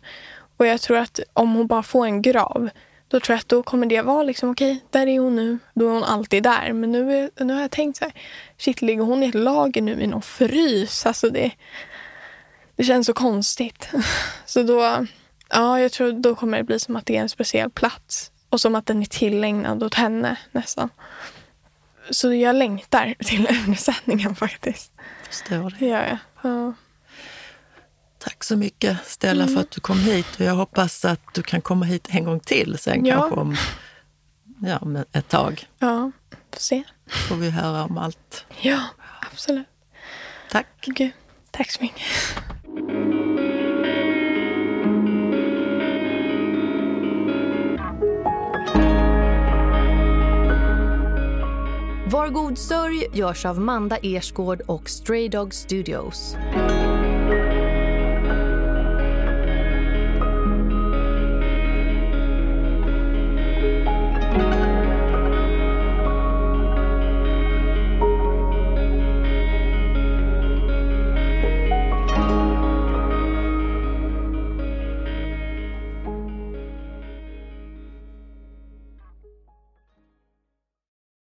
och 0.59 0.67
jag 0.67 0.81
tror 0.81 0.97
att 0.97 1.21
om 1.33 1.55
hon 1.55 1.67
bara 1.67 1.83
får 1.83 2.07
en 2.07 2.23
grav, 2.23 2.71
då 3.09 3.21
tror 3.21 3.35
jag 3.35 3.41
att 3.41 3.49
då 3.49 3.63
kommer 3.63 3.87
det 3.87 4.03
vara 4.03 4.23
liksom 4.23 4.51
okej, 4.51 4.73
okay, 4.73 4.87
där 4.91 5.07
är 5.07 5.19
hon 5.19 5.37
nu. 5.37 5.59
Då 5.75 5.89
är 5.89 5.93
hon 5.93 6.05
alltid 6.05 6.43
där. 6.43 6.73
Men 6.73 6.93
nu, 6.93 7.31
nu 7.41 7.55
har 7.55 7.61
jag 7.61 7.71
tänkt 7.71 7.97
så 7.97 8.05
här, 8.05 8.15
shit, 8.59 8.83
ligger 8.83 9.03
hon 9.03 9.23
i 9.23 9.27
ett 9.27 9.35
lager 9.35 9.83
nu 9.83 10.03
i 10.03 10.07
någon 10.07 10.23
frys? 10.23 11.07
Alltså 11.07 11.31
det, 11.31 11.51
det 12.77 12.85
känns 12.85 13.07
så 13.07 13.13
konstigt. 13.13 13.89
Så 14.47 14.63
då, 14.63 15.07
ja, 15.49 15.81
jag 15.81 15.93
tror 15.93 16.13
då 16.13 16.35
kommer 16.35 16.59
det 16.59 16.65
bli 16.65 16.79
som 16.79 16.97
att 16.97 17.07
det 17.07 17.17
är 17.17 17.21
en 17.21 17.29
speciell 17.29 17.71
plats. 17.71 18.31
Och 18.51 18.61
som 18.61 18.75
att 18.75 18.87
den 18.87 19.03
är 19.03 19.07
tillägnad 19.07 19.83
åt 19.83 19.95
henne 19.95 20.37
nästan. 20.53 20.89
Så 22.11 22.33
jag 22.33 22.57
längtar 22.57 23.15
till 23.19 23.47
översättningen 23.51 24.37
faktiskt. 24.37 24.93
Förstår 25.27 25.75
det. 25.79 25.87
Ja, 25.87 26.07
ja. 26.07 26.19
ja. 26.43 26.73
Tack 28.29 28.45
så 28.45 28.57
mycket 28.57 28.99
Stella 29.07 29.43
mm. 29.43 29.55
för 29.55 29.61
att 29.61 29.71
du 29.71 29.81
kom 29.81 29.99
hit 29.99 30.27
och 30.39 30.41
jag 30.41 30.55
hoppas 30.55 31.05
att 31.05 31.35
du 31.35 31.43
kan 31.43 31.61
komma 31.61 31.85
hit 31.85 32.09
en 32.11 32.25
gång 32.25 32.41
till 32.41 32.79
sen 32.79 33.05
ja. 33.05 33.17
kanske 33.17 33.41
om 33.41 33.57
ja, 34.61 34.79
om 34.79 34.97
ett 35.13 35.29
tag. 35.29 35.67
Ja, 35.79 36.11
får 36.53 36.61
se. 36.61 36.83
får 37.07 37.37
vi 37.37 37.51
höra 37.51 37.85
om 37.85 37.99
allt. 37.99 38.45
Ja, 38.61 38.81
absolut. 39.33 39.67
Tack. 40.51 40.67
Okay. 40.87 41.11
Tack 41.51 41.71
så 41.71 41.83
mycket. 41.83 42.07
Var 52.07 52.29
god 52.29 52.59
sörj 52.59 53.07
görs 53.13 53.45
av 53.45 53.61
Manda 53.61 53.97
Ersgård 53.97 54.61
och 54.61 54.91
Stray 54.91 55.29
Dog 55.29 55.55
Studios. 55.55 56.37